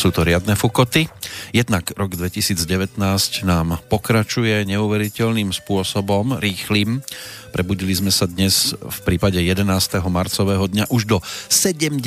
Sú 0.00 0.08
to 0.08 0.24
riadne 0.24 0.56
fukoty. 0.56 1.12
Jednak 1.52 1.92
rok 1.92 2.16
2019 2.16 2.96
nám 3.44 3.84
pokračuje 3.92 4.64
neuveriteľným 4.64 5.52
spôsobom, 5.52 6.40
rýchlým. 6.40 7.04
Prebudili 7.52 7.92
sme 7.92 8.08
sa 8.08 8.24
dnes 8.24 8.72
v 8.72 8.98
prípade 9.04 9.36
11. 9.36 9.60
marcového 10.08 10.64
dňa 10.72 10.88
už 10.88 11.04
do 11.04 11.20
70. 11.52 12.00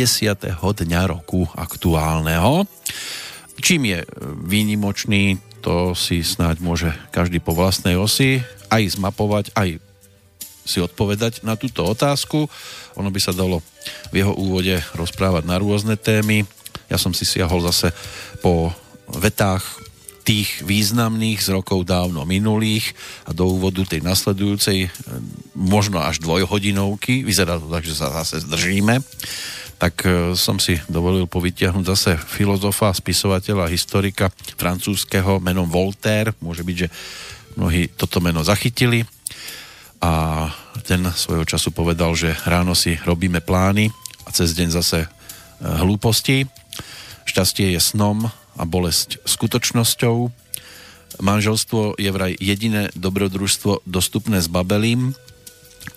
dňa 0.57 1.01
roku 1.05 1.45
aktuálneho. 1.53 2.65
Čím 3.61 3.93
je 3.93 3.99
výnimočný, 4.41 5.37
to 5.61 5.93
si 5.93 6.25
snáď 6.25 6.65
môže 6.65 6.89
každý 7.13 7.37
po 7.37 7.53
vlastnej 7.53 7.93
osi 7.93 8.41
aj 8.73 8.97
zmapovať, 8.97 9.53
aj 9.53 9.77
si 10.65 10.81
odpovedať 10.81 11.45
na 11.45 11.53
túto 11.53 11.85
otázku. 11.85 12.49
Ono 12.97 13.09
by 13.13 13.19
sa 13.21 13.37
dalo 13.37 13.61
v 14.09 14.25
jeho 14.25 14.33
úvode 14.33 14.81
rozprávať 14.97 15.45
na 15.45 15.61
rôzne 15.61 15.93
témy. 15.93 16.49
Ja 16.93 17.01
som 17.01 17.09
si 17.09 17.25
siahol 17.25 17.65
zase 17.65 17.89
po 18.45 18.69
vetách 19.09 19.65
tých 20.23 20.61
významných 20.63 21.41
z 21.41 21.51
rokov 21.51 21.83
dávno 21.83 22.23
minulých 22.23 22.95
a 23.27 23.35
do 23.35 23.49
úvodu 23.49 23.83
tej 23.83 24.05
nasledujúcej 24.05 24.87
e, 24.87 24.89
možno 25.57 25.99
až 25.99 26.23
dvojhodinovky, 26.23 27.27
vyzerá 27.27 27.59
to 27.59 27.67
tak, 27.67 27.83
že 27.83 27.97
sa 27.97 28.07
zase 28.23 28.39
zdržíme, 28.45 29.03
tak 29.75 30.07
e, 30.07 30.31
som 30.39 30.63
si 30.63 30.79
dovolil 30.87 31.27
povytiahnuť 31.27 31.85
zase 31.85 32.11
filozofa, 32.15 32.95
spisovateľa, 32.95 33.67
historika 33.67 34.31
francúzského 34.55 35.43
menom 35.43 35.67
Voltaire. 35.67 36.31
Môže 36.39 36.63
byť, 36.63 36.77
že 36.77 36.87
mnohí 37.59 37.91
toto 37.91 38.23
meno 38.23 38.47
zachytili. 38.47 39.03
A 39.99 40.47
ten 40.87 41.03
svojho 41.03 41.43
času 41.43 41.75
povedal, 41.75 42.15
že 42.15 42.31
ráno 42.47 42.75
si 42.75 42.95
robíme 43.03 43.43
plány 43.43 43.91
a 44.23 44.29
cez 44.31 44.55
deň 44.55 44.69
zase 44.71 45.03
e, 45.03 45.07
hlúposti 45.83 46.47
Šťastie 47.33 47.73
je 47.73 47.81
snom 47.81 48.29
a 48.29 48.61
bolesť 48.61 49.17
skutočnosťou. 49.25 50.29
Manželstvo 51.17 51.97
je 51.97 52.13
vraj 52.13 52.37
jediné 52.37 52.93
dobrodružstvo 52.93 53.89
dostupné 53.89 54.37
s 54.37 54.45
babelím 54.45 55.17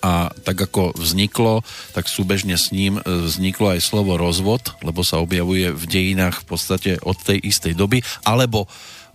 a 0.01 0.33
tak 0.33 0.57
ako 0.57 0.97
vzniklo, 0.97 1.61
tak 1.93 2.09
súbežne 2.09 2.57
s 2.57 2.73
ním 2.73 2.97
e, 2.97 3.05
vzniklo 3.05 3.77
aj 3.77 3.85
slovo 3.85 4.17
rozvod, 4.17 4.81
lebo 4.81 5.05
sa 5.05 5.21
objavuje 5.21 5.69
v 5.77 5.83
dejinách 5.85 6.41
v 6.41 6.47
podstate 6.49 6.91
od 7.05 7.21
tej 7.21 7.37
istej 7.37 7.77
doby, 7.77 8.01
alebo 8.25 8.65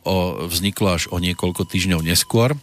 o, 0.06 0.46
vzniklo 0.46 0.94
až 0.94 1.10
o 1.10 1.18
niekoľko 1.18 1.66
týždňov 1.66 2.06
neskôr. 2.06 2.54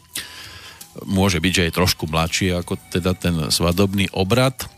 Môže 1.03 1.43
byť, 1.43 1.51
že 1.51 1.65
je 1.67 1.75
trošku 1.75 2.07
mladší 2.07 2.55
ako 2.55 2.79
teda 2.95 3.11
ten 3.11 3.51
svadobný 3.51 4.07
obrad 4.15 4.71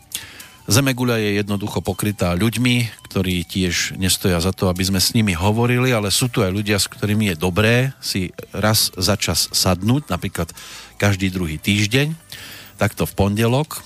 Zemeguľa 0.72 1.20
je 1.20 1.44
jednoducho 1.44 1.84
pokrytá 1.84 2.32
ľuďmi, 2.32 3.04
ktorí 3.04 3.44
tiež 3.44 4.00
nestoja 4.00 4.40
za 4.40 4.56
to, 4.56 4.72
aby 4.72 4.80
sme 4.88 5.04
s 5.04 5.12
nimi 5.12 5.36
hovorili, 5.36 5.92
ale 5.92 6.08
sú 6.08 6.32
tu 6.32 6.40
aj 6.40 6.48
ľudia, 6.48 6.80
s 6.80 6.88
ktorými 6.88 7.28
je 7.28 7.36
dobré 7.36 7.92
si 8.00 8.32
raz 8.56 8.88
za 8.96 9.20
čas 9.20 9.52
sadnúť, 9.52 10.08
napríklad 10.08 10.48
každý 10.96 11.28
druhý 11.28 11.60
týždeň, 11.60 12.16
takto 12.80 13.04
v 13.04 13.12
pondelok, 13.12 13.84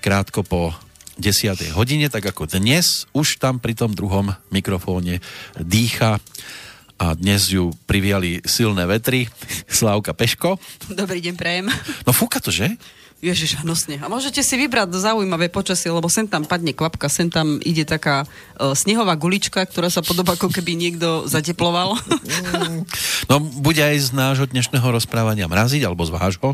krátko 0.00 0.40
po 0.40 0.72
10. 1.20 1.60
hodine, 1.76 2.08
tak 2.08 2.24
ako 2.24 2.48
dnes, 2.48 3.04
už 3.12 3.36
tam 3.36 3.60
pri 3.60 3.76
tom 3.76 3.92
druhom 3.92 4.32
mikrofóne 4.48 5.20
dýcha 5.60 6.24
a 6.96 7.12
dnes 7.12 7.52
ju 7.52 7.68
priviali 7.84 8.40
silné 8.48 8.88
vetry. 8.88 9.28
Slávka 9.68 10.16
Peško. 10.16 10.56
Dobrý 10.88 11.20
deň, 11.20 11.34
prejem. 11.36 11.68
No 12.08 12.16
fúka 12.16 12.40
to, 12.40 12.48
že? 12.48 12.80
Ježiš, 13.24 13.64
hnusne. 13.64 13.96
A 14.04 14.12
môžete 14.12 14.44
si 14.44 14.54
vybrať 14.60 14.92
zaujímavé 15.00 15.48
počasie, 15.48 15.88
lebo 15.88 16.12
sem 16.12 16.28
tam 16.28 16.44
padne 16.44 16.76
kvapka, 16.76 17.08
sem 17.08 17.32
tam 17.32 17.56
ide 17.64 17.88
taká 17.88 18.28
uh, 18.28 18.76
snehová 18.76 19.16
gulička, 19.16 19.64
ktorá 19.64 19.88
sa 19.88 20.04
podobá, 20.04 20.36
ako 20.36 20.52
keby 20.52 20.76
niekto 20.76 21.24
zateploval. 21.24 21.96
no, 23.32 23.34
bude 23.40 23.80
aj 23.80 23.96
z 23.96 24.08
nášho 24.12 24.44
dnešného 24.44 24.84
rozprávania 24.84 25.48
mraziť, 25.48 25.88
alebo 25.88 26.04
z 26.04 26.12
vášho? 26.12 26.52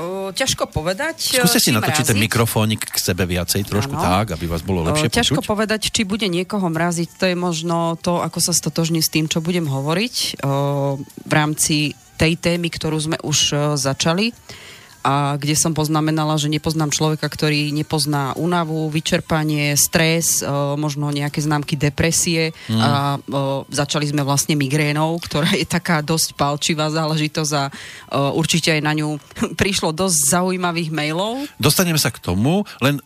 O, 0.00 0.30
ťažko 0.32 0.70
povedať. 0.70 1.36
Skúste 1.38 1.60
si 1.60 1.70
natočiť 1.74 2.14
ten 2.14 2.18
mikrofónik 2.18 2.88
k 2.88 2.96
sebe 2.96 3.26
viacej, 3.26 3.66
trošku 3.68 3.92
ano. 3.92 4.02
tak, 4.02 4.38
aby 4.38 4.46
vás 4.48 4.62
bolo 4.62 4.86
lepšie 4.86 5.10
o, 5.10 5.14
Ťažko 5.14 5.42
počuť. 5.42 5.50
povedať, 5.50 5.80
či 5.92 6.08
bude 6.08 6.24
niekoho 6.30 6.62
mraziť, 6.70 7.08
to 7.20 7.24
je 7.28 7.36
možno 7.36 7.98
to, 8.00 8.22
ako 8.22 8.38
sa 8.38 8.54
stotožní 8.54 9.04
s 9.04 9.12
tým, 9.12 9.26
čo 9.26 9.44
budem 9.44 9.68
hovoriť 9.68 10.40
o, 10.40 10.98
v 11.04 11.32
rámci 11.34 11.98
tej 12.16 12.38
témy, 12.38 12.72
ktorú 12.72 12.96
sme 12.96 13.18
už 13.20 13.38
o, 13.50 13.56
začali 13.74 14.32
a 15.00 15.40
kde 15.40 15.56
som 15.56 15.72
poznamenala, 15.72 16.36
že 16.36 16.52
nepoznám 16.52 16.92
človeka, 16.92 17.24
ktorý 17.24 17.72
nepozná 17.72 18.36
únavu, 18.36 18.92
vyčerpanie, 18.92 19.72
stres, 19.74 20.40
e, 20.40 20.48
možno 20.76 21.08
nejaké 21.08 21.40
známky 21.40 21.80
depresie 21.80 22.52
mm. 22.68 22.80
a 22.80 22.90
e, 23.16 23.18
začali 23.72 24.04
sme 24.12 24.20
vlastne 24.20 24.60
migrénou, 24.60 25.16
ktorá 25.16 25.56
je 25.56 25.64
taká 25.64 26.04
dosť 26.04 26.36
palčivá 26.36 26.92
záležitosť 26.92 27.52
a 27.56 27.64
e, 27.68 27.72
určite 28.36 28.76
aj 28.76 28.82
na 28.84 28.92
ňu 28.92 29.16
prišlo 29.60 29.96
dosť 29.96 30.16
zaujímavých 30.36 30.92
mailov. 30.92 31.48
Dostaneme 31.56 31.96
sa 31.96 32.12
k 32.12 32.20
tomu, 32.20 32.68
len 32.84 33.00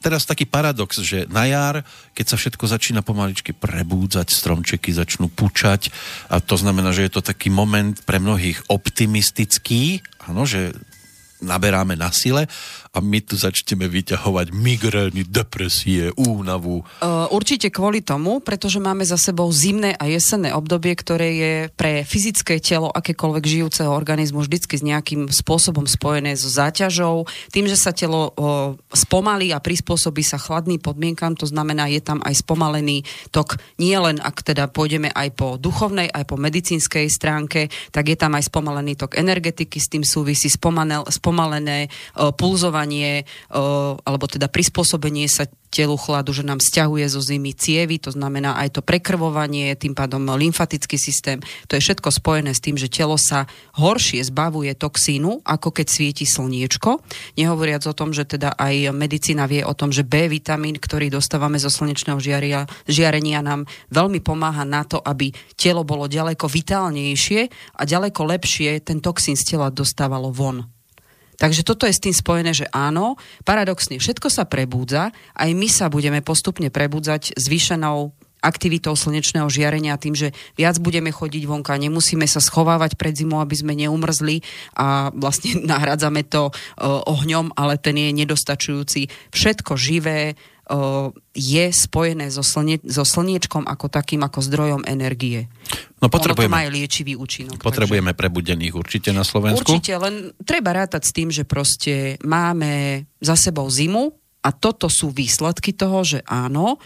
teraz 0.00 0.24
taký 0.24 0.48
paradox, 0.48 0.98
že 1.04 1.28
na 1.28 1.44
jar, 1.44 1.84
keď 2.16 2.26
sa 2.34 2.36
všetko 2.40 2.64
začína 2.64 3.00
pomaličky 3.04 3.52
prebúdzať, 3.52 4.32
stromčeky 4.32 4.90
začnú 4.96 5.28
pučať 5.28 5.92
a 6.32 6.40
to 6.40 6.56
znamená, 6.56 6.90
že 6.96 7.06
je 7.06 7.12
to 7.12 7.22
taký 7.24 7.52
moment 7.52 8.00
pre 8.08 8.16
mnohých 8.16 8.64
optimistický, 8.72 10.00
áno, 10.24 10.48
že 10.48 10.72
naberáme 11.42 11.96
na 11.96 12.12
sile 12.12 12.46
a 12.90 12.98
my 12.98 13.22
tu 13.22 13.38
začneme 13.38 13.86
vyťahovať 13.86 14.50
migrény, 14.50 15.22
depresie, 15.22 16.10
únavu. 16.18 16.82
Uh, 16.98 17.30
určite 17.30 17.70
kvôli 17.70 18.02
tomu, 18.02 18.42
pretože 18.42 18.82
máme 18.82 19.06
za 19.06 19.14
sebou 19.14 19.46
zimné 19.54 19.94
a 19.94 20.10
jesenné 20.10 20.50
obdobie, 20.50 20.98
ktoré 20.98 21.28
je 21.38 21.54
pre 21.78 22.02
fyzické 22.02 22.58
telo 22.58 22.90
akékoľvek 22.90 23.44
žijúceho 23.46 23.94
organizmu 23.94 24.42
vždycky 24.42 24.74
s 24.74 24.82
nejakým 24.82 25.30
spôsobom 25.30 25.86
spojené 25.86 26.34
so 26.34 26.50
záťažou. 26.50 27.30
Tým, 27.54 27.70
že 27.70 27.78
sa 27.78 27.94
telo 27.94 28.34
uh, 28.34 28.74
spomalí 28.90 29.54
a 29.54 29.62
prispôsobí 29.62 30.26
sa 30.26 30.42
chladným 30.42 30.82
podmienkam, 30.82 31.38
to 31.38 31.46
znamená, 31.46 31.86
je 31.86 32.02
tam 32.02 32.18
aj 32.26 32.42
spomalený 32.42 33.06
tok, 33.30 33.62
nie 33.78 33.94
len 33.94 34.18
ak 34.18 34.42
teda 34.42 34.66
pôjdeme 34.66 35.14
aj 35.14 35.38
po 35.38 35.54
duchovnej, 35.62 36.10
aj 36.10 36.26
po 36.26 36.34
medicínskej 36.34 37.06
stránke, 37.06 37.70
tak 37.94 38.10
je 38.10 38.18
tam 38.18 38.34
aj 38.34 38.50
spomalený 38.50 38.98
tok 38.98 39.14
energetiky, 39.14 39.78
s 39.78 39.86
tým 39.86 40.02
súvisí 40.02 40.50
spomalé, 40.50 40.98
spomalené 41.06 41.86
uh, 42.18 42.34
pulzovanie 42.34 42.79
fungovanie 42.80 43.28
alebo 44.08 44.24
teda 44.26 44.48
prispôsobenie 44.48 45.28
sa 45.28 45.44
telu 45.70 45.94
chladu, 45.94 46.34
že 46.34 46.42
nám 46.42 46.58
stiahuje 46.58 47.06
zo 47.06 47.22
zimy 47.22 47.54
cievy, 47.54 48.02
to 48.02 48.10
znamená 48.10 48.58
aj 48.58 48.74
to 48.74 48.80
prekrvovanie, 48.82 49.70
tým 49.78 49.94
pádom 49.94 50.26
lymfatický 50.26 50.98
systém. 50.98 51.38
To 51.70 51.78
je 51.78 51.84
všetko 51.84 52.10
spojené 52.10 52.50
s 52.50 52.58
tým, 52.58 52.74
že 52.74 52.90
telo 52.90 53.14
sa 53.14 53.46
horšie 53.78 54.18
zbavuje 54.26 54.74
toxínu, 54.74 55.46
ako 55.46 55.70
keď 55.70 55.86
svieti 55.86 56.26
slniečko. 56.26 56.98
Nehovoriac 57.38 57.86
o 57.86 57.94
tom, 57.94 58.10
že 58.10 58.26
teda 58.26 58.58
aj 58.58 58.90
medicína 58.90 59.46
vie 59.46 59.62
o 59.62 59.70
tom, 59.78 59.94
že 59.94 60.02
B 60.02 60.26
vitamín, 60.26 60.74
ktorý 60.74 61.06
dostávame 61.06 61.62
zo 61.62 61.70
slnečného 61.70 62.18
žiaria, 62.18 62.66
žiarenia, 62.90 63.38
nám 63.38 63.70
veľmi 63.94 64.18
pomáha 64.26 64.66
na 64.66 64.82
to, 64.82 64.98
aby 64.98 65.30
telo 65.54 65.86
bolo 65.86 66.10
ďaleko 66.10 66.50
vitálnejšie 66.50 67.40
a 67.78 67.82
ďaleko 67.86 68.26
lepšie 68.26 68.82
ten 68.82 68.98
toxín 68.98 69.38
z 69.38 69.54
tela 69.54 69.70
dostávalo 69.70 70.34
von. 70.34 70.79
Takže 71.40 71.64
toto 71.64 71.88
je 71.88 71.96
s 71.96 72.04
tým 72.04 72.12
spojené, 72.12 72.52
že 72.52 72.68
áno, 72.68 73.16
paradoxne 73.48 73.96
všetko 73.96 74.28
sa 74.28 74.44
prebúdza, 74.44 75.08
aj 75.32 75.50
my 75.56 75.68
sa 75.72 75.88
budeme 75.88 76.20
postupne 76.20 76.68
prebudzať 76.68 77.32
zvýšenou 77.40 78.12
aktivitou 78.40 78.96
slnečného 78.96 79.46
žiarenia 79.52 80.00
tým, 80.00 80.16
že 80.16 80.32
viac 80.56 80.80
budeme 80.80 81.12
chodiť 81.12 81.44
vonka, 81.44 81.76
nemusíme 81.76 82.24
sa 82.24 82.40
schovávať 82.40 82.96
pred 82.96 83.12
zimou, 83.12 83.40
aby 83.40 83.52
sme 83.56 83.76
neumrzli 83.76 84.40
a 84.76 85.12
vlastne 85.12 85.60
nahradzame 85.72 86.24
to 86.24 86.48
uh, 86.48 87.04
ohňom, 87.08 87.52
ale 87.56 87.76
ten 87.76 87.96
je 87.96 88.10
nedostačujúci. 88.12 89.32
Všetko 89.32 89.76
živé 89.76 90.40
je 91.34 91.64
spojené 91.74 92.30
so, 92.30 92.46
slne, 92.46 92.78
so 92.86 93.02
slniečkom 93.02 93.66
ako 93.66 93.90
takým, 93.90 94.22
ako 94.22 94.38
zdrojom 94.38 94.82
energie. 94.86 95.50
No 95.98 96.06
potrebujeme. 96.06 96.46
Ono 96.46 96.54
to 96.54 96.56
má 96.56 96.66
aj 96.66 96.72
liečivý 96.72 97.12
účinok. 97.18 97.58
Potrebujeme 97.58 98.14
takže... 98.14 98.20
prebudených 98.22 98.74
určite 98.78 99.10
na 99.10 99.26
Slovensku. 99.26 99.66
Určite, 99.66 99.98
len 99.98 100.30
treba 100.46 100.70
rátať 100.74 101.02
s 101.06 101.12
tým, 101.14 101.28
že 101.34 101.42
proste 101.42 102.16
máme 102.22 103.04
za 103.18 103.34
sebou 103.34 103.66
zimu 103.66 104.14
a 104.46 104.48
toto 104.54 104.86
sú 104.86 105.10
výsledky 105.10 105.74
toho, 105.74 106.06
že 106.06 106.18
áno, 106.24 106.78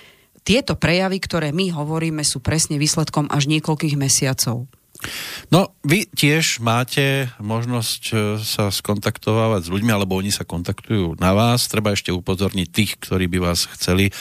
tieto 0.44 0.76
prejavy, 0.76 1.18
ktoré 1.24 1.48
my 1.56 1.72
hovoríme, 1.72 2.20
sú 2.20 2.40
presne 2.44 2.76
výsledkom 2.76 3.32
až 3.32 3.48
niekoľkých 3.48 3.96
mesiacov. 3.96 4.68
No, 5.52 5.70
vy 5.84 6.08
tiež 6.08 6.64
máte 6.64 7.28
možnosť 7.38 8.02
e, 8.10 8.14
sa 8.40 8.72
skontaktovať 8.72 9.68
s 9.68 9.72
ľuďmi, 9.72 9.90
alebo 9.92 10.16
oni 10.16 10.32
sa 10.32 10.48
kontaktujú 10.48 11.20
na 11.20 11.36
vás. 11.36 11.68
Treba 11.68 11.92
ešte 11.92 12.10
upozorniť 12.10 12.68
tých, 12.72 12.92
ktorí 12.98 13.28
by 13.28 13.38
vás 13.52 13.68
chceli 13.76 14.10
e, 14.10 14.12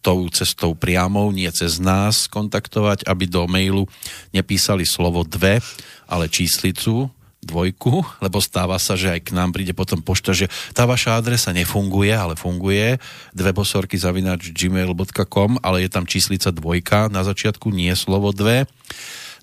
tou 0.00 0.26
cestou 0.30 0.72
priamou, 0.78 1.34
nie 1.34 1.50
cez 1.50 1.82
nás 1.82 2.30
kontaktovať, 2.30 3.04
aby 3.04 3.24
do 3.26 3.44
mailu 3.50 3.84
nepísali 4.30 4.86
slovo 4.86 5.26
dve, 5.26 5.58
ale 6.06 6.30
číslicu 6.30 7.10
dvojku, 7.44 8.00
lebo 8.24 8.40
stáva 8.40 8.80
sa, 8.80 8.96
že 8.96 9.12
aj 9.12 9.20
k 9.28 9.36
nám 9.36 9.52
príde 9.52 9.76
potom 9.76 10.00
pošta, 10.00 10.32
že 10.32 10.48
tá 10.72 10.88
vaša 10.88 11.20
adresa 11.20 11.52
nefunguje, 11.52 12.10
ale 12.10 12.34
funguje, 12.34 12.96
dve 13.36 13.52
bosorky 13.52 14.00
zavinač 14.00 14.50
gmail.com, 14.50 15.60
ale 15.60 15.84
je 15.84 15.90
tam 15.92 16.08
číslica 16.08 16.48
dvojka 16.48 17.12
na 17.12 17.20
začiatku, 17.20 17.68
nie 17.68 17.92
slovo 17.92 18.32
dve. 18.32 18.64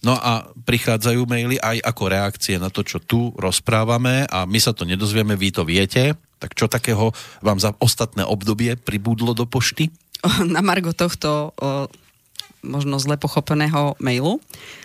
No 0.01 0.17
a 0.17 0.49
prichádzajú 0.65 1.29
maily 1.29 1.61
aj 1.61 1.77
ako 1.85 2.03
reakcie 2.09 2.57
na 2.57 2.73
to, 2.73 2.81
čo 2.81 2.97
tu 2.97 3.29
rozprávame 3.37 4.25
a 4.25 4.49
my 4.49 4.57
sa 4.57 4.73
to 4.73 4.81
nedozvieme, 4.81 5.37
vy 5.37 5.53
to 5.53 5.61
viete. 5.61 6.17
Tak 6.41 6.57
čo 6.57 6.65
takého 6.65 7.13
vám 7.45 7.61
za 7.61 7.77
ostatné 7.77 8.25
obdobie 8.25 8.73
pribudlo 8.81 9.37
do 9.37 9.45
pošty? 9.45 9.93
Na 10.53 10.65
margo 10.65 10.89
tohto 10.93 11.53
možno 12.61 13.01
zle 13.01 13.17
pochopeného 13.17 13.97
mailu. 13.97 14.37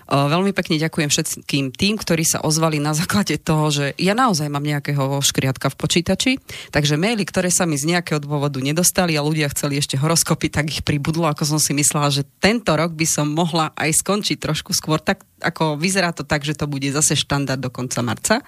Veľmi 0.07 0.55
pekne 0.55 0.81
ďakujem 0.81 1.11
všetkým 1.11 1.75
tým, 1.75 1.95
ktorí 1.99 2.23
sa 2.23 2.41
ozvali 2.41 2.79
na 2.79 2.95
základe 2.95 3.37
toho, 3.43 3.69
že 3.69 3.85
ja 3.99 4.15
naozaj 4.15 4.47
mám 4.49 4.63
nejakého 4.63 5.19
škriatka 5.21 5.69
v 5.69 5.77
počítači, 5.77 6.33
takže 6.71 6.97
maily, 6.97 7.27
ktoré 7.27 7.51
sa 7.51 7.67
mi 7.67 7.75
z 7.75 7.91
nejakého 7.91 8.23
dôvodu 8.23 8.63
nedostali 8.63 9.19
a 9.19 9.27
ľudia 9.27 9.51
chceli 9.51 9.83
ešte 9.83 9.99
horoskopy, 9.99 10.49
tak 10.49 10.71
ich 10.71 10.81
pribudlo, 10.87 11.27
ako 11.27 11.57
som 11.57 11.59
si 11.59 11.75
myslela, 11.75 12.09
že 12.15 12.25
tento 12.39 12.71
rok 12.73 12.95
by 12.95 13.07
som 13.07 13.29
mohla 13.35 13.75
aj 13.75 13.99
skončiť 13.99 14.39
trošku 14.39 14.71
skôr, 14.71 15.03
tak 15.03 15.27
ako 15.43 15.77
vyzerá 15.77 16.17
to 16.17 16.25
tak, 16.25 16.47
že 16.47 16.57
to 16.57 16.65
bude 16.65 16.89
zase 16.89 17.13
štandard 17.19 17.61
do 17.61 17.69
konca 17.69 18.01
marca. 18.01 18.41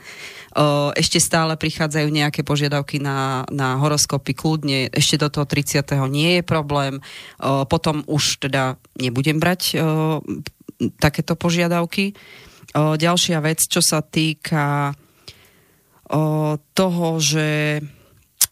Ešte 0.98 1.22
stále 1.22 1.54
prichádzajú 1.54 2.08
nejaké 2.10 2.42
požiadavky 2.42 2.98
na, 2.98 3.46
na 3.46 3.78
horoskopy 3.78 4.34
kľudne, 4.34 4.90
ešte 4.90 5.14
do 5.14 5.30
toho 5.30 5.46
30. 5.46 5.86
nie 6.10 6.40
je 6.40 6.42
problém, 6.42 6.98
potom 7.70 8.02
už 8.10 8.42
teda 8.42 8.74
nebudem 8.98 9.38
brať 9.38 9.78
takéto 10.98 11.38
požiadavky. 11.38 12.18
Ďalšia 12.74 13.38
vec, 13.38 13.62
čo 13.70 13.78
sa 13.78 14.02
týka 14.02 14.98
toho, 16.74 17.08
že 17.22 17.78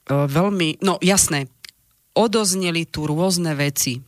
veľmi, 0.07 0.79
no 0.87 1.03
jasné, 1.03 1.51
odozneli 2.15 2.87
tu 2.87 3.11
rôzne 3.11 3.51
veci. 3.59 3.99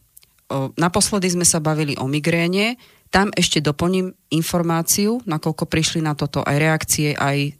Naposledy 0.79 1.35
sme 1.35 1.43
sa 1.43 1.59
bavili 1.59 1.99
o 1.99 2.07
migréne, 2.07 2.79
tam 3.11 3.33
ešte 3.35 3.65
doplním 3.65 4.13
informáciu, 4.31 5.19
nakoľko 5.25 5.65
prišli 5.67 6.05
na 6.05 6.15
toto 6.15 6.45
aj 6.45 6.57
reakcie, 6.61 7.17
aj 7.17 7.58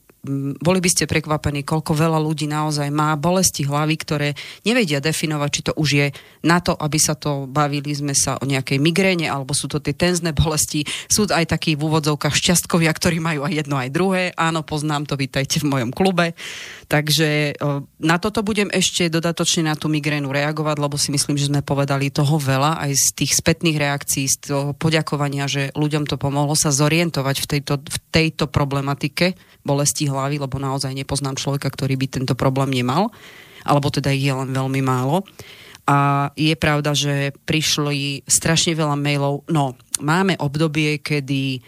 boli 0.59 0.83
by 0.83 0.91
ste 0.91 1.07
prekvapení, 1.07 1.63
koľko 1.63 1.95
veľa 1.95 2.19
ľudí 2.19 2.51
naozaj 2.51 2.91
má 2.91 3.15
bolesti 3.15 3.63
hlavy, 3.63 3.95
ktoré 4.03 4.29
nevedia 4.67 4.99
definovať, 4.99 5.51
či 5.55 5.63
to 5.71 5.73
už 5.79 5.89
je 5.95 6.07
na 6.43 6.59
to, 6.59 6.75
aby 6.75 6.99
sa 6.99 7.15
to 7.15 7.47
bavili 7.47 7.95
sme 7.95 8.19
sa 8.19 8.35
o 8.43 8.45
nejakej 8.45 8.83
migréne, 8.83 9.31
alebo 9.31 9.55
sú 9.55 9.71
to 9.71 9.79
tie 9.79 9.95
tenzné 9.95 10.35
bolesti. 10.35 10.83
Sú 11.07 11.31
aj 11.31 11.55
takí 11.55 11.79
v 11.79 11.87
úvodzovkách 11.87 12.35
šťastkovia, 12.35 12.91
ktorí 12.91 13.23
majú 13.23 13.47
aj 13.47 13.53
jedno, 13.63 13.79
aj 13.79 13.95
druhé. 13.95 14.23
Áno, 14.35 14.67
poznám 14.67 15.07
to, 15.07 15.15
vítajte 15.15 15.63
v 15.63 15.71
mojom 15.71 15.95
klube. 15.95 16.35
Takže 16.91 17.55
na 18.03 18.17
toto 18.19 18.43
budem 18.43 18.75
ešte 18.75 19.07
dodatočne 19.07 19.71
na 19.71 19.79
tú 19.79 19.87
migrénu 19.87 20.35
reagovať, 20.35 20.77
lebo 20.83 20.99
si 20.99 21.15
myslím, 21.15 21.39
že 21.39 21.47
sme 21.47 21.63
povedali 21.63 22.11
toho 22.11 22.43
veľa, 22.43 22.83
aj 22.83 22.91
z 22.97 23.07
tých 23.23 23.33
spätných 23.39 23.79
reakcií, 23.79 24.27
z 24.27 24.37
toho 24.51 24.75
poďakovania, 24.75 25.47
že 25.47 25.71
ľuďom 25.79 26.11
to 26.11 26.19
pomohlo 26.19 26.59
sa 26.59 26.75
zorientovať 26.75 27.37
v 27.39 27.47
tejto, 27.47 27.75
v 27.79 27.99
tejto 28.11 28.51
problematike 28.51 29.39
bolesti 29.63 30.08
hlavy, 30.09 30.43
lebo 30.43 30.57
naozaj 30.57 30.97
nepoznám 30.97 31.37
človeka, 31.37 31.69
ktorý 31.71 31.95
by 32.01 32.07
tento 32.09 32.35
problém 32.35 32.73
nemal, 32.73 33.13
alebo 33.63 33.93
teda 33.93 34.11
ich 34.11 34.27
je 34.27 34.35
len 34.35 34.51
veľmi 34.51 34.81
málo. 34.81 35.23
A 35.89 36.29
je 36.37 36.53
pravda, 36.53 36.93
že 36.93 37.33
prišli 37.49 38.29
strašne 38.29 38.77
veľa 38.77 38.97
mailov. 38.97 39.49
No, 39.49 39.73
máme 40.05 40.37
obdobie, 40.37 41.01
kedy 41.01 41.65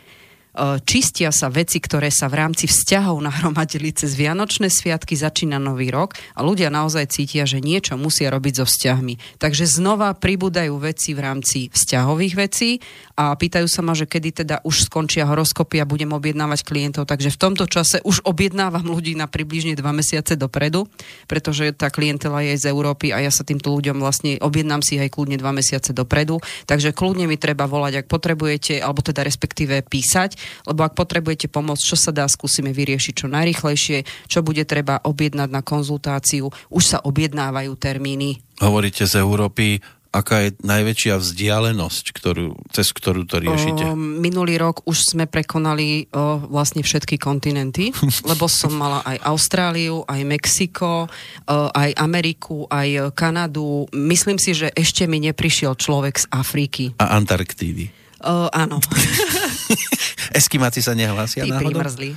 E, 0.50 0.82
čistia 0.82 1.31
sa 1.31 1.46
veci, 1.46 1.78
ktoré 1.78 2.10
sa 2.10 2.26
v 2.26 2.42
rámci 2.42 2.66
vzťahov 2.66 3.22
nahromadili 3.22 3.94
cez 3.94 4.19
Vianočné 4.19 4.66
sviatky, 4.66 5.14
začína 5.14 5.62
nový 5.62 5.94
rok 5.94 6.19
a 6.34 6.42
ľudia 6.42 6.75
naozaj 6.75 7.14
cítia, 7.14 7.46
že 7.46 7.62
niečo 7.62 7.94
musia 7.94 8.34
robiť 8.34 8.62
so 8.62 8.66
vzťahmi. 8.66 9.38
Takže 9.38 9.64
znova 9.70 10.10
pribúdajú 10.19 10.75
veci 10.82 11.14
v 11.14 11.20
rámci 11.22 11.58
vzťahových 11.70 12.34
vecí 12.34 12.82
a 13.20 13.37
pýtajú 13.37 13.69
sa 13.69 13.84
ma, 13.84 13.93
že 13.93 14.08
kedy 14.08 14.44
teda 14.44 14.56
už 14.64 14.88
skončia 14.88 15.28
horoskopy 15.28 15.76
a 15.76 15.84
budem 15.84 16.08
objednávať 16.17 16.64
klientov. 16.64 17.05
Takže 17.05 17.28
v 17.37 17.37
tomto 17.37 17.69
čase 17.69 18.00
už 18.00 18.25
objednávam 18.25 18.88
ľudí 18.88 19.12
na 19.12 19.28
približne 19.28 19.76
dva 19.76 19.93
mesiace 19.93 20.40
dopredu, 20.40 20.88
pretože 21.28 21.76
tá 21.76 21.93
klientela 21.93 22.40
je 22.40 22.56
z 22.56 22.72
Európy 22.72 23.12
a 23.12 23.20
ja 23.20 23.28
sa 23.28 23.44
týmto 23.44 23.69
ľuďom 23.76 24.00
vlastne 24.00 24.40
objednám 24.40 24.81
si 24.81 24.96
aj 24.96 25.12
kľudne 25.12 25.37
dva 25.37 25.52
mesiace 25.52 25.93
dopredu. 25.93 26.40
Takže 26.64 26.96
kľudne 26.96 27.28
mi 27.28 27.37
treba 27.37 27.69
volať, 27.69 28.00
ak 28.00 28.06
potrebujete, 28.08 28.81
alebo 28.81 29.05
teda 29.05 29.20
respektíve 29.20 29.84
písať 29.84 30.40
lebo 30.70 30.87
ak 30.87 30.94
potrebujete 30.94 31.50
pomoc, 31.50 31.82
čo 31.82 31.99
sa 31.99 32.14
dá, 32.14 32.26
skúsime 32.31 32.70
vyriešiť 32.70 33.14
čo 33.25 33.26
najrychlejšie, 33.26 34.28
čo 34.31 34.40
bude 34.46 34.62
treba 34.64 35.02
objednať 35.02 35.49
na 35.50 35.62
konzultáciu. 35.66 36.50
Už 36.70 36.84
sa 36.84 36.99
objednávajú 37.02 37.73
termíny. 37.76 38.38
Hovoríte 38.61 39.08
z 39.08 39.19
Európy, 39.19 39.81
aká 40.11 40.43
je 40.43 40.59
najväčšia 40.61 41.15
vzdialenosť, 41.17 42.05
ktorú, 42.11 42.59
cez 42.75 42.91
ktorú 42.91 43.23
to 43.25 43.39
riešite? 43.39 43.83
O, 43.87 43.95
minulý 43.95 44.59
rok 44.59 44.83
už 44.83 45.15
sme 45.15 45.31
prekonali 45.31 46.11
o, 46.11 46.43
vlastne 46.51 46.83
všetky 46.83 47.15
kontinenty, 47.17 47.95
lebo 48.31 48.51
som 48.51 48.75
mala 48.75 49.07
aj 49.07 49.23
Austráliu, 49.23 50.03
aj 50.11 50.21
Mexiko, 50.27 51.07
o, 51.07 51.57
aj 51.71 51.95
Ameriku, 51.95 52.67
aj 52.67 53.15
Kanadu. 53.15 53.87
Myslím 53.95 54.37
si, 54.37 54.51
že 54.51 54.75
ešte 54.75 55.07
mi 55.07 55.23
neprišiel 55.23 55.79
človek 55.79 56.19
z 56.19 56.27
Afriky. 56.35 56.85
A 56.99 57.15
Antarktídy. 57.15 57.91
O, 58.21 58.51
áno. 58.53 58.83
Eskimáci 60.37 60.85
sa 60.85 60.93
nehlásia 60.93 61.43
Tí 61.43 61.51
náhodou? 61.51 61.81
primrzli. 61.81 62.12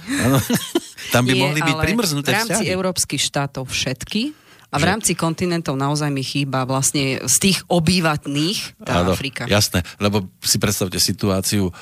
Tam 1.10 1.24
by 1.24 1.32
Nie, 1.32 1.42
mohli 1.46 1.60
byť 1.62 1.76
primrznuté 1.80 2.30
v 2.30 2.36
rámci 2.36 2.54
vzťahy. 2.60 2.74
európskych 2.74 3.22
štátov 3.22 3.70
všetky, 3.70 4.22
a 4.74 4.82
v 4.82 4.86
rámci 4.90 5.14
kontinentov 5.14 5.78
naozaj 5.78 6.10
mi 6.10 6.26
chýba 6.26 6.66
vlastne 6.66 7.22
z 7.22 7.36
tých 7.38 7.62
obývatných 7.70 8.82
tá 8.82 9.06
Áno, 9.06 9.14
Afrika. 9.14 9.46
Jasné, 9.46 9.86
lebo 10.02 10.26
si 10.42 10.58
predstavte 10.58 10.98
situáciu, 10.98 11.70
e, 11.70 11.74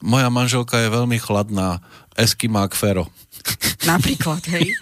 moja 0.00 0.32
manželka 0.32 0.80
je 0.80 0.88
veľmi 0.88 1.20
chladná, 1.20 1.84
Eskimák 2.14 2.72
Fero. 2.78 3.10
Napríklad, 3.90 4.40
hej. 4.54 4.72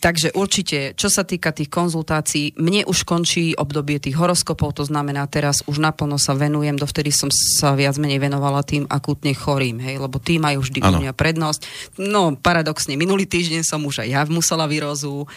Takže 0.00 0.32
určite, 0.32 0.96
čo 0.96 1.12
sa 1.12 1.28
týka 1.28 1.52
tých 1.52 1.68
konzultácií, 1.68 2.56
mne 2.56 2.88
už 2.88 3.04
končí 3.04 3.52
obdobie 3.52 4.00
tých 4.00 4.16
horoskopov, 4.16 4.80
to 4.80 4.84
znamená 4.88 5.28
teraz 5.28 5.60
už 5.68 5.76
naplno 5.76 6.16
sa 6.16 6.32
venujem, 6.32 6.76
dovtedy 6.76 7.12
som 7.12 7.28
sa 7.32 7.76
viac 7.76 8.00
menej 8.00 8.20
venovala 8.20 8.64
tým 8.64 8.88
akútne 8.88 9.36
chorým, 9.36 9.76
hej, 9.80 10.00
lebo 10.00 10.16
tí 10.16 10.40
majú 10.40 10.64
vždy 10.64 10.80
u 10.80 10.92
mňa 11.04 11.12
prednosť. 11.12 11.60
No, 12.00 12.32
paradoxne, 12.32 12.96
minulý 12.96 13.28
týždeň 13.28 13.60
som 13.60 13.84
už 13.84 14.04
aj 14.04 14.08
ja 14.08 14.20
musela 14.28 14.64
výrozu, 14.64 15.28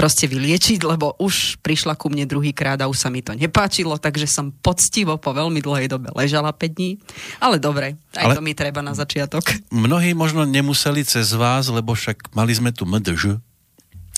proste 0.00 0.24
vyliečiť, 0.24 0.80
lebo 0.80 1.12
už 1.20 1.60
prišla 1.60 1.92
ku 1.92 2.08
mne 2.08 2.24
druhýkrát 2.24 2.80
a 2.80 2.88
už 2.88 2.96
sa 2.96 3.12
mi 3.12 3.20
to 3.20 3.36
nepáčilo, 3.36 4.00
takže 4.00 4.24
som 4.24 4.48
poctivo 4.48 5.20
po 5.20 5.36
veľmi 5.36 5.60
dlhej 5.60 5.92
dobe 5.92 6.08
ležala 6.16 6.56
5 6.56 6.72
dní. 6.72 6.96
Ale 7.36 7.60
dobre, 7.60 8.00
aj 8.16 8.24
Ale 8.24 8.34
to 8.40 8.40
mi 8.40 8.56
treba 8.56 8.80
na 8.80 8.96
začiatok. 8.96 9.44
Mnohí 9.68 10.16
možno 10.16 10.48
nemuseli 10.48 11.04
cez 11.04 11.36
vás, 11.36 11.68
lebo 11.68 11.92
však 11.92 12.32
mali 12.32 12.56
sme 12.56 12.72
tu 12.72 12.88
MDŽ. 12.88 13.36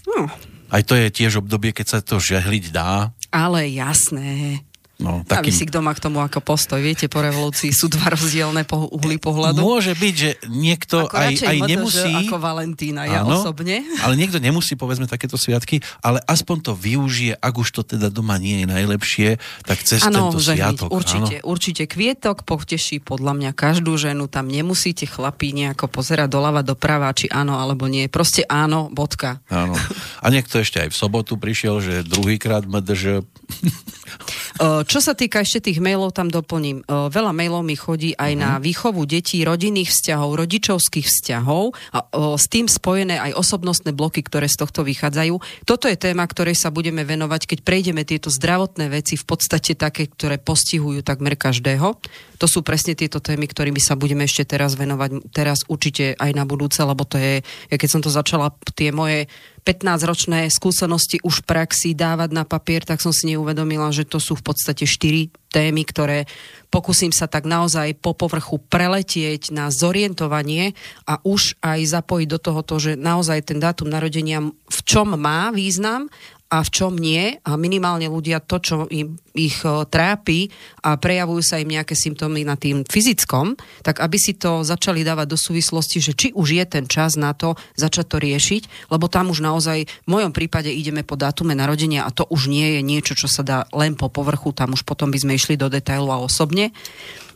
No. 0.07 0.31
Aj 0.71 0.83
to 0.87 0.95
je 0.95 1.11
tiež 1.11 1.43
obdobie, 1.43 1.75
keď 1.75 1.87
sa 1.91 1.99
to 1.99 2.23
žehliť 2.23 2.71
dá. 2.71 3.11
Ale 3.35 3.67
jasné. 3.67 4.63
No, 5.03 5.27
takým... 5.27 5.51
si 5.51 5.67
kto 5.67 5.83
má 5.83 5.93
k 5.93 6.01
tomu 6.01 6.23
ako 6.23 6.39
postoj. 6.41 6.79
Viete, 6.79 7.11
po 7.11 7.21
revolúcii 7.21 7.75
sú 7.75 7.91
dva 7.91 8.15
rozdielne 8.15 8.63
po 8.63 8.87
uhly 8.89 9.19
pohľadu. 9.19 9.59
Môže 9.59 9.99
byť, 9.99 10.15
že 10.15 10.31
niekto 10.47 11.11
ako 11.11 11.17
aj, 11.19 11.35
aj 11.43 11.59
nemusí... 11.67 12.13
ako 12.27 12.37
Valentína, 12.39 13.11
ja 13.11 13.27
áno, 13.27 13.43
osobne. 13.43 13.83
Ale 14.07 14.15
niekto 14.15 14.39
nemusí, 14.39 14.79
povedzme, 14.79 15.11
takéto 15.11 15.35
sviatky, 15.35 15.83
ale 16.01 16.23
aspoň 16.25 16.57
to 16.71 16.73
využije, 16.79 17.35
ak 17.35 17.55
už 17.59 17.69
to 17.75 17.83
teda 17.83 18.09
doma 18.09 18.39
nie 18.39 18.63
je 18.63 18.67
najlepšie, 18.71 19.29
tak 19.67 19.83
cez 19.83 20.07
ano, 20.07 20.31
tento 20.31 20.39
sviatok. 20.39 20.89
Určite, 20.95 21.43
áno. 21.43 21.51
určite. 21.51 21.83
Kvietok 21.91 22.47
poteší 22.47 23.03
podľa 23.03 23.35
mňa 23.35 23.51
každú 23.53 23.99
ženu, 23.99 24.31
tam 24.31 24.47
nemusíte 24.47 25.05
chlapí 25.11 25.51
nejako 25.51 25.91
pozerať 25.91 26.31
doľava, 26.31 26.63
doprava, 26.63 27.11
či 27.11 27.27
áno 27.27 27.59
alebo 27.59 27.91
nie. 27.91 28.07
Proste 28.07 28.47
áno, 28.47 28.89
bodka. 28.93 29.43
Áno. 29.51 29.75
A 30.23 30.27
niekto 30.31 30.63
ešte 30.63 30.79
aj 30.79 30.95
v 30.95 30.97
sobotu 30.97 31.35
prišiel, 31.35 31.83
že 31.83 31.95
druhýkrát 32.07 32.65
MDŽ 32.69 33.27
čo 34.91 34.99
sa 35.01 35.13
týka 35.17 35.43
ešte 35.43 35.73
tých 35.73 35.79
mailov, 35.83 36.15
tam 36.15 36.29
doplním. 36.29 36.85
Veľa 36.89 37.33
mailov 37.33 37.65
mi 37.65 37.75
chodí 37.75 38.13
aj 38.15 38.33
uh-huh. 38.37 38.43
na 38.43 38.51
mhm. 38.59 38.63
výchovu 38.63 39.03
detí, 39.09 39.43
rodinných 39.43 39.91
vzťahov, 39.91 40.39
rodičovských 40.39 41.07
vzťahov 41.07 41.75
a 41.93 41.99
s 42.37 42.47
tým 42.49 42.67
spojené 42.69 43.19
aj 43.19 43.39
osobnostné 43.39 43.91
bloky, 43.97 44.23
ktoré 44.23 44.47
z 44.47 44.61
tohto 44.61 44.85
vychádzajú. 44.87 45.65
Toto 45.67 45.87
je 45.89 45.97
téma, 45.97 46.25
ktorej 46.29 46.59
sa 46.59 46.69
budeme 46.71 47.03
venovať, 47.03 47.49
keď 47.49 47.59
prejdeme 47.65 48.03
tieto 48.07 48.29
zdravotné 48.29 48.93
veci, 48.93 49.15
v 49.19 49.25
podstate 49.25 49.75
také, 49.75 50.09
ktoré 50.09 50.39
postihujú 50.39 51.03
takmer 51.03 51.35
každého. 51.35 51.97
To 52.43 52.47
sú 52.51 52.67
presne 52.67 52.99
tieto 52.99 53.23
témy, 53.23 53.47
ktorými 53.47 53.79
sa 53.79 53.95
budeme 53.95 54.27
ešte 54.27 54.43
teraz 54.59 54.75
venovať, 54.75 55.31
teraz 55.31 55.63
určite 55.71 56.19
aj 56.19 56.31
na 56.35 56.43
budúce, 56.43 56.83
lebo 56.83 57.07
to 57.07 57.15
je, 57.15 57.39
ja 57.71 57.77
keď 57.79 57.89
som 57.89 58.03
to 58.03 58.11
začala, 58.11 58.51
tie 58.75 58.91
moje 58.91 59.31
15-ročné 59.63 60.51
skúsenosti 60.51 61.23
už 61.23 61.43
v 61.43 61.47
praxi 61.47 61.91
dávať 61.95 62.35
na 62.35 62.43
papier, 62.43 62.83
tak 62.83 62.99
som 62.99 63.15
si 63.15 63.31
neuvedomila, 63.31 63.95
že 63.95 64.03
to 64.03 64.19
sú 64.19 64.35
v 64.35 64.43
podstate 64.51 64.83
štyri 64.91 65.31
témy, 65.55 65.87
ktoré 65.87 66.27
pokúsim 66.73 67.15
sa 67.15 67.31
tak 67.31 67.47
naozaj 67.47 67.95
po 68.03 68.17
povrchu 68.17 68.59
preletieť 68.59 69.55
na 69.55 69.71
zorientovanie 69.71 70.75
a 71.07 71.23
už 71.23 71.61
aj 71.63 71.79
zapojiť 71.85 72.29
do 72.29 72.39
tohoto, 72.43 72.75
že 72.83 72.99
naozaj 72.99 73.53
ten 73.53 73.63
dátum 73.63 73.87
narodenia 73.87 74.43
v 74.51 74.81
čom 74.83 75.15
má 75.15 75.55
význam 75.55 76.11
a 76.53 76.61
v 76.61 76.69
čom 76.69 76.93
nie 76.93 77.41
a 77.49 77.57
minimálne 77.57 78.13
ľudia 78.13 78.45
to, 78.45 78.61
čo 78.61 78.77
im, 78.93 79.17
ich 79.33 79.65
e, 79.65 79.89
trápi 79.89 80.53
a 80.85 81.01
prejavujú 81.01 81.41
sa 81.41 81.57
im 81.57 81.73
nejaké 81.73 81.97
symptómy 81.97 82.45
na 82.45 82.61
tým 82.61 82.85
fyzickom, 82.85 83.57
tak 83.81 84.05
aby 84.05 84.21
si 84.21 84.37
to 84.37 84.61
začali 84.61 85.01
dávať 85.01 85.33
do 85.33 85.39
súvislosti, 85.41 86.05
že 86.05 86.13
či 86.13 86.29
už 86.37 86.53
je 86.53 86.65
ten 86.69 86.85
čas 86.85 87.17
na 87.17 87.33
to 87.33 87.57
začať 87.81 88.05
to 88.05 88.17
riešiť, 88.21 88.93
lebo 88.93 89.09
tam 89.09 89.33
už 89.33 89.41
naozaj 89.41 89.89
v 89.89 90.09
mojom 90.13 90.37
prípade 90.37 90.69
ideme 90.69 91.01
po 91.01 91.17
dátume 91.17 91.57
narodenia 91.57 92.05
a 92.05 92.13
to 92.13 92.29
už 92.29 92.53
nie 92.53 92.77
je 92.77 92.81
niečo, 92.85 93.17
čo 93.17 93.33
sa 93.33 93.41
dá 93.41 93.65
len 93.73 93.97
po 93.97 94.13
povrchu, 94.13 94.53
tam 94.53 94.77
už 94.77 94.85
potom 94.85 95.09
by 95.09 95.25
sme 95.25 95.41
išli 95.41 95.57
do 95.57 95.73
detailu 95.73 96.13
a 96.13 96.21
osobne. 96.21 96.77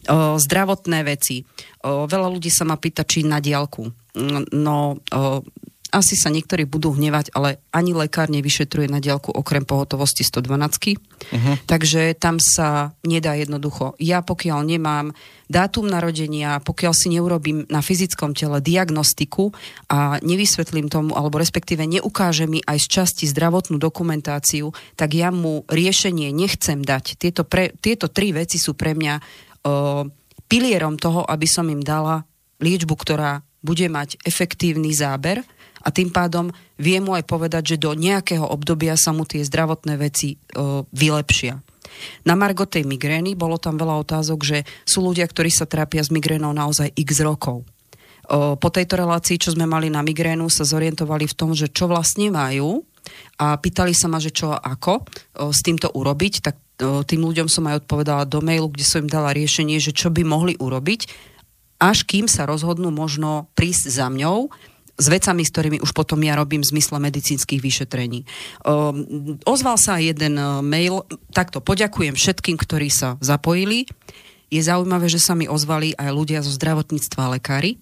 O, 0.06 0.36
zdravotné 0.36 1.02
veci. 1.08 1.48
O, 1.82 2.04
veľa 2.04 2.28
ľudí 2.28 2.52
sa 2.52 2.68
ma 2.68 2.76
pýta, 2.76 3.02
či 3.02 3.24
na 3.24 3.40
diálku. 3.40 3.90
No, 4.54 4.78
o, 4.94 5.42
asi 5.92 6.18
sa 6.18 6.32
niektorí 6.32 6.66
budú 6.66 6.94
hnevať, 6.94 7.30
ale 7.36 7.62
ani 7.70 7.94
lekár 7.94 8.26
nevyšetruje 8.28 8.90
na 8.90 8.98
diálku 8.98 9.30
okrem 9.30 9.62
pohotovosti 9.62 10.26
112. 10.26 10.98
Uh-huh. 10.98 11.54
Takže 11.66 12.16
tam 12.18 12.42
sa 12.42 12.96
nedá 13.06 13.38
jednoducho. 13.38 13.94
Ja 14.02 14.20
pokiaľ 14.24 14.66
nemám 14.66 15.14
dátum 15.46 15.86
narodenia, 15.86 16.58
pokiaľ 16.58 16.92
si 16.92 17.06
neurobím 17.14 17.64
na 17.70 17.78
fyzickom 17.78 18.34
tele 18.34 18.58
diagnostiku 18.58 19.54
a 19.86 20.18
nevysvetlím 20.20 20.90
tomu, 20.90 21.14
alebo 21.14 21.38
respektíve 21.38 21.86
neukáže 21.86 22.50
mi 22.50 22.58
aj 22.66 22.82
z 22.82 22.86
časti 22.90 23.24
zdravotnú 23.30 23.78
dokumentáciu, 23.78 24.74
tak 24.98 25.14
ja 25.14 25.30
mu 25.30 25.62
riešenie 25.70 26.34
nechcem 26.34 26.82
dať. 26.82 27.14
Tieto, 27.14 27.46
pre, 27.46 27.70
tieto 27.78 28.10
tri 28.10 28.34
veci 28.34 28.58
sú 28.58 28.74
pre 28.74 28.98
mňa 28.98 29.14
o, 29.16 29.22
pilierom 30.50 30.98
toho, 30.98 31.22
aby 31.22 31.46
som 31.46 31.70
im 31.70 31.82
dala 31.82 32.26
liečbu, 32.58 32.94
ktorá 32.98 33.45
bude 33.60 33.86
mať 33.88 34.20
efektívny 34.24 34.92
záber 34.92 35.44
a 35.86 35.88
tým 35.94 36.10
pádom 36.10 36.50
vie 36.80 36.98
mu 36.98 37.14
aj 37.14 37.24
povedať, 37.30 37.76
že 37.76 37.82
do 37.82 37.94
nejakého 37.94 38.42
obdobia 38.42 38.98
sa 38.98 39.14
mu 39.14 39.22
tie 39.22 39.46
zdravotné 39.46 39.94
veci 39.94 40.34
e, 40.34 40.36
vylepšia. 40.82 41.54
Na 42.26 42.34
Margo 42.34 42.66
tej 42.66 42.84
migrény 42.84 43.38
bolo 43.38 43.56
tam 43.56 43.78
veľa 43.78 44.02
otázok, 44.02 44.40
že 44.42 44.58
sú 44.82 45.06
ľudia, 45.06 45.24
ktorí 45.24 45.48
sa 45.48 45.64
trápia 45.64 46.02
s 46.02 46.10
migrénou 46.10 46.50
naozaj 46.50 46.90
x 46.98 47.22
rokov. 47.22 47.62
E, 47.62 47.66
po 48.58 48.68
tejto 48.74 48.98
relácii, 48.98 49.38
čo 49.38 49.54
sme 49.54 49.64
mali 49.64 49.86
na 49.86 50.02
migrénu, 50.02 50.50
sa 50.50 50.66
zorientovali 50.66 51.30
v 51.30 51.36
tom, 51.38 51.54
že 51.54 51.70
čo 51.70 51.86
vlastne 51.86 52.34
majú 52.34 52.82
a 53.38 53.54
pýtali 53.54 53.94
sa 53.94 54.10
ma, 54.10 54.18
že 54.18 54.34
čo 54.34 54.50
a 54.50 54.58
ako 54.58 54.94
e, 54.98 55.02
s 55.54 55.62
týmto 55.62 55.94
urobiť, 55.94 56.34
tak 56.42 56.56
e, 56.82 57.06
tým 57.06 57.22
ľuďom 57.22 57.46
som 57.46 57.70
aj 57.70 57.86
odpovedala 57.86 58.26
do 58.26 58.42
mailu, 58.42 58.66
kde 58.74 58.82
som 58.82 59.06
im 59.06 59.10
dala 59.10 59.30
riešenie, 59.30 59.78
že 59.78 59.94
čo 59.94 60.10
by 60.10 60.26
mohli 60.26 60.58
urobiť, 60.58 61.00
až 61.76 62.08
kým 62.08 62.26
sa 62.26 62.48
rozhodnú 62.48 62.88
možno 62.88 63.52
prísť 63.52 63.92
za 63.92 64.06
mňou 64.08 64.48
s 64.96 65.06
vecami, 65.12 65.44
s 65.44 65.52
ktorými 65.52 65.78
už 65.84 65.92
potom 65.92 66.16
ja 66.24 66.34
robím 66.40 66.64
v 66.64 66.72
zmysle 66.72 66.96
medicínskych 66.96 67.60
vyšetrení. 67.60 68.24
Um, 68.64 69.36
ozval 69.44 69.76
sa 69.76 70.00
jeden 70.00 70.40
uh, 70.40 70.64
mail, 70.64 71.04
takto 71.36 71.60
poďakujem 71.60 72.16
všetkým, 72.16 72.56
ktorí 72.56 72.88
sa 72.88 73.20
zapojili. 73.20 73.84
Je 74.48 74.62
zaujímavé, 74.62 75.12
že 75.12 75.20
sa 75.20 75.36
mi 75.36 75.44
ozvali 75.44 75.92
aj 76.00 76.10
ľudia 76.16 76.40
zo 76.40 76.48
zdravotníctva 76.54 77.20
a 77.28 77.32
lekári. 77.36 77.76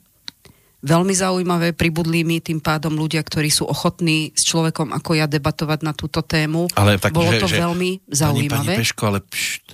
Veľmi 0.85 1.17
zaujímavé, 1.17 1.73
pribudli 1.73 2.29
mi 2.29 2.45
tým 2.45 2.61
pádom 2.61 2.93
ľudia, 2.93 3.25
ktorí 3.25 3.49
sú 3.49 3.65
ochotní 3.65 4.37
s 4.37 4.45
človekom 4.45 4.93
ako 4.93 5.17
ja 5.17 5.25
debatovať 5.25 5.81
na 5.81 5.97
túto 5.97 6.21
tému. 6.21 6.69
Ale 6.77 7.01
tak, 7.01 7.17
Bolo 7.17 7.33
že, 7.33 7.41
to 7.41 7.49
že, 7.49 7.57
veľmi 7.57 8.05
zaujímavé. 8.05 8.53
Pani, 8.53 8.69
pani 8.69 8.81
Peško, 8.85 9.03
ale 9.09 9.21
pšt. 9.25 9.65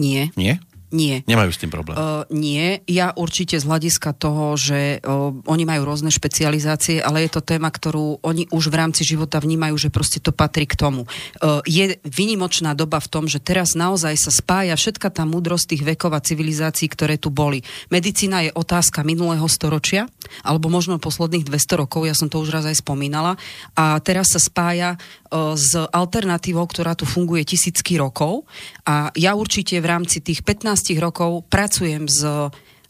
Nie. 0.00 0.32
Nie? 0.32 0.56
Nie. 0.94 1.26
Nemajú 1.26 1.50
s 1.50 1.58
tým 1.58 1.70
problém? 1.74 1.98
Uh, 1.98 2.22
nie. 2.30 2.78
Ja 2.86 3.10
určite 3.10 3.58
z 3.58 3.66
hľadiska 3.66 4.14
toho, 4.14 4.54
že 4.54 5.02
uh, 5.02 5.34
oni 5.50 5.66
majú 5.66 5.82
rôzne 5.82 6.14
špecializácie, 6.14 7.02
ale 7.02 7.26
je 7.26 7.30
to 7.34 7.42
téma, 7.42 7.66
ktorú 7.74 8.22
oni 8.22 8.46
už 8.54 8.70
v 8.70 8.78
rámci 8.78 9.02
života 9.02 9.42
vnímajú, 9.42 9.74
že 9.74 9.90
proste 9.90 10.22
to 10.22 10.30
patrí 10.30 10.62
k 10.70 10.78
tomu. 10.78 11.10
Uh, 11.42 11.58
je 11.66 11.98
vynimočná 12.06 12.78
doba 12.78 13.02
v 13.02 13.10
tom, 13.10 13.26
že 13.26 13.42
teraz 13.42 13.74
naozaj 13.74 14.14
sa 14.14 14.30
spája 14.30 14.78
všetka 14.78 15.10
tá 15.10 15.26
múdrosť 15.26 15.74
tých 15.74 15.82
vekov 15.82 16.14
a 16.14 16.22
civilizácií, 16.22 16.86
ktoré 16.86 17.18
tu 17.18 17.34
boli. 17.34 17.66
Medicína 17.90 18.46
je 18.46 18.54
otázka 18.54 19.02
minulého 19.02 19.46
storočia, 19.50 20.06
alebo 20.46 20.70
možno 20.70 21.02
posledných 21.02 21.46
200 21.50 21.82
rokov, 21.82 22.06
ja 22.06 22.14
som 22.14 22.30
to 22.30 22.38
už 22.38 22.54
raz 22.54 22.64
aj 22.66 22.78
spomínala, 22.78 23.34
a 23.74 23.98
teraz 23.98 24.30
sa 24.30 24.38
spája 24.38 24.94
s 25.32 25.72
alternatívou, 25.76 26.66
ktorá 26.68 26.92
tu 26.98 27.08
funguje 27.08 27.42
tisícky 27.46 27.96
rokov 27.98 28.44
a 28.84 29.10
ja 29.14 29.32
určite 29.34 29.78
v 29.78 29.86
rámci 29.86 30.20
tých 30.20 30.44
15 30.46 30.66
15 30.66 30.98
rokov 30.98 31.46
pracujem 31.46 32.10
s 32.10 32.26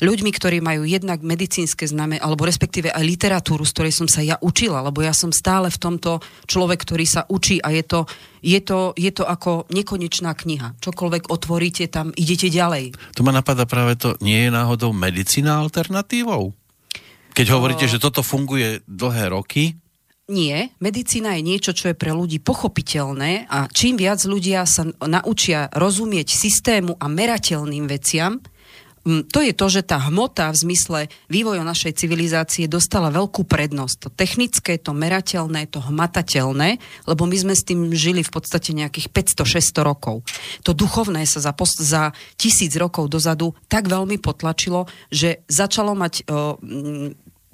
ľuďmi, 0.00 0.31
ktorí 0.33 0.61
majú 0.64 0.85
jednak 0.85 1.21
medicínske 1.21 1.85
zname, 1.88 2.16
alebo 2.21 2.45
respektíve 2.45 2.88
aj 2.93 3.05
literatúru, 3.05 3.64
z 3.64 3.73
ktorej 3.73 3.95
som 3.97 4.09
sa 4.09 4.21
ja 4.25 4.37
učila, 4.40 4.85
lebo 4.85 5.00
ja 5.00 5.12
som 5.12 5.33
stále 5.33 5.69
v 5.69 5.81
tomto 5.81 6.21
človek, 6.49 6.85
ktorý 6.85 7.05
sa 7.09 7.25
učí 7.28 7.61
a 7.61 7.73
je 7.73 7.85
to, 7.85 8.00
je 8.45 8.61
to, 8.61 8.93
je 8.97 9.09
to 9.12 9.25
ako 9.25 9.64
nekonečná 9.73 10.37
kniha. 10.37 10.76
Čokoľvek 10.81 11.33
otvoríte, 11.33 11.88
tam 11.88 12.12
idete 12.12 12.52
ďalej. 12.52 12.93
To 13.16 13.25
ma 13.25 13.33
napadá 13.33 13.64
práve 13.64 13.97
to, 13.97 14.16
nie 14.21 14.49
je 14.49 14.50
náhodou 14.52 14.93
medicína 14.93 15.57
alternatívou? 15.61 16.52
Keď 17.33 17.47
hovoríte, 17.52 17.85
že 17.88 18.00
toto 18.00 18.25
funguje 18.25 18.85
dlhé 18.88 19.33
roky, 19.33 19.76
nie, 20.26 20.75
medicína 20.83 21.38
je 21.38 21.42
niečo, 21.47 21.71
čo 21.71 21.95
je 21.95 21.97
pre 21.99 22.11
ľudí 22.11 22.42
pochopiteľné 22.42 23.47
a 23.47 23.71
čím 23.71 23.95
viac 23.95 24.18
ľudia 24.26 24.66
sa 24.66 24.83
naučia 24.99 25.71
rozumieť 25.71 26.35
systému 26.35 26.99
a 26.99 27.06
merateľným 27.06 27.87
veciam, 27.87 28.42
to 29.06 29.38
je 29.38 29.54
to, 29.54 29.66
že 29.71 29.87
tá 29.87 30.02
hmota 30.11 30.50
v 30.50 30.66
zmysle 30.66 31.00
vývoja 31.30 31.62
našej 31.62 31.95
civilizácie 31.95 32.66
dostala 32.66 33.14
veľkú 33.14 33.47
prednosť. 33.47 33.97
To 34.02 34.09
technické, 34.11 34.83
to 34.83 34.90
merateľné, 34.90 35.71
to 35.71 35.78
hmatateľné, 35.78 36.83
lebo 37.06 37.23
my 37.23 37.37
sme 37.38 37.54
s 37.54 37.62
tým 37.62 37.95
žili 37.95 38.26
v 38.26 38.35
podstate 38.35 38.75
nejakých 38.75 39.14
500-600 39.14 39.78
rokov. 39.87 40.26
To 40.66 40.75
duchovné 40.75 41.23
sa 41.23 41.38
za, 41.38 41.54
post- 41.54 41.78
za 41.78 42.11
tisíc 42.35 42.75
rokov 42.75 43.06
dozadu 43.06 43.54
tak 43.71 43.87
veľmi 43.87 44.18
potlačilo, 44.18 44.90
že 45.06 45.47
začalo 45.47 45.95
mať 45.95 46.26
o, 46.26 46.59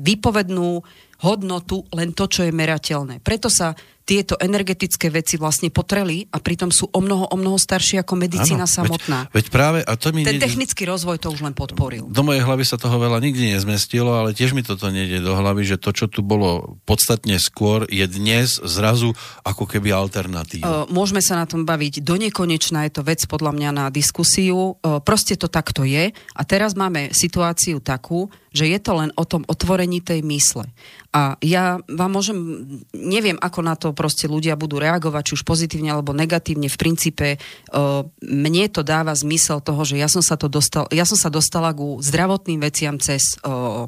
výpovednú 0.00 0.82
hodnotu 1.22 1.86
len 1.94 2.10
to, 2.12 2.26
čo 2.26 2.42
je 2.46 2.52
merateľné. 2.52 3.22
Preto 3.22 3.46
sa 3.46 3.74
tieto 4.02 4.34
energetické 4.38 5.08
veci 5.08 5.38
vlastne 5.38 5.70
potreli 5.70 6.26
a 6.34 6.42
pritom 6.42 6.74
sú 6.74 6.90
o 6.90 7.00
mnoho, 7.00 7.30
o 7.30 7.36
mnoho 7.38 7.54
staršie 7.54 8.02
ako 8.02 8.18
medicína 8.18 8.66
ano, 8.66 8.74
samotná. 8.74 9.18
Veď, 9.30 9.34
veď 9.34 9.46
práve, 9.54 9.78
a 9.86 9.92
to 9.94 10.10
mi 10.10 10.26
Ten 10.26 10.36
ne... 10.38 10.42
technický 10.42 10.82
rozvoj 10.84 11.22
to 11.22 11.30
už 11.30 11.46
len 11.46 11.54
podporil. 11.54 12.10
Do 12.10 12.26
mojej 12.26 12.42
hlavy 12.42 12.64
sa 12.66 12.76
toho 12.76 12.98
veľa 12.98 13.22
nikdy 13.22 13.54
nezmestilo, 13.54 14.10
ale 14.10 14.34
tiež 14.34 14.52
mi 14.58 14.66
toto 14.66 14.90
nejde 14.90 15.22
do 15.22 15.32
hlavy, 15.38 15.62
že 15.62 15.78
to, 15.78 15.94
čo 15.94 16.10
tu 16.10 16.26
bolo 16.26 16.78
podstatne 16.82 17.38
skôr, 17.38 17.86
je 17.86 18.02
dnes 18.10 18.58
zrazu 18.66 19.14
ako 19.46 19.70
keby 19.70 19.94
alternatíva. 19.94 20.66
Uh, 20.66 20.84
môžeme 20.90 21.22
sa 21.22 21.38
na 21.38 21.46
tom 21.46 21.62
baviť 21.62 22.02
do 22.02 22.18
nekonečna, 22.18 22.90
je 22.90 22.98
to 22.98 23.02
vec 23.06 23.22
podľa 23.30 23.54
mňa 23.54 23.70
na 23.70 23.86
diskusiu. 23.88 24.76
Uh, 24.82 24.98
proste 24.98 25.38
to 25.38 25.46
takto 25.46 25.86
je 25.86 26.10
a 26.10 26.42
teraz 26.42 26.74
máme 26.74 27.14
situáciu 27.14 27.78
takú, 27.78 28.26
že 28.52 28.68
je 28.68 28.78
to 28.78 28.92
len 29.00 29.10
o 29.16 29.24
tom 29.24 29.48
otvorení 29.48 30.04
tej 30.04 30.20
mysle. 30.28 30.68
A 31.12 31.36
ja 31.44 31.80
vám 31.88 32.10
môžem, 32.12 32.38
neviem, 32.92 33.36
ako 33.40 33.60
na 33.64 33.74
to 33.76 33.92
proste 34.02 34.26
ľudia 34.26 34.58
budú 34.58 34.82
reagovať, 34.82 35.22
či 35.30 35.34
už 35.38 35.46
pozitívne 35.46 35.94
alebo 35.94 36.10
negatívne. 36.10 36.66
V 36.66 36.74
princípe 36.74 37.38
uh, 37.38 38.02
mne 38.18 38.66
to 38.66 38.82
dáva 38.82 39.14
zmysel 39.14 39.62
toho, 39.62 39.86
že 39.86 40.02
ja 40.02 40.10
som 40.10 40.26
sa, 40.26 40.34
to 40.34 40.50
dostal, 40.50 40.90
ja 40.90 41.06
som 41.06 41.14
sa 41.14 41.30
dostala 41.30 41.70
ku 41.70 42.02
zdravotným 42.02 42.58
veciam 42.58 42.98
cez 42.98 43.38
uh, 43.46 43.86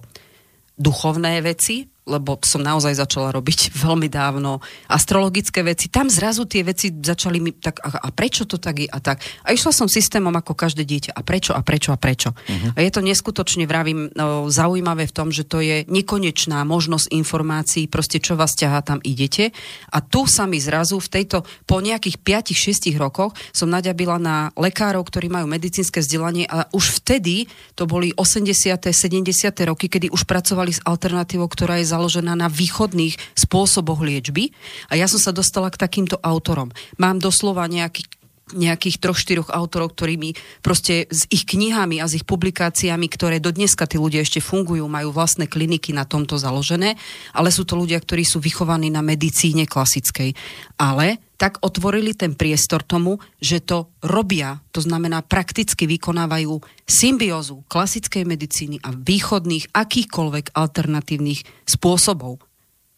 duchovné 0.78 1.42
veci, 1.42 1.90
lebo 2.04 2.36
som 2.44 2.60
naozaj 2.60 3.00
začala 3.00 3.32
robiť 3.32 3.72
veľmi 3.84 4.08
dávno 4.12 4.60
astrologické 4.88 5.64
veci. 5.64 5.88
Tam 5.88 6.12
zrazu 6.12 6.44
tie 6.44 6.60
veci 6.60 6.92
začali 6.92 7.40
mi 7.40 7.56
tak, 7.56 7.80
a, 7.80 8.04
a 8.04 8.08
prečo 8.12 8.44
to 8.44 8.60
tak 8.60 8.84
je 8.84 8.88
a 8.88 8.98
tak. 9.00 9.24
A 9.44 9.56
išla 9.56 9.72
som 9.72 9.88
systémom 9.88 10.32
ako 10.36 10.52
každé 10.52 10.84
dieťa. 10.84 11.16
A 11.16 11.20
prečo, 11.24 11.56
a 11.56 11.64
prečo, 11.64 11.90
a 11.92 11.98
prečo. 11.98 12.36
Uh-huh. 12.36 12.76
A 12.76 12.78
je 12.84 12.90
to 12.92 13.00
neskutočne, 13.00 13.64
vravím, 13.64 14.12
no, 14.12 14.52
zaujímavé 14.52 15.08
v 15.08 15.16
tom, 15.16 15.28
že 15.32 15.48
to 15.48 15.64
je 15.64 15.88
nekonečná 15.88 16.60
možnosť 16.68 17.08
informácií, 17.12 17.88
proste 17.88 18.20
čo 18.20 18.36
vás 18.36 18.52
ťahá, 18.52 18.84
tam 18.84 19.00
idete. 19.00 19.56
A 19.88 20.04
tu 20.04 20.28
sa 20.28 20.44
mi 20.44 20.60
zrazu 20.60 21.00
v 21.00 21.08
tejto, 21.08 21.48
po 21.64 21.80
nejakých 21.80 22.20
5-6 22.20 22.92
rokoch 23.00 23.32
som 23.50 23.72
naďabila 23.72 24.20
na 24.20 24.52
lekárov, 24.54 25.04
ktorí 25.08 25.32
majú 25.32 25.48
medicínske 25.48 26.04
vzdelanie 26.04 26.44
a 26.44 26.68
už 26.76 27.00
vtedy, 27.00 27.48
to 27.72 27.88
boli 27.88 28.12
80. 28.12 28.76
70. 28.92 29.70
roky, 29.70 29.88
kedy 29.88 30.12
už 30.12 30.28
pracovali 30.28 30.72
s 30.76 30.80
alternatívou, 30.84 31.48
ktorá 31.48 31.80
je 31.80 31.93
založená 31.94 32.34
na 32.34 32.50
východných 32.50 33.14
spôsoboch 33.38 34.02
liečby 34.02 34.50
a 34.90 34.98
ja 34.98 35.06
som 35.06 35.22
sa 35.22 35.30
dostala 35.30 35.70
k 35.70 35.78
takýmto 35.78 36.18
autorom. 36.18 36.74
Mám 36.98 37.22
doslova 37.22 37.70
nejaký 37.70 38.10
nejakých 38.52 39.00
troch, 39.00 39.16
štyroch 39.16 39.48
autorov, 39.48 39.96
ktorými 39.96 40.36
proste 40.60 41.08
s 41.08 41.24
ich 41.32 41.48
knihami 41.48 42.04
a 42.04 42.04
s 42.04 42.20
ich 42.20 42.28
publikáciami, 42.28 43.08
ktoré 43.08 43.40
do 43.40 43.48
dneska 43.48 43.88
tí 43.88 43.96
ľudia 43.96 44.20
ešte 44.20 44.44
fungujú, 44.44 44.84
majú 44.84 45.16
vlastné 45.16 45.48
kliniky 45.48 45.96
na 45.96 46.04
tomto 46.04 46.36
založené, 46.36 47.00
ale 47.32 47.48
sú 47.48 47.64
to 47.64 47.80
ľudia, 47.80 47.96
ktorí 47.96 48.20
sú 48.20 48.44
vychovaní 48.44 48.92
na 48.92 49.00
medicíne 49.00 49.64
klasickej. 49.64 50.36
Ale 50.76 51.24
tak 51.44 51.60
otvorili 51.60 52.16
ten 52.16 52.32
priestor 52.32 52.80
tomu, 52.80 53.20
že 53.36 53.60
to 53.60 53.92
robia, 54.00 54.64
to 54.72 54.80
znamená 54.80 55.20
prakticky 55.20 55.84
vykonávajú 55.84 56.64
symbiózu 56.88 57.60
klasickej 57.68 58.24
medicíny 58.24 58.80
a 58.80 58.96
východných 58.96 59.68
akýchkoľvek 59.76 60.56
alternatívnych 60.56 61.44
spôsobov. 61.68 62.40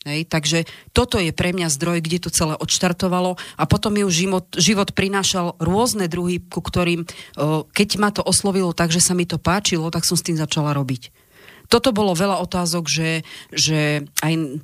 Hej, 0.06 0.30
takže 0.30 0.62
toto 0.94 1.18
je 1.18 1.34
pre 1.34 1.50
mňa 1.50 1.66
zdroj, 1.74 1.98
kde 1.98 2.22
to 2.22 2.30
celé 2.30 2.54
odštartovalo. 2.54 3.34
A 3.58 3.66
potom 3.66 3.90
mi 3.90 4.06
už 4.06 4.14
život, 4.14 4.46
život 4.54 4.94
prinášal 4.94 5.58
rôzne 5.58 6.06
druhy, 6.06 6.38
ku 6.38 6.62
ktorým, 6.62 7.02
keď 7.74 7.88
ma 7.98 8.14
to 8.14 8.22
oslovilo 8.22 8.70
tak, 8.70 8.94
že 8.94 9.02
sa 9.02 9.18
mi 9.18 9.26
to 9.26 9.42
páčilo, 9.42 9.90
tak 9.90 10.06
som 10.06 10.14
s 10.14 10.22
tým 10.22 10.38
začala 10.38 10.70
robiť. 10.70 11.10
Toto 11.66 11.90
bolo 11.90 12.14
veľa 12.14 12.38
otázok, 12.46 12.86
že, 12.86 13.26
že 13.50 14.06
aj 14.22 14.62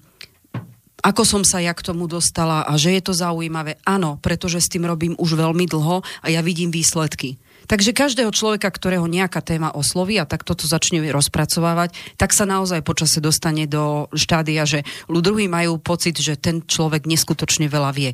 ako 1.03 1.23
som 1.27 1.43
sa 1.43 1.59
ja 1.59 1.75
k 1.75 1.83
tomu 1.83 2.07
dostala 2.07 2.63
a 2.63 2.79
že 2.79 2.95
je 2.95 3.03
to 3.03 3.13
zaujímavé. 3.13 3.77
Áno, 3.83 4.23
pretože 4.23 4.63
s 4.63 4.71
tým 4.71 4.87
robím 4.87 5.19
už 5.19 5.35
veľmi 5.35 5.67
dlho 5.67 6.07
a 6.07 6.27
ja 6.31 6.41
vidím 6.47 6.71
výsledky. 6.71 7.43
Takže 7.67 7.95
každého 7.95 8.31
človeka, 8.35 8.71
ktorého 8.71 9.07
nejaká 9.07 9.39
téma 9.43 9.71
osloví 9.71 10.19
a 10.19 10.27
tak 10.27 10.43
toto 10.43 10.67
začne 10.67 11.03
rozpracovávať, 11.11 11.95
tak 12.19 12.35
sa 12.35 12.47
naozaj 12.47 12.83
počase 12.83 13.23
dostane 13.23 13.71
do 13.71 14.11
štádia, 14.15 14.67
že 14.67 14.83
ľudruhy 15.07 15.47
majú 15.47 15.79
pocit, 15.79 16.19
že 16.19 16.39
ten 16.39 16.63
človek 16.63 17.07
neskutočne 17.07 17.71
veľa 17.71 17.91
vie. 17.95 18.11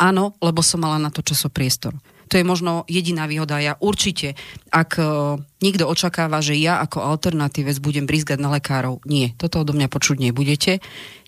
Áno, 0.00 0.34
lebo 0.42 0.64
som 0.64 0.82
mala 0.82 0.98
na 0.98 1.12
to 1.12 1.22
časopriestor. 1.22 1.94
To 2.30 2.38
je 2.38 2.46
možno 2.46 2.86
jediná 2.86 3.26
výhoda. 3.26 3.58
Ja 3.58 3.74
určite, 3.82 4.38
ak 4.70 5.02
uh, 5.02 5.82
očakáva, 5.82 6.38
že 6.38 6.54
ja 6.54 6.78
ako 6.78 7.02
alternatívec 7.02 7.82
budem 7.82 8.06
brizgať 8.06 8.38
na 8.38 8.54
lekárov, 8.54 9.02
nie, 9.02 9.34
toto 9.34 9.66
odo 9.66 9.74
mňa 9.74 9.90
počuť 9.90 10.22
nebudete. 10.22 10.78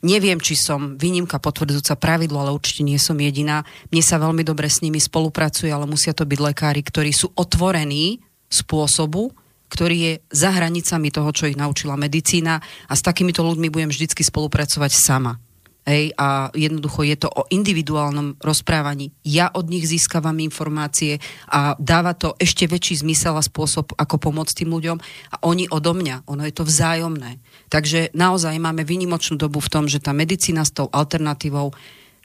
Neviem, 0.06 0.38
či 0.38 0.54
som 0.54 0.94
výnimka 0.94 1.42
potvrdzujúca 1.42 1.98
pravidlo, 1.98 2.38
ale 2.38 2.54
určite 2.54 2.86
nie 2.86 3.02
som 3.02 3.18
jediná. 3.18 3.66
Mne 3.90 4.02
sa 4.02 4.22
veľmi 4.22 4.46
dobre 4.46 4.70
s 4.70 4.78
nimi 4.78 5.02
spolupracuje, 5.02 5.74
ale 5.74 5.90
musia 5.90 6.14
to 6.14 6.22
byť 6.22 6.38
lekári, 6.38 6.86
ktorí 6.86 7.10
sú 7.10 7.34
otvorení 7.34 8.22
spôsobu, 8.46 9.34
ktorý 9.72 9.96
je 9.96 10.12
za 10.28 10.52
hranicami 10.52 11.08
toho, 11.08 11.32
čo 11.32 11.48
ich 11.48 11.56
naučila 11.56 11.96
medicína 11.96 12.60
a 12.62 12.92
s 12.92 13.02
takýmito 13.02 13.40
ľuďmi 13.40 13.72
budem 13.72 13.90
vždycky 13.90 14.20
spolupracovať 14.20 14.92
sama. 14.92 15.40
Hej, 15.82 16.14
a 16.14 16.46
jednoducho 16.54 17.02
je 17.02 17.18
to 17.18 17.26
o 17.26 17.42
individuálnom 17.50 18.38
rozprávaní. 18.38 19.10
Ja 19.26 19.50
od 19.50 19.66
nich 19.66 19.90
získavam 19.90 20.38
informácie 20.38 21.18
a 21.50 21.74
dáva 21.74 22.14
to 22.14 22.38
ešte 22.38 22.70
väčší 22.70 23.02
zmysel 23.02 23.34
a 23.34 23.42
spôsob, 23.42 23.90
ako 23.98 24.14
pomôcť 24.22 24.62
tým 24.62 24.70
ľuďom 24.70 25.02
a 25.02 25.36
oni 25.42 25.66
odo 25.74 25.90
mňa. 25.90 26.30
Ono 26.30 26.46
je 26.46 26.54
to 26.54 26.62
vzájomné. 26.62 27.42
Takže 27.66 28.14
naozaj 28.14 28.62
máme 28.62 28.86
vynimočnú 28.86 29.34
dobu 29.34 29.58
v 29.58 29.72
tom, 29.74 29.84
že 29.90 29.98
tá 29.98 30.14
medicína 30.14 30.62
s 30.62 30.70
tou 30.70 30.86
alternatívou 30.86 31.74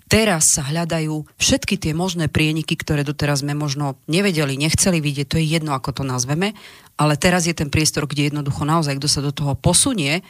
teraz 0.08 0.56
sa 0.56 0.64
hľadajú 0.64 1.28
všetky 1.36 1.76
tie 1.76 1.92
možné 1.92 2.32
prieniky, 2.32 2.80
ktoré 2.80 3.04
doteraz 3.04 3.44
sme 3.44 3.54
možno 3.54 4.00
nevedeli, 4.08 4.56
nechceli 4.56 5.04
vidieť, 5.04 5.28
to 5.28 5.38
je 5.38 5.46
jedno, 5.60 5.76
ako 5.76 6.02
to 6.02 6.04
nazveme, 6.08 6.56
ale 6.96 7.14
teraz 7.20 7.46
je 7.46 7.54
ten 7.54 7.68
priestor, 7.68 8.08
kde 8.08 8.32
jednoducho 8.32 8.64
naozaj, 8.64 8.98
kto 8.98 9.08
sa 9.12 9.22
do 9.22 9.36
toho 9.36 9.54
posunie, 9.54 10.24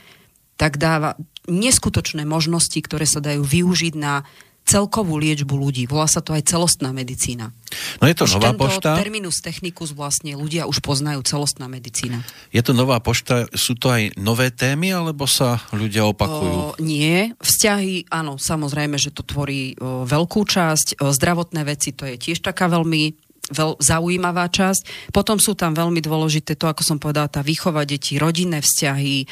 tak 0.58 0.82
dáva 0.82 1.14
neskutočné 1.48 2.28
možnosti, 2.28 2.78
ktoré 2.78 3.08
sa 3.08 3.24
dajú 3.24 3.42
využiť 3.42 3.94
na 3.98 4.28
celkovú 4.68 5.16
liečbu 5.16 5.56
ľudí. 5.56 5.88
Volá 5.88 6.12
sa 6.12 6.20
to 6.20 6.36
aj 6.36 6.44
celostná 6.52 6.92
medicína. 6.92 7.56
No 8.04 8.06
je 8.12 8.16
to 8.20 8.28
už 8.28 8.36
nová 8.36 8.52
pošta. 8.52 9.00
terminus 9.00 9.40
technicus 9.40 9.96
vlastne 9.96 10.36
ľudia 10.36 10.68
už 10.68 10.84
poznajú 10.84 11.24
celostná 11.24 11.72
medicína. 11.72 12.20
Je 12.52 12.60
to 12.60 12.76
nová 12.76 13.00
pošta, 13.00 13.48
sú 13.56 13.80
to 13.80 13.88
aj 13.88 14.20
nové 14.20 14.52
témy, 14.52 14.92
alebo 14.92 15.24
sa 15.24 15.64
ľudia 15.72 16.04
opakujú? 16.12 16.52
O, 16.52 16.76
nie, 16.84 17.32
vzťahy, 17.40 18.12
áno, 18.12 18.36
samozrejme, 18.36 19.00
že 19.00 19.16
to 19.16 19.24
tvorí 19.24 19.80
o, 19.80 20.04
veľkú 20.04 20.44
časť. 20.44 21.00
O, 21.00 21.16
zdravotné 21.16 21.64
veci, 21.64 21.96
to 21.96 22.04
je 22.04 22.20
tiež 22.20 22.44
taká 22.44 22.68
veľmi 22.68 23.16
veľ, 23.52 23.80
zaujímavá 23.80 24.52
časť. 24.52 25.12
Potom 25.16 25.40
sú 25.40 25.56
tam 25.56 25.72
veľmi 25.72 26.04
dôležité 26.04 26.60
to, 26.60 26.68
ako 26.68 26.84
som 26.84 26.98
povedala, 27.00 27.32
tá 27.32 27.40
výchova 27.40 27.88
detí, 27.88 28.20
rodinné 28.20 28.60
vzťahy, 28.60 29.24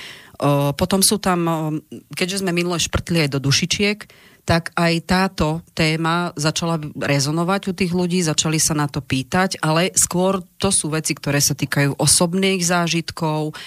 potom 0.76 1.00
sú 1.02 1.17
tam, 1.17 1.80
keďže 2.13 2.43
sme 2.43 2.52
minule 2.52 2.80
šprtli 2.82 3.26
aj 3.26 3.30
do 3.36 3.39
dušičiek, 3.39 4.00
tak 4.45 4.69
aj 4.78 4.93
táto 5.10 5.65
téma 5.74 6.30
začala 6.38 6.78
rezonovať 6.78 7.62
u 7.65 7.74
tých 7.74 7.89
ľudí, 7.89 8.21
začali 8.21 8.62
sa 8.62 8.78
na 8.78 8.86
to 8.86 9.02
pýtať, 9.02 9.58
ale 9.58 9.89
skôr 9.98 10.45
to 10.62 10.69
sú 10.69 10.93
veci, 10.93 11.17
ktoré 11.17 11.41
sa 11.41 11.58
týkajú 11.58 11.98
osobných 11.98 12.62
zážitkov. 12.62 13.58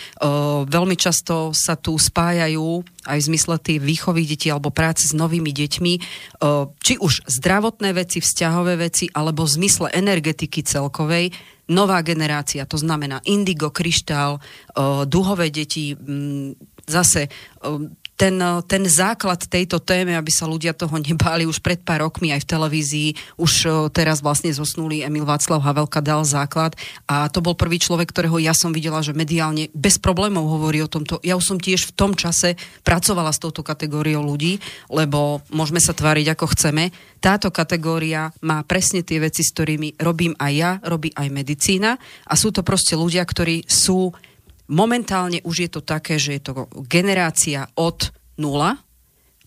veľmi 0.70 0.94
často 0.94 1.50
sa 1.50 1.74
tu 1.74 1.98
spájajú 1.98 2.86
aj 3.10 3.18
v 3.18 3.26
zmysle 3.26 3.58
tých 3.58 3.82
výchovy 3.82 4.22
detí 4.22 4.54
alebo 4.54 4.70
práce 4.70 5.10
s 5.10 5.18
novými 5.18 5.50
deťmi, 5.50 5.92
či 6.78 6.94
už 7.02 7.26
zdravotné 7.26 7.90
veci, 7.98 8.22
vzťahové 8.22 8.78
veci, 8.78 9.10
alebo 9.10 9.50
v 9.50 9.58
zmysle 9.58 9.90
energetiky 9.90 10.62
celkovej, 10.62 11.34
nová 11.68 12.02
generácia, 12.02 12.66
to 12.66 12.78
znamená 12.78 13.20
indigo, 13.24 13.70
kryštál, 13.70 14.40
duhové 15.04 15.50
deti, 15.50 15.96
zase 16.86 17.28
ten, 18.18 18.34
ten 18.66 18.82
základ 18.90 19.38
tejto 19.46 19.78
téme, 19.78 20.18
aby 20.18 20.28
sa 20.34 20.50
ľudia 20.50 20.74
toho 20.74 20.98
nebáli 20.98 21.46
už 21.46 21.62
pred 21.62 21.78
pár 21.78 22.02
rokmi 22.02 22.34
aj 22.34 22.42
v 22.42 22.50
televízii, 22.50 23.08
už 23.38 23.52
teraz 23.94 24.18
vlastne 24.18 24.50
zosnulý 24.50 25.06
Emil 25.06 25.22
Václav 25.22 25.62
Havelka 25.62 26.02
dal 26.02 26.26
základ 26.26 26.74
a 27.06 27.30
to 27.30 27.38
bol 27.38 27.54
prvý 27.54 27.78
človek, 27.78 28.10
ktorého 28.10 28.42
ja 28.42 28.50
som 28.50 28.74
videla, 28.74 28.98
že 29.06 29.14
mediálne 29.14 29.70
bez 29.70 30.02
problémov 30.02 30.50
hovorí 30.50 30.82
o 30.82 30.90
tomto. 30.90 31.22
Ja 31.22 31.38
už 31.38 31.54
som 31.54 31.58
tiež 31.62 31.94
v 31.94 31.94
tom 31.94 32.18
čase 32.18 32.58
pracovala 32.82 33.30
s 33.30 33.38
touto 33.38 33.62
kategóriou 33.62 34.26
ľudí, 34.26 34.58
lebo 34.90 35.46
môžeme 35.54 35.78
sa 35.78 35.94
tváriť 35.94 36.34
ako 36.34 36.58
chceme. 36.58 36.90
Táto 37.22 37.54
kategória 37.54 38.34
má 38.42 38.66
presne 38.66 39.06
tie 39.06 39.22
veci, 39.22 39.46
s 39.46 39.54
ktorými 39.54 39.94
robím 40.02 40.34
aj 40.42 40.52
ja, 40.58 40.70
robí 40.82 41.14
aj 41.14 41.30
medicína 41.30 41.94
a 42.26 42.34
sú 42.34 42.50
to 42.50 42.66
proste 42.66 42.98
ľudia, 42.98 43.22
ktorí 43.22 43.62
sú 43.70 44.10
Momentálne 44.68 45.40
už 45.48 45.56
je 45.64 45.70
to 45.72 45.80
také, 45.80 46.20
že 46.20 46.36
je 46.36 46.42
to 46.44 46.52
generácia 46.84 47.72
od 47.74 48.12
0 48.36 48.76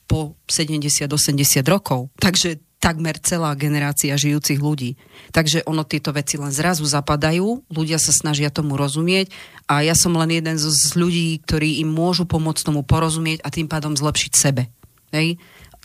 po 0.10 0.36
70-80 0.50 1.62
rokov. 1.70 2.10
Takže 2.18 2.60
takmer 2.82 3.22
celá 3.22 3.54
generácia 3.54 4.18
žijúcich 4.18 4.58
ľudí. 4.58 4.98
Takže 5.30 5.62
ono 5.70 5.86
tieto 5.86 6.10
veci 6.10 6.42
len 6.42 6.50
zrazu 6.50 6.84
zapadajú, 6.90 7.70
ľudia 7.70 8.02
sa 8.02 8.10
snažia 8.10 8.50
tomu 8.50 8.74
rozumieť 8.74 9.30
a 9.70 9.86
ja 9.86 9.94
som 9.94 10.18
len 10.18 10.42
jeden 10.42 10.58
z 10.58 10.66
ľudí, 10.98 11.38
ktorí 11.46 11.78
im 11.86 11.94
môžu 11.94 12.26
pomôcť 12.26 12.66
tomu 12.66 12.82
porozumieť 12.82 13.46
a 13.46 13.54
tým 13.54 13.70
pádom 13.70 13.94
zlepšiť 13.94 14.32
sebe. 14.34 14.74
Hej? 15.14 15.38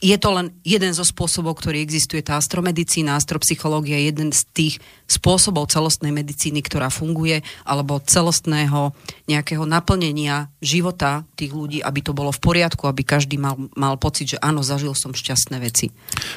Je 0.05 0.17
to 0.21 0.29
len 0.29 0.53
jeden 0.61 0.93
zo 0.93 1.09
spôsobov, 1.09 1.57
ktorý 1.57 1.81
existuje. 1.81 2.21
Tá 2.21 2.37
astromedicína, 2.37 3.17
astropsychológia 3.17 3.97
je 3.97 4.05
jeden 4.13 4.29
z 4.29 4.45
tých 4.53 4.75
spôsobov 5.09 5.73
celostnej 5.73 6.13
medicíny, 6.13 6.61
ktorá 6.61 6.93
funguje, 6.93 7.41
alebo 7.65 8.03
celostného 8.03 8.93
nejakého 9.31 9.65
naplnenia 9.65 10.53
života 10.61 11.25
tých 11.39 11.55
ľudí, 11.55 11.79
aby 11.81 12.05
to 12.05 12.13
bolo 12.13 12.29
v 12.29 12.43
poriadku, 12.43 12.85
aby 12.91 13.07
každý 13.07 13.41
mal, 13.41 13.57
mal 13.73 13.97
pocit, 13.97 14.37
že 14.37 14.39
áno, 14.43 14.61
zažil 14.61 14.93
som 14.93 15.17
šťastné 15.17 15.57
veci. 15.63 15.89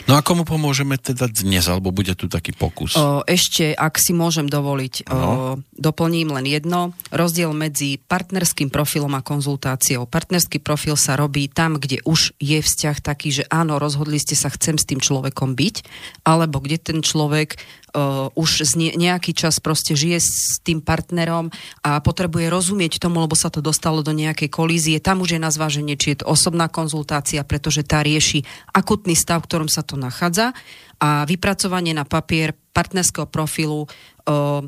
No 0.08 0.15
a 0.15 0.24
komu 0.24 0.48
pomôžeme 0.48 0.95
teda 0.95 1.28
dnes, 1.28 1.67
alebo 1.67 1.91
bude 1.91 2.15
tu 2.15 2.32
taký 2.32 2.56
pokus? 2.56 2.95
O, 2.95 3.26
ešte, 3.26 3.76
ak 3.76 4.00
si 4.00 4.15
môžem 4.15 4.48
dovoliť, 4.48 5.10
o, 5.10 5.60
doplním 5.76 6.32
len 6.32 6.45
jedno. 6.45 6.93
Rozdiel 7.10 7.52
medzi 7.52 7.98
partnerským 7.98 8.69
profilom 8.69 9.12
a 9.17 9.26
konzultáciou. 9.26 10.06
Partnerský 10.06 10.62
profil 10.62 10.93
sa 10.95 11.17
robí 11.17 11.50
tam, 11.50 11.82
kde 11.82 12.00
už 12.06 12.38
je 12.38 12.62
vzťah 12.62 12.98
taký, 13.02 13.41
že 13.41 13.49
áno, 13.50 13.82
rozhodli 13.82 14.22
ste 14.22 14.38
sa, 14.38 14.54
chcem 14.54 14.78
s 14.78 14.88
tým 14.88 15.02
človekom 15.02 15.58
byť, 15.58 15.76
alebo 16.24 16.62
kde 16.62 16.78
ten 16.80 17.00
človek 17.02 17.58
uh, 17.58 18.30
už 18.38 18.64
z 18.64 18.96
nejaký 18.96 19.34
čas 19.34 19.58
proste 19.60 19.98
žije 19.98 20.20
s 20.22 20.62
tým 20.62 20.80
partnerom 20.80 21.50
a 21.84 22.00
potrebuje 22.00 22.48
rozumieť 22.48 23.02
tomu, 23.02 23.20
lebo 23.26 23.34
sa 23.34 23.50
to 23.50 23.60
dostalo 23.60 24.06
do 24.06 24.14
nejakej 24.14 24.48
kolízie. 24.48 25.04
Tam 25.04 25.20
už 25.26 25.36
je 25.36 25.42
na 25.42 25.50
zváženie, 25.50 25.98
či 25.98 26.16
je 26.16 26.24
to 26.24 26.30
osobná 26.30 26.70
konzultácia, 26.70 27.42
pretože 27.44 27.82
tá 27.84 28.06
rieši 28.06 28.46
akutný 28.72 29.18
stav, 29.18 29.44
v 29.44 29.48
ktorom 29.50 29.70
sa 29.70 29.82
to 29.82 29.98
nachádza 29.98 30.54
a 31.00 31.24
vypracovanie 31.26 31.96
na 31.96 32.04
papier 32.04 32.54
partnerského 32.76 33.26
profilu 33.28 33.86
uh, 33.86 34.64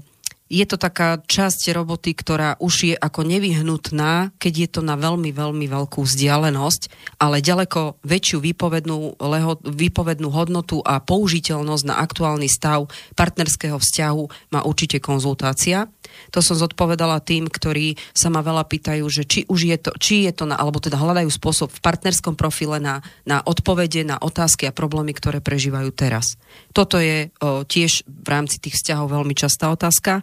je 0.51 0.65
to 0.67 0.75
taká 0.75 1.23
časť 1.23 1.71
roboty, 1.71 2.11
ktorá 2.11 2.59
už 2.59 2.91
je 2.91 2.95
ako 2.99 3.23
nevyhnutná, 3.23 4.35
keď 4.35 4.53
je 4.53 4.67
to 4.67 4.81
na 4.83 4.99
veľmi, 4.99 5.31
veľmi 5.31 5.63
veľkú 5.71 6.03
vzdialenosť, 6.03 6.91
ale 7.23 7.39
ďaleko 7.39 8.03
väčšiu 8.03 8.43
výpovednú, 8.43 9.15
leho, 9.15 9.55
výpovednú 9.63 10.27
hodnotu 10.27 10.83
a 10.83 10.99
použiteľnosť 10.99 11.83
na 11.87 12.03
aktuálny 12.03 12.51
stav 12.51 12.91
partnerského 13.15 13.79
vzťahu 13.79 14.51
má 14.51 14.67
určite 14.67 14.99
konzultácia. 14.99 15.87
To 16.29 16.39
som 16.45 16.53
zodpovedala 16.53 17.17
tým, 17.25 17.49
ktorí 17.49 17.97
sa 18.13 18.29
ma 18.29 18.45
veľa 18.45 18.69
pýtajú, 18.69 19.05
že 19.09 19.25
či 19.25 19.49
už 19.49 19.59
je 19.65 19.77
to, 19.81 19.91
či 19.97 20.29
je 20.29 20.31
to 20.37 20.45
na, 20.45 20.55
alebo 20.55 20.77
teda 20.77 21.01
hľadajú 21.01 21.29
spôsob 21.33 21.73
v 21.73 21.83
partnerskom 21.83 22.37
profile 22.37 22.77
na, 22.77 23.01
na 23.25 23.41
odpovede 23.41 24.05
na 24.05 24.21
otázky 24.21 24.69
a 24.69 24.75
problémy, 24.75 25.17
ktoré 25.17 25.41
prežívajú 25.41 25.89
teraz. 25.91 26.37
Toto 26.71 27.01
je 27.01 27.33
o, 27.41 27.65
tiež 27.65 28.05
v 28.05 28.27
rámci 28.29 28.61
tých 28.61 28.77
vzťahov 28.77 29.11
veľmi 29.11 29.33
častá 29.33 29.73
otázka. 29.73 30.21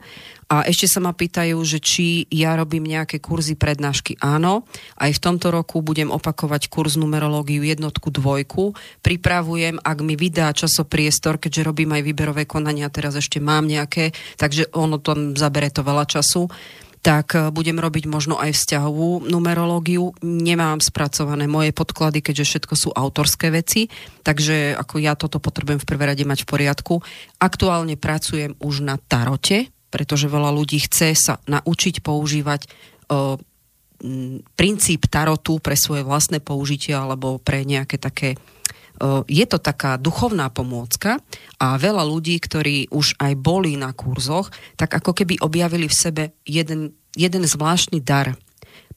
A 0.49 0.65
ešte 0.65 0.89
sa 0.89 1.05
ma 1.05 1.13
pýtajú, 1.13 1.61
že 1.61 1.77
či 1.77 2.25
ja 2.33 2.57
robím 2.57 2.89
nejaké 2.89 3.21
kurzy 3.21 3.53
prednášky. 3.53 4.17
Áno, 4.25 4.65
aj 4.97 5.21
v 5.21 5.23
tomto 5.23 5.53
roku 5.53 5.85
budem 5.85 6.09
opakovať 6.09 6.73
kurz 6.73 6.97
numerológiu 6.97 7.61
jednotku, 7.61 8.09
dvojku. 8.09 8.73
Pripravujem, 9.05 9.77
ak 9.77 9.99
mi 10.01 10.17
vydá 10.17 10.49
časopriestor, 10.57 11.37
keďže 11.37 11.69
robím 11.69 11.93
aj 11.93 12.01
výberové 12.01 12.49
konania, 12.49 12.89
teraz 12.89 13.21
ešte 13.21 13.45
mám 13.45 13.69
nejaké, 13.69 14.17
takže 14.41 14.73
ono 14.73 14.97
tam 15.05 15.37
zabere 15.37 15.69
to 15.69 15.85
veľa 15.85 16.09
času 16.09 16.49
tak 16.99 17.39
eh, 17.39 17.49
budem 17.55 17.79
robiť 17.79 18.11
možno 18.11 18.37
aj 18.43 18.55
vzťahovú 18.55 19.31
numerológiu. 19.31 20.13
Nemám 20.23 20.83
spracované 20.83 21.47
moje 21.47 21.71
podklady, 21.71 22.21
keďže 22.21 22.45
všetko 22.45 22.75
sú 22.75 22.89
autorské 22.91 23.55
veci, 23.55 23.87
takže 24.27 24.75
ako 24.75 24.95
ja 24.99 25.15
toto 25.15 25.39
potrebujem 25.39 25.79
v 25.79 25.89
prvé 25.89 26.05
rade 26.11 26.25
mať 26.27 26.43
v 26.45 26.51
poriadku. 26.51 26.95
Aktuálne 27.39 27.95
pracujem 27.95 28.59
už 28.59 28.83
na 28.83 28.99
tarote, 28.99 29.71
pretože 29.89 30.31
veľa 30.31 30.53
ľudí 30.53 30.79
chce 30.85 31.17
sa 31.17 31.35
naučiť 31.49 32.01
používať 32.05 32.69
m, 33.09 33.41
princíp 34.55 35.09
tarotu 35.09 35.59
pre 35.59 35.75
svoje 35.75 36.07
vlastné 36.07 36.39
použitie 36.39 36.95
alebo 36.95 37.43
pre 37.43 37.67
nejaké 37.67 37.99
také 37.99 38.39
je 39.31 39.47
to 39.47 39.59
taká 39.63 39.95
duchovná 39.95 40.51
pomôcka 40.51 41.23
a 41.63 41.79
veľa 41.79 42.03
ľudí, 42.03 42.35
ktorí 42.43 42.91
už 42.91 43.15
aj 43.23 43.33
boli 43.39 43.79
na 43.79 43.95
kurzoch, 43.95 44.51
tak 44.75 44.91
ako 44.99 45.15
keby 45.15 45.39
objavili 45.39 45.87
v 45.87 45.95
sebe 45.95 46.23
jeden, 46.43 46.99
jeden 47.15 47.47
zvláštny 47.47 48.03
dar. 48.03 48.35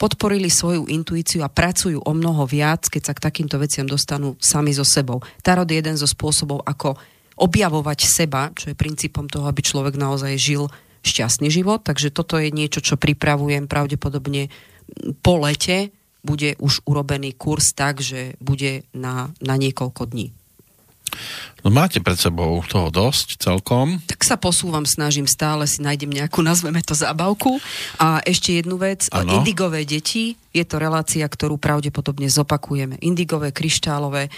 Podporili 0.01 0.49
svoju 0.49 0.89
intuíciu 0.89 1.45
a 1.45 1.53
pracujú 1.53 2.01
o 2.01 2.11
mnoho 2.17 2.49
viac, 2.49 2.89
keď 2.89 3.01
sa 3.05 3.13
k 3.13 3.23
takýmto 3.29 3.61
veciam 3.61 3.85
dostanú 3.85 4.33
sami 4.41 4.73
so 4.73 4.81
sebou. 4.81 5.21
Tarot 5.45 5.69
je 5.69 5.77
jeden 5.77 5.93
zo 5.93 6.09
spôsobov, 6.09 6.65
ako 6.65 6.97
objavovať 7.41 7.99
seba, 8.05 8.53
čo 8.53 8.69
je 8.69 8.77
princípom 8.77 9.25
toho, 9.25 9.49
aby 9.49 9.65
človek 9.65 9.97
naozaj 9.97 10.37
žil 10.37 10.69
šťastný 11.01 11.49
život. 11.49 11.81
Takže 11.81 12.13
toto 12.13 12.37
je 12.37 12.53
niečo, 12.53 12.85
čo 12.85 13.01
pripravujem 13.01 13.65
pravdepodobne 13.65 14.53
po 15.25 15.41
lete. 15.41 15.89
Bude 16.21 16.53
už 16.61 16.85
urobený 16.85 17.33
kurz 17.33 17.73
tak, 17.73 17.97
že 17.97 18.37
bude 18.37 18.85
na, 18.93 19.33
na 19.41 19.57
niekoľko 19.57 20.13
dní. 20.13 20.29
No 21.61 21.69
máte 21.69 21.99
pred 21.99 22.15
sebou 22.15 22.63
toho 22.65 22.87
dosť 22.87 23.37
celkom. 23.37 23.99
Tak 24.07 24.23
sa 24.23 24.39
posúvam, 24.39 24.87
snažím 24.87 25.27
stále, 25.27 25.67
si 25.67 25.83
nájdem 25.83 26.09
nejakú, 26.09 26.41
nazveme 26.41 26.79
to 26.81 26.95
zábavku. 26.95 27.61
A 27.99 28.23
ešte 28.23 28.57
jednu 28.57 28.79
vec, 28.79 29.11
ano. 29.11 29.41
indigové 29.41 29.83
deti, 29.83 30.39
je 30.55 30.63
to 30.63 30.81
relácia, 30.81 31.27
ktorú 31.27 31.61
pravdepodobne 31.61 32.31
zopakujeme. 32.31 32.97
Indigové, 33.03 33.51
kryštálové, 33.53 34.31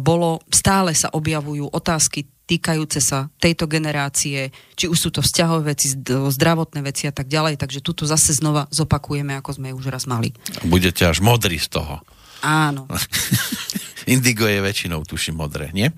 bolo, 0.00 0.40
stále 0.48 0.96
sa 0.96 1.12
objavujú 1.12 1.68
otázky 1.68 2.24
týkajúce 2.44 3.00
sa 3.00 3.32
tejto 3.40 3.64
generácie, 3.64 4.52
či 4.76 4.84
už 4.88 4.98
sú 4.98 5.08
to 5.10 5.24
vzťahové 5.24 5.76
veci, 5.76 5.92
zdravotné 6.04 6.80
veci 6.84 7.08
a 7.08 7.12
tak 7.12 7.28
ďalej. 7.28 7.56
Takže 7.56 7.80
tuto 7.80 8.04
zase 8.04 8.36
znova 8.36 8.68
zopakujeme, 8.68 9.36
ako 9.40 9.50
sme 9.56 9.72
už 9.72 9.88
raz 9.88 10.04
mali. 10.04 10.32
Budete 10.64 11.08
až 11.08 11.24
modrý 11.24 11.56
z 11.56 11.72
toho. 11.72 12.04
Áno. 12.44 12.84
Indigo 14.14 14.44
je 14.44 14.60
väčšinou, 14.60 15.00
tuším, 15.08 15.40
modré, 15.40 15.72
nie? 15.72 15.88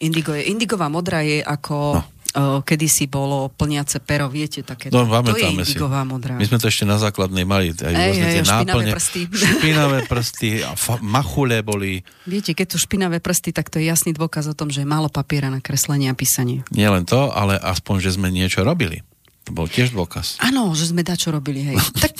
Indigo 0.00 0.32
je, 0.32 0.48
indigová 0.48 0.88
modrá 0.88 1.20
je 1.20 1.44
ako... 1.44 2.00
No 2.00 2.19
kedysi 2.38 3.10
bolo 3.10 3.50
plniace 3.50 3.98
pero, 3.98 4.30
viete, 4.30 4.62
také. 4.62 4.88
No, 4.94 5.02
to 5.06 5.34
je 5.34 5.50
indigová 5.50 6.06
modrá. 6.06 6.38
My 6.38 6.46
sme 6.46 6.62
to 6.62 6.70
ešte 6.70 6.86
na 6.86 6.96
základnej 6.96 7.42
mali. 7.42 7.74
Aj 7.74 7.90
ej, 7.90 8.14
ej, 8.18 8.46
náplne, 8.46 8.46
špinavé 8.46 8.82
prsty. 8.94 9.20
Špinavé 9.58 9.98
prsty 10.06 10.48
a 10.62 10.70
fa- 10.78 11.02
machule 11.02 11.58
boli. 11.66 12.06
Viete, 12.24 12.54
keď 12.54 12.76
sú 12.76 12.78
špinavé 12.86 13.18
prsty, 13.18 13.50
tak 13.50 13.68
to 13.68 13.82
je 13.82 13.90
jasný 13.90 14.14
dôkaz 14.14 14.46
o 14.46 14.54
tom, 14.54 14.70
že 14.70 14.82
je 14.82 14.88
málo 14.88 15.10
papiera 15.10 15.50
na 15.50 15.58
kreslenie 15.58 16.10
a 16.10 16.14
písanie. 16.14 16.62
Nie 16.70 16.90
len 16.90 17.02
to, 17.02 17.34
ale 17.34 17.58
aspoň, 17.58 17.96
že 17.98 18.10
sme 18.14 18.30
niečo 18.30 18.62
robili. 18.62 19.02
To 19.48 19.56
bol 19.56 19.66
tiež 19.66 19.90
dôkaz. 19.96 20.38
Áno, 20.38 20.70
že 20.78 20.86
sme 20.86 21.02
dačo 21.02 21.34
robili, 21.34 21.74
hej. 21.74 21.78
tak 22.02 22.14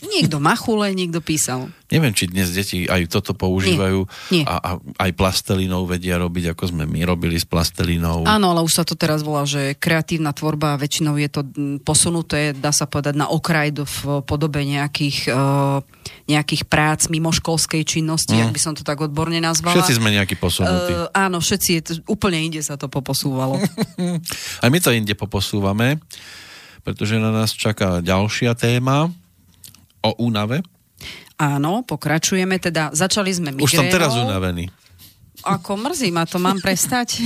niekto 0.00 0.40
machule, 0.40 0.88
niekto 0.96 1.20
písal. 1.20 1.68
Neviem, 1.92 2.14
či 2.14 2.30
dnes 2.30 2.48
deti 2.54 2.88
aj 2.88 3.10
toto 3.10 3.36
používajú 3.36 4.06
Nie. 4.32 4.42
Nie. 4.42 4.44
A, 4.46 4.54
a 4.56 4.70
aj 4.78 5.10
plastelinou 5.12 5.84
vedia 5.84 6.16
robiť, 6.16 6.54
ako 6.54 6.72
sme 6.72 6.84
my 6.88 7.04
robili 7.04 7.36
s 7.36 7.44
plastelinou. 7.44 8.24
Áno, 8.24 8.54
ale 8.54 8.64
už 8.64 8.80
sa 8.80 8.84
to 8.86 8.96
teraz 8.96 9.20
volá, 9.20 9.44
že 9.44 9.76
kreatívna 9.76 10.32
tvorba, 10.32 10.80
väčšinou 10.80 11.18
je 11.20 11.28
to 11.28 11.40
posunuté, 11.84 12.56
dá 12.56 12.72
sa 12.72 12.88
povedať, 12.88 13.18
na 13.18 13.28
okraj 13.28 13.74
do, 13.74 13.84
v 13.84 14.24
podobe 14.24 14.64
nejakých, 14.64 15.34
uh, 15.34 15.84
nejakých 16.30 16.62
prác 16.64 17.10
mimo 17.12 17.34
školskej 17.34 17.84
činnosti, 17.84 18.32
mm. 18.38 18.48
ak 18.48 18.50
by 18.54 18.60
som 18.62 18.72
to 18.72 18.86
tak 18.86 19.02
odborne 19.02 19.36
nazvala. 19.36 19.76
Všetci 19.76 19.98
sme 20.00 20.14
nejakí 20.14 20.38
posunutí. 20.40 20.92
Uh, 20.96 21.12
áno, 21.12 21.42
všetci, 21.42 21.70
je 21.76 21.82
to, 21.82 21.92
úplne 22.08 22.40
inde 22.40 22.62
sa 22.64 22.80
to 22.80 22.88
poposúvalo. 22.88 23.60
aj 24.64 24.68
my 24.70 24.78
to 24.80 24.94
inde 24.94 25.12
poposúvame 25.12 26.00
pretože 26.80 27.20
na 27.20 27.28
nás 27.28 27.52
čaká 27.52 28.00
ďalšia 28.00 28.56
téma 28.56 29.12
o 30.04 30.10
únave. 30.20 30.64
Áno, 31.40 31.80
pokračujeme, 31.84 32.60
teda 32.60 32.92
začali 32.92 33.32
sme 33.32 33.56
migrénou. 33.56 33.64
Už 33.64 33.72
som 33.72 33.88
teraz 33.88 34.12
unavený. 34.12 34.68
Ako 35.40 35.72
mrzí 35.80 36.12
ma 36.12 36.28
to, 36.28 36.36
mám 36.36 36.60
prestať? 36.60 37.16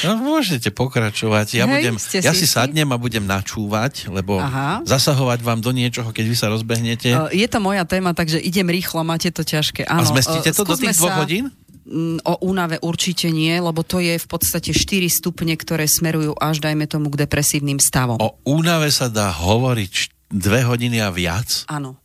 No, 0.00 0.16
môžete 0.16 0.72
pokračovať. 0.72 1.60
Ja, 1.60 1.68
Hej, 1.68 1.92
budem, 1.92 1.96
ja 2.24 2.32
si 2.32 2.48
sadnem 2.48 2.88
a 2.88 2.96
budem 2.96 3.20
načúvať, 3.20 4.08
lebo 4.08 4.40
Aha. 4.40 4.80
zasahovať 4.88 5.44
vám 5.44 5.60
do 5.60 5.76
niečoho, 5.76 6.08
keď 6.08 6.24
vy 6.24 6.36
sa 6.40 6.48
rozbehnete. 6.48 7.12
Je 7.36 7.44
to 7.44 7.60
moja 7.60 7.84
téma, 7.84 8.16
takže 8.16 8.40
idem 8.40 8.64
rýchlo, 8.64 9.04
máte 9.04 9.28
to 9.28 9.44
ťažké. 9.44 9.84
Áno, 9.84 10.08
a 10.08 10.08
zmestíte 10.08 10.56
to 10.56 10.64
do 10.64 10.72
tých 10.72 10.96
dvoch 10.96 11.12
sa... 11.12 11.20
hodín? 11.20 11.52
Mm, 11.84 12.16
o 12.24 12.34
únave 12.48 12.80
určite 12.80 13.28
nie, 13.28 13.52
lebo 13.60 13.84
to 13.84 14.00
je 14.00 14.16
v 14.16 14.24
podstate 14.24 14.72
4 14.72 15.04
stupne, 15.12 15.52
ktoré 15.52 15.84
smerujú 15.84 16.32
až, 16.40 16.64
dajme 16.64 16.88
tomu, 16.88 17.12
k 17.12 17.28
depresívnym 17.28 17.76
stavom. 17.76 18.16
O 18.16 18.40
únave 18.48 18.88
sa 18.88 19.12
dá 19.12 19.28
hovoriť 19.28 20.19
dve 20.30 20.62
hodiny 20.64 21.02
a 21.02 21.10
viac? 21.10 21.66
Áno. 21.66 21.98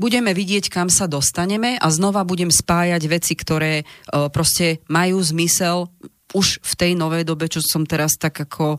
Budeme 0.00 0.32
vidieť, 0.32 0.72
kam 0.72 0.88
sa 0.88 1.04
dostaneme 1.04 1.76
a 1.76 1.86
znova 1.92 2.24
budem 2.24 2.48
spájať 2.48 3.02
veci, 3.04 3.36
ktoré 3.36 3.84
uh, 3.84 4.32
proste 4.32 4.80
majú 4.88 5.20
zmysel 5.20 5.92
už 6.30 6.62
v 6.62 6.74
tej 6.78 6.92
novej 6.94 7.26
dobe, 7.26 7.50
čo 7.50 7.58
som 7.62 7.82
teraz 7.82 8.14
tak 8.14 8.46
ako 8.46 8.78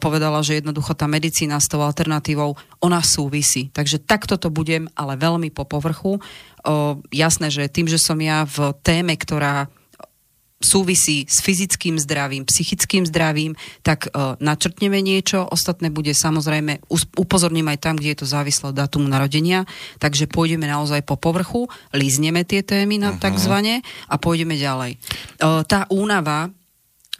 povedala, 0.00 0.40
že 0.40 0.60
jednoducho 0.60 0.96
tá 0.96 1.04
medicína 1.04 1.60
s 1.60 1.68
tou 1.68 1.84
alternatívou, 1.84 2.56
ona 2.80 3.04
súvisí. 3.04 3.68
Takže 3.68 4.00
takto 4.00 4.40
to 4.40 4.48
budem, 4.48 4.88
ale 4.96 5.20
veľmi 5.20 5.52
po 5.52 5.68
povrchu. 5.68 6.16
O, 6.16 6.20
jasné, 7.12 7.52
že 7.52 7.68
tým, 7.68 7.84
že 7.84 8.00
som 8.00 8.16
ja 8.16 8.48
v 8.48 8.72
téme, 8.80 9.12
ktorá 9.12 9.68
súvisí 10.56 11.28
s 11.28 11.44
fyzickým 11.44 12.00
zdravím, 12.00 12.48
psychickým 12.48 13.04
zdravím, 13.04 13.52
tak 13.84 14.08
uh, 14.08 14.40
načrtneme 14.40 15.04
niečo, 15.04 15.44
ostatné 15.44 15.92
bude 15.92 16.16
samozrejme, 16.16 16.80
upozorním 17.20 17.68
aj 17.68 17.78
tam, 17.84 17.94
kde 18.00 18.16
je 18.16 18.18
to 18.24 18.26
závislé 18.26 18.72
od 18.72 18.76
dátumu 18.76 19.04
narodenia, 19.04 19.68
takže 20.00 20.24
pôjdeme 20.32 20.64
naozaj 20.64 21.04
po 21.04 21.20
povrchu, 21.20 21.68
lízneme 21.92 22.40
tie 22.48 22.64
témy 22.64 22.96
na 22.96 23.12
uh-huh. 23.12 23.20
takzvané 23.20 23.84
a 24.08 24.16
pôjdeme 24.16 24.56
ďalej. 24.56 24.96
Uh, 25.44 25.60
tá 25.68 25.84
únava, 25.92 26.48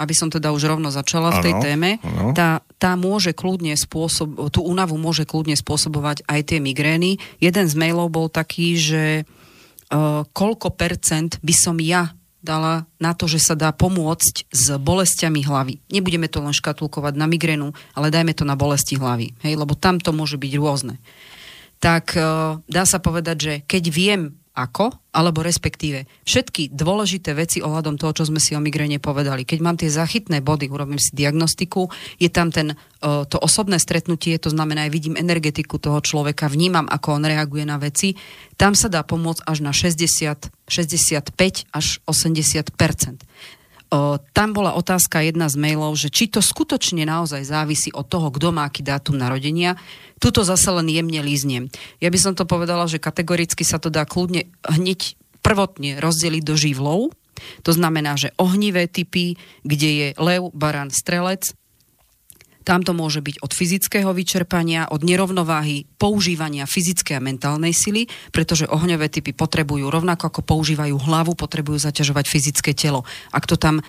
aby 0.00 0.12
som 0.16 0.32
teda 0.32 0.52
už 0.52 0.68
rovno 0.68 0.88
začala 0.92 1.36
v 1.36 1.40
tej 1.44 1.54
ano, 1.56 1.62
téme, 1.64 1.90
ano. 2.04 2.32
Tá, 2.32 2.60
tá 2.80 2.96
môže 2.96 3.32
kľudne 3.36 3.76
spôsob, 3.76 4.48
tú 4.52 4.64
únavu 4.64 4.96
môže 4.96 5.24
kľudne 5.24 5.56
spôsobovať 5.56 6.24
aj 6.28 6.40
tie 6.52 6.58
migrény. 6.60 7.16
Jeden 7.40 7.64
z 7.68 7.74
mailov 7.76 8.12
bol 8.12 8.28
taký, 8.28 8.76
že 8.76 9.04
uh, 9.24 10.24
koľko 10.32 10.72
percent 10.72 11.36
by 11.44 11.54
som 11.56 11.76
ja 11.80 12.16
dala 12.46 12.86
na 13.02 13.10
to, 13.18 13.26
že 13.26 13.42
sa 13.42 13.58
dá 13.58 13.74
pomôcť 13.74 14.46
s 14.46 14.66
bolestiami 14.78 15.42
hlavy. 15.42 15.82
Nebudeme 15.90 16.30
to 16.30 16.38
len 16.38 16.54
škatulkovať 16.54 17.18
na 17.18 17.26
migrénu, 17.26 17.74
ale 17.98 18.14
dajme 18.14 18.30
to 18.38 18.46
na 18.46 18.54
bolesti 18.54 18.94
hlavy, 18.94 19.34
hej, 19.42 19.58
lebo 19.58 19.74
tam 19.74 19.98
to 19.98 20.14
môže 20.14 20.38
byť 20.38 20.52
rôzne. 20.54 21.02
Tak 21.82 22.14
uh, 22.14 22.62
dá 22.70 22.86
sa 22.86 23.02
povedať, 23.02 23.36
že 23.36 23.52
keď 23.66 23.84
viem, 23.90 24.22
ako, 24.56 24.88
alebo 25.12 25.44
respektíve 25.44 26.08
všetky 26.24 26.72
dôležité 26.72 27.36
veci 27.36 27.60
ohľadom 27.60 28.00
toho, 28.00 28.16
čo 28.16 28.24
sme 28.24 28.40
si 28.40 28.56
o 28.56 28.60
migréne 28.64 28.96
povedali. 28.96 29.44
Keď 29.44 29.58
mám 29.60 29.76
tie 29.76 29.92
zachytné 29.92 30.40
body, 30.40 30.72
urobím 30.72 30.96
si 30.96 31.12
diagnostiku, 31.12 31.92
je 32.16 32.32
tam 32.32 32.48
ten, 32.48 32.72
to 33.04 33.36
osobné 33.36 33.76
stretnutie, 33.76 34.40
to 34.40 34.48
znamená, 34.48 34.88
aj 34.88 34.96
vidím 34.96 35.20
energetiku 35.20 35.76
toho 35.76 36.00
človeka, 36.00 36.48
vnímam, 36.48 36.88
ako 36.88 37.20
on 37.20 37.28
reaguje 37.28 37.68
na 37.68 37.76
veci, 37.76 38.16
tam 38.56 38.72
sa 38.72 38.88
dá 38.88 39.04
pomôcť 39.04 39.44
až 39.44 39.60
na 39.60 39.76
60, 39.76 40.48
65 40.66 41.70
až 41.70 41.86
80 42.04 42.74
o, 43.90 44.18
tam 44.18 44.48
bola 44.50 44.74
otázka 44.74 45.22
jedna 45.22 45.46
z 45.46 45.56
mailov, 45.58 45.94
že 45.94 46.10
či 46.10 46.26
to 46.26 46.42
skutočne 46.42 47.06
naozaj 47.06 47.46
závisí 47.46 47.94
od 47.94 48.06
toho, 48.06 48.30
kto 48.34 48.50
má 48.50 48.66
aký 48.66 48.82
dátum 48.82 49.14
narodenia. 49.14 49.78
Tuto 50.18 50.42
zase 50.42 50.72
len 50.74 50.88
jemne 50.90 51.20
líznem. 51.22 51.70
Ja 52.02 52.10
by 52.10 52.18
som 52.18 52.34
to 52.34 52.48
povedala, 52.48 52.88
že 52.90 53.02
kategoricky 53.02 53.62
sa 53.62 53.78
to 53.78 53.92
dá 53.92 54.02
kľudne 54.08 54.48
hneď 54.66 55.14
prvotne 55.44 56.02
rozdeliť 56.02 56.42
do 56.42 56.54
živlov. 56.58 57.00
To 57.62 57.70
znamená, 57.70 58.16
že 58.16 58.32
ohnivé 58.40 58.88
typy, 58.88 59.36
kde 59.62 59.90
je 59.92 60.08
lev, 60.16 60.48
baran, 60.56 60.88
strelec, 60.88 61.52
tam 62.66 62.82
to 62.82 62.90
môže 62.90 63.22
byť 63.22 63.46
od 63.46 63.54
fyzického 63.54 64.10
vyčerpania, 64.10 64.90
od 64.90 65.06
nerovnováhy, 65.06 65.86
používania 66.02 66.66
fyzickej 66.66 67.14
a 67.14 67.22
mentálnej 67.22 67.70
sily, 67.70 68.10
pretože 68.34 68.66
ohňové 68.66 69.06
typy 69.06 69.30
potrebujú 69.30 69.86
rovnako 69.86 70.34
ako 70.34 70.42
používajú 70.42 70.98
hlavu, 70.98 71.38
potrebujú 71.38 71.78
zaťažovať 71.78 72.26
fyzické 72.26 72.74
telo. 72.74 73.06
Ak 73.30 73.46
to 73.46 73.54
tam 73.54 73.78
e, 73.78 73.82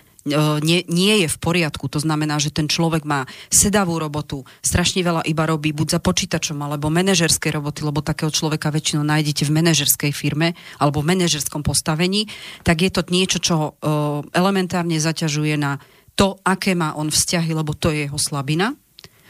nie, 0.62 0.86
nie 0.86 1.26
je 1.26 1.28
v 1.34 1.38
poriadku. 1.42 1.90
To 1.90 1.98
znamená, 1.98 2.38
že 2.38 2.54
ten 2.54 2.70
človek 2.70 3.02
má 3.02 3.26
sedavú 3.50 3.98
robotu, 3.98 4.46
strašne 4.62 5.02
veľa 5.02 5.26
iba 5.26 5.50
robí 5.50 5.74
buď 5.74 5.98
za 5.98 6.00
počítačom 6.00 6.62
alebo 6.62 6.94
manažerskej 6.94 7.58
roboty, 7.58 7.82
lebo 7.82 8.06
takého 8.06 8.30
človeka 8.30 8.70
väčšinou 8.70 9.02
nájdete 9.02 9.50
v 9.50 9.56
manažerskej 9.58 10.14
firme 10.14 10.54
alebo 10.78 11.02
v 11.02 11.18
manažerskom 11.18 11.66
postavení, 11.66 12.30
tak 12.62 12.86
je 12.86 12.94
to 12.94 13.02
niečo, 13.10 13.42
čo 13.42 13.56
uh, 13.58 14.22
elementárne 14.38 15.02
zaťažuje 15.02 15.58
na 15.58 15.82
to, 16.18 16.42
aké 16.42 16.74
má 16.74 16.98
on 16.98 17.14
vzťahy, 17.14 17.54
lebo 17.54 17.78
to 17.78 17.94
je 17.94 18.10
jeho 18.10 18.18
slabina. 18.18 18.74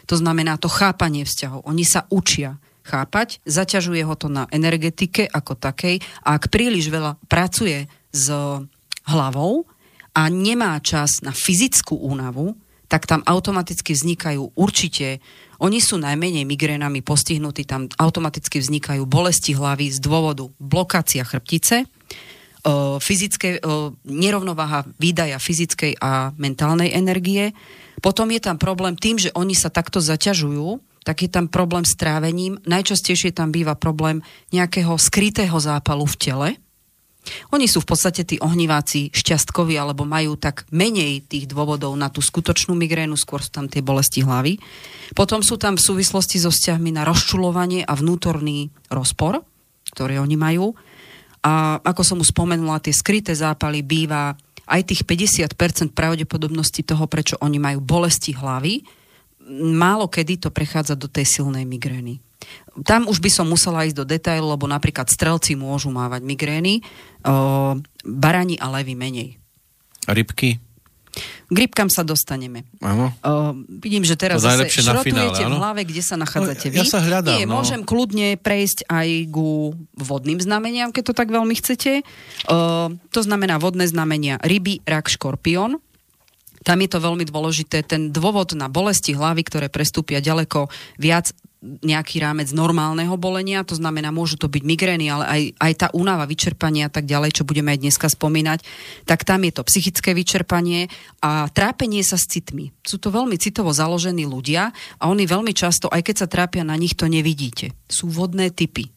To 0.07 0.15
znamená 0.15 0.55
to 0.55 0.71
chápanie 0.71 1.27
vzťahov. 1.27 1.67
Oni 1.67 1.83
sa 1.83 2.07
učia 2.07 2.55
chápať, 2.87 3.43
zaťažuje 3.43 4.07
ho 4.07 4.15
to 4.15 4.31
na 4.31 4.47
energetike 4.47 5.27
ako 5.27 5.59
takej 5.59 5.99
a 6.23 6.39
ak 6.39 6.47
príliš 6.47 6.87
veľa 6.87 7.19
pracuje 7.27 7.91
s 8.15 8.31
hlavou 9.03 9.67
a 10.15 10.31
nemá 10.31 10.79
čas 10.79 11.19
na 11.19 11.35
fyzickú 11.35 11.99
únavu, 11.99 12.55
tak 12.87 13.03
tam 13.03 13.19
automaticky 13.27 13.91
vznikajú 13.91 14.55
určite, 14.55 15.19
oni 15.59 15.83
sú 15.83 15.99
najmenej 15.99 16.47
migrénami 16.47 17.03
postihnutí, 17.03 17.67
tam 17.67 17.91
automaticky 17.99 18.63
vznikajú 18.63 19.03
bolesti 19.03 19.51
hlavy 19.51 19.91
z 19.91 19.99
dôvodu 19.99 20.47
blokácia 20.55 21.27
chrbtice, 21.27 21.83
fyzické, 22.99 23.63
nerovnováha 24.03 24.83
výdaja 24.99 25.39
fyzickej 25.39 26.03
a 26.03 26.35
mentálnej 26.35 26.91
energie. 26.91 27.55
Potom 28.03 28.27
je 28.29 28.43
tam 28.43 28.59
problém 28.59 28.99
tým, 28.99 29.15
že 29.15 29.31
oni 29.31 29.55
sa 29.55 29.71
takto 29.71 30.03
zaťažujú, 30.03 30.83
tak 31.07 31.23
je 31.23 31.31
tam 31.31 31.47
problém 31.47 31.87
s 31.87 31.95
trávením. 31.95 32.59
Najčastejšie 32.67 33.31
tam 33.31 33.55
býva 33.55 33.79
problém 33.79 34.19
nejakého 34.51 34.99
skrytého 34.99 35.55
zápalu 35.55 36.03
v 36.03 36.19
tele. 36.19 36.49
Oni 37.51 37.67
sú 37.67 37.83
v 37.83 37.91
podstate 37.91 38.23
tí 38.23 38.39
ohniváci 38.39 39.11
šťastkoví, 39.11 39.75
alebo 39.75 40.07
majú 40.07 40.39
tak 40.39 40.63
menej 40.71 41.27
tých 41.27 41.47
dôvodov 41.51 41.91
na 41.99 42.07
tú 42.07 42.23
skutočnú 42.23 42.71
migrénu, 42.75 43.19
skôr 43.19 43.43
sú 43.43 43.51
tam 43.51 43.67
tie 43.67 43.83
bolesti 43.83 44.23
hlavy. 44.23 44.59
Potom 45.11 45.43
sú 45.43 45.59
tam 45.59 45.75
v 45.75 45.83
súvislosti 45.83 46.39
so 46.39 46.51
vzťahmi 46.51 46.95
na 46.95 47.03
rozčulovanie 47.03 47.83
a 47.83 47.95
vnútorný 47.99 48.71
rozpor, 48.87 49.43
ktorý 49.91 50.23
oni 50.23 50.35
majú. 50.39 50.75
A 51.47 51.79
ako 51.79 52.03
som 52.03 52.19
už 52.19 52.35
spomenula, 52.35 52.83
tie 52.83 52.91
skryté 52.91 53.31
zápaly 53.31 53.79
býva 53.79 54.35
aj 54.67 54.83
tých 54.83 55.07
50% 55.07 55.95
pravdepodobnosti 55.95 56.83
toho, 56.83 57.07
prečo 57.07 57.39
oni 57.39 57.55
majú 57.55 57.79
bolesti 57.79 58.35
hlavy, 58.35 58.83
málo 59.71 60.11
kedy 60.11 60.43
to 60.43 60.51
prechádza 60.51 60.99
do 60.99 61.07
tej 61.07 61.23
silnej 61.23 61.63
migrény. 61.63 62.19
Tam 62.83 63.07
už 63.07 63.23
by 63.23 63.31
som 63.31 63.47
musela 63.47 63.87
ísť 63.87 63.95
do 63.95 64.03
detailu, 64.03 64.51
lebo 64.51 64.67
napríklad 64.67 65.07
strelci 65.07 65.55
môžu 65.55 65.87
mávať 65.87 66.19
migrény, 66.27 66.83
barani 68.03 68.59
a 68.59 68.67
levy 68.75 68.99
menej. 68.99 69.39
Rybky? 70.03 70.59
K 71.47 71.55
rybkám 71.55 71.87
sa 71.87 72.03
dostaneme. 72.03 72.67
Áno. 72.83 73.13
Uh, 73.23 73.55
vidím, 73.79 74.03
že 74.03 74.19
teraz 74.19 74.43
To 74.43 74.51
zase 74.51 74.67
šrotujete 74.69 75.43
finále, 75.43 75.53
v 75.53 75.59
hlave, 75.59 75.81
kde 75.87 76.01
sa 76.03 76.15
nachádzate 76.19 76.67
No, 76.67 76.73
vy. 76.73 76.77
ja 76.79 76.85
sa 76.85 76.99
hľadám, 76.99 77.33
Nie, 77.33 77.43
no. 77.47 77.59
môžem 77.59 77.81
kľudne 77.87 78.35
prejsť 78.35 78.87
aj 78.91 79.07
ku 79.31 79.71
vodným 79.95 80.43
znameniam, 80.43 80.91
keď 80.91 81.03
to 81.09 81.13
tak 81.15 81.31
veľmi 81.31 81.55
chcete. 81.55 82.03
Uh, 82.47 82.93
to 83.15 83.21
znamená 83.23 83.57
vodné 83.57 83.87
znamenia 83.87 84.37
ryby, 84.43 84.83
rak, 84.83 85.07
škorpión. 85.07 85.79
Tam 86.67 86.83
je 86.83 86.89
to 86.91 86.99
veľmi 86.99 87.23
dôležité. 87.23 87.79
Ten 87.87 88.11
dôvod 88.11 88.51
na 88.51 88.67
bolesti 88.67 89.15
hlavy, 89.15 89.39
ktoré 89.47 89.71
prestúpia 89.71 90.19
ďaleko 90.19 90.67
viac 90.99 91.31
nejaký 91.61 92.21
rámec 92.21 92.53
normálneho 92.53 93.17
bolenia, 93.17 93.65
to 93.65 93.73
znamená, 93.73 94.13
môžu 94.13 94.37
to 94.37 94.45
byť 94.45 94.63
migrény, 94.63 95.09
ale 95.09 95.25
aj, 95.25 95.41
aj 95.57 95.73
tá 95.73 95.87
únava, 95.93 96.29
vyčerpanie 96.29 96.85
a 96.85 96.91
tak 96.91 97.09
ďalej, 97.09 97.41
čo 97.41 97.47
budeme 97.47 97.73
aj 97.73 97.81
dneska 97.81 98.07
spomínať, 98.13 98.61
tak 99.09 99.25
tam 99.25 99.41
je 99.41 99.51
to 99.57 99.65
psychické 99.65 100.13
vyčerpanie 100.13 100.89
a 101.21 101.49
trápenie 101.49 102.05
sa 102.05 102.17
s 102.17 102.29
citmi. 102.29 102.73
Sú 102.85 103.01
to 103.01 103.09
veľmi 103.09 103.41
citovo 103.41 103.73
založení 103.73 104.29
ľudia 104.29 104.69
a 105.01 105.03
oni 105.09 105.25
veľmi 105.25 105.53
často, 105.57 105.89
aj 105.89 106.05
keď 106.05 106.15
sa 106.25 106.27
trápia 106.29 106.61
na 106.61 106.77
nich, 106.77 106.93
to 106.93 107.09
nevidíte. 107.09 107.73
Sú 107.89 108.09
vodné 108.09 108.53
typy. 108.53 108.96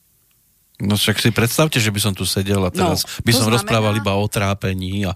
No 0.81 0.97
však 0.97 1.21
si 1.21 1.31
predstavte, 1.31 1.77
že 1.77 1.93
by 1.93 2.01
som 2.01 2.13
tu 2.17 2.25
sedel 2.25 2.61
a 2.65 2.73
teraz 2.73 3.05
No, 3.05 3.25
by 3.25 3.33
som 3.33 3.47
znamená- 3.47 3.55
rozprával 3.61 3.95
iba 4.01 4.13
o 4.17 4.27
trápení 4.27 5.05
a, 5.05 5.13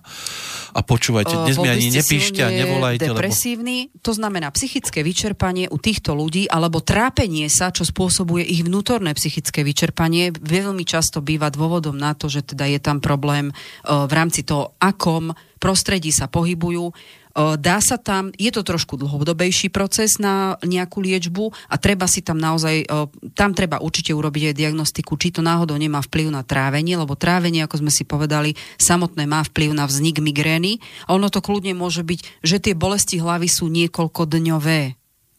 a 0.76 0.80
počúvajte, 0.84 1.32
dnes 1.44 1.56
mi 1.56 1.68
ani 1.72 1.88
nepíšte 1.88 2.44
a 2.44 2.52
nevolajte, 2.52 3.08
lebo... 3.08 3.16
depresívny, 3.16 3.88
to 4.04 4.12
znamená 4.12 4.52
psychické 4.52 5.00
vyčerpanie 5.00 5.72
u 5.72 5.80
týchto 5.80 6.12
ľudí 6.12 6.44
alebo 6.46 6.84
trápenie 6.84 7.48
sa, 7.48 7.72
čo 7.72 7.88
spôsobuje 7.88 8.44
ich 8.44 8.60
vnútorné 8.60 9.16
psychické 9.16 9.64
vyčerpanie, 9.64 10.30
veľmi 10.36 10.84
často 10.84 11.24
býva 11.24 11.48
dôvodom 11.48 11.96
na 11.96 12.12
to, 12.12 12.28
že 12.28 12.44
teda 12.44 12.68
je 12.68 12.78
tam 12.78 13.00
problém 13.00 13.50
e, 13.50 13.54
v 13.88 14.12
rámci 14.12 14.44
toho, 14.44 14.76
akom 14.78 15.32
prostredí 15.56 16.12
sa 16.12 16.28
pohybujú. 16.28 16.92
E, 17.34 17.58
Dá 17.58 17.82
sa 17.82 17.98
tam, 17.98 18.30
je 18.38 18.48
to 18.54 18.62
trošku 18.62 18.94
dlhodobejší 18.94 19.74
proces 19.74 20.22
na 20.22 20.54
nejakú 20.62 21.02
liečbu 21.02 21.50
a 21.68 21.74
treba 21.76 22.06
si 22.06 22.22
tam 22.22 22.38
naozaj, 22.38 22.86
e, 22.86 22.96
tam 23.34 23.50
treba 23.52 23.82
určite 23.82 24.14
urobiť 24.14 24.54
aj 24.54 24.58
diagnostiku, 24.58 25.18
či 25.18 25.34
to 25.34 25.42
náhodou 25.42 25.74
nemá 25.74 25.98
vplyv 26.00 26.30
na 26.30 26.46
trávenie, 26.46 26.94
lebo 26.94 27.18
trávenie, 27.18 27.66
ako 27.66 27.82
sme 27.82 27.92
si 27.92 28.06
povedali, 28.06 28.54
samotné 28.78 29.26
má 29.26 29.42
vplyv 29.42 29.74
na 29.74 29.84
vznik 29.90 30.22
migrény 30.22 30.78
a 31.10 31.18
ono 31.18 31.26
to 31.26 31.42
kľudne 31.42 31.74
môže 31.74 32.06
byť, 32.06 32.46
že 32.46 32.62
tie 32.62 32.74
bolesti 32.78 33.18
hlavy 33.18 33.50
sú 33.50 33.66
niekoľkodňové. 33.66 34.80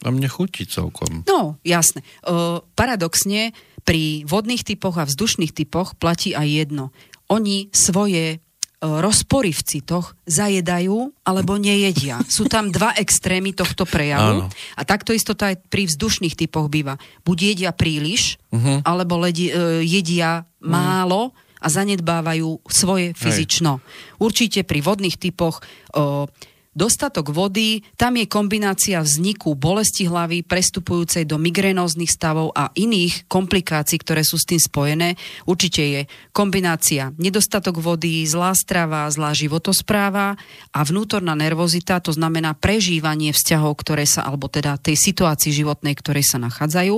A 0.05 0.13
mne 0.13 0.29
chutí 0.29 0.67
celkom. 0.69 1.23
No, 1.25 1.57
jasné. 1.63 2.03
E, 2.21 2.61
paradoxne, 2.75 3.55
pri 3.85 4.25
vodných 4.25 4.65
typoch 4.65 4.97
a 4.97 5.05
vzdušných 5.05 5.53
typoch 5.53 5.93
platí 5.95 6.33
aj 6.33 6.49
jedno. 6.49 6.89
Oni 7.29 7.69
svoje 7.69 8.41
rozpory 8.83 9.55
v 9.55 9.61
citoch 9.63 10.13
zajedajú 10.27 11.11
alebo 11.23 11.55
nejedia. 11.55 12.19
Sú 12.27 12.45
tam 12.45 12.69
dva 12.69 12.91
extrémy 12.95 13.55
tohto 13.55 13.87
prejavu. 13.87 14.45
Áno. 14.45 14.53
A 14.75 14.81
takto 14.83 15.15
isto 15.15 15.33
to 15.33 15.47
aj 15.47 15.57
pri 15.71 15.87
vzdušných 15.87 16.35
typoch 16.35 16.67
býva. 16.67 16.99
Buď 17.23 17.55
jedia 17.55 17.71
príliš, 17.71 18.37
Mhm. 18.51 18.83
alebo 18.85 19.19
ledi, 19.19 19.49
e, 19.49 19.81
jedia 19.83 20.43
málo 20.61 21.31
a 21.61 21.67
zanedbávajú 21.71 22.61
svoje 22.69 23.17
fyzično. 23.17 23.81
Určite 24.21 24.61
pri 24.67 24.79
vodných 24.85 25.17
typoch 25.17 25.63
e, 25.91 26.27
dostatok 26.75 27.31
vody, 27.31 27.81
tam 27.95 28.19
je 28.19 28.27
kombinácia 28.27 28.99
vzniku 28.99 29.55
bolesti 29.55 30.05
hlavy 30.05 30.43
prestupujúcej 30.43 31.23
do 31.23 31.39
migrénóznych 31.39 32.11
stavov 32.11 32.51
a 32.51 32.69
iných 32.75 33.31
komplikácií, 33.31 33.97
ktoré 34.03 34.21
sú 34.21 34.35
s 34.35 34.45
tým 34.45 34.59
spojené. 34.59 35.15
Určite 35.47 35.81
je 35.81 36.01
kombinácia 36.35 37.15
nedostatok 37.15 37.79
vody, 37.79 38.27
zlá 38.27 38.51
strava, 38.53 39.07
zlá 39.07 39.31
životospráva 39.31 40.35
a 40.75 40.79
vnútorná 40.83 41.33
nervozita, 41.33 42.03
to 42.03 42.11
znamená 42.11 42.53
prežívanie 42.53 43.31
vzťahov, 43.31 43.79
ktoré 43.79 44.03
sa, 44.03 44.27
alebo 44.27 44.51
teda 44.51 44.75
tej 44.75 44.99
situácii 44.99 45.55
životnej, 45.55 45.95
ktorej 45.95 46.27
sa 46.27 46.37
nachádzajú. 46.43 46.95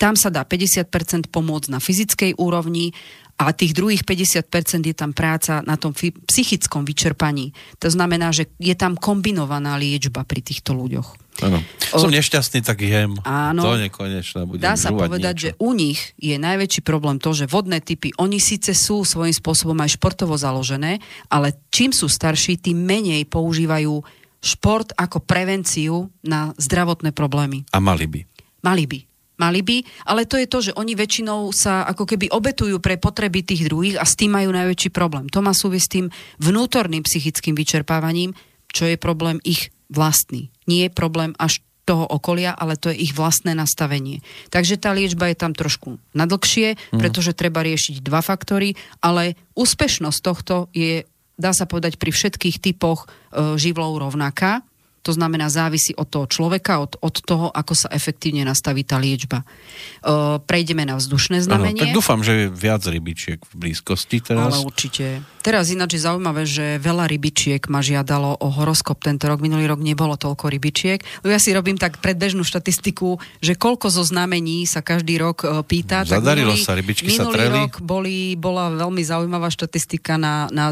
Tam 0.00 0.16
sa 0.16 0.32
dá 0.32 0.42
50% 0.48 1.28
pomôcť 1.28 1.68
na 1.68 1.78
fyzickej 1.78 2.40
úrovni 2.40 2.96
a 3.38 3.54
tých 3.54 3.70
druhých 3.70 4.02
50% 4.02 4.82
je 4.82 4.96
tam 4.98 5.14
práca 5.14 5.62
na 5.62 5.78
tom 5.78 5.94
psychickom 6.26 6.82
vyčerpaní. 6.82 7.54
To 7.78 7.86
znamená, 7.86 8.34
že 8.34 8.50
je 8.58 8.74
tam 8.74 8.98
kombinovaná 8.98 9.78
liečba 9.78 10.26
pri 10.26 10.42
týchto 10.42 10.74
ľuďoch. 10.74 11.14
Áno. 11.46 11.62
Som 11.94 12.10
nešťastný, 12.10 12.66
tak 12.66 12.82
jem. 12.82 13.14
Áno. 13.22 13.62
To 13.62 13.78
nekonečné. 13.78 14.42
Budem 14.42 14.58
Dá 14.58 14.74
sa 14.74 14.90
povedať, 14.90 15.34
niečo. 15.38 15.44
že 15.46 15.50
u 15.62 15.70
nich 15.70 16.18
je 16.18 16.34
najväčší 16.34 16.82
problém 16.82 17.22
to, 17.22 17.30
že 17.30 17.46
vodné 17.46 17.78
typy, 17.78 18.10
oni 18.18 18.42
síce 18.42 18.74
sú 18.74 19.06
svojím 19.06 19.30
spôsobom 19.30 19.78
aj 19.78 19.94
športovo 19.94 20.34
založené, 20.34 20.98
ale 21.30 21.54
čím 21.70 21.94
sú 21.94 22.10
starší, 22.10 22.58
tým 22.58 22.82
menej 22.82 23.22
používajú 23.30 24.02
šport 24.42 24.90
ako 24.98 25.22
prevenciu 25.22 26.10
na 26.26 26.50
zdravotné 26.58 27.14
problémy. 27.14 27.62
A 27.70 27.78
mali 27.78 28.10
by. 28.10 28.20
Mali 28.66 28.84
by. 28.90 29.07
Mali 29.38 29.62
by, 29.62 29.76
ale 30.10 30.26
to 30.26 30.34
je 30.34 30.50
to, 30.50 30.58
že 30.70 30.76
oni 30.76 30.98
väčšinou 30.98 31.54
sa 31.54 31.86
ako 31.86 32.04
keby 32.04 32.26
obetujú 32.34 32.82
pre 32.82 32.98
potreby 32.98 33.46
tých 33.46 33.70
druhých 33.70 33.96
a 33.96 34.04
s 34.04 34.18
tým 34.18 34.34
majú 34.34 34.50
najväčší 34.50 34.90
problém. 34.90 35.30
To 35.30 35.38
má 35.38 35.54
súvisť 35.54 35.84
s 35.86 35.94
tým 35.94 36.06
vnútorným 36.42 37.06
psychickým 37.06 37.54
vyčerpávaním, 37.54 38.34
čo 38.74 38.90
je 38.90 38.98
problém 38.98 39.38
ich 39.46 39.70
vlastný. 39.88 40.50
Nie 40.66 40.90
je 40.90 40.96
problém 40.98 41.32
až 41.38 41.62
toho 41.88 42.04
okolia, 42.04 42.52
ale 42.52 42.76
to 42.76 42.92
je 42.92 43.00
ich 43.00 43.16
vlastné 43.16 43.56
nastavenie. 43.56 44.20
Takže 44.52 44.76
tá 44.76 44.92
liečba 44.92 45.32
je 45.32 45.40
tam 45.40 45.56
trošku 45.56 45.96
nadlhšie, 46.12 46.76
pretože 46.92 47.32
treba 47.32 47.64
riešiť 47.64 48.04
dva 48.04 48.20
faktory, 48.20 48.76
ale 49.00 49.40
úspešnosť 49.56 50.20
tohto 50.20 50.68
je 50.76 51.08
dá 51.38 51.54
sa 51.54 51.70
povedať, 51.70 51.96
pri 52.02 52.10
všetkých 52.10 52.58
typoch 52.58 53.06
e, 53.06 53.54
živlov 53.54 54.02
rovnaká. 54.02 54.66
To 55.08 55.16
znamená, 55.16 55.48
závisí 55.48 55.96
od 55.96 56.04
toho 56.04 56.28
človeka, 56.28 56.84
od, 56.84 57.00
od 57.00 57.16
toho, 57.24 57.48
ako 57.48 57.72
sa 57.72 57.88
efektívne 57.88 58.44
nastaví 58.44 58.84
tá 58.84 59.00
liečba. 59.00 59.40
E, 59.40 60.36
prejdeme 60.44 60.84
na 60.84 61.00
vzdušné 61.00 61.48
znamenie. 61.48 61.80
Ano, 61.80 61.84
tak 61.88 61.96
dúfam, 61.96 62.20
že 62.20 62.44
je 62.44 62.46
viac 62.52 62.84
rybičiek 62.84 63.40
v 63.40 63.54
blízkosti 63.56 64.20
teraz. 64.20 64.52
Ale 64.52 64.68
určite. 64.68 65.24
Teraz 65.40 65.72
ináč 65.72 65.96
je 65.96 66.04
zaujímavé, 66.04 66.44
že 66.44 66.76
veľa 66.76 67.08
rybičiek 67.08 67.72
ma 67.72 67.80
žiadalo 67.80 68.36
o 68.36 68.48
horoskop 68.52 69.00
tento 69.00 69.24
rok. 69.32 69.40
Minulý 69.40 69.64
rok 69.64 69.80
nebolo 69.80 70.20
toľko 70.20 70.52
rybičiek. 70.52 71.00
Ja 71.24 71.40
si 71.40 71.56
robím 71.56 71.80
tak 71.80 72.04
predbežnú 72.04 72.44
štatistiku, 72.44 73.16
že 73.40 73.56
koľko 73.56 73.88
zo 73.88 74.04
znamení 74.04 74.68
sa 74.68 74.84
každý 74.84 75.16
rok 75.16 75.64
pýta. 75.64 76.04
Zadarilo 76.04 76.52
minulý, 76.52 76.68
sa, 76.68 76.76
rybičky 76.76 77.08
minulý 77.08 77.16
sa 77.16 77.32
treli. 77.32 77.64
rok 77.64 77.80
boli, 77.80 78.36
bola 78.36 78.76
veľmi 78.76 79.00
zaujímavá 79.00 79.48
štatistika 79.48 80.20
na, 80.20 80.52
na 80.52 80.68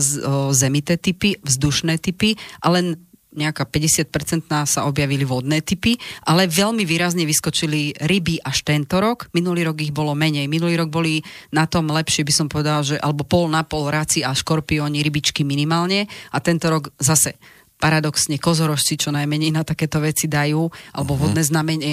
zemité 0.52 1.00
typy, 1.00 1.40
vzdušné 1.40 1.96
typy, 1.96 2.36
ale 2.60 3.00
nejaká 3.36 3.68
50% 3.68 4.48
sa 4.66 4.80
objavili 4.88 5.22
vodné 5.22 5.60
typy, 5.60 6.00
ale 6.24 6.48
veľmi 6.48 6.82
výrazne 6.82 7.28
vyskočili 7.28 7.94
ryby 8.02 8.40
až 8.42 8.64
tento 8.64 8.98
rok. 8.98 9.28
Minulý 9.36 9.68
rok 9.68 9.78
ich 9.84 9.92
bolo 9.92 10.16
menej. 10.16 10.48
Minulý 10.48 10.80
rok 10.80 10.90
boli 10.90 11.20
na 11.52 11.68
tom 11.68 11.92
lepšie, 11.92 12.24
by 12.24 12.32
som 12.32 12.48
povedal, 12.48 12.82
že 12.82 12.96
alebo 12.98 13.22
pol 13.22 13.52
na 13.52 13.62
pol 13.62 13.92
raci 13.92 14.24
a 14.24 14.32
škorpióni, 14.32 15.04
rybičky 15.04 15.44
minimálne. 15.44 16.08
A 16.32 16.40
tento 16.40 16.72
rok 16.72 16.90
zase 16.98 17.36
paradoxne 17.76 18.40
kozorožci 18.40 18.96
čo 18.96 19.12
najmenej 19.12 19.52
na 19.52 19.62
takéto 19.62 20.00
veci 20.00 20.26
dajú, 20.26 20.72
alebo 20.96 21.12
uh-huh. 21.12 21.28
vodné 21.28 21.42
znamenie, 21.44 21.92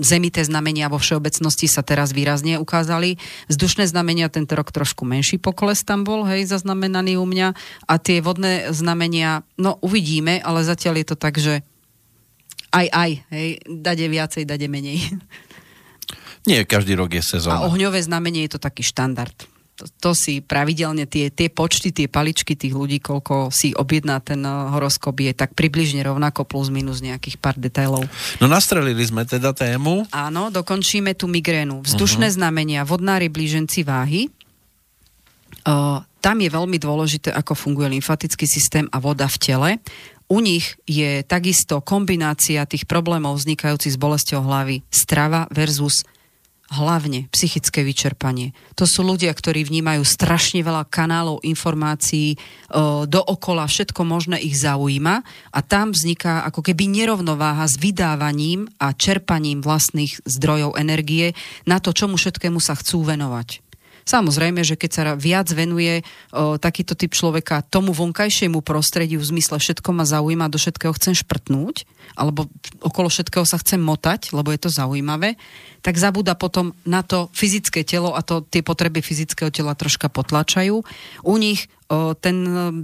zemité 0.00 0.40
znamenia 0.40 0.88
vo 0.88 0.96
všeobecnosti 0.96 1.68
sa 1.68 1.84
teraz 1.84 2.16
výrazne 2.16 2.56
ukázali. 2.56 3.20
Vzdušné 3.52 3.84
znamenia 3.84 4.32
tento 4.32 4.56
rok 4.56 4.72
trošku 4.72 5.04
menší 5.04 5.36
pokles 5.36 5.84
tam 5.84 6.08
bol, 6.08 6.24
hej, 6.24 6.48
zaznamenaný 6.48 7.20
u 7.20 7.26
mňa. 7.28 7.48
A 7.84 7.94
tie 8.00 8.24
vodné 8.24 8.72
znamenia, 8.72 9.44
no 9.60 9.76
uvidíme, 9.84 10.40
ale 10.40 10.64
zatiaľ 10.64 11.04
je 11.04 11.06
to 11.12 11.16
tak, 11.20 11.36
že 11.36 11.60
aj, 12.72 12.86
aj, 12.90 13.10
hej, 13.30 13.48
dade 13.68 14.06
viacej, 14.08 14.48
dade 14.48 14.66
menej. 14.66 14.98
Nie, 16.44 16.68
každý 16.68 16.92
rok 16.96 17.12
je 17.16 17.24
sezóna. 17.24 17.64
A 17.64 17.66
ohňové 17.68 18.04
znamenie 18.04 18.44
je 18.44 18.56
to 18.56 18.60
taký 18.60 18.84
štandard 18.84 19.32
to, 19.74 19.84
to 19.98 20.10
si 20.14 20.38
pravidelne 20.38 21.02
tie, 21.10 21.34
tie 21.34 21.50
počty, 21.50 21.90
tie 21.90 22.06
paličky 22.06 22.54
tých 22.54 22.70
ľudí, 22.70 23.02
koľko 23.02 23.50
si 23.50 23.74
objedná 23.74 24.22
ten 24.22 24.40
eh, 24.46 24.52
horoskop, 24.70 25.18
je 25.18 25.34
tak 25.34 25.58
približne 25.58 26.06
rovnako 26.06 26.46
plus 26.46 26.70
minus 26.70 27.02
nejakých 27.02 27.36
pár 27.42 27.58
detailov. 27.58 28.06
No 28.38 28.46
nastrelili 28.46 29.02
sme 29.02 29.26
teda 29.26 29.50
tému. 29.50 30.06
Áno, 30.14 30.54
dokončíme 30.54 31.18
tú 31.18 31.26
migrénu. 31.26 31.82
Vzdušné 31.82 32.30
uh-huh. 32.30 32.38
znamenia, 32.38 32.86
vodnári 32.86 33.26
blíženci 33.26 33.82
váhy. 33.82 34.30
Uh, 35.64 36.04
tam 36.20 36.40
je 36.40 36.50
veľmi 36.52 36.76
dôležité, 36.76 37.32
ako 37.34 37.56
funguje 37.56 37.98
lymfatický 37.98 38.44
systém 38.48 38.86
a 38.94 39.00
voda 39.00 39.28
v 39.28 39.38
tele. 39.40 39.70
U 40.28 40.40
nich 40.40 40.76
je 40.88 41.20
takisto 41.20 41.84
kombinácia 41.84 42.64
tých 42.64 42.88
problémov 42.88 43.36
vznikajúcich 43.36 43.92
s 43.92 44.00
bolesťou 44.00 44.40
hlavy 44.40 44.80
strava 44.88 45.44
versus 45.52 46.04
hlavne 46.72 47.28
psychické 47.28 47.84
vyčerpanie. 47.84 48.56
To 48.80 48.88
sú 48.88 49.04
ľudia, 49.04 49.30
ktorí 49.36 49.68
vnímajú 49.68 50.00
strašne 50.00 50.64
veľa 50.64 50.88
kanálov 50.88 51.44
informácií 51.44 52.34
e, 52.34 52.36
dookola, 53.04 53.68
všetko 53.68 54.00
možné 54.02 54.40
ich 54.40 54.56
zaujíma 54.56 55.20
a 55.52 55.58
tam 55.60 55.92
vzniká 55.92 56.48
ako 56.48 56.64
keby 56.64 56.88
nerovnováha 56.88 57.68
s 57.68 57.76
vydávaním 57.76 58.66
a 58.80 58.96
čerpaním 58.96 59.60
vlastných 59.60 60.24
zdrojov 60.24 60.80
energie 60.80 61.36
na 61.68 61.78
to, 61.84 61.92
čomu 61.92 62.16
všetkému 62.16 62.56
sa 62.58 62.72
chcú 62.72 63.04
venovať. 63.04 63.64
Samozrejme, 64.04 64.60
že 64.60 64.76
keď 64.76 64.90
sa 64.92 65.02
viac 65.16 65.48
venuje 65.56 66.04
o, 66.04 66.60
takýto 66.60 66.92
typ 66.92 67.16
človeka 67.16 67.64
tomu 67.64 67.96
vonkajšiemu 67.96 68.60
prostrediu 68.60 69.16
v 69.16 69.28
zmysle 69.32 69.56
všetko 69.56 69.90
ma 69.96 70.04
zaujíma, 70.04 70.52
do 70.52 70.60
všetkého 70.60 70.92
chcem 70.92 71.16
šprtnúť, 71.16 71.88
alebo 72.12 72.46
okolo 72.84 73.08
všetkého 73.08 73.48
sa 73.48 73.56
chcem 73.56 73.80
motať, 73.80 74.36
lebo 74.36 74.52
je 74.52 74.60
to 74.60 74.70
zaujímavé, 74.70 75.40
tak 75.84 76.00
zabúda 76.00 76.32
potom 76.32 76.72
na 76.88 77.04
to 77.04 77.28
fyzické 77.36 77.84
telo 77.84 78.16
a 78.16 78.24
to 78.24 78.40
tie 78.48 78.64
potreby 78.64 79.04
fyzického 79.04 79.52
tela 79.52 79.76
troška 79.76 80.08
potlačajú. 80.08 80.80
U 81.28 81.34
nich 81.36 81.68
ten 82.24 82.36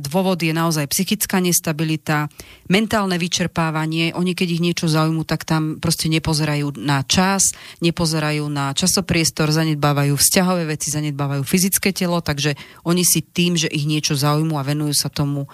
dôvod 0.05 0.37
je 0.45 0.53
naozaj 0.53 0.85
psychická 0.93 1.41
nestabilita, 1.41 2.29
mentálne 2.69 3.17
vyčerpávanie. 3.17 4.13
Oni, 4.13 4.37
keď 4.37 4.49
ich 4.53 4.61
niečo 4.61 4.93
zaujímu, 4.93 5.25
tak 5.25 5.49
tam 5.49 5.81
proste 5.81 6.13
nepozerajú 6.13 6.77
na 6.77 7.01
čas, 7.09 7.57
nepozerajú 7.81 8.45
na 8.53 8.77
časopriestor, 8.77 9.49
zanedbávajú 9.49 10.21
vzťahové 10.21 10.69
veci, 10.69 10.93
zanedbávajú 10.93 11.41
fyzické 11.41 11.97
telo, 11.97 12.21
takže 12.21 12.53
oni 12.85 13.01
si 13.01 13.25
tým, 13.25 13.57
že 13.57 13.73
ich 13.73 13.89
niečo 13.89 14.13
zaujímu 14.13 14.61
a 14.61 14.69
venujú 14.69 14.93
sa 14.93 15.09
tomu, 15.09 15.49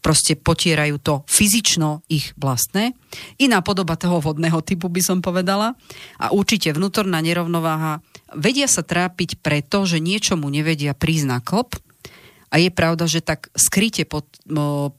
proste 0.00 0.36
potierajú 0.36 0.96
to 1.00 1.14
fyzično 1.28 2.02
ich 2.08 2.32
vlastné. 2.40 2.96
Iná 3.36 3.60
podoba 3.60 3.94
toho 4.00 4.20
vodného 4.20 4.60
typu 4.64 4.88
by 4.88 5.00
som 5.04 5.18
povedala. 5.20 5.76
A 6.16 6.32
určite 6.32 6.72
vnútorná 6.72 7.20
nerovnováha 7.20 8.00
vedia 8.34 8.66
sa 8.66 8.80
trápiť 8.80 9.40
preto, 9.44 9.84
že 9.84 10.00
niečomu 10.02 10.48
nevedia 10.48 10.96
prísť 10.96 11.26
na 11.28 11.38
klop, 11.38 11.76
a 12.50 12.58
je 12.58 12.70
pravda, 12.74 13.06
že 13.06 13.22
tak 13.22 13.46
skryte 13.54 14.02
pod, 14.04 14.26
o, 14.50 14.90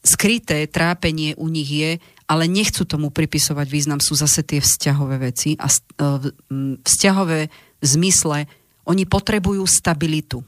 skryté 0.00 0.64
trápenie 0.64 1.36
u 1.36 1.52
nich 1.52 1.68
je, 1.68 2.00
ale 2.24 2.48
nechcú 2.48 2.88
tomu 2.88 3.12
pripisovať 3.12 3.66
význam, 3.68 4.00
sú 4.00 4.16
zase 4.16 4.40
tie 4.40 4.64
vzťahové 4.64 5.28
veci. 5.28 5.60
A 5.60 5.68
vzťahové 6.80 7.52
v 7.52 7.84
zmysle, 7.84 8.48
oni 8.88 9.04
potrebujú 9.04 9.68
stabilitu. 9.68 10.40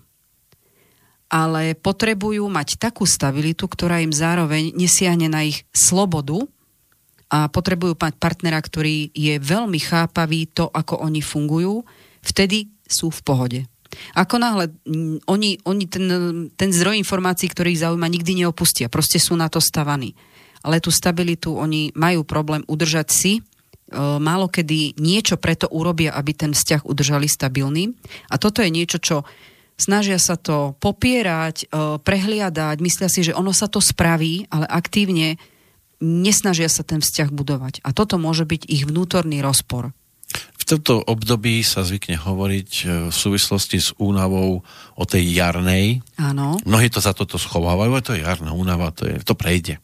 Ale 1.26 1.74
potrebujú 1.74 2.46
mať 2.46 2.78
takú 2.78 3.02
stabilitu, 3.02 3.66
ktorá 3.66 3.98
im 3.98 4.14
zároveň 4.14 4.70
nesiahne 4.78 5.26
na 5.26 5.42
ich 5.42 5.66
slobodu 5.74 6.46
a 7.26 7.50
potrebujú 7.50 7.98
mať 7.98 8.14
partnera, 8.22 8.62
ktorý 8.62 9.10
je 9.10 9.34
veľmi 9.42 9.82
chápavý 9.82 10.46
to, 10.46 10.70
ako 10.70 11.02
oni 11.02 11.18
fungujú, 11.18 11.82
vtedy 12.22 12.70
sú 12.86 13.10
v 13.10 13.20
pohode. 13.26 13.60
Ako 14.14 14.38
náhle 14.38 14.70
mm, 14.86 15.26
oni, 15.26 15.58
oni 15.66 15.84
ten, 15.90 16.06
ten 16.54 16.70
zdroj 16.70 17.00
informácií, 17.00 17.50
ktorý 17.50 17.74
ich 17.74 17.82
zaujíma, 17.82 18.06
nikdy 18.06 18.44
neopustia. 18.44 18.92
Proste 18.92 19.18
sú 19.18 19.34
na 19.34 19.50
to 19.50 19.58
stavaní. 19.58 20.14
Ale 20.62 20.82
tú 20.82 20.90
stabilitu 20.90 21.54
oni 21.54 21.94
majú 21.94 22.26
problém 22.26 22.62
udržať 22.66 23.08
si. 23.10 23.32
E, 23.38 23.40
málo 23.98 24.50
kedy 24.50 24.98
niečo 24.98 25.38
preto 25.38 25.70
urobia, 25.70 26.14
aby 26.14 26.34
ten 26.34 26.52
vzťah 26.52 26.86
udržali 26.86 27.26
stabilný. 27.30 27.94
A 28.30 28.38
toto 28.38 28.60
je 28.62 28.70
niečo, 28.70 28.98
čo 28.98 29.22
snažia 29.76 30.16
sa 30.16 30.34
to 30.40 30.74
popierať, 30.80 31.68
e, 31.70 31.96
prehliadať, 32.00 32.76
myslia 32.80 33.08
si, 33.12 33.24
že 33.24 33.36
ono 33.36 33.52
sa 33.52 33.68
to 33.68 33.80
spraví, 33.80 34.48
ale 34.50 34.66
aktívne 34.68 35.40
nesnažia 36.00 36.68
sa 36.68 36.84
ten 36.84 37.00
vzťah 37.00 37.32
budovať. 37.32 37.80
A 37.84 37.96
toto 37.96 38.20
môže 38.20 38.44
byť 38.44 38.68
ich 38.68 38.84
vnútorný 38.84 39.40
rozpor 39.40 39.96
tomto 40.66 40.98
období 41.06 41.62
sa 41.62 41.86
zvykne 41.86 42.18
hovoriť 42.18 42.70
e, 42.82 42.84
v 43.08 43.14
súvislosti 43.14 43.78
s 43.78 43.94
únavou 44.02 44.66
o 44.98 45.04
tej 45.06 45.22
jarnej. 45.30 46.02
Áno. 46.18 46.58
Mnohí 46.66 46.90
to 46.90 46.98
za 46.98 47.14
toto 47.14 47.38
schovávajú, 47.38 47.92
a 47.94 48.02
to 48.02 48.18
je 48.18 48.26
jarná 48.26 48.50
únava, 48.50 48.90
to, 48.90 49.06
je, 49.06 49.22
to 49.22 49.38
prejde 49.38 49.78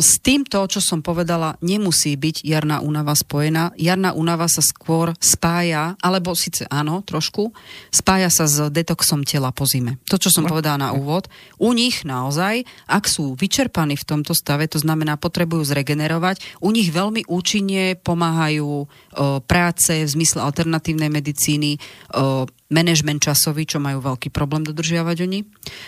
s 0.00 0.16
týmto, 0.24 0.64
čo 0.64 0.80
som 0.80 1.04
povedala, 1.04 1.60
nemusí 1.60 2.16
byť 2.16 2.40
jarná 2.40 2.80
únava 2.80 3.12
spojená. 3.12 3.76
Jarná 3.76 4.16
únava 4.16 4.48
sa 4.48 4.64
skôr 4.64 5.12
spája, 5.20 5.92
alebo 6.00 6.32
síce 6.32 6.64
áno, 6.72 7.04
trošku, 7.04 7.52
spája 7.92 8.32
sa 8.32 8.48
s 8.48 8.72
detoxom 8.72 9.28
tela 9.28 9.52
po 9.52 9.68
zime. 9.68 10.00
To, 10.08 10.16
čo 10.16 10.32
som 10.32 10.48
povedala 10.48 10.88
na 10.88 10.90
úvod. 10.96 11.28
U 11.60 11.76
nich 11.76 12.08
naozaj, 12.08 12.64
ak 12.88 13.04
sú 13.04 13.36
vyčerpaní 13.36 14.00
v 14.00 14.08
tomto 14.08 14.32
stave, 14.32 14.64
to 14.72 14.80
znamená, 14.80 15.20
potrebujú 15.20 15.68
zregenerovať, 15.68 16.64
u 16.64 16.72
nich 16.72 16.88
veľmi 16.88 17.28
účinne 17.28 18.00
pomáhajú 18.00 18.64
o, 18.64 18.86
práce 19.44 19.92
v 19.92 20.08
zmysle 20.08 20.40
alternatívnej 20.40 21.12
medicíny, 21.12 21.76
o, 22.16 22.48
management 22.68 23.24
časový, 23.24 23.64
čo 23.64 23.80
majú 23.80 24.04
veľký 24.04 24.28
problém 24.28 24.60
dodržiavať 24.60 25.16
oni. 25.24 25.40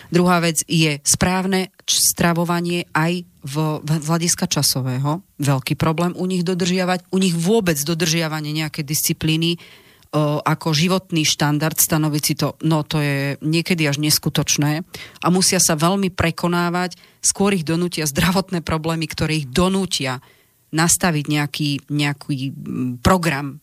Druhá 0.09 0.41
vec 0.41 0.65
je 0.65 0.97
správne 1.05 1.69
stravovanie 1.85 2.89
aj 2.93 3.21
v, 3.45 3.55
v 3.81 3.89
hľadiska 4.01 4.49
časového. 4.49 5.21
Veľký 5.37 5.77
problém 5.77 6.17
u 6.17 6.25
nich 6.25 6.41
dodržiavať. 6.41 7.09
U 7.13 7.21
nich 7.21 7.37
vôbec 7.37 7.77
dodržiavanie 7.77 8.49
nejaké 8.53 8.81
disciplíny 8.81 9.61
o, 10.11 10.41
ako 10.41 10.73
životný 10.73 11.21
štandard 11.21 11.77
stanoviť 11.77 12.23
si 12.25 12.33
to, 12.33 12.57
no 12.65 12.81
to 12.81 12.97
je 12.97 13.37
niekedy 13.45 13.85
až 13.85 14.01
neskutočné 14.01 14.81
a 15.21 15.27
musia 15.29 15.61
sa 15.61 15.79
veľmi 15.79 16.11
prekonávať, 16.11 16.97
skôr 17.23 17.55
ich 17.55 17.65
donútia 17.65 18.09
zdravotné 18.09 18.65
problémy, 18.65 19.05
ktoré 19.05 19.41
ich 19.41 19.47
donútia 19.49 20.19
nastaviť 20.71 21.25
nejaký, 21.29 21.69
nejaký 21.93 22.35
program 23.05 23.59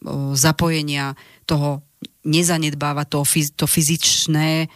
o, 0.00 0.32
zapojenia 0.34 1.14
toho 1.44 1.84
nezanedbáva 2.24 3.08
to, 3.08 3.24
to 3.56 3.66
fyzičné 3.66 4.68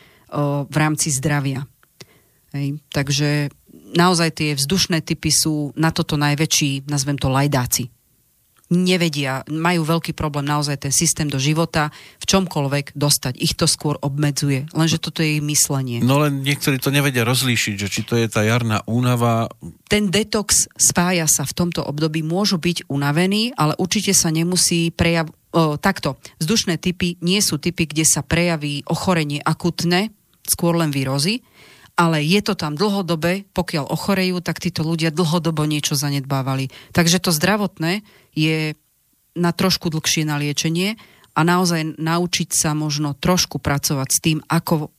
v 0.67 0.77
rámci 0.77 1.13
zdravia. 1.15 1.63
Hej. 2.57 2.81
Takže 2.91 3.53
naozaj 3.95 4.31
tie 4.35 4.51
vzdušné 4.59 5.03
typy 5.03 5.31
sú 5.31 5.71
na 5.79 5.95
toto 5.95 6.19
najväčší, 6.19 6.91
nazvem 6.91 7.19
to 7.19 7.31
lajdáci. 7.31 7.91
nevedia, 8.73 9.45
majú 9.47 9.85
veľký 9.85 10.17
problém 10.17 10.49
naozaj 10.49 10.89
ten 10.89 10.93
systém 10.93 11.29
do 11.29 11.37
života 11.37 11.93
v 12.19 12.25
čomkoľvek 12.25 12.97
dostať. 12.97 13.37
Ich 13.37 13.55
to 13.55 13.69
skôr 13.69 14.01
obmedzuje. 14.01 14.65
Lenže 14.73 14.97
toto 14.97 15.21
je 15.21 15.39
ich 15.39 15.45
myslenie. 15.45 16.01
No 16.01 16.19
len 16.21 16.41
niektorí 16.41 16.81
to 16.81 16.89
nevedia 16.89 17.29
rozlíšiť, 17.29 17.75
že 17.77 17.89
či 17.93 18.01
to 18.03 18.17
je 18.17 18.27
tá 18.27 18.41
jarná 18.41 18.81
únava. 18.89 19.53
Ten 19.87 20.09
detox 20.09 20.67
spája 20.81 21.29
sa 21.29 21.45
v 21.45 21.53
tomto 21.53 21.85
období, 21.85 22.25
môžu 22.25 22.57
byť 22.57 22.89
unavení, 22.89 23.53
ale 23.55 23.77
určite 23.77 24.17
sa 24.17 24.33
nemusí 24.33 24.89
prejav... 24.91 25.29
O, 25.55 25.79
takto, 25.79 26.19
vzdušné 26.43 26.83
typy 26.83 27.15
nie 27.23 27.39
sú 27.39 27.63
typy, 27.63 27.87
kde 27.87 28.03
sa 28.03 28.27
prejaví 28.27 28.83
ochorenie 28.91 29.39
akutné, 29.39 30.11
skôr 30.43 30.75
len 30.75 30.91
výrozy, 30.91 31.47
ale 31.95 32.27
je 32.27 32.43
to 32.43 32.59
tam 32.59 32.75
dlhodobé, 32.75 33.47
pokiaľ 33.55 33.87
ochorejú, 33.87 34.43
tak 34.43 34.59
títo 34.59 34.83
ľudia 34.83 35.15
dlhodobo 35.15 35.63
niečo 35.63 35.95
zanedbávali. 35.95 36.75
Takže 36.91 37.23
to 37.23 37.31
zdravotné 37.31 38.03
je 38.35 38.75
na 39.39 39.55
trošku 39.55 39.95
dlhšie 39.95 40.27
na 40.27 40.43
liečenie 40.43 40.99
a 41.39 41.41
naozaj 41.47 42.03
naučiť 42.03 42.51
sa 42.51 42.75
možno 42.75 43.15
trošku 43.15 43.63
pracovať 43.63 44.09
s 44.11 44.19
tým, 44.19 44.39
ako 44.51 44.91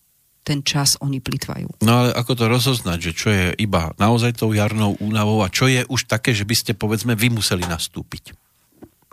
ten 0.45 0.61
čas 0.61 0.95
oni 1.01 1.19
plitvajú. 1.19 1.81
No 1.81 2.05
ale 2.05 2.09
ako 2.13 2.31
to 2.37 2.45
rozoznať, 2.47 2.99
že 3.01 3.11
čo 3.11 3.27
je 3.33 3.45
iba 3.57 3.91
naozaj 3.97 4.37
tou 4.37 4.53
jarnou 4.53 4.93
únavou 5.01 5.41
a 5.41 5.49
čo 5.49 5.65
je 5.65 5.81
už 5.89 6.05
také, 6.05 6.31
že 6.31 6.45
by 6.45 6.55
ste 6.55 6.71
povedzme 6.77 7.17
vy 7.17 7.33
museli 7.33 7.65
nastúpiť? 7.65 8.44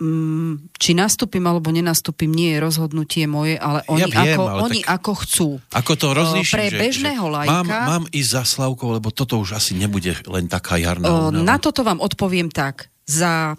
Mm, 0.01 0.73
či 0.81 0.97
nastúpim 0.97 1.45
alebo 1.45 1.69
nenastúpim, 1.69 2.33
nie 2.33 2.57
je 2.57 2.59
rozhodnutie 2.65 3.29
moje, 3.29 3.61
ale 3.61 3.85
oni, 3.87 4.09
ja 4.09 4.25
viem, 4.25 4.35
ako, 4.35 4.43
ale 4.49 4.61
oni 4.65 4.81
tak, 4.81 4.93
ako 4.99 5.13
chcú. 5.21 5.49
Ako 5.69 5.93
to 6.01 6.07
rozlíšim, 6.17 6.57
Pre 6.59 6.67
bežného 6.75 7.27
že 7.29 7.35
lajka... 7.37 7.53
Mám, 7.53 7.67
mám 7.69 8.05
ísť 8.09 8.31
za 8.33 8.43
Slavkou, 8.49 8.89
lebo 8.97 9.13
toto 9.13 9.37
už 9.37 9.61
asi 9.61 9.77
nebude 9.77 10.17
len 10.27 10.49
taká 10.49 10.81
jarná 10.81 11.07
o, 11.07 11.29
Na 11.29 11.61
toto 11.61 11.85
vám 11.85 12.01
odpoviem 12.01 12.49
tak. 12.49 12.89
Za 13.05 13.55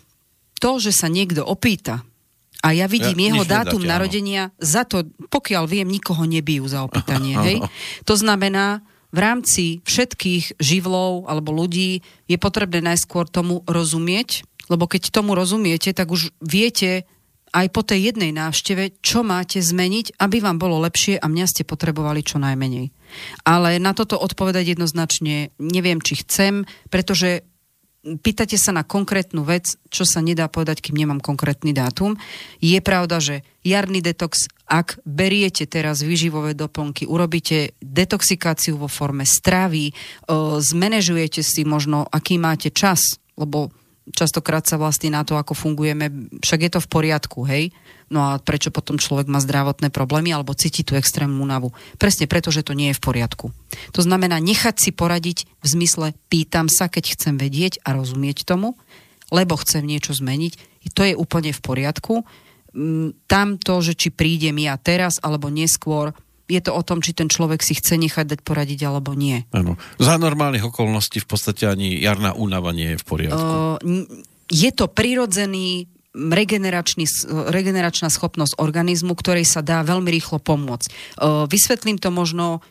to, 0.57 0.81
že 0.81 0.89
sa 0.89 1.05
niekto 1.05 1.45
opýta 1.45 2.01
a 2.63 2.71
ja 2.71 2.88
vidím 2.88 3.19
ja, 3.19 3.25
jeho 3.29 3.43
dátum 3.43 3.84
nedáte, 3.84 3.91
narodenia, 3.91 4.43
áno. 4.47 4.55
za 4.63 4.88
to, 4.88 5.03
pokiaľ 5.27 5.63
viem, 5.67 5.88
nikoho 5.91 6.23
nebijú 6.23 6.63
za 6.71 6.88
opýtanie. 6.88 7.36
hej? 7.47 7.57
To 8.07 8.15
znamená, 8.15 8.79
v 9.13 9.19
rámci 9.19 9.65
všetkých 9.86 10.57
živlov 10.57 11.29
alebo 11.29 11.53
ľudí 11.53 12.01
je 12.25 12.38
potrebné 12.39 12.81
najskôr 12.81 13.29
tomu 13.29 13.61
rozumieť, 13.69 14.47
lebo 14.72 14.88
keď 14.88 15.11
tomu 15.11 15.36
rozumiete, 15.36 15.91
tak 15.91 16.11
už 16.14 16.32
viete 16.39 17.07
aj 17.53 17.70
po 17.70 17.86
tej 17.86 18.09
jednej 18.09 18.34
návšteve, 18.34 18.97
čo 19.05 19.22
máte 19.22 19.61
zmeniť, 19.61 20.18
aby 20.18 20.41
vám 20.41 20.57
bolo 20.57 20.82
lepšie 20.82 21.22
a 21.22 21.30
mňa 21.30 21.45
ste 21.45 21.61
potrebovali 21.61 22.26
čo 22.26 22.41
najmenej. 22.41 22.89
Ale 23.45 23.78
na 23.78 23.93
toto 23.93 24.18
odpovedať 24.18 24.74
jednoznačne 24.74 25.53
neviem, 25.61 26.01
či 26.01 26.26
chcem, 26.26 26.66
pretože 26.89 27.45
pýtate 28.03 28.57
sa 28.57 28.74
na 28.74 28.82
konkrétnu 28.82 29.45
vec, 29.45 29.78
čo 29.93 30.03
sa 30.03 30.20
nedá 30.20 30.49
povedať, 30.49 30.82
kým 30.82 30.97
nemám 30.97 31.22
konkrétny 31.22 31.72
dátum. 31.78 32.18
Je 32.57 32.76
pravda, 32.82 33.22
že 33.22 33.45
jarný 33.61 34.01
detox, 34.01 34.49
ak 34.66 34.97
beriete 35.05 35.70
teraz 35.70 36.01
výživové 36.01 36.57
doplnky, 36.57 37.05
urobíte 37.05 37.78
detoxikáciu 37.80 38.82
vo 38.82 38.89
forme 38.89 39.30
stravy, 39.30 39.93
zmanéžujete 40.57 41.45
si 41.45 41.64
možno, 41.64 42.03
aký 42.09 42.41
máte 42.41 42.74
čas, 42.74 43.22
lebo 43.38 43.70
častokrát 44.12 44.68
sa 44.68 44.76
vlastne 44.76 45.16
na 45.16 45.24
to, 45.24 45.39
ako 45.39 45.56
fungujeme, 45.56 46.12
však 46.43 46.60
je 46.68 46.72
to 46.76 46.80
v 46.84 46.91
poriadku, 46.91 47.39
hej? 47.47 47.72
No 48.12 48.28
a 48.28 48.32
prečo 48.38 48.70
potom 48.70 48.99
človek 48.99 49.32
má 49.32 49.39
zdravotné 49.39 49.88
problémy 49.88 50.36
alebo 50.36 50.58
cíti 50.58 50.84
tú 50.84 50.99
extrémnu 50.99 51.39
únavu? 51.39 51.72
Presne 51.95 52.28
preto, 52.28 52.51
že 52.51 52.68
to 52.68 52.76
nie 52.76 52.91
je 52.91 52.99
v 52.99 53.06
poriadku. 53.06 53.56
To 53.95 54.01
znamená 54.04 54.43
nechať 54.43 54.76
si 54.76 54.91
poradiť 54.91 55.47
v 55.64 55.66
zmysle 55.66 56.12
pýtam 56.28 56.68
sa, 56.68 56.91
keď 56.91 57.16
chcem 57.16 57.39
vedieť 57.39 57.80
a 57.88 57.95
rozumieť 57.95 58.43
tomu, 58.43 58.76
lebo 59.32 59.56
chcem 59.56 59.88
niečo 59.88 60.12
zmeniť. 60.12 60.84
To 60.93 61.01
je 61.08 61.16
úplne 61.16 61.56
v 61.56 61.64
poriadku. 61.64 62.28
Mm, 62.76 63.16
tam 63.26 63.56
to, 63.56 63.80
že 63.80 63.95
či 63.95 64.10
prídem 64.12 64.60
ja 64.60 64.76
teraz 64.76 65.18
alebo 65.24 65.47
neskôr, 65.47 66.12
je 66.48 66.60
to 66.60 66.72
o 66.76 66.82
tom, 66.84 67.00
či 67.00 67.16
ten 67.16 67.32
človek 67.32 67.64
si 67.64 67.76
chce 67.76 67.96
nechať 67.96 68.36
dať 68.36 68.39
poradiť 68.44 68.80
alebo 68.84 69.16
nie. 69.16 69.48
Áno. 69.56 69.80
Za 69.98 70.20
normálnych 70.20 70.68
okolností 70.68 71.24
v 71.24 71.28
podstate 71.28 71.68
ani 71.68 71.96
jarná 71.98 72.36
únava 72.36 72.76
nie 72.76 72.96
je 72.96 73.00
v 73.00 73.06
poriadku. 73.06 73.44
Uh, 73.48 73.78
je 74.52 74.70
to 74.76 74.91
prirodzený 74.91 75.88
regeneračný, 76.14 77.10
regeneračná 77.50 78.12
schopnosť 78.12 78.62
organizmu, 78.62 79.18
ktorej 79.18 79.50
sa 79.50 79.66
dá 79.66 79.82
veľmi 79.82 80.14
rýchlo 80.14 80.38
pomôcť. 80.38 80.88
Uh, 81.18 81.50
vysvetlím 81.50 81.98
to 81.98 82.14
možno 82.14 82.62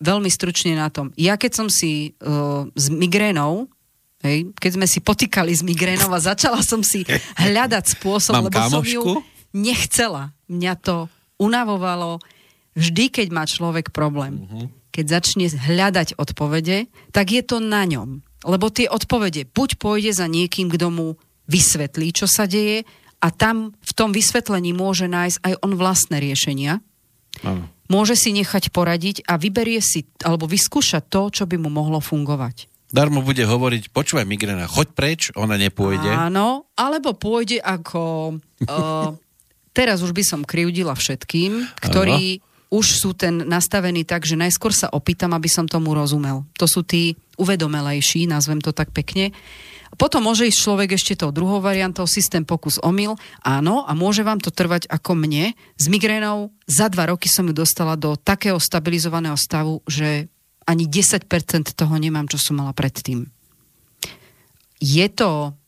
veľmi 0.00 0.32
stručne 0.32 0.74
na 0.74 0.88
tom. 0.88 1.12
Ja 1.14 1.36
keď 1.36 1.52
som 1.54 1.68
si 1.68 2.16
uh, 2.18 2.66
s 2.72 2.86
migrénou 2.88 3.68
Hej, 4.20 4.52
keď 4.60 4.70
sme 4.76 4.84
si 4.84 5.00
potýkali 5.00 5.48
s 5.48 5.64
migrénou 5.64 6.12
a 6.12 6.20
začala 6.20 6.60
som 6.60 6.84
si 6.84 7.08
hľadať 7.40 7.96
spôsob, 7.96 8.36
Mám 8.36 8.52
lebo 8.52 8.58
kámošku? 8.60 8.76
som 8.76 8.84
ju 8.84 9.02
nechcela. 9.56 10.36
Mňa 10.44 10.76
to 10.76 11.08
unavovalo, 11.40 12.20
vždy, 12.74 13.10
keď 13.10 13.28
má 13.34 13.44
človek 13.46 13.90
problém, 13.90 14.46
uh-huh. 14.46 14.66
keď 14.94 15.20
začne 15.20 15.46
hľadať 15.50 16.18
odpovede, 16.18 16.90
tak 17.10 17.34
je 17.34 17.42
to 17.42 17.58
na 17.58 17.86
ňom. 17.86 18.22
Lebo 18.46 18.72
tie 18.72 18.88
odpovede 18.88 19.50
buď 19.50 19.76
pôjde 19.76 20.12
za 20.16 20.24
niekým, 20.24 20.72
kto 20.72 20.88
mu 20.88 21.08
vysvetlí, 21.50 22.14
čo 22.14 22.30
sa 22.30 22.46
deje 22.46 22.86
a 23.20 23.26
tam 23.28 23.76
v 23.76 23.92
tom 23.92 24.16
vysvetlení 24.16 24.72
môže 24.72 25.10
nájsť 25.10 25.38
aj 25.44 25.54
on 25.60 25.72
vlastné 25.76 26.16
riešenia. 26.22 26.80
Uh-huh. 27.42 27.66
Môže 27.90 28.14
si 28.14 28.30
nechať 28.30 28.70
poradiť 28.70 29.26
a 29.26 29.34
vyberie 29.34 29.82
si 29.82 30.06
alebo 30.22 30.46
vyskúšať 30.46 31.10
to, 31.10 31.22
čo 31.34 31.44
by 31.44 31.58
mu 31.58 31.68
mohlo 31.68 31.98
fungovať. 31.98 32.70
Darmo 32.90 33.22
bude 33.22 33.46
hovoriť, 33.46 33.94
počúvaj 33.94 34.26
migrena, 34.26 34.66
choď 34.66 34.88
preč, 34.98 35.20
ona 35.38 35.54
nepôjde. 35.54 36.10
Áno, 36.10 36.66
alebo 36.74 37.14
pôjde 37.14 37.62
ako... 37.62 38.34
Uh, 38.66 39.14
teraz 39.78 40.02
už 40.02 40.10
by 40.10 40.26
som 40.26 40.40
kryudila 40.42 40.98
všetkým, 40.98 41.70
ktorí 41.78 42.42
už 42.70 42.86
sú 43.02 43.10
ten 43.18 43.42
nastavený 43.44 44.06
tak, 44.06 44.22
že 44.22 44.38
najskôr 44.38 44.70
sa 44.70 44.86
opýtam, 44.94 45.34
aby 45.34 45.50
som 45.50 45.66
tomu 45.66 45.90
rozumel. 45.90 46.46
To 46.56 46.70
sú 46.70 46.86
tí 46.86 47.18
uvedomelejší, 47.34 48.30
nazvem 48.30 48.62
to 48.62 48.70
tak 48.70 48.94
pekne. 48.94 49.34
Potom 49.98 50.22
môže 50.22 50.46
ísť 50.46 50.62
človek 50.62 50.90
ešte 50.94 51.18
tou 51.18 51.34
druhou 51.34 51.58
variantou, 51.58 52.06
systém 52.06 52.46
pokus 52.46 52.78
omyl. 52.78 53.18
Áno, 53.42 53.82
a 53.82 53.92
môže 53.98 54.22
vám 54.22 54.38
to 54.38 54.54
trvať 54.54 54.86
ako 54.86 55.18
mne. 55.18 55.58
S 55.74 55.90
migrénou 55.90 56.54
za 56.70 56.86
dva 56.86 57.10
roky 57.10 57.26
som 57.26 57.50
ju 57.50 57.54
dostala 57.54 57.98
do 57.98 58.14
takého 58.14 58.56
stabilizovaného 58.62 59.34
stavu, 59.34 59.82
že 59.90 60.30
ani 60.62 60.86
10% 60.86 61.26
toho 61.74 61.94
nemám, 61.98 62.30
čo 62.30 62.38
som 62.38 62.62
mala 62.62 62.70
predtým. 62.70 63.26
Je 64.78 65.06
to 65.10 65.58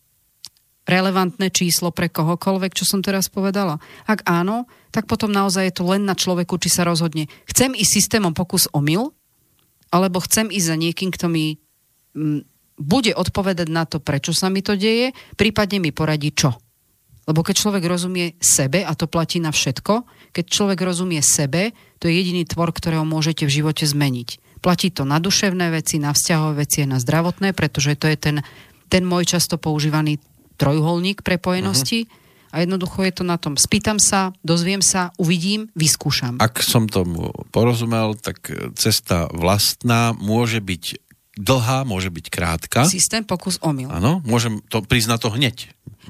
relevantné 0.86 1.50
číslo 1.50 1.90
pre 1.90 2.06
kohokoľvek, 2.06 2.78
čo 2.78 2.86
som 2.86 3.02
teraz 3.02 3.26
povedala? 3.26 3.82
Ak 4.06 4.22
áno, 4.26 4.70
tak 4.92 5.08
potom 5.08 5.32
naozaj 5.32 5.72
je 5.72 5.74
to 5.80 5.88
len 5.88 6.04
na 6.04 6.12
človeku, 6.12 6.60
či 6.60 6.68
sa 6.68 6.84
rozhodne. 6.84 7.26
Chcem 7.48 7.72
ísť 7.72 7.90
systémom 7.96 8.36
pokus 8.36 8.68
omyl, 8.76 9.16
alebo 9.88 10.20
chcem 10.20 10.52
ísť 10.52 10.66
za 10.68 10.76
niekým, 10.76 11.08
kto 11.08 11.26
mi 11.32 11.56
mm, 12.12 12.44
bude 12.76 13.16
odpovedať 13.16 13.68
na 13.72 13.88
to, 13.88 14.04
prečo 14.04 14.36
sa 14.36 14.52
mi 14.52 14.60
to 14.60 14.76
deje, 14.76 15.16
prípadne 15.40 15.80
mi 15.80 15.90
poradí 15.96 16.36
čo. 16.36 16.60
Lebo 17.24 17.40
keď 17.40 17.54
človek 17.56 17.84
rozumie 17.88 18.36
sebe, 18.42 18.84
a 18.84 18.92
to 18.92 19.08
platí 19.08 19.40
na 19.40 19.54
všetko, 19.54 20.04
keď 20.36 20.44
človek 20.44 20.78
rozumie 20.84 21.22
sebe, 21.24 21.72
to 22.02 22.10
je 22.10 22.18
jediný 22.18 22.44
tvor, 22.44 22.74
ktorého 22.74 23.06
môžete 23.06 23.48
v 23.48 23.62
živote 23.62 23.88
zmeniť. 23.88 24.60
Platí 24.60 24.92
to 24.92 25.08
na 25.08 25.22
duševné 25.22 25.72
veci, 25.72 26.02
na 26.02 26.12
vzťahové 26.12 26.66
veci 26.66 26.84
na 26.84 26.98
zdravotné, 26.98 27.54
pretože 27.54 27.94
to 27.96 28.10
je 28.10 28.18
ten, 28.18 28.36
ten 28.90 29.06
môj 29.06 29.38
často 29.38 29.56
používaný 29.56 30.20
trojuholník 30.60 31.24
prepojenosti. 31.24 32.04
Uh-huh 32.04 32.20
a 32.52 32.60
jednoducho 32.60 33.00
je 33.02 33.12
to 33.16 33.24
na 33.24 33.40
tom. 33.40 33.56
Spýtam 33.56 33.96
sa, 33.96 34.36
dozviem 34.44 34.84
sa, 34.84 35.10
uvidím, 35.16 35.72
vyskúšam. 35.72 36.36
Ak 36.38 36.60
som 36.60 36.84
tomu 36.84 37.32
porozumel, 37.48 38.14
tak 38.20 38.52
cesta 38.76 39.26
vlastná 39.32 40.12
môže 40.12 40.60
byť 40.60 41.00
dlhá, 41.32 41.88
môže 41.88 42.12
byť 42.12 42.26
krátka. 42.28 42.84
Systém 42.84 43.24
pokus 43.24 43.56
omyl. 43.64 43.88
Áno, 43.88 44.20
môžem 44.28 44.60
to 44.68 44.84
priznať 44.84 45.18
to 45.24 45.30
hneď. 45.32 45.56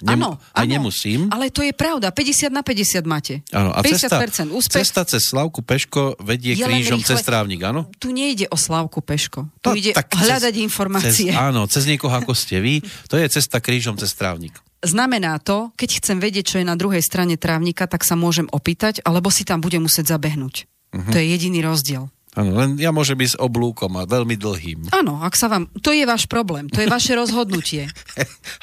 Nem, 0.02 0.18
ano, 0.18 0.40
aj 0.56 0.66
nemusím. 0.66 1.30
Ale 1.30 1.52
to 1.52 1.62
je 1.62 1.70
pravda, 1.70 2.10
50 2.10 2.50
na 2.50 2.64
50 2.64 3.06
máte. 3.06 3.34
Áno, 3.54 3.70
a 3.70 3.84
50% 3.84 4.02
cesta, 4.02 4.42
úspech. 4.50 4.82
cesta 4.82 5.02
cez 5.06 5.22
Slavku 5.30 5.62
Peško 5.62 6.18
vedie 6.18 6.58
krížom 6.58 6.98
rýchle, 6.98 7.06
cez 7.06 7.22
Trávnik, 7.22 7.62
áno? 7.62 7.86
Tu 8.02 8.10
nejde 8.10 8.50
o 8.50 8.58
Slavku 8.58 8.98
Peško. 8.98 9.46
Tu 9.62 9.68
no, 9.68 9.76
ide 9.78 9.92
hľadať 9.94 10.54
cez, 10.58 10.64
informácie. 10.64 11.30
Cez, 11.30 11.38
áno, 11.38 11.68
cez 11.70 11.86
niekoho 11.86 12.10
ako 12.10 12.34
ste 12.34 12.58
vy, 12.58 12.82
to 13.06 13.14
je 13.14 13.26
cesta 13.30 13.62
krížom 13.62 13.94
cez 13.94 14.10
Trávnik. 14.16 14.58
Znamená 14.82 15.38
to, 15.38 15.70
keď 15.78 16.02
chcem 16.02 16.18
vedieť, 16.18 16.44
čo 16.54 16.56
je 16.58 16.66
na 16.66 16.74
druhej 16.74 17.00
strane 17.06 17.38
trávnika, 17.38 17.86
tak 17.86 18.02
sa 18.02 18.18
môžem 18.18 18.50
opýtať, 18.50 18.98
alebo 19.06 19.30
si 19.30 19.46
tam 19.46 19.62
budem 19.62 19.86
musieť 19.86 20.10
zabehnúť. 20.10 20.66
Uh-huh. 20.66 21.12
To 21.14 21.16
je 21.22 21.26
jediný 21.30 21.62
rozdiel. 21.62 22.10
Áno, 22.32 22.56
len 22.56 22.80
ja 22.80 22.88
môžem 22.96 23.20
s 23.20 23.36
oblúkom 23.36 23.92
a 24.00 24.08
veľmi 24.08 24.40
dlhým. 24.40 24.88
Áno, 24.88 25.20
ak 25.20 25.36
sa 25.36 25.52
vám... 25.52 25.68
To 25.84 25.92
je 25.92 26.02
váš 26.08 26.24
problém, 26.24 26.64
to 26.66 26.80
je 26.80 26.88
vaše 26.88 27.12
rozhodnutie. 27.20 27.92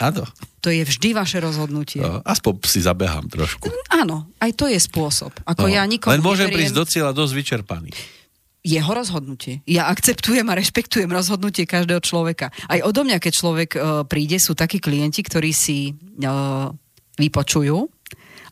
Áno. 0.01 0.25
To 0.59 0.73
je 0.73 0.83
vždy 0.83 1.15
vaše 1.15 1.39
rozhodnutie. 1.39 2.01
No, 2.01 2.19
aspoň 2.25 2.65
si 2.67 2.81
zabehám 2.81 3.29
trošku. 3.29 3.71
Áno, 3.93 4.27
aj 4.41 4.51
to 4.57 4.65
je 4.67 4.75
spôsob. 4.75 5.31
Ako 5.45 5.69
no, 5.69 5.71
ja 5.71 5.85
nikomu 5.85 6.17
Len 6.17 6.25
môžem 6.25 6.49
neveriem... 6.49 6.67
prísť 6.67 6.75
do 6.75 6.83
cieľa 6.83 7.11
dosť 7.15 7.33
vyčerpaný 7.37 7.91
jeho 8.59 8.91
rozhodnutie. 8.91 9.63
Ja 9.63 9.87
akceptujem 9.87 10.43
a 10.51 10.57
rešpektujem 10.57 11.07
rozhodnutie 11.07 11.63
každého 11.63 12.03
človeka. 12.03 12.51
Aj 12.67 12.79
odo 12.83 13.07
mňa, 13.07 13.17
keď 13.23 13.33
človek 13.33 13.69
uh, 13.75 14.03
príde, 14.03 14.35
sú 14.37 14.51
takí 14.51 14.83
klienti, 14.83 15.23
ktorí 15.23 15.55
si 15.55 15.95
uh, 15.95 16.67
vypočujú, 17.15 17.87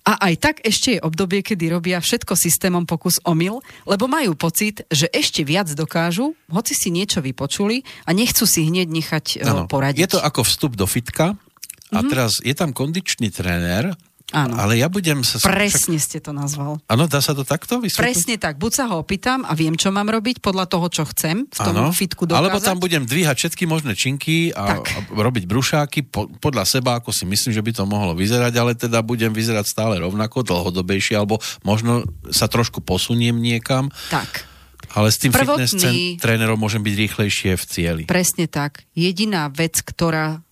a 0.08 0.32
aj 0.32 0.34
tak 0.40 0.56
ešte 0.64 0.96
je 0.96 1.04
obdobie, 1.04 1.44
kedy 1.44 1.68
robia 1.68 2.00
všetko 2.00 2.32
systémom 2.40 2.88
pokus 2.88 3.20
omyl, 3.28 3.60
lebo 3.84 4.08
majú 4.08 4.40
pocit, 4.40 4.88
že 4.88 5.12
ešte 5.12 5.44
viac 5.44 5.68
dokážu, 5.76 6.32
hoci 6.48 6.72
si 6.72 6.96
niečo 6.96 7.20
vypočuli 7.20 7.84
a 8.08 8.16
nechcú 8.16 8.48
si 8.48 8.72
hneď 8.72 8.88
nechať 8.88 9.26
ano. 9.44 9.68
poradiť. 9.68 10.00
Je 10.00 10.12
to 10.16 10.24
ako 10.24 10.48
vstup 10.48 10.80
do 10.80 10.88
fitka 10.88 11.36
a 11.36 12.00
mm-hmm. 12.00 12.08
teraz 12.08 12.40
je 12.40 12.56
tam 12.56 12.72
kondičný 12.72 13.36
tréner 13.36 14.00
Áno. 14.36 14.60
Ale 14.60 14.76
ja 14.76 14.92
budem 14.92 15.24
sa... 15.24 15.40
Presne 15.40 15.96
ste 16.04 16.20
to 16.20 16.36
nazval. 16.36 16.84
Áno, 16.92 17.08
dá 17.08 17.24
sa 17.24 17.32
to 17.32 17.48
takto 17.48 17.80
vysvetliť? 17.80 18.04
Presne 18.04 18.36
tak. 18.36 18.60
Buď 18.60 18.72
sa 18.76 18.84
ho 18.92 19.00
opýtam 19.00 19.48
a 19.48 19.56
viem, 19.56 19.80
čo 19.80 19.88
mám 19.88 20.12
robiť 20.12 20.44
podľa 20.44 20.68
toho, 20.68 20.92
čo 20.92 21.08
chcem 21.08 21.48
v 21.48 21.60
tom 21.64 21.72
ano. 21.72 21.96
fitku 21.96 22.28
dokázať. 22.28 22.44
Alebo 22.44 22.60
tam 22.60 22.76
budem 22.84 23.08
dvíhať 23.08 23.36
všetky 23.40 23.64
možné 23.64 23.96
činky 23.96 24.52
a, 24.52 24.84
a 24.84 24.98
robiť 25.16 25.48
brušáky 25.48 26.12
po, 26.12 26.28
podľa 26.44 26.68
seba, 26.68 27.00
ako 27.00 27.16
si 27.16 27.24
myslím, 27.24 27.56
že 27.56 27.64
by 27.64 27.72
to 27.72 27.84
mohlo 27.88 28.12
vyzerať, 28.20 28.54
ale 28.60 28.76
teda 28.76 29.00
budem 29.00 29.32
vyzerať 29.32 29.64
stále 29.64 29.96
rovnako, 30.04 30.44
dlhodobejšie, 30.44 31.16
alebo 31.16 31.40
možno 31.64 32.04
sa 32.28 32.52
trošku 32.52 32.84
posuniem 32.84 33.40
niekam. 33.40 33.88
Tak. 34.12 34.44
Ale 34.92 35.08
s 35.12 35.24
tým 35.24 35.32
Prvotný, 35.32 35.68
fitness 35.68 36.20
trénerom 36.20 36.60
môžem 36.60 36.84
byť 36.84 36.96
rýchlejšie 36.96 37.52
v 37.56 37.64
cieli. 37.64 38.04
Presne 38.08 38.48
tak. 38.48 38.88
Jediná 38.92 39.52
vec, 39.52 39.84
ktorá 39.84 40.47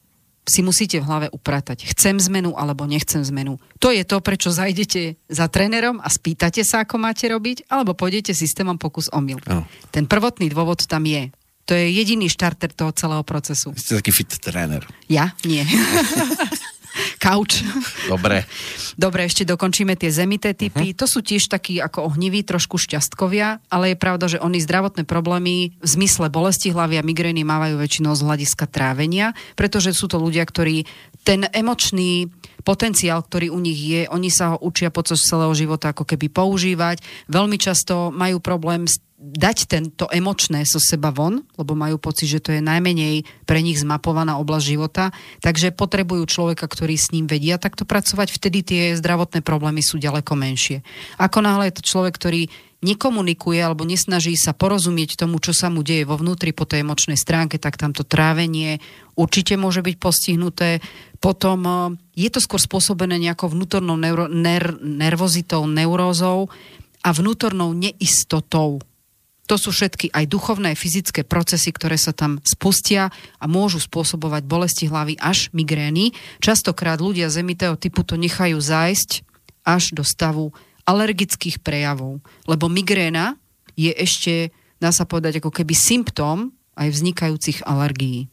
si 0.46 0.62
musíte 0.62 1.02
v 1.02 1.08
hlave 1.10 1.28
upratať. 1.34 1.89
Chcem 1.89 2.22
zmenu 2.30 2.54
alebo 2.54 2.86
nechcem 2.86 3.22
zmenu. 3.26 3.58
To 3.82 3.89
je 3.89 4.06
to, 4.06 4.22
prečo 4.22 4.54
zajdete 4.54 5.18
za 5.26 5.50
trénerom 5.50 5.98
a 6.00 6.08
spýtate 6.08 6.62
sa, 6.62 6.86
ako 6.86 7.02
máte 7.02 7.26
robiť, 7.26 7.66
alebo 7.68 7.98
pôjdete 7.98 8.32
systémom 8.38 8.78
pokus 8.78 9.10
omyl. 9.10 9.41
No. 9.50 9.66
Ten 9.89 10.06
prvotný 10.06 10.54
dôvod 10.54 10.86
tam 10.86 11.04
je. 11.10 11.34
To 11.66 11.74
je 11.74 11.89
jediný 11.89 12.30
štarter 12.30 12.70
toho 12.70 12.93
celého 12.93 13.26
procesu. 13.26 13.74
Ste 13.74 13.98
taký 13.98 14.14
fit 14.14 14.30
tréner. 14.38 14.86
Ja? 15.10 15.34
Nie. 15.41 15.66
Kauč. 17.26 17.66
Dobre. 18.06 18.46
Dobre, 18.94 19.26
ešte 19.26 19.50
dokončíme 19.50 19.98
tie 19.98 20.14
zemité 20.14 20.54
typy. 20.54 20.94
Uh-huh. 20.94 21.00
To 21.02 21.10
sú 21.10 21.26
tiež 21.26 21.50
takí 21.50 21.82
ako 21.82 22.14
ohniví, 22.14 22.46
trošku 22.46 22.78
šťastkovia, 22.78 23.66
ale 23.74 23.92
je 23.92 23.98
pravda, 23.98 24.26
že 24.30 24.38
oni 24.38 24.62
zdravotné 24.62 25.10
problémy 25.10 25.74
v 25.74 25.88
zmysle 25.90 26.30
bolesti 26.30 26.70
hlavy 26.70 27.02
a 27.02 27.08
migrény 27.08 27.42
mávajú 27.42 27.82
väčšinou 27.82 28.14
z 28.14 28.22
hľadiska 28.22 28.70
trávenia, 28.70 29.34
pretože 29.58 29.98
sú 29.98 30.06
to 30.06 30.22
ľudia, 30.22 30.46
ktorí 30.46 30.86
ten 31.26 31.50
emočný 31.50 32.30
potenciál, 32.66 33.22
ktorý 33.22 33.54
u 33.54 33.62
nich 33.62 33.78
je, 33.78 34.02
oni 34.10 34.30
sa 34.34 34.54
ho 34.54 34.58
učia 34.62 34.90
počas 34.90 35.22
celého 35.22 35.54
života 35.54 35.94
ako 35.94 36.06
keby 36.06 36.34
používať. 36.34 37.02
Veľmi 37.30 37.58
často 37.62 38.10
majú 38.10 38.42
problém 38.42 38.90
s 38.90 39.02
dať 39.26 39.58
tento 39.66 40.06
emočné 40.14 40.62
so 40.70 40.78
seba 40.78 41.10
von, 41.10 41.42
lebo 41.58 41.74
majú 41.74 41.98
pocit, 41.98 42.30
že 42.30 42.44
to 42.44 42.54
je 42.54 42.62
najmenej 42.62 43.26
pre 43.50 43.66
nich 43.66 43.82
zmapovaná 43.82 44.38
oblasť 44.38 44.66
života, 44.66 45.10
takže 45.42 45.74
potrebujú 45.74 46.30
človeka, 46.30 46.70
ktorý 46.70 46.94
s 46.94 47.10
ním 47.10 47.26
vedia 47.26 47.58
takto 47.58 47.90
pracovať, 47.90 48.30
vtedy 48.30 48.60
tie 48.62 48.82
zdravotné 48.94 49.42
problémy 49.42 49.82
sú 49.82 49.98
ďaleko 49.98 50.38
menšie. 50.38 50.86
Ako 51.18 51.42
náhle 51.42 51.74
je 51.74 51.78
to 51.82 51.84
človek, 51.90 52.14
ktorý 52.14 52.42
nekomunikuje 52.86 53.58
alebo 53.58 53.82
nesnaží 53.82 54.38
sa 54.38 54.54
porozumieť 54.54 55.18
tomu, 55.18 55.42
čo 55.42 55.58
sa 55.58 55.74
mu 55.74 55.82
deje 55.82 56.06
vo 56.06 56.22
vnútri 56.22 56.54
po 56.54 56.70
tej 56.70 56.86
emočnej 56.86 57.18
stránke, 57.18 57.58
tak 57.58 57.82
tamto 57.82 58.06
trávenie 58.06 58.78
určite 59.18 59.58
môže 59.58 59.82
byť 59.82 59.96
postihnuté. 59.98 60.86
Potom 61.18 61.60
eh, 61.66 61.78
je 62.14 62.30
to 62.30 62.38
skôr 62.38 62.62
spôsobené 62.62 63.18
nejakou 63.18 63.50
vnútornou 63.50 63.98
neuro, 63.98 64.30
ner, 64.30 64.78
nervozitou, 64.86 65.66
neurózou 65.66 66.54
a 67.02 67.10
vnútornou 67.10 67.74
neistotou 67.74 68.86
to 69.46 69.56
sú 69.62 69.70
všetky 69.70 70.10
aj 70.10 70.26
duchovné, 70.26 70.74
fyzické 70.74 71.22
procesy, 71.22 71.70
ktoré 71.70 71.96
sa 72.02 72.12
tam 72.12 72.41
spustia 72.41 73.14
a 73.38 73.46
môžu 73.46 73.78
spôsobovať 73.78 74.43
bolesti 74.46 74.86
hlavy 74.89 75.22
až 75.22 75.54
migrény. 75.54 76.18
Častokrát 76.41 76.98
ľudia 76.98 77.30
zemitého 77.30 77.78
typu 77.78 78.02
to 78.02 78.18
nechajú 78.18 78.58
zájsť 78.58 79.22
až 79.66 79.93
do 79.93 80.02
stavu 80.02 80.50
alergických 80.86 81.62
prejavov. 81.62 82.22
Lebo 82.46 82.70
migréna 82.70 83.38
je 83.74 83.93
ešte, 83.93 84.54
dá 84.82 84.93
sa 84.93 85.06
povedať, 85.06 85.41
ako 85.41 85.50
keby 85.50 85.74
symptóm 85.74 86.54
aj 86.78 86.91
vznikajúcich 86.93 87.66
alergií 87.66 88.30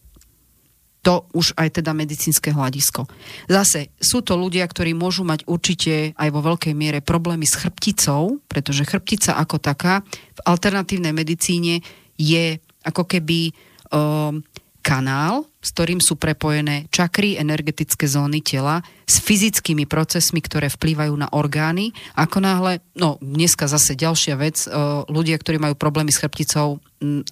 to 1.02 1.26
už 1.34 1.58
aj 1.58 1.82
teda 1.82 1.90
medicínske 1.92 2.54
hľadisko. 2.54 3.10
Zase 3.50 3.90
sú 3.98 4.22
to 4.22 4.38
ľudia, 4.38 4.62
ktorí 4.62 4.94
môžu 4.94 5.26
mať 5.26 5.42
určite 5.50 6.14
aj 6.14 6.28
vo 6.30 6.40
veľkej 6.46 6.74
miere 6.78 7.02
problémy 7.02 7.42
s 7.42 7.58
chrbticou, 7.58 8.38
pretože 8.46 8.86
chrbtica 8.86 9.34
ako 9.34 9.58
taká 9.58 10.06
v 10.06 10.40
alternatívnej 10.46 11.10
medicíne 11.10 11.82
je 12.14 12.62
ako 12.86 13.02
keby 13.02 13.50
um, 13.90 14.46
kanál, 14.82 15.46
s 15.62 15.74
ktorým 15.74 15.98
sú 16.02 16.18
prepojené 16.18 16.90
čakry, 16.90 17.38
energetické 17.38 18.06
zóny 18.06 18.42
tela 18.42 18.82
s 19.06 19.22
fyzickými 19.22 19.86
procesmi, 19.86 20.42
ktoré 20.42 20.70
vplývajú 20.70 21.14
na 21.18 21.30
orgány. 21.34 21.94
Ako 22.14 22.42
náhle, 22.42 22.82
no 22.94 23.18
dneska 23.22 23.66
zase 23.66 23.98
ďalšia 23.98 24.38
vec, 24.38 24.66
uh, 24.66 25.02
ľudia, 25.10 25.34
ktorí 25.34 25.58
majú 25.58 25.74
problémy 25.74 26.14
s 26.14 26.22
chrbticou, 26.22 26.78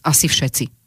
asi 0.02 0.26
všetci. 0.26 0.79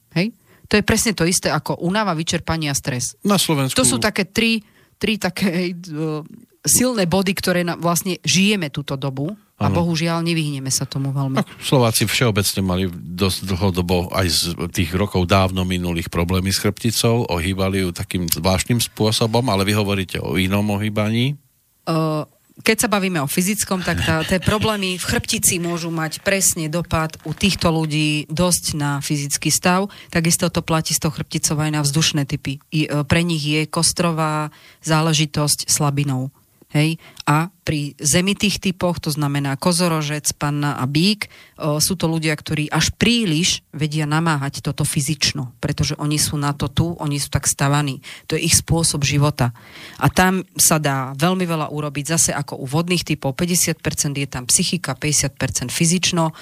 To 0.74 0.82
je 0.82 0.90
presne 0.90 1.14
to 1.14 1.22
isté 1.30 1.54
ako 1.54 1.78
únava, 1.86 2.18
vyčerpanie 2.18 2.66
a 2.66 2.74
stres. 2.74 3.14
Na 3.22 3.38
Slovensku. 3.38 3.78
To 3.78 3.86
sú 3.86 4.02
také 4.02 4.26
tri, 4.26 4.66
tri 4.98 5.22
také 5.22 5.70
uh, 5.70 6.26
silné 6.66 7.06
body, 7.06 7.38
ktoré 7.38 7.62
na, 7.62 7.78
vlastne 7.78 8.18
žijeme 8.26 8.74
túto 8.74 8.98
dobu 8.98 9.38
a 9.62 9.70
ano. 9.70 9.86
bohužiaľ 9.86 10.26
nevyhneme 10.26 10.74
sa 10.74 10.90
tomu 10.90 11.14
veľmi. 11.14 11.46
Tak 11.46 11.62
Slováci 11.62 12.10
všeobecne 12.10 12.66
mali 12.66 12.90
dosť 12.90 13.54
dlhodobo 13.54 14.10
aj 14.18 14.28
z 14.34 14.42
tých 14.74 14.98
rokov 14.98 15.30
dávno 15.30 15.62
minulých 15.62 16.10
problémy 16.10 16.50
s 16.50 16.58
chrbticou, 16.58 17.30
ohýbali 17.30 17.86
ju 17.86 17.94
takým 17.94 18.26
zvláštnym 18.26 18.82
spôsobom, 18.82 19.46
ale 19.54 19.70
vy 19.70 19.78
hovoríte 19.78 20.18
o 20.18 20.42
inom 20.42 20.66
ohýbaní? 20.74 21.38
Uh, 21.86 22.26
keď 22.62 22.86
sa 22.86 22.92
bavíme 22.92 23.18
o 23.18 23.26
fyzickom, 23.26 23.82
tak 23.82 24.06
tá, 24.06 24.22
tie 24.22 24.38
problémy 24.38 25.02
v 25.02 25.08
chrbtici 25.10 25.58
môžu 25.58 25.90
mať 25.90 26.22
presne 26.22 26.70
dopad 26.70 27.18
u 27.26 27.34
týchto 27.34 27.74
ľudí 27.74 28.30
dosť 28.30 28.78
na 28.78 29.02
fyzický 29.02 29.50
stav. 29.50 29.90
Takisto 30.14 30.54
to 30.54 30.62
platí 30.62 30.94
s 30.94 31.02
tou 31.02 31.10
chrbticou 31.10 31.58
aj 31.58 31.72
na 31.74 31.82
vzdušné 31.82 32.30
typy. 32.30 32.62
I, 32.70 32.86
e, 32.86 33.02
pre 33.10 33.26
nich 33.26 33.42
je 33.42 33.66
kostrová 33.66 34.54
záležitosť 34.86 35.66
slabinou. 35.66 36.30
Hej? 36.74 36.98
A 37.30 37.54
pri 37.62 37.94
zemitých 38.02 38.58
typoch, 38.58 38.98
to 38.98 39.14
znamená 39.14 39.54
kozorožec, 39.56 40.26
panna 40.36 40.82
a 40.82 40.90
bík, 40.90 41.30
sú 41.78 41.94
to 41.94 42.10
ľudia, 42.10 42.34
ktorí 42.34 42.68
až 42.68 42.92
príliš 42.98 43.62
vedia 43.70 44.10
namáhať 44.10 44.66
toto 44.66 44.82
fyzično, 44.82 45.54
pretože 45.62 45.94
oni 46.02 46.18
sú 46.18 46.36
na 46.36 46.52
to 46.52 46.68
tu, 46.68 46.98
oni 46.98 47.22
sú 47.22 47.30
tak 47.30 47.46
stavaní. 47.46 48.02
To 48.28 48.36
je 48.36 48.50
ich 48.50 48.58
spôsob 48.58 49.06
života. 49.06 49.54
A 50.02 50.10
tam 50.10 50.44
sa 50.58 50.82
dá 50.82 51.14
veľmi 51.14 51.46
veľa 51.46 51.70
urobiť, 51.70 52.06
zase 52.10 52.32
ako 52.34 52.60
u 52.60 52.66
vodných 52.66 53.06
typov, 53.06 53.38
50% 53.38 53.78
je 54.18 54.28
tam 54.28 54.44
psychika, 54.50 54.98
50% 54.98 55.70
fyzično, 55.70 56.34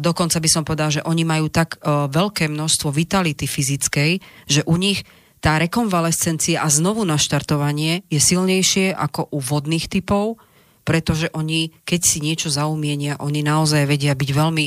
dokonca 0.00 0.40
by 0.40 0.48
som 0.48 0.64
povedal, 0.64 0.88
že 0.88 1.04
oni 1.04 1.28
majú 1.28 1.52
tak 1.52 1.76
veľké 1.84 2.48
množstvo 2.48 2.88
vitality 2.88 3.44
fyzickej, 3.44 4.10
že 4.48 4.64
u 4.64 4.80
nich 4.80 5.04
tá 5.38 5.58
rekonvalescencia 5.58 6.62
a 6.62 6.68
znovu 6.70 7.06
naštartovanie 7.06 8.02
je 8.10 8.18
silnejšie 8.18 8.90
ako 8.94 9.30
u 9.30 9.38
vodných 9.38 9.86
typov, 9.86 10.42
pretože 10.82 11.30
oni, 11.36 11.70
keď 11.86 12.00
si 12.00 12.18
niečo 12.18 12.50
zaumienia, 12.50 13.20
oni 13.20 13.44
naozaj 13.44 13.86
vedia 13.86 14.16
byť 14.16 14.30
veľmi, 14.34 14.66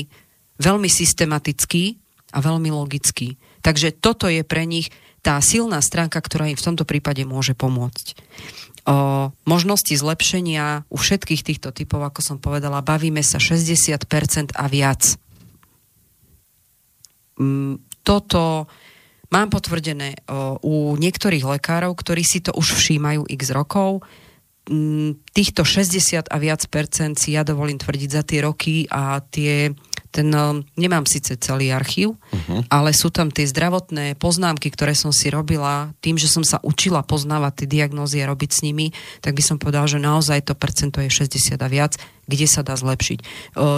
veľmi 0.62 0.88
systematickí 0.88 1.98
a 2.32 2.38
veľmi 2.40 2.72
logickí. 2.72 3.36
Takže 3.60 3.92
toto 4.00 4.30
je 4.30 4.46
pre 4.46 4.64
nich 4.64 4.88
tá 5.22 5.38
silná 5.38 5.78
stránka, 5.84 6.18
ktorá 6.18 6.50
im 6.50 6.58
v 6.58 6.66
tomto 6.72 6.88
prípade 6.88 7.22
môže 7.22 7.54
pomôcť. 7.54 8.18
O 8.82 9.30
možnosti 9.46 9.94
zlepšenia 9.94 10.90
u 10.90 10.96
všetkých 10.98 11.46
týchto 11.46 11.70
typov, 11.70 12.02
ako 12.02 12.20
som 12.22 12.36
povedala, 12.42 12.82
bavíme 12.82 13.22
sa 13.22 13.38
60% 13.38 14.58
a 14.58 14.64
viac. 14.66 15.14
Mm, 17.38 17.78
toto 18.02 18.66
Mám 19.32 19.48
potvrdené 19.48 20.12
o, 20.28 20.60
u 20.60 20.74
niektorých 21.00 21.56
lekárov, 21.56 21.96
ktorí 21.96 22.20
si 22.20 22.44
to 22.44 22.52
už 22.52 22.76
všímajú 22.76 23.24
x 23.32 23.42
rokov. 23.56 24.04
Týchto 25.32 25.66
60 25.66 26.30
a 26.30 26.36
viac 26.38 26.62
percent 26.70 27.18
si 27.18 27.34
ja 27.34 27.42
dovolím 27.42 27.82
tvrdiť 27.82 28.10
za 28.14 28.22
tie 28.22 28.38
roky 28.46 28.86
a 28.86 29.18
tie 29.18 29.74
ten, 30.12 30.28
nemám 30.76 31.08
síce 31.08 31.40
celý 31.40 31.72
archív, 31.72 32.20
uh-huh. 32.20 32.68
ale 32.68 32.92
sú 32.92 33.08
tam 33.08 33.32
tie 33.32 33.48
zdravotné 33.48 34.20
poznámky, 34.20 34.68
ktoré 34.68 34.92
som 34.92 35.08
si 35.08 35.32
robila 35.32 35.96
tým, 36.04 36.20
že 36.20 36.28
som 36.28 36.44
sa 36.44 36.60
učila 36.60 37.00
poznávať 37.00 37.64
tie 37.64 37.80
diagnózy 37.80 38.20
a 38.20 38.28
robiť 38.28 38.50
s 38.52 38.60
nimi, 38.60 38.92
tak 39.24 39.32
by 39.32 39.42
som 39.42 39.56
povedala, 39.56 39.88
že 39.88 39.96
naozaj 39.96 40.44
to 40.44 40.52
percento 40.52 41.00
je 41.00 41.08
60 41.08 41.56
a 41.56 41.68
viac, 41.72 41.96
kde 42.28 42.44
sa 42.44 42.60
dá 42.60 42.76
zlepšiť. 42.76 43.18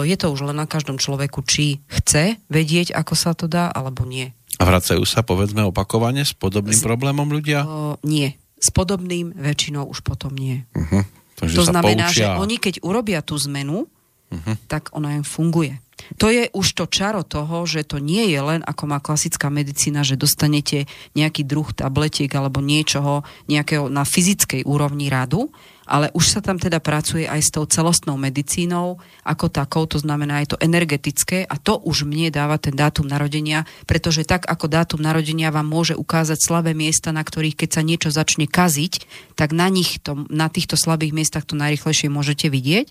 Je 0.03 0.15
to 0.19 0.27
už 0.27 0.51
len 0.51 0.59
na 0.59 0.67
každom 0.67 0.99
človeku, 0.99 1.39
či 1.47 1.79
chce 1.87 2.35
vedieť, 2.51 2.91
ako 2.91 3.15
sa 3.15 3.31
to 3.31 3.47
dá, 3.47 3.71
alebo 3.71 4.03
nie. 4.03 4.35
A 4.59 4.63
vracajú 4.67 5.03
sa, 5.07 5.23
povedzme, 5.23 5.63
opakovane 5.67 6.23
s 6.23 6.35
podobným 6.35 6.79
s, 6.79 6.83
problémom 6.83 7.27
ľudia? 7.27 7.63
O, 7.63 7.99
nie. 8.03 8.35
S 8.59 8.69
podobným 8.71 9.35
väčšinou 9.35 9.85
už 9.89 10.01
potom 10.01 10.33
nie. 10.33 10.63
Uh-huh. 10.71 11.03
Takže 11.35 11.55
to 11.55 11.63
znamená, 11.67 12.09
poučia... 12.09 12.17
že 12.17 12.25
oni 12.39 12.55
keď 12.57 12.75
urobia 12.81 13.19
tú 13.19 13.35
zmenu, 13.35 13.85
uh-huh. 13.85 14.55
tak 14.71 14.95
ona 14.95 15.19
im 15.19 15.25
funguje. 15.27 15.79
To 16.19 16.27
je 16.27 16.51
už 16.51 16.67
to 16.75 16.85
čaro 16.91 17.23
toho, 17.23 17.63
že 17.63 17.87
to 17.87 18.03
nie 18.03 18.29
je 18.29 18.39
len 18.39 18.61
ako 18.67 18.83
má 18.85 18.99
klasická 18.99 19.47
medicína, 19.47 20.03
že 20.03 20.19
dostanete 20.19 20.85
nejaký 21.15 21.47
druh 21.47 21.71
tabletiek 21.71 22.29
alebo 22.35 22.59
niečoho 22.59 23.23
nejakého 23.47 23.87
na 23.87 24.03
fyzickej 24.03 24.67
úrovni 24.67 25.07
radu, 25.07 25.49
ale 25.85 26.09
už 26.17 26.25
sa 26.37 26.39
tam 26.41 26.57
teda 26.57 26.81
pracuje 26.81 27.29
aj 27.29 27.41
s 27.41 27.53
tou 27.53 27.65
celostnou 27.69 28.17
medicínou 28.17 28.97
ako 29.21 29.53
takou, 29.53 29.85
to 29.85 30.01
znamená 30.01 30.41
aj 30.41 30.57
to 30.57 30.61
energetické 30.61 31.45
a 31.45 31.55
to 31.61 31.77
už 31.81 32.09
mne 32.09 32.33
dáva 32.33 32.57
ten 32.57 32.73
dátum 32.73 33.05
narodenia, 33.05 33.69
pretože 33.85 34.25
tak 34.25 34.49
ako 34.49 34.65
dátum 34.65 35.01
narodenia 35.01 35.53
vám 35.53 35.69
môže 35.69 35.93
ukázať 35.93 36.41
slabé 36.41 36.73
miesta, 36.73 37.13
na 37.13 37.21
ktorých 37.21 37.55
keď 37.55 37.69
sa 37.69 37.81
niečo 37.85 38.09
začne 38.09 38.49
kaziť, 38.49 39.05
tak 39.37 39.53
na 39.53 39.69
nich, 39.69 40.01
to, 40.01 40.25
na 40.27 40.49
týchto 40.49 40.73
slabých 40.75 41.13
miestach 41.13 41.45
to 41.45 41.53
najrychlejšie 41.53 42.09
môžete 42.09 42.49
vidieť, 42.49 42.89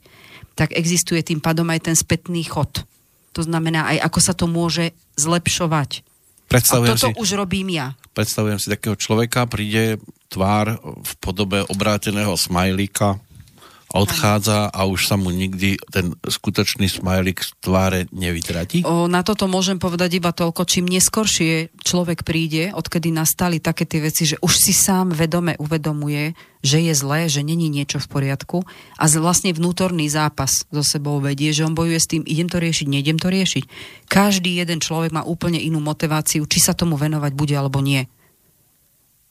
tak 0.54 0.70
existuje 0.70 1.20
tým 1.26 1.42
pádom 1.42 1.66
aj 1.74 1.90
ten 1.90 1.96
spätný 1.98 2.46
chod. 2.46 2.86
To 3.34 3.42
znamená 3.42 3.90
aj 3.90 4.06
ako 4.06 4.20
sa 4.22 4.32
to 4.38 4.46
môže 4.46 4.94
zlepšovať. 5.18 6.06
Predstavujem 6.48 6.94
a 6.94 6.98
toto 6.98 7.10
si, 7.10 7.20
už 7.20 7.30
robím 7.40 7.68
ja. 7.74 7.92
Predstavujem 8.12 8.58
si 8.60 8.68
takého 8.70 8.94
človeka, 8.94 9.48
príde 9.48 9.98
tvár 10.28 10.78
v 10.82 11.12
podobe 11.18 11.62
obráteného 11.66 12.34
smajlíka, 12.36 13.18
odchádza 13.94 14.74
a 14.74 14.90
už 14.90 15.06
sa 15.06 15.14
mu 15.14 15.30
nikdy 15.30 15.78
ten 15.94 16.18
skutočný 16.18 16.90
smajlik 16.90 17.46
z 17.46 17.50
tváre 17.62 18.00
nevytratí? 18.10 18.82
O, 18.82 19.06
na 19.06 19.22
toto 19.22 19.46
môžem 19.46 19.78
povedať 19.78 20.18
iba 20.18 20.34
toľko, 20.34 20.66
čím 20.66 20.90
neskoršie 20.90 21.70
človek 21.78 22.26
príde, 22.26 22.74
odkedy 22.74 23.14
nastali 23.14 23.62
také 23.62 23.86
tie 23.86 24.02
veci, 24.02 24.26
že 24.26 24.36
už 24.42 24.50
si 24.50 24.74
sám 24.74 25.14
vedome 25.14 25.54
uvedomuje, 25.62 26.34
že 26.58 26.82
je 26.82 26.90
zlé, 26.90 27.30
že 27.30 27.46
není 27.46 27.70
niečo 27.70 28.02
v 28.02 28.10
poriadku 28.10 28.66
a 28.98 29.04
vlastne 29.06 29.54
vnútorný 29.54 30.10
zápas 30.10 30.66
so 30.74 30.82
sebou 30.82 31.22
vedie, 31.22 31.54
že 31.54 31.62
on 31.62 31.78
bojuje 31.78 32.00
s 32.02 32.10
tým, 32.10 32.26
idem 32.26 32.50
to 32.50 32.58
riešiť, 32.58 32.86
neidem 32.90 33.22
to 33.22 33.30
riešiť. 33.30 33.64
Každý 34.10 34.58
jeden 34.58 34.82
človek 34.82 35.14
má 35.14 35.22
úplne 35.22 35.62
inú 35.62 35.78
motiváciu, 35.78 36.42
či 36.50 36.58
sa 36.58 36.74
tomu 36.74 36.98
venovať 36.98 37.30
bude 37.38 37.54
alebo 37.54 37.78
nie. 37.78 38.10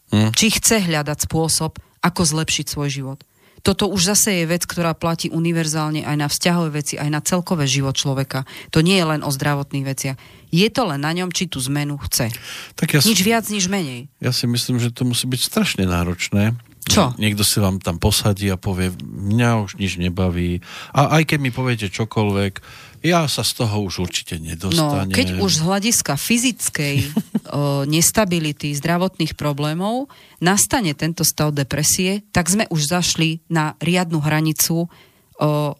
Hmm. 0.07 0.31
Či 0.31 0.55
chce 0.55 0.87
hľadať 0.87 1.27
spôsob, 1.27 1.81
ako 1.99 2.21
zlepšiť 2.23 2.65
svoj 2.71 2.89
život. 2.93 3.19
Toto 3.63 3.87
už 3.87 4.11
zase 4.11 4.43
je 4.43 4.45
vec, 4.45 4.67
ktorá 4.67 4.91
platí 4.91 5.31
univerzálne 5.31 6.03
aj 6.03 6.17
na 6.19 6.27
vzťahové 6.27 6.83
veci, 6.83 6.99
aj 6.99 7.07
na 7.07 7.23
celkové 7.23 7.63
život 7.63 7.95
človeka. 7.95 8.43
To 8.75 8.83
nie 8.83 8.99
je 8.99 9.07
len 9.07 9.23
o 9.23 9.31
zdravotných 9.31 9.87
veciach. 9.87 10.17
Je 10.51 10.67
to 10.67 10.83
len 10.83 10.99
na 10.99 11.15
ňom, 11.15 11.31
či 11.31 11.47
tú 11.47 11.63
zmenu 11.71 11.95
chce. 12.03 12.27
Tak 12.75 12.87
ja 12.91 12.99
nič 12.99 13.23
si, 13.23 13.25
viac, 13.25 13.47
nič 13.47 13.71
menej. 13.71 14.11
Ja 14.19 14.35
si 14.35 14.51
myslím, 14.51 14.83
že 14.83 14.91
to 14.91 15.07
musí 15.07 15.31
byť 15.31 15.41
strašne 15.41 15.87
náročné. 15.87 16.59
Čo? 16.83 17.15
Niekto 17.15 17.47
si 17.47 17.63
vám 17.63 17.79
tam 17.79 17.95
posadí 17.95 18.51
a 18.51 18.59
povie, 18.59 18.91
mňa 18.99 19.63
už 19.63 19.79
nič 19.79 19.95
nebaví. 19.95 20.59
A 20.91 21.15
aj 21.15 21.31
keď 21.31 21.39
mi 21.39 21.51
poviete 21.55 21.87
čokoľvek, 21.87 22.59
ja 23.03 23.27
sa 23.27 23.43
z 23.43 23.51
toho 23.59 23.83
už 23.83 24.07
určite 24.07 24.39
nedostanem. 24.39 25.11
No, 25.11 25.15
keď 25.15 25.27
už 25.43 25.51
z 25.59 25.61
hľadiska 25.67 26.15
fyzickej 26.15 26.95
o, 27.03 27.83
nestability, 27.83 28.71
zdravotných 28.71 29.35
problémov 29.35 30.07
nastane 30.39 30.95
tento 30.95 31.27
stav 31.27 31.51
depresie, 31.51 32.23
tak 32.31 32.47
sme 32.47 32.63
už 32.71 32.87
zašli 32.87 33.43
na 33.51 33.75
riadnu 33.83 34.23
hranicu 34.23 34.87
o, 34.87 34.87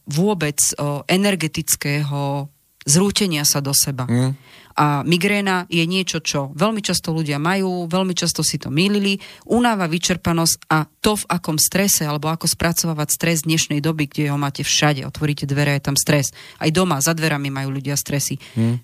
vôbec 0.03 0.59
o, 0.75 1.07
energetického 1.07 2.51
zrútenia 2.83 3.47
sa 3.47 3.63
do 3.63 3.71
seba. 3.71 4.03
Mm. 4.11 4.35
A 4.73 5.05
migréna 5.05 5.69
je 5.69 5.85
niečo, 5.85 6.19
čo 6.19 6.49
veľmi 6.57 6.81
často 6.81 7.13
ľudia 7.13 7.37
majú, 7.37 7.85
veľmi 7.85 8.17
často 8.17 8.41
si 8.41 8.57
to 8.57 8.73
mýlili, 8.73 9.21
unáva 9.45 9.85
vyčerpanosť 9.85 10.55
a 10.69 10.89
to, 10.89 11.13
v 11.19 11.25
akom 11.29 11.61
strese 11.61 12.09
alebo 12.09 12.33
ako 12.33 12.49
spracovávať 12.49 13.07
stres 13.13 13.37
dnešnej 13.45 13.83
doby, 13.83 14.09
kde 14.09 14.33
ho 14.33 14.37
máte 14.39 14.65
všade, 14.65 15.05
otvoríte 15.05 15.45
dvere, 15.45 15.77
je 15.77 15.85
tam 15.85 15.97
stres. 15.99 16.33
Aj 16.57 16.69
doma, 16.73 16.97
za 17.03 17.13
dverami 17.13 17.53
majú 17.53 17.77
ľudia 17.77 17.93
stresy. 17.93 18.41
Hmm. 18.57 18.81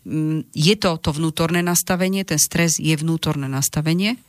Je 0.54 0.76
to 0.78 1.02
to 1.02 1.10
vnútorné 1.10 1.66
nastavenie, 1.66 2.22
ten 2.22 2.38
stres 2.38 2.78
je 2.78 2.94
vnútorné 2.94 3.50
nastavenie 3.50 4.22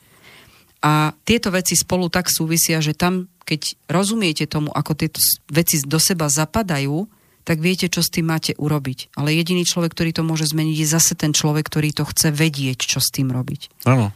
a 0.80 1.12
tieto 1.28 1.52
veci 1.52 1.76
spolu 1.76 2.08
tak 2.08 2.32
súvisia, 2.32 2.80
že 2.80 2.96
tam, 2.96 3.28
keď 3.44 3.76
rozumiete 3.92 4.48
tomu, 4.48 4.72
ako 4.72 4.96
tieto 4.96 5.20
veci 5.52 5.76
do 5.84 6.00
seba 6.00 6.32
zapadajú, 6.32 7.04
tak 7.44 7.58
viete, 7.58 7.88
čo 7.88 8.04
s 8.04 8.12
tým 8.12 8.28
máte 8.28 8.52
urobiť. 8.56 9.16
Ale 9.16 9.32
jediný 9.32 9.64
človek, 9.64 9.96
ktorý 9.96 10.10
to 10.12 10.22
môže 10.22 10.52
zmeniť, 10.52 10.76
je 10.76 10.88
zase 10.88 11.12
ten 11.16 11.32
človek, 11.32 11.66
ktorý 11.66 11.90
to 11.96 12.04
chce 12.06 12.30
vedieť, 12.30 12.84
čo 12.84 13.00
s 13.00 13.08
tým 13.10 13.32
robiť. 13.32 13.86
Áno. 13.88 14.12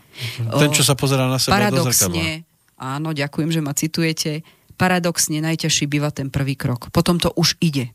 Ten, 0.61 0.71
čo 0.71 0.85
sa 0.87 0.95
pozerá 0.95 1.27
na 1.27 1.41
seba 1.41 1.59
Paradoxne, 1.59 2.47
áno, 2.79 3.11
ďakujem, 3.17 3.51
že 3.51 3.61
ma 3.65 3.73
citujete. 3.73 4.47
Paradoxne 4.75 5.39
najťažší 5.41 5.87
býva 5.87 6.11
ten 6.11 6.29
prvý 6.29 6.59
krok. 6.59 6.91
Potom 6.91 7.19
to 7.23 7.31
už 7.35 7.57
ide. 7.63 7.95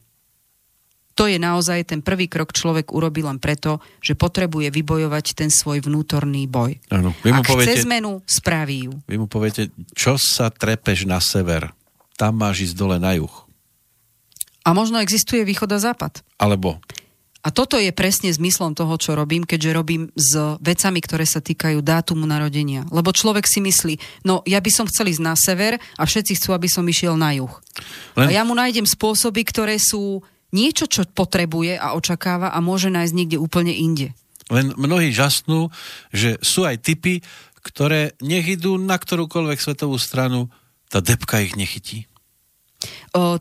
To 1.19 1.27
je 1.27 1.35
naozaj 1.35 1.91
ten 1.91 1.99
prvý 1.99 2.31
krok 2.31 2.55
človek 2.55 2.95
urobí 2.95 3.19
len 3.19 3.43
preto, 3.43 3.83
že 3.99 4.15
potrebuje 4.15 4.71
vybojovať 4.71 5.35
ten 5.35 5.51
svoj 5.51 5.83
vnútorný 5.83 6.47
boj. 6.47 6.79
Áno. 6.95 7.11
Vy 7.19 7.35
mu 7.35 7.43
Ak 7.43 7.51
poviete, 7.51 7.75
chce 7.75 7.83
zmenu, 7.83 8.23
spraví 8.23 8.87
ju. 8.87 8.95
Vy 9.03 9.19
mu 9.19 9.27
poviete, 9.27 9.67
čo 9.91 10.15
sa 10.15 10.47
trepeš 10.47 11.03
na 11.03 11.19
sever, 11.19 11.75
tam 12.15 12.39
máš 12.39 12.71
ísť 12.71 12.75
dole 12.79 12.95
na 13.03 13.19
juh. 13.19 13.48
A 14.69 14.77
možno 14.77 15.01
existuje 15.01 15.41
východ 15.41 15.73
a 15.73 15.81
západ. 15.81 16.21
Alebo? 16.37 16.77
A 17.39 17.49
toto 17.55 17.79
je 17.79 17.89
presne 17.95 18.29
zmyslom 18.29 18.75
toho, 18.75 18.99
čo 18.99 19.17
robím, 19.17 19.47
keďže 19.47 19.71
robím 19.71 20.13
s 20.13 20.35
vecami, 20.61 20.99
ktoré 21.01 21.25
sa 21.25 21.41
týkajú 21.41 21.81
dátumu 21.81 22.27
narodenia. 22.29 22.85
Lebo 22.91 23.15
človek 23.15 23.47
si 23.47 23.63
myslí, 23.63 23.95
no 24.27 24.43
ja 24.43 24.59
by 24.59 24.69
som 24.69 24.85
chcel 24.85 25.09
ísť 25.09 25.23
na 25.23 25.33
sever 25.39 25.79
a 25.97 26.03
všetci 26.03 26.35
chcú, 26.35 26.53
aby 26.53 26.67
som 26.67 26.83
išiel 26.83 27.15
na 27.15 27.33
juh. 27.33 27.49
Len... 28.19 28.27
A 28.27 28.31
ja 28.35 28.43
mu 28.43 28.53
nájdem 28.53 28.83
spôsoby, 28.83 29.47
ktoré 29.47 29.79
sú 29.79 30.19
niečo, 30.51 30.85
čo 30.91 31.07
potrebuje 31.07 31.79
a 31.79 31.95
očakáva 31.95 32.51
a 32.51 32.59
môže 32.59 32.91
nájsť 32.91 33.13
niekde 33.15 33.37
úplne 33.39 33.71
inde. 33.71 34.11
Len 34.51 34.75
mnohí 34.75 35.15
žasnú, 35.15 35.71
že 36.11 36.35
sú 36.43 36.67
aj 36.67 36.83
typy, 36.83 37.23
ktoré 37.63 38.19
nech 38.19 38.59
idú 38.59 38.75
na 38.75 38.99
ktorúkoľvek 38.99 39.63
svetovú 39.63 39.95
stranu, 39.95 40.51
tá 40.91 40.99
depka 40.99 41.39
ich 41.39 41.55
nechytí. 41.55 42.08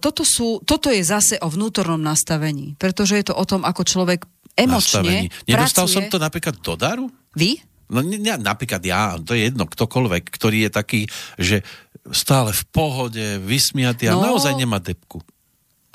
Toto, 0.03 0.27
sú, 0.27 0.59
toto 0.67 0.91
je 0.91 1.03
zase 1.07 1.39
o 1.39 1.47
vnútornom 1.47 2.01
nastavení, 2.01 2.75
pretože 2.75 3.15
je 3.23 3.31
to 3.31 3.35
o 3.39 3.45
tom, 3.47 3.63
ako 3.63 3.87
človek 3.87 4.27
emočne 4.59 4.75
nastavení. 4.75 5.27
Nedostal 5.47 5.87
pracuje. 5.87 5.95
som 5.95 6.05
to 6.11 6.19
napríklad 6.19 6.55
do 6.59 6.75
daru? 6.75 7.07
Vy? 7.39 7.63
No 7.89 8.03
ne, 8.05 8.19
ne, 8.21 8.37
napríklad 8.37 8.83
ja, 8.85 9.17
to 9.17 9.33
je 9.33 9.49
jedno, 9.49 9.65
ktokoľvek, 9.65 10.25
ktorý 10.29 10.69
je 10.69 10.71
taký, 10.75 11.01
že 11.41 11.63
stále 12.11 12.53
v 12.53 12.63
pohode, 12.69 13.27
vysmiatý 13.41 14.11
a 14.11 14.19
no, 14.19 14.35
naozaj 14.35 14.59
nemá 14.59 14.83
depku. 14.83 15.25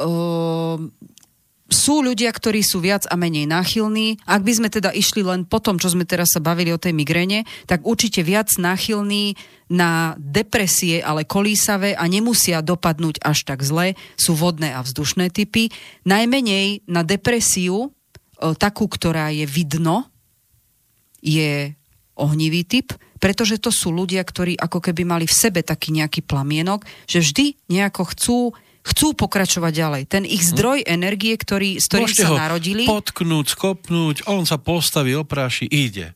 O, 0.02 0.80
sú 1.74 2.06
ľudia, 2.06 2.30
ktorí 2.30 2.62
sú 2.62 2.82
viac 2.82 3.10
a 3.10 3.18
menej 3.18 3.50
náchylní. 3.50 4.22
Ak 4.30 4.46
by 4.46 4.54
sme 4.58 4.70
teda 4.70 4.94
išli 4.94 5.26
len 5.26 5.46
po 5.46 5.58
tom, 5.58 5.82
čo 5.82 5.90
sme 5.90 6.06
teraz 6.06 6.34
sa 6.34 6.42
bavili 6.42 6.70
o 6.70 6.82
tej 6.82 6.94
migréne, 6.94 7.50
tak 7.66 7.82
určite 7.86 8.22
viac 8.22 8.54
náchylní 8.58 9.38
na 9.74 10.14
depresie, 10.22 11.02
ale 11.02 11.26
kolísavé 11.26 11.98
a 11.98 12.06
nemusia 12.06 12.62
dopadnúť 12.62 13.26
až 13.26 13.42
tak 13.42 13.66
zle, 13.66 13.98
sú 14.14 14.38
vodné 14.38 14.70
a 14.70 14.86
vzdušné 14.86 15.34
typy. 15.34 15.74
Najmenej 16.06 16.86
na 16.86 17.02
depresiu, 17.02 17.90
takú, 18.62 18.86
ktorá 18.86 19.34
je 19.34 19.50
vidno, 19.50 20.06
je 21.26 21.74
ohnivý 22.14 22.62
typ, 22.70 22.94
pretože 23.18 23.58
to 23.58 23.74
sú 23.74 23.90
ľudia, 23.90 24.22
ktorí 24.22 24.54
ako 24.60 24.78
keby 24.78 25.08
mali 25.08 25.26
v 25.26 25.34
sebe 25.34 25.66
taký 25.66 25.96
nejaký 25.96 26.22
plamienok, 26.22 26.86
že 27.10 27.26
vždy 27.26 27.58
nejako 27.74 28.04
chcú 28.14 28.40
chcú 28.84 29.16
pokračovať 29.16 29.72
ďalej. 29.72 30.04
Ten 30.12 30.24
ich 30.28 30.44
zdroj 30.44 30.84
energie, 30.84 31.40
ktorý, 31.40 31.80
z 31.80 31.88
ktorým 31.88 32.04
Môžete 32.12 32.28
sa 32.28 32.36
narodili... 32.36 32.84
potknúť, 32.84 33.46
skopnúť, 33.56 34.28
on 34.28 34.44
sa 34.44 34.60
postaví, 34.60 35.16
opráši, 35.16 35.72
ide. 35.72 36.12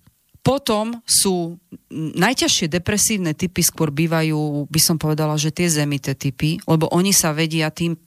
Potom 0.47 1.03
sú 1.03 1.59
najťažšie 1.91 2.71
depresívne 2.71 3.35
typy 3.35 3.59
skôr 3.59 3.91
bývajú, 3.91 4.71
by 4.71 4.79
som 4.79 4.95
povedala, 4.95 5.35
že 5.35 5.51
tie 5.51 5.67
zemité 5.67 6.15
typy, 6.15 6.55
lebo 6.63 6.87
oni 6.87 7.11
sa 7.11 7.35
vedia 7.35 7.67
tým 7.67 7.99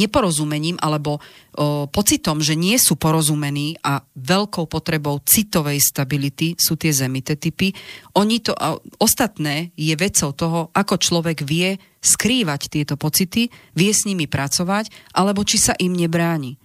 neporozumením 0.00 0.80
alebo 0.80 1.20
o, 1.20 1.84
pocitom, 1.84 2.40
že 2.40 2.56
nie 2.56 2.80
sú 2.80 2.96
porozumení 2.96 3.76
a 3.84 4.00
veľkou 4.16 4.64
potrebou 4.64 5.20
citovej 5.20 5.76
stability 5.84 6.56
sú 6.56 6.80
tie 6.80 6.96
zemité 6.96 7.36
typy. 7.36 7.76
Oni 8.16 8.40
to, 8.40 8.56
a 8.56 8.80
ostatné 8.96 9.76
je 9.76 9.92
vecou 10.00 10.32
toho, 10.32 10.72
ako 10.72 10.96
človek 10.96 11.44
vie 11.44 11.76
skrývať 12.00 12.72
tieto 12.72 12.96
pocity, 12.96 13.52
vie 13.76 13.92
s 13.92 14.08
nimi 14.08 14.24
pracovať, 14.24 15.12
alebo 15.12 15.44
či 15.44 15.60
sa 15.60 15.76
im 15.76 15.92
nebráni. 15.92 16.56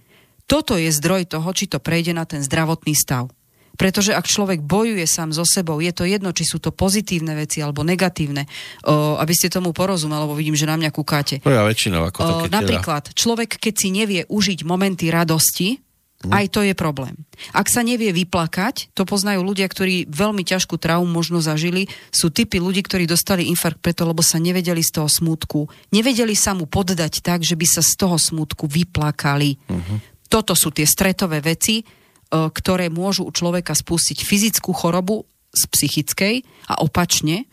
Toto 0.48 0.80
je 0.80 0.88
zdroj 0.88 1.28
toho, 1.28 1.52
či 1.52 1.68
to 1.68 1.82
prejde 1.82 2.16
na 2.16 2.24
ten 2.24 2.40
zdravotný 2.40 2.96
stav. 2.96 3.35
Pretože 3.76 4.16
ak 4.16 4.24
človek 4.24 4.64
bojuje 4.64 5.04
sám 5.04 5.30
so 5.36 5.44
sebou, 5.44 5.78
je 5.84 5.92
to 5.92 6.08
jedno, 6.08 6.32
či 6.32 6.48
sú 6.48 6.58
to 6.58 6.72
pozitívne 6.72 7.36
veci 7.36 7.60
alebo 7.60 7.84
negatívne, 7.84 8.48
o, 8.88 9.20
aby 9.20 9.32
ste 9.36 9.52
tomu 9.52 9.76
porozumeli, 9.76 10.24
lebo 10.24 10.34
vidím, 10.34 10.56
že 10.56 10.66
na 10.66 10.80
mňa 10.80 10.90
kúkáte. 10.90 11.44
No 11.44 11.52
ja 11.52 11.62
väčšinou 11.68 12.08
ako 12.08 12.18
o, 12.24 12.28
Napríklad, 12.48 13.12
teda. 13.12 13.16
človek, 13.16 13.60
keď 13.60 13.74
si 13.76 13.88
nevie 13.92 14.20
užiť 14.26 14.64
momenty 14.64 15.12
radosti, 15.12 15.76
hm. 16.24 16.32
aj 16.32 16.44
to 16.48 16.60
je 16.64 16.72
problém. 16.72 17.14
Ak 17.52 17.68
sa 17.68 17.84
nevie 17.84 18.16
vyplakať, 18.16 18.96
to 18.96 19.04
poznajú 19.04 19.44
ľudia, 19.44 19.68
ktorí 19.68 20.08
veľmi 20.08 20.40
ťažkú 20.40 20.80
traumu 20.80 21.04
možno 21.04 21.44
zažili, 21.44 21.92
sú 22.08 22.32
typy 22.32 22.56
ľudí, 22.56 22.80
ktorí 22.80 23.04
dostali 23.04 23.52
infarkt 23.52 23.84
preto, 23.84 24.08
lebo 24.08 24.24
sa 24.24 24.40
nevedeli 24.40 24.80
z 24.80 24.96
toho 24.96 25.08
smútku. 25.08 25.68
Nevedeli 25.92 26.32
sa 26.32 26.56
mu 26.56 26.64
poddať 26.64 27.20
tak, 27.20 27.44
že 27.44 27.52
by 27.54 27.66
sa 27.68 27.84
z 27.84 27.92
toho 28.00 28.16
smútku 28.16 28.64
vyplakali. 28.64 29.60
Uh-huh. 29.68 30.00
Toto 30.26 30.56
sú 30.58 30.74
tie 30.74 30.88
stretové 30.88 31.38
veci, 31.38 31.84
ktoré 32.30 32.90
môžu 32.90 33.26
u 33.26 33.32
človeka 33.32 33.74
spustiť 33.74 34.22
fyzickú 34.26 34.74
chorobu 34.74 35.26
z 35.54 35.62
psychickej 35.70 36.34
a 36.68 36.82
opačne. 36.82 37.46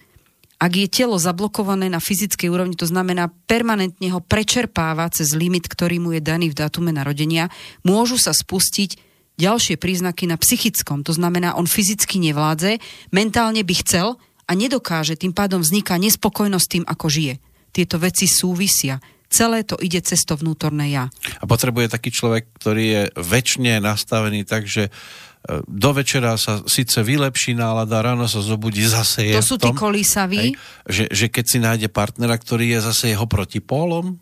ak 0.64 0.72
je 0.80 0.88
telo 0.88 1.20
zablokované 1.20 1.92
na 1.92 2.00
fyzickej 2.00 2.48
úrovni, 2.48 2.80
to 2.80 2.88
znamená 2.88 3.28
permanentne 3.52 4.08
ho 4.16 4.24
prečerpáva 4.24 5.12
cez 5.12 5.36
limit, 5.36 5.68
ktorý 5.68 6.00
mu 6.00 6.16
je 6.16 6.24
daný 6.24 6.56
v 6.56 6.60
dátume 6.64 6.96
narodenia, 6.96 7.52
môžu 7.84 8.16
sa 8.16 8.32
spustiť 8.32 8.96
ďalšie 9.36 9.76
príznaky 9.76 10.24
na 10.24 10.40
psychickom. 10.40 11.04
To 11.04 11.12
znamená, 11.12 11.60
on 11.60 11.68
fyzicky 11.68 12.16
nevládze, 12.24 12.80
mentálne 13.12 13.60
by 13.66 13.74
chcel 13.84 14.16
a 14.48 14.52
nedokáže, 14.56 15.20
tým 15.20 15.36
pádom 15.36 15.60
vzniká 15.60 16.00
nespokojnosť 16.00 16.68
tým, 16.70 16.86
ako 16.88 17.06
žije. 17.12 17.34
Tieto 17.76 18.00
veci 18.00 18.30
súvisia. 18.30 19.04
Celé 19.34 19.66
to 19.66 19.82
ide 19.82 19.98
cez 20.06 20.22
to 20.22 20.38
vnútorné 20.38 20.94
ja. 20.94 21.10
A 21.42 21.50
potrebuje 21.50 21.90
taký 21.90 22.14
človek, 22.14 22.54
ktorý 22.54 22.86
je 22.86 23.04
väčšine 23.18 23.82
nastavený 23.82 24.46
tak, 24.46 24.70
že 24.70 24.94
do 25.68 25.92
večera 25.92 26.40
sa 26.40 26.64
síce 26.64 27.04
vylepší 27.04 27.52
nálada, 27.52 28.00
ráno 28.00 28.32
sa 28.32 28.40
zobudí 28.40 28.88
zase 28.88 29.34
je 29.34 29.36
To 29.44 29.44
sú 29.44 29.58
tí 29.60 29.76
kolísaví. 29.76 30.56
Že, 30.88 31.12
že 31.12 31.26
keď 31.28 31.46
si 31.50 31.58
nájde 31.60 31.88
partnera, 31.92 32.40
ktorý 32.40 32.78
je 32.78 32.80
zase 32.80 33.12
jeho 33.12 33.28
protipólom? 33.28 34.16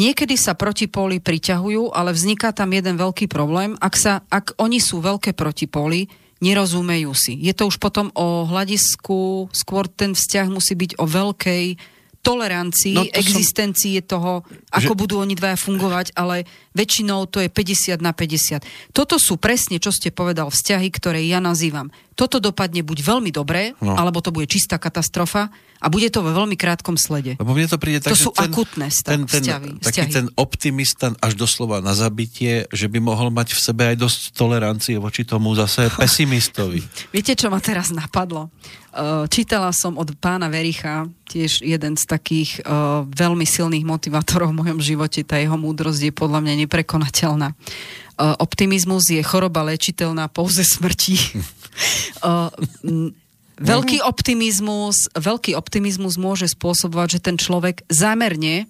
Niekedy 0.00 0.40
sa 0.40 0.56
protipóly 0.56 1.20
priťahujú, 1.20 1.92
ale 1.92 2.16
vzniká 2.16 2.56
tam 2.56 2.72
jeden 2.72 2.96
veľký 2.96 3.28
problém. 3.28 3.76
Ak, 3.84 4.00
sa, 4.00 4.24
ak 4.32 4.56
oni 4.56 4.80
sú 4.80 5.04
veľké 5.04 5.36
protipóly, 5.36 6.08
nerozumejú 6.40 7.12
si. 7.12 7.36
Je 7.40 7.52
to 7.52 7.68
už 7.68 7.76
potom 7.76 8.08
o 8.16 8.48
hľadisku, 8.48 9.48
skôr 9.52 9.88
ten 9.88 10.16
vzťah 10.16 10.46
musí 10.48 10.72
byť 10.72 11.00
o 11.00 11.04
veľkej 11.04 11.64
tolerancii, 12.24 12.96
no 12.96 13.04
to 13.04 13.20
existencii 13.20 14.00
som... 14.00 14.08
toho, 14.08 14.32
ako 14.72 14.92
že... 14.96 15.00
budú 15.04 15.14
oni 15.20 15.36
dvaja 15.36 15.60
fungovať, 15.60 16.16
ale 16.16 16.48
väčšinou 16.72 17.28
to 17.28 17.44
je 17.44 17.52
50 17.52 18.00
na 18.00 18.16
50. 18.16 18.64
Toto 18.96 19.20
sú 19.20 19.36
presne, 19.36 19.76
čo 19.76 19.92
ste 19.92 20.08
povedal, 20.08 20.48
vzťahy, 20.48 20.88
ktoré 20.88 21.20
ja 21.28 21.38
nazývam. 21.44 21.92
Toto 22.14 22.38
dopadne 22.38 22.86
buď 22.86 22.98
veľmi 23.04 23.30
dobre, 23.34 23.74
no. 23.82 23.98
alebo 23.98 24.22
to 24.22 24.30
bude 24.30 24.46
čistá 24.46 24.78
katastrofa 24.78 25.50
a 25.82 25.86
bude 25.90 26.08
to 26.08 26.22
vo 26.22 26.30
veľmi 26.30 26.54
krátkom 26.54 26.94
slede. 26.94 27.34
Lebo 27.36 27.52
mne 27.52 27.66
to 27.66 27.76
príde 27.76 28.00
tak, 28.00 28.14
to 28.14 28.18
sú 28.18 28.30
ten, 28.32 28.48
akutné 28.48 28.86
stav, 28.88 29.18
ten, 29.18 29.22
ten, 29.26 29.42
vzťahy, 29.42 29.70
Taký 29.82 29.90
vzťahy. 29.90 30.12
ten 30.14 30.26
optimista 30.38 31.12
až 31.18 31.34
doslova 31.34 31.82
na 31.82 31.92
zabitie, 31.92 32.70
že 32.70 32.86
by 32.86 33.02
mohol 33.02 33.34
mať 33.34 33.52
v 33.52 33.60
sebe 33.60 33.82
aj 33.92 33.96
dosť 33.98 34.20
tolerancie 34.32 34.96
voči 34.96 35.26
tomu 35.26 35.52
zase 35.58 35.90
pesimistovi. 36.00 36.80
Viete, 37.10 37.34
čo 37.34 37.50
ma 37.50 37.58
teraz 37.58 37.90
napadlo? 37.90 38.54
Uh, 38.94 39.26
čítala 39.26 39.74
som 39.74 39.98
od 39.98 40.14
pána 40.22 40.46
Vericha, 40.46 41.10
tiež 41.26 41.66
jeden 41.66 41.98
z 41.98 42.04
takých 42.06 42.62
uh, 42.62 43.02
veľmi 43.10 43.42
silných 43.42 43.82
motivátorov 43.82 44.54
v 44.54 44.62
mojom 44.62 44.78
živote. 44.78 45.26
Tá 45.26 45.42
jeho 45.42 45.58
múdrosť 45.58 46.00
je 46.08 46.12
podľa 46.14 46.38
mňa 46.46 46.54
neprekonateľná. 46.62 47.58
Uh, 48.14 48.38
optimizmus 48.38 49.10
je 49.10 49.18
choroba 49.26 49.66
lečiteľná 49.66 50.30
pouze 50.30 50.62
smrti. 50.62 51.18
Veľký 53.54 54.02
optimizmus, 54.02 55.06
veľký 55.14 55.54
optimizmus 55.54 56.18
môže 56.18 56.50
spôsobovať, 56.50 57.18
že 57.18 57.20
ten 57.22 57.36
človek 57.38 57.86
zámerne 57.86 58.66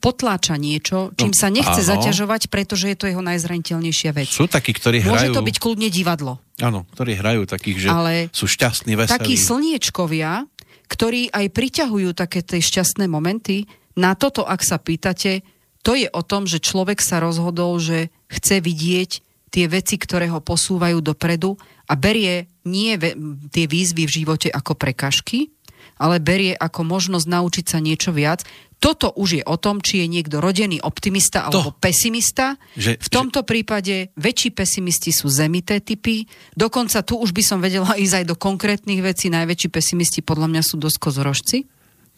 potláča 0.00 0.60
niečo, 0.60 1.16
čím 1.16 1.32
no, 1.32 1.38
sa 1.38 1.48
nechce 1.48 1.80
áno. 1.80 1.90
zaťažovať, 1.96 2.52
pretože 2.52 2.92
je 2.92 2.96
to 2.96 3.08
jeho 3.08 3.24
najzraniteľnejšia 3.24 4.10
vec. 4.12 4.28
Sú 4.28 4.44
takí, 4.44 4.76
ktorí 4.76 5.00
hrajú... 5.00 5.12
Môže 5.16 5.28
to 5.32 5.40
byť 5.40 5.56
kľudne 5.56 5.88
divadlo. 5.88 6.36
Áno, 6.60 6.84
ktorí 6.92 7.16
hrajú 7.16 7.48
takých, 7.48 7.76
že 7.84 7.88
Ale 7.88 8.14
sú 8.36 8.44
šťastní, 8.44 8.96
veselí. 8.96 9.16
Takí 9.16 9.34
slniečkovia, 9.40 10.44
ktorí 10.92 11.32
aj 11.32 11.46
priťahujú 11.52 12.10
také 12.12 12.44
tie 12.44 12.60
šťastné 12.60 13.08
momenty, 13.08 13.64
na 13.96 14.12
toto, 14.12 14.44
ak 14.44 14.60
sa 14.60 14.76
pýtate, 14.76 15.40
to 15.80 15.96
je 15.96 16.10
o 16.12 16.20
tom, 16.20 16.44
že 16.44 16.60
človek 16.60 17.00
sa 17.00 17.16
rozhodol, 17.24 17.80
že 17.80 18.12
chce 18.28 18.60
vidieť 18.60 19.10
tie 19.48 19.64
veci, 19.72 19.96
ktoré 19.96 20.28
ho 20.28 20.44
posúvajú 20.44 21.00
dopredu 21.00 21.56
a 21.88 21.96
berie 21.96 22.50
nie 22.68 22.92
ve- 23.00 23.16
tie 23.48 23.64
výzvy 23.64 24.04
v 24.04 24.14
živote 24.20 24.48
ako 24.52 24.76
prekažky, 24.76 25.48
ale 25.96 26.20
berie 26.20 26.52
ako 26.52 26.84
možnosť 26.84 27.24
naučiť 27.24 27.64
sa 27.64 27.78
niečo 27.80 28.12
viac. 28.12 28.44
Toto 28.76 29.08
už 29.16 29.40
je 29.40 29.44
o 29.48 29.56
tom, 29.56 29.80
či 29.80 30.04
je 30.04 30.06
niekto 30.06 30.36
rodený 30.38 30.84
optimista 30.84 31.48
alebo 31.48 31.72
to, 31.72 31.80
pesimista. 31.80 32.60
Že, 32.76 33.00
v 33.00 33.08
tomto 33.08 33.40
že... 33.42 33.48
prípade 33.48 33.94
väčší 34.20 34.52
pesimisti 34.52 35.10
sú 35.16 35.32
zemité 35.32 35.80
typy. 35.80 36.28
Dokonca 36.52 37.00
tu 37.00 37.16
už 37.16 37.32
by 37.32 37.42
som 37.42 37.58
vedela 37.64 37.96
ísť 37.96 38.22
aj 38.22 38.24
do 38.28 38.36
konkrétnych 38.36 39.00
vecí. 39.00 39.32
Najväčší 39.32 39.68
pesimisti 39.72 40.20
podľa 40.20 40.52
mňa 40.52 40.62
sú 40.62 40.76
dosť 40.76 40.96
kozorožci. 41.00 41.58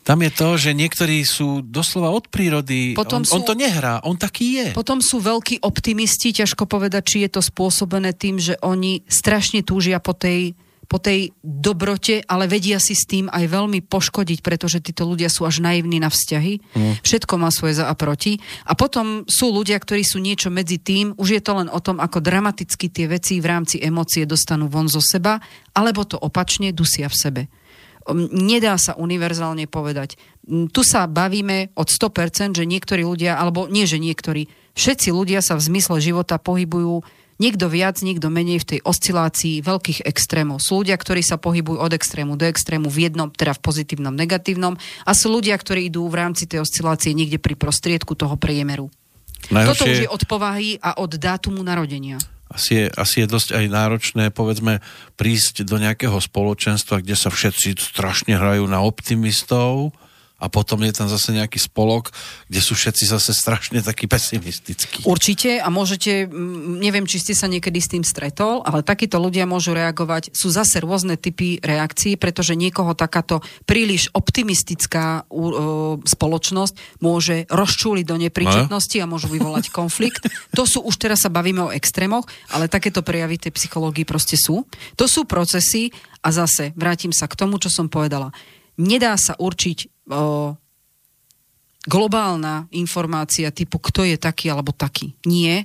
Tam 0.09 0.25
je 0.25 0.33
to, 0.33 0.57
že 0.57 0.73
niektorí 0.73 1.21
sú 1.21 1.61
doslova 1.61 2.09
od 2.09 2.33
prírody. 2.33 2.97
Potom 2.97 3.21
on, 3.21 3.29
sú, 3.29 3.37
on 3.37 3.43
to 3.45 3.53
nehrá, 3.53 4.01
on 4.09 4.17
taký 4.17 4.57
je. 4.57 4.67
Potom 4.73 5.05
sú 5.05 5.21
veľkí 5.21 5.61
optimisti, 5.61 6.33
ťažko 6.33 6.65
povedať, 6.65 7.03
či 7.05 7.17
je 7.29 7.31
to 7.37 7.45
spôsobené 7.45 8.17
tým, 8.17 8.41
že 8.41 8.57
oni 8.65 9.05
strašne 9.05 9.61
túžia 9.61 10.01
po 10.01 10.17
tej, 10.17 10.57
po 10.89 10.97
tej 10.97 11.37
dobrote, 11.45 12.25
ale 12.25 12.49
vedia 12.49 12.81
si 12.81 12.97
s 12.97 13.05
tým 13.05 13.29
aj 13.29 13.45
veľmi 13.45 13.85
poškodiť, 13.85 14.41
pretože 14.41 14.81
títo 14.81 15.05
ľudia 15.05 15.29
sú 15.29 15.45
až 15.45 15.61
naivní 15.61 16.01
na 16.01 16.09
vzťahy. 16.09 16.65
Mm. 16.73 16.95
Všetko 17.05 17.35
má 17.37 17.53
svoje 17.53 17.77
za 17.77 17.93
a 17.93 17.95
proti. 17.95 18.41
A 18.65 18.73
potom 18.73 19.29
sú 19.29 19.53
ľudia, 19.53 19.77
ktorí 19.77 20.01
sú 20.01 20.17
niečo 20.17 20.49
medzi 20.49 20.81
tým. 20.81 21.13
Už 21.21 21.37
je 21.37 21.43
to 21.45 21.61
len 21.61 21.69
o 21.69 21.79
tom, 21.85 22.01
ako 22.01 22.25
dramaticky 22.25 22.89
tie 22.89 23.05
veci 23.05 23.37
v 23.37 23.47
rámci 23.53 23.85
emócie 23.85 24.25
dostanú 24.25 24.73
von 24.73 24.89
zo 24.89 25.05
seba, 25.05 25.37
alebo 25.77 26.09
to 26.09 26.17
opačne 26.17 26.73
dusia 26.73 27.13
v 27.13 27.17
sebe 27.21 27.43
nedá 28.15 28.77
sa 28.81 28.97
univerzálne 28.97 29.69
povedať. 29.69 30.17
Tu 30.49 30.81
sa 30.81 31.05
bavíme 31.05 31.77
od 31.77 31.89
100%, 31.93 32.57
že 32.57 32.65
niektorí 32.65 33.05
ľudia, 33.05 33.37
alebo 33.37 33.69
nie, 33.69 33.85
že 33.85 34.01
niektorí, 34.01 34.49
všetci 34.73 35.13
ľudia 35.13 35.45
sa 35.45 35.59
v 35.61 35.67
zmysle 35.69 36.01
života 36.01 36.41
pohybujú 36.41 37.05
niekto 37.39 37.71
viac, 37.71 38.03
niekto 38.03 38.29
menej 38.29 38.63
v 38.63 38.69
tej 38.77 38.81
oscilácii 38.85 39.63
veľkých 39.63 40.05
extrémov. 40.05 40.63
Sú 40.63 40.83
ľudia, 40.83 40.99
ktorí 40.99 41.23
sa 41.23 41.39
pohybujú 41.39 41.79
od 41.79 41.95
extrému 41.95 42.35
do 42.35 42.45
extrému 42.47 42.91
v 42.91 43.09
jednom, 43.09 43.31
teda 43.31 43.55
v 43.57 43.63
pozitívnom, 43.63 44.15
negatívnom 44.15 44.77
a 45.07 45.11
sú 45.15 45.33
ľudia, 45.33 45.55
ktorí 45.55 45.89
idú 45.89 46.07
v 46.11 46.19
rámci 46.19 46.51
tej 46.51 46.63
oscilácie 46.67 47.15
niekde 47.15 47.41
pri 47.41 47.55
prostriedku 47.55 48.19
toho 48.19 48.35
priemeru. 48.37 48.91
Najhoršie... 49.55 49.71
Toto 49.79 49.85
už 49.87 49.99
je 50.05 50.11
od 50.11 50.23
povahy 50.27 50.71
a 50.83 50.99
od 50.99 51.15
dátumu 51.15 51.63
narodenia 51.63 52.19
asi 52.49 52.81
je, 52.81 52.87
asi 52.97 53.25
je 53.25 53.29
dosť 53.29 53.61
aj 53.61 53.65
náročné, 53.69 54.25
povedzme, 54.33 54.81
prísť 55.21 55.69
do 55.69 55.77
nejakého 55.77 56.17
spoločenstva, 56.17 57.05
kde 57.05 57.13
sa 57.13 57.29
všetci 57.29 57.77
strašne 57.77 58.41
hrajú 58.41 58.65
na 58.65 58.81
optimistov 58.81 59.93
a 60.39 60.47
potom 60.47 60.79
je 60.87 60.95
tam 60.95 61.11
zase 61.11 61.35
nejaký 61.35 61.59
spolok, 61.59 62.15
kde 62.47 62.63
sú 62.63 62.79
všetci 62.79 63.11
zase 63.11 63.35
strašne 63.35 63.83
takí 63.83 64.07
pesimistickí. 64.07 65.03
Určite 65.03 65.59
a 65.59 65.67
môžete, 65.67 66.31
neviem, 66.79 67.11
či 67.11 67.19
ste 67.19 67.35
sa 67.35 67.51
niekedy 67.51 67.83
s 67.83 67.91
tým 67.91 68.07
stretol, 68.07 68.63
ale 68.63 68.87
takíto 68.87 69.19
ľudia 69.19 69.51
môžu 69.51 69.75
reagovať. 69.75 70.31
Sú 70.31 70.55
zase 70.55 70.79
rôzne 70.79 71.19
typy 71.19 71.59
reakcií, 71.59 72.15
pretože 72.15 72.55
niekoho 72.55 72.95
takáto 72.95 73.43
príliš 73.67 74.15
optimistická 74.15 75.27
uh, 75.27 75.99
spoločnosť 76.07 77.03
môže 77.03 77.51
rozčúliť 77.51 78.07
do 78.07 78.17
nepríčetnosti 78.23 78.97
a 79.03 79.11
môžu 79.11 79.27
vyvolať 79.35 79.75
konflikt. 79.75 80.23
To 80.55 80.63
sú, 80.63 80.87
už 80.87 81.03
teraz 81.03 81.27
sa 81.27 81.35
bavíme 81.35 81.67
o 81.67 81.75
extrémoch, 81.75 82.31
ale 82.55 82.71
takéto 82.71 83.03
prejavy 83.03 83.43
tej 83.43 83.53
psychológii 83.59 84.07
proste 84.07 84.39
sú. 84.39 84.63
To 84.95 85.11
sú 85.11 85.27
procesy 85.27 85.91
a 86.23 86.31
zase 86.31 86.71
vrátim 86.79 87.11
sa 87.11 87.27
k 87.27 87.35
tomu, 87.35 87.59
čo 87.59 87.67
som 87.67 87.91
povedala. 87.91 88.31
Nedá 88.79 89.19
sa 89.19 89.35
určiť 89.35 89.98
o, 90.09 90.57
globálna 91.89 92.69
informácia 92.75 93.49
typu, 93.53 93.81
kto 93.81 94.05
je 94.05 94.17
taký 94.21 94.53
alebo 94.53 94.75
taký. 94.75 95.17
Nie. 95.25 95.65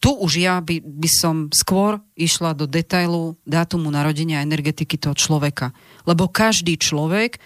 Tu 0.00 0.08
už 0.08 0.40
ja 0.40 0.62
by, 0.62 0.80
by 0.80 1.10
som 1.10 1.34
skôr 1.52 2.00
išla 2.16 2.56
do 2.56 2.64
detailu 2.64 3.36
dátumu 3.44 3.92
narodenia 3.92 4.40
a 4.40 4.46
energetiky 4.46 4.96
toho 4.96 5.12
človeka. 5.12 5.76
Lebo 6.08 6.30
každý 6.30 6.80
človek 6.80 7.36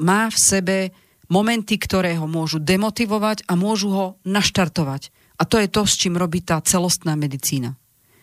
má 0.00 0.30
v 0.32 0.38
sebe 0.38 0.76
momenty, 1.28 1.76
ktoré 1.76 2.16
ho 2.16 2.24
môžu 2.24 2.56
demotivovať 2.62 3.44
a 3.44 3.52
môžu 3.58 3.88
ho 3.92 4.06
naštartovať. 4.24 5.12
A 5.38 5.44
to 5.44 5.60
je 5.60 5.68
to, 5.68 5.84
s 5.84 5.94
čím 6.00 6.16
robí 6.16 6.40
tá 6.40 6.58
celostná 6.64 7.14
medicína. 7.14 7.76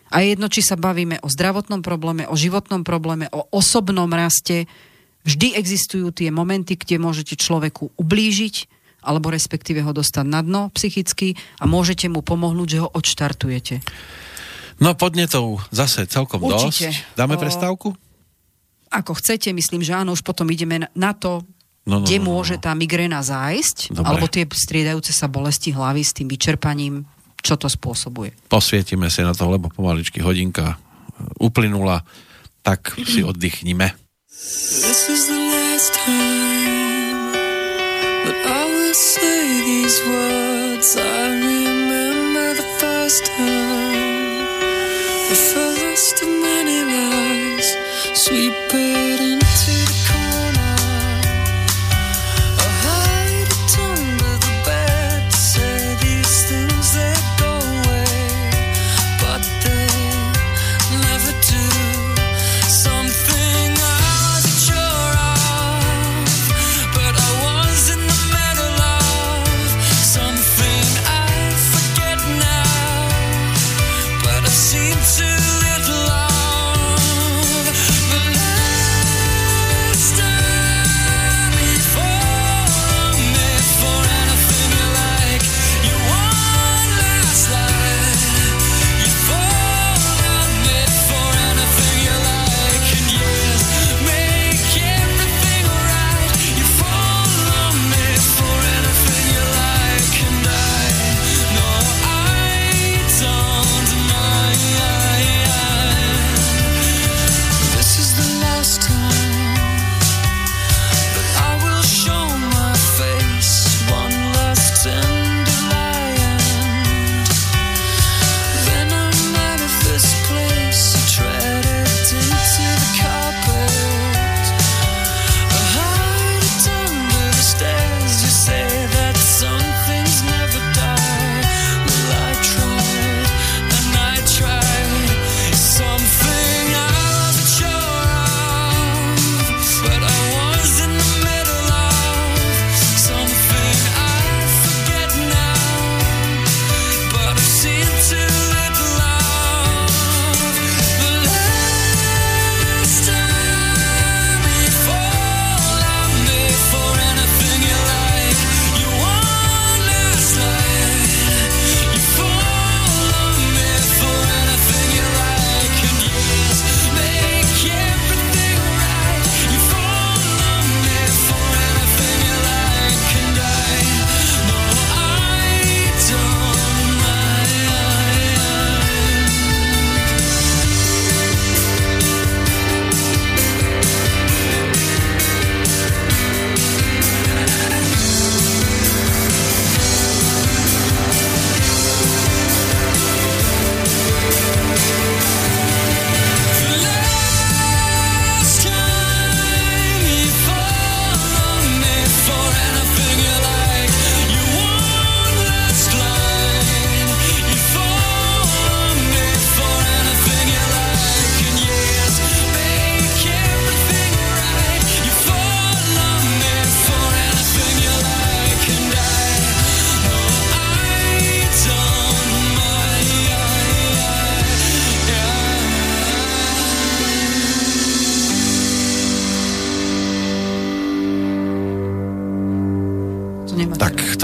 A 0.10 0.22
jedno, 0.22 0.49
či 0.49 0.62
sa 0.62 0.78
bavíme 0.78 1.22
o 1.22 1.30
zdravotnom 1.30 1.82
probléme, 1.82 2.26
o 2.30 2.36
životnom 2.38 2.86
probléme, 2.86 3.30
o 3.34 3.45
osobnom 3.53 4.10
raste, 4.10 4.66
Vždy 5.26 5.57
existujú 5.57 6.13
tie 6.13 6.30
momenty, 6.30 6.78
kde 6.78 7.01
môžete 7.01 7.34
človeku 7.34 7.97
ublížiť, 7.97 8.55
alebo 9.05 9.34
respektíve 9.34 9.82
ho 9.82 9.93
dostať 9.93 10.26
na 10.26 10.41
dno 10.45 10.69
psychicky 10.73 11.34
a 11.57 11.65
môžete 11.65 12.09
mu 12.09 12.21
pomohnúť, 12.21 12.67
že 12.69 12.82
ho 12.82 12.89
odštartujete. 12.89 13.82
No 14.82 14.93
podnetov 14.93 15.65
zase 15.71 16.05
celkom 16.05 16.43
Určite. 16.45 16.91
dosť. 16.91 17.17
Dáme 17.17 17.39
prestávku? 17.39 17.95
Ako 18.91 19.17
chcete, 19.17 19.49
myslím, 19.55 19.82
že 19.82 19.95
áno, 19.97 20.13
už 20.13 20.21
potom 20.21 20.45
ideme 20.51 20.91
na 20.93 21.11
to, 21.15 21.41
no, 21.88 22.01
no, 22.01 22.05
kde 22.05 22.17
no, 22.19 22.23
no, 22.23 22.28
môže 22.36 22.55
tá 22.59 22.76
migréna 22.76 23.23
zájsť, 23.23 23.95
Dobre. 23.95 24.05
alebo 24.05 24.26
tie 24.28 24.43
striedajúce 24.45 25.15
sa 25.15 25.32
bolesti 25.32 25.71
hlavy 25.71 26.01
s 26.03 26.11
tým 26.15 26.28
vyčerpaním, 26.28 27.07
čo 27.39 27.55
to 27.55 27.65
spôsobuje. 27.71 28.36
Posvietime 28.51 29.07
si 29.09 29.23
na 29.23 29.34
to, 29.34 29.47
lebo 29.47 29.71
pomaličky 29.71 30.19
hodinka 30.19 30.78
uplynula, 31.39 32.03
tak 32.65 32.93
si 32.99 33.23
oddychnime. 33.30 34.05
This 34.47 35.09
is 35.09 35.27
the 35.27 35.39
last 35.39 35.95
time 35.95 37.31
that 37.33 38.45
I 38.45 38.65
will 38.65 38.93
say 38.93 39.61
these 39.65 39.99
words. 40.05 40.95
I 40.97 41.29
remember 41.33 42.53
the 42.53 42.67
first 42.77 43.25
time, 43.25 44.45
the 45.29 45.39
first 45.53 46.21
of 46.21 46.27
many 46.29 46.83
lies, 46.83 47.75
sweep 48.13 48.53
it 48.69 49.19
into 49.19 50.05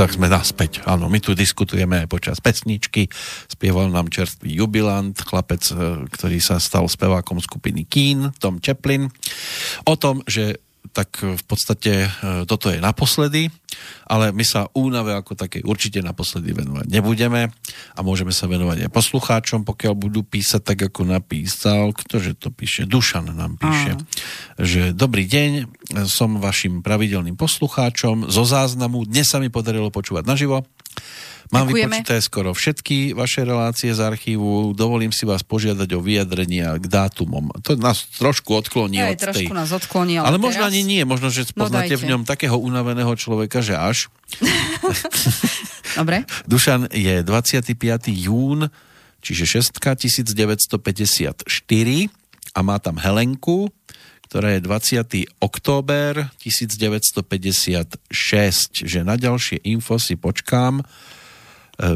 Tak, 0.01 0.17
sme 0.17 0.33
naspäť. 0.33 0.81
Áno, 0.89 1.13
my 1.13 1.21
tu 1.21 1.37
diskutujeme 1.37 2.01
aj 2.01 2.09
počas 2.09 2.41
pesničky. 2.41 3.05
Spieval 3.45 3.93
nám 3.93 4.09
čerstvý 4.09 4.49
jubilant, 4.49 5.13
chlapec, 5.13 5.61
e, 5.69 6.09
ktorý 6.09 6.41
sa 6.41 6.57
stal 6.57 6.89
spevákom 6.89 7.37
skupiny 7.37 7.85
Keen, 7.85 8.33
Tom 8.41 8.57
Chaplin, 8.57 9.13
o 9.85 9.93
tom, 9.93 10.25
že 10.25 10.57
tak 10.91 11.23
v 11.23 11.43
podstate 11.47 12.05
e, 12.05 12.09
toto 12.43 12.67
je 12.67 12.83
naposledy, 12.83 13.47
ale 14.11 14.35
my 14.35 14.43
sa 14.43 14.67
únave 14.75 15.15
ako 15.15 15.39
také 15.39 15.63
určite 15.63 16.03
naposledy 16.03 16.51
venovať 16.51 16.91
nebudeme 16.91 17.47
a 17.95 17.99
môžeme 18.03 18.35
sa 18.35 18.51
venovať 18.51 18.87
aj 18.87 18.91
poslucháčom, 18.91 19.63
pokiaľ 19.63 19.93
budú 19.95 20.27
písať 20.27 20.61
tak, 20.61 20.79
ako 20.91 21.07
napísal, 21.07 21.95
ktože 21.95 22.35
to 22.35 22.51
píše, 22.51 22.83
Dušan 22.83 23.31
nám 23.31 23.55
píše, 23.55 23.95
Aha. 23.95 24.03
že 24.59 24.81
dobrý 24.91 25.23
deň, 25.25 25.49
som 26.11 26.43
vašim 26.43 26.83
pravidelným 26.83 27.39
poslucháčom 27.39 28.27
zo 28.27 28.43
záznamu, 28.43 29.07
dnes 29.07 29.31
sa 29.31 29.39
mi 29.39 29.47
podarilo 29.47 29.87
počúvať 29.87 30.27
naživo, 30.27 30.67
Mám 31.51 31.67
Ďakujeme. 31.67 31.99
vypočítané 31.99 32.21
skoro 32.23 32.49
všetky 32.55 33.11
vaše 33.11 33.43
relácie 33.43 33.91
z 33.91 33.99
archívu. 33.99 34.71
Dovolím 34.71 35.11
si 35.11 35.27
vás 35.27 35.43
požiadať 35.43 35.89
o 35.95 35.99
vyjadrenia 35.99 36.79
k 36.79 36.87
dátumom. 36.87 37.51
To 37.67 37.75
nás 37.75 38.07
trošku 38.15 38.55
odkloní 38.55 39.03
Aj, 39.03 39.19
od 39.19 39.19
trošku 39.19 39.51
tej... 39.51 39.59
nás 39.59 39.67
odkloní, 39.75 40.23
ale, 40.23 40.31
ale 40.31 40.37
teraz... 40.39 40.47
možno 40.47 40.63
ani 40.63 40.81
nie. 40.87 41.03
Možno, 41.03 41.27
že 41.27 41.43
spoznáte 41.43 41.99
no, 41.99 41.99
v 41.99 42.05
ňom 42.15 42.21
takého 42.23 42.55
unaveného 42.55 43.11
človeka, 43.19 43.59
že 43.59 43.75
až. 43.75 44.07
Dobre. 45.99 46.23
Dušan 46.47 46.87
je 46.87 47.19
25. 47.19 47.75
jún, 48.15 48.71
čiže 49.19 49.59
6. 49.59 49.75
1954 49.75 51.51
a 52.55 52.59
má 52.63 52.79
tam 52.79 52.95
Helenku, 52.95 53.75
ktorá 54.31 54.55
je 54.55 54.63
20. 54.63 55.43
október 55.43 56.31
1956, 56.39 57.99
že 58.87 58.99
na 59.03 59.19
ďalšie 59.19 59.59
info 59.67 59.99
si 59.99 60.15
počkám 60.15 60.87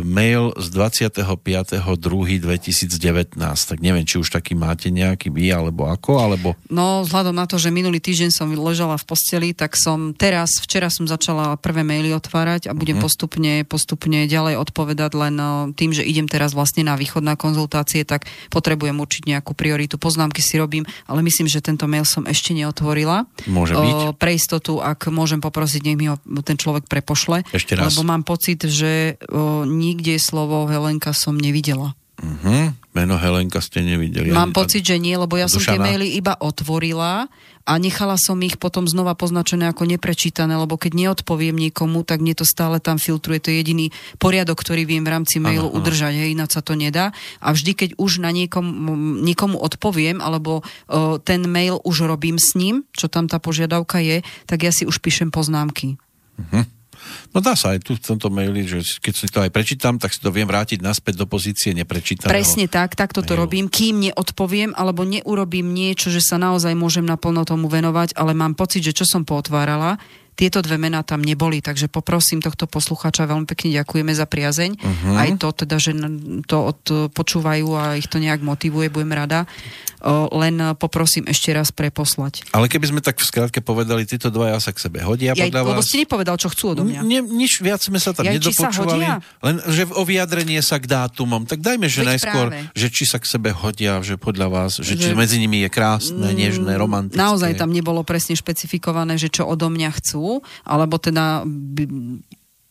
mail 0.02 0.58
z 0.58 0.68
25.2.2019. 0.74 3.38
Tak 3.38 3.80
neviem, 3.80 4.06
či 4.06 4.18
už 4.18 4.34
taký 4.34 4.58
máte 4.58 4.90
nejaký 4.90 5.30
vy, 5.30 5.54
alebo 5.54 5.86
ako, 5.86 6.18
alebo... 6.18 6.58
No, 6.74 7.06
vzhľadom 7.06 7.38
na 7.38 7.46
to, 7.46 7.62
že 7.62 7.70
minulý 7.70 8.02
týždeň 8.02 8.34
som 8.34 8.50
ležala 8.50 8.98
v 8.98 9.06
posteli, 9.06 9.54
tak 9.54 9.78
som 9.78 10.18
teraz, 10.18 10.58
včera 10.58 10.90
som 10.90 11.06
začala 11.06 11.54
prvé 11.62 11.86
maily 11.86 12.10
otvárať 12.18 12.70
a 12.70 12.74
budem 12.74 12.98
uh-huh. 12.98 13.06
postupne, 13.06 13.62
postupne 13.68 14.26
ďalej 14.26 14.58
odpovedať 14.58 15.12
len 15.14 15.38
no, 15.38 15.70
tým, 15.76 15.94
že 15.94 16.02
idem 16.02 16.26
teraz 16.26 16.58
vlastne 16.58 16.88
na 16.88 16.98
východ 16.98 17.22
na 17.22 17.38
konzultácie, 17.38 18.02
tak 18.08 18.26
potrebujem 18.50 18.98
určiť 18.98 19.30
nejakú 19.30 19.54
prioritu. 19.54 20.02
Poznámky 20.02 20.42
si 20.42 20.58
robím, 20.58 20.88
ale 21.06 21.22
myslím, 21.22 21.46
že 21.46 21.62
tento 21.62 21.86
mail 21.86 22.08
som 22.08 22.26
ešte 22.26 22.58
neotvorila. 22.58 23.30
Môže 23.46 23.78
byť. 23.78 23.94
O, 23.94 24.18
pre 24.18 24.34
istotu, 24.34 24.82
ak 24.82 25.14
môžem 25.14 25.44
poprosiť, 25.44 25.82
nech 25.86 26.00
mi 26.00 26.10
ho 26.10 26.18
ten 26.42 26.58
človek 26.58 26.90
prepošle. 26.90 27.46
Ešte 27.54 27.78
raz. 27.78 27.94
Lebo 27.94 28.08
mám 28.08 28.26
pocit, 28.26 28.66
že 28.66 29.22
o, 29.30 29.68
nikde 29.76 30.16
slovo 30.18 30.66
Helenka 30.72 31.12
som 31.12 31.36
nevidela. 31.36 31.94
Uh-huh. 32.16 32.72
Meno 32.96 33.20
Helenka 33.20 33.60
ste 33.60 33.84
nevideli. 33.84 34.32
Mám 34.32 34.56
ani, 34.56 34.58
pocit, 34.58 34.88
že 34.88 34.96
nie, 34.96 35.20
lebo 35.20 35.36
ja 35.36 35.52
Dušana. 35.52 35.60
som 35.60 35.64
tie 35.68 35.80
maily 35.84 36.16
iba 36.16 36.32
otvorila 36.40 37.28
a 37.68 37.72
nechala 37.76 38.16
som 38.16 38.40
ich 38.40 38.56
potom 38.56 38.88
znova 38.88 39.20
poznačené 39.20 39.68
ako 39.68 39.84
neprečítané, 39.84 40.56
lebo 40.56 40.80
keď 40.80 40.96
neodpoviem 40.96 41.58
niekomu, 41.58 42.08
tak 42.08 42.24
mne 42.24 42.38
to 42.38 42.48
stále 42.48 42.80
tam 42.80 42.96
filtruje. 42.96 43.44
To 43.44 43.52
je 43.52 43.60
jediný 43.60 43.86
poriadok, 44.16 44.64
ktorý 44.64 44.88
viem 44.88 45.04
v 45.04 45.12
rámci 45.12 45.44
mailu 45.44 45.68
ano, 45.68 45.76
udržať, 45.82 46.14
hej, 46.16 46.38
ináč 46.38 46.56
sa 46.56 46.64
to 46.64 46.78
nedá. 46.78 47.12
A 47.44 47.52
vždy, 47.52 47.76
keď 47.76 47.90
už 48.00 48.24
na 48.24 48.32
niekom, 48.32 48.64
niekomu 49.26 49.60
odpoviem, 49.60 50.24
alebo 50.24 50.64
o, 50.88 51.20
ten 51.20 51.44
mail 51.52 51.84
už 51.84 52.08
robím 52.08 52.40
s 52.40 52.56
ním, 52.56 52.88
čo 52.96 53.12
tam 53.12 53.28
tá 53.28 53.44
požiadavka 53.44 54.00
je, 54.00 54.24
tak 54.48 54.64
ja 54.64 54.72
si 54.72 54.88
už 54.88 55.04
píšem 55.04 55.34
poznámky. 55.34 56.00
Uh-huh. 56.40 56.64
No 57.32 57.44
dá 57.44 57.54
sa 57.54 57.76
aj 57.76 57.84
tu 57.86 57.94
v 57.96 58.02
tomto 58.02 58.32
maili, 58.32 58.66
že 58.66 58.82
keď 59.00 59.14
si 59.14 59.28
to 59.28 59.40
aj 59.44 59.52
prečítam, 59.52 60.00
tak 60.00 60.16
si 60.16 60.20
to 60.24 60.32
viem 60.32 60.48
vrátiť 60.48 60.80
naspäť 60.80 61.22
do 61.22 61.26
pozície 61.28 61.76
neprečítaného. 61.76 62.32
Presne 62.32 62.66
tak, 62.72 62.96
tak 62.96 63.12
toto 63.12 63.36
robím, 63.36 63.68
kým 63.68 64.10
neodpoviem 64.10 64.72
alebo 64.74 65.04
neurobím 65.04 65.72
niečo, 65.76 66.10
že 66.10 66.24
sa 66.24 66.40
naozaj 66.40 66.74
môžem 66.74 67.06
naplno 67.06 67.44
tomu 67.44 67.68
venovať, 67.68 68.16
ale 68.18 68.32
mám 68.34 68.56
pocit, 68.56 68.82
že 68.84 68.96
čo 68.96 69.06
som 69.06 69.28
potvárala, 69.28 70.00
tieto 70.36 70.60
dve 70.60 70.76
mená 70.76 71.02
tam 71.02 71.24
neboli, 71.24 71.64
takže 71.64 71.88
poprosím 71.88 72.44
tohto 72.44 72.68
posluchača, 72.68 73.26
veľmi 73.26 73.48
pekne 73.48 73.80
ďakujeme 73.82 74.12
za 74.12 74.28
priazeň. 74.28 74.72
Uh-huh. 74.76 75.16
Aj 75.16 75.30
to 75.40 75.48
teda, 75.56 75.80
že 75.80 75.96
to 76.46 76.76
počúvajú 77.16 77.68
a 77.74 77.84
ich 77.96 78.12
to 78.12 78.20
nejak 78.20 78.44
motivuje, 78.44 78.92
budem 78.92 79.16
rada 79.16 79.48
len 80.32 80.56
poprosím 80.78 81.26
ešte 81.26 81.50
raz 81.50 81.74
preposlať. 81.74 82.46
Ale 82.54 82.70
keby 82.70 82.94
sme 82.94 83.02
tak 83.02 83.18
v 83.18 83.26
skratke 83.26 83.60
povedali, 83.66 84.06
títo 84.06 84.30
dvaja 84.30 84.62
sa 84.62 84.70
k 84.70 84.78
sebe 84.86 85.02
hodia 85.02 85.34
ja, 85.34 85.50
podľa 85.50 85.62
lebo 85.66 85.82
vás? 85.82 85.88
ste 85.90 86.06
nepovedal, 86.06 86.36
čo 86.38 86.54
chcú 86.54 86.78
odo 86.78 86.84
mňa. 86.86 87.02
Ne, 87.02 87.20
nič 87.26 87.58
viac 87.66 87.82
sme 87.82 87.98
sa 87.98 88.14
tam 88.14 88.30
ja, 88.30 88.38
nedopočúvali. 88.38 89.06
Len, 89.42 89.56
že 89.66 89.90
o 89.90 90.04
vyjadrenie 90.06 90.62
sa 90.62 90.78
k 90.78 90.86
dátumom. 90.86 91.50
Tak 91.50 91.66
dajme, 91.66 91.90
že 91.90 92.06
Veď 92.06 92.08
najskôr, 92.16 92.48
práve. 92.54 92.70
že 92.78 92.88
či 92.94 93.04
sa 93.10 93.18
k 93.18 93.26
sebe 93.26 93.50
hodia, 93.50 93.98
že 94.06 94.22
podľa 94.22 94.48
vás, 94.54 94.72
že, 94.78 94.94
že 94.94 95.10
či 95.10 95.10
medzi 95.18 95.42
nimi 95.42 95.66
je 95.66 95.70
krásne, 95.74 96.22
mm, 96.22 96.38
nežné, 96.38 96.72
romantické. 96.78 97.18
Naozaj 97.18 97.58
tam 97.58 97.74
nebolo 97.74 98.06
presne 98.06 98.38
špecifikované, 98.38 99.18
že 99.18 99.34
čo 99.34 99.50
odo 99.50 99.74
mňa 99.74 99.90
chcú, 99.98 100.25
alebo 100.66 100.96
teda 101.02 101.44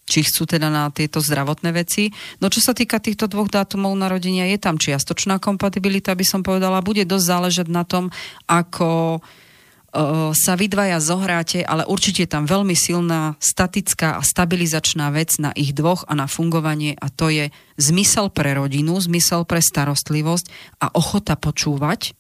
či 0.05 0.21
chcú 0.21 0.45
teda 0.45 0.69
na 0.69 0.93
tieto 0.93 1.19
zdravotné 1.19 1.73
veci. 1.73 2.13
No 2.39 2.53
čo 2.53 2.61
sa 2.61 2.77
týka 2.77 3.01
týchto 3.01 3.25
dvoch 3.25 3.49
dátumov 3.49 3.97
narodenia, 3.97 4.49
je 4.53 4.59
tam 4.61 4.77
čiastočná 4.77 5.41
kompatibilita, 5.41 6.13
by 6.13 6.25
som 6.29 6.41
povedala. 6.45 6.85
Bude 6.85 7.09
dosť 7.09 7.25
záležať 7.25 7.69
na 7.73 7.89
tom, 7.89 8.13
ako 8.45 9.21
uh, 9.21 10.31
sa 10.37 10.53
vy 10.61 10.69
dvaja 10.69 11.01
zohráte, 11.01 11.65
ale 11.65 11.89
určite 11.89 12.29
je 12.29 12.31
tam 12.31 12.45
veľmi 12.45 12.77
silná 12.77 13.41
statická 13.41 14.21
a 14.21 14.23
stabilizačná 14.23 15.09
vec 15.09 15.41
na 15.41 15.57
ich 15.57 15.73
dvoch 15.73 16.05
a 16.05 16.13
na 16.13 16.29
fungovanie 16.29 17.01
a 17.01 17.09
to 17.09 17.33
je 17.33 17.49
zmysel 17.81 18.29
pre 18.29 18.53
rodinu, 18.53 19.01
zmysel 19.01 19.49
pre 19.49 19.65
starostlivosť 19.65 20.79
a 20.85 20.93
ochota 20.93 21.33
počúvať 21.41 22.13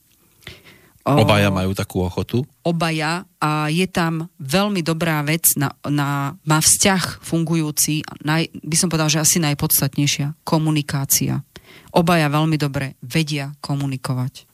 Obaja 1.04 1.52
majú 1.52 1.76
takú 1.76 2.00
ochotu? 2.00 2.48
Obaja 2.64 3.28
a 3.36 3.68
je 3.68 3.84
tam 3.84 4.32
veľmi 4.40 4.80
dobrá 4.80 5.20
vec 5.20 5.44
na, 5.60 5.76
na, 5.84 6.32
má 6.48 6.58
vzťah 6.64 7.20
fungujúci, 7.20 8.00
naj, 8.24 8.48
by 8.64 8.76
som 8.80 8.88
povedal, 8.88 9.12
že 9.12 9.20
asi 9.20 9.36
najpodstatnejšia, 9.36 10.32
komunikácia. 10.48 11.44
Obaja 11.92 12.32
veľmi 12.32 12.56
dobre 12.56 12.96
vedia 13.04 13.52
komunikovať. 13.60 14.48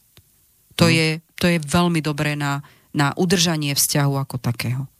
To, 0.74 0.90
hmm. 0.90 0.94
je, 0.94 1.09
to 1.38 1.46
je 1.55 1.59
veľmi 1.62 2.03
dobré 2.03 2.34
na, 2.34 2.66
na 2.90 3.14
udržanie 3.14 3.78
vzťahu 3.78 4.14
ako 4.18 4.36
takého. 4.42 4.90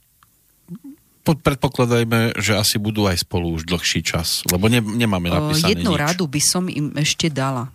Predpokladajme, 1.27 2.39
že 2.39 2.55
asi 2.55 2.79
budú 2.79 3.11
aj 3.11 3.27
spolu 3.27 3.59
už 3.59 3.67
dlhší 3.67 4.07
čas, 4.07 4.47
lebo 4.47 4.71
ne, 4.71 4.79
nemáme 4.79 5.31
napísané 5.31 5.75
Jednu 5.75 5.95
nič. 5.95 6.01
radu 6.01 6.25
by 6.31 6.41
som 6.43 6.71
im 6.71 6.95
ešte 6.95 7.27
dala. 7.27 7.75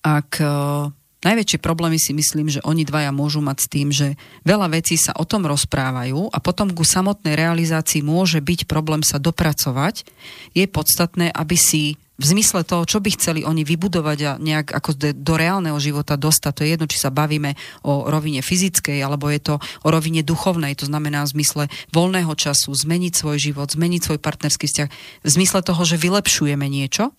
Ak 0.00 0.38
Najväčšie 1.20 1.60
problémy 1.60 2.00
si 2.00 2.16
myslím, 2.16 2.48
že 2.48 2.64
oni 2.64 2.88
dvaja 2.88 3.12
môžu 3.12 3.44
mať 3.44 3.58
s 3.60 3.66
tým, 3.68 3.88
že 3.92 4.16
veľa 4.48 4.72
vecí 4.72 4.96
sa 4.96 5.12
o 5.20 5.28
tom 5.28 5.44
rozprávajú 5.44 6.32
a 6.32 6.38
potom 6.40 6.72
ku 6.72 6.80
samotnej 6.80 7.36
realizácii 7.36 8.00
môže 8.00 8.40
byť 8.40 8.64
problém 8.64 9.04
sa 9.04 9.20
dopracovať. 9.20 10.08
Je 10.56 10.64
podstatné, 10.64 11.28
aby 11.28 11.60
si 11.60 12.00
v 12.20 12.24
zmysle 12.24 12.64
toho, 12.68 12.84
čo 12.84 13.00
by 13.00 13.16
chceli 13.16 13.44
oni 13.48 13.64
vybudovať 13.64 14.18
a 14.28 14.32
nejak 14.36 14.76
ako 14.76 14.92
do, 14.92 15.08
do 15.16 15.34
reálneho 15.40 15.76
života 15.80 16.20
dostať, 16.20 16.52
to 16.52 16.64
je 16.64 16.72
jedno, 16.76 16.86
či 16.88 17.00
sa 17.00 17.08
bavíme 17.08 17.56
o 17.80 18.08
rovine 18.08 18.44
fyzickej, 18.44 19.00
alebo 19.00 19.32
je 19.32 19.40
to 19.40 19.54
o 19.56 19.88
rovine 19.88 20.20
duchovnej, 20.20 20.76
to 20.76 20.84
znamená 20.84 21.24
v 21.24 21.40
zmysle 21.40 21.64
voľného 21.96 22.32
času, 22.36 22.76
zmeniť 22.76 23.12
svoj 23.16 23.40
život, 23.40 23.72
zmeniť 23.72 24.00
svoj 24.04 24.18
partnerský 24.20 24.68
vzťah, 24.68 24.88
v 25.24 25.30
zmysle 25.32 25.64
toho, 25.64 25.80
že 25.88 25.96
vylepšujeme 25.96 26.68
niečo, 26.68 27.16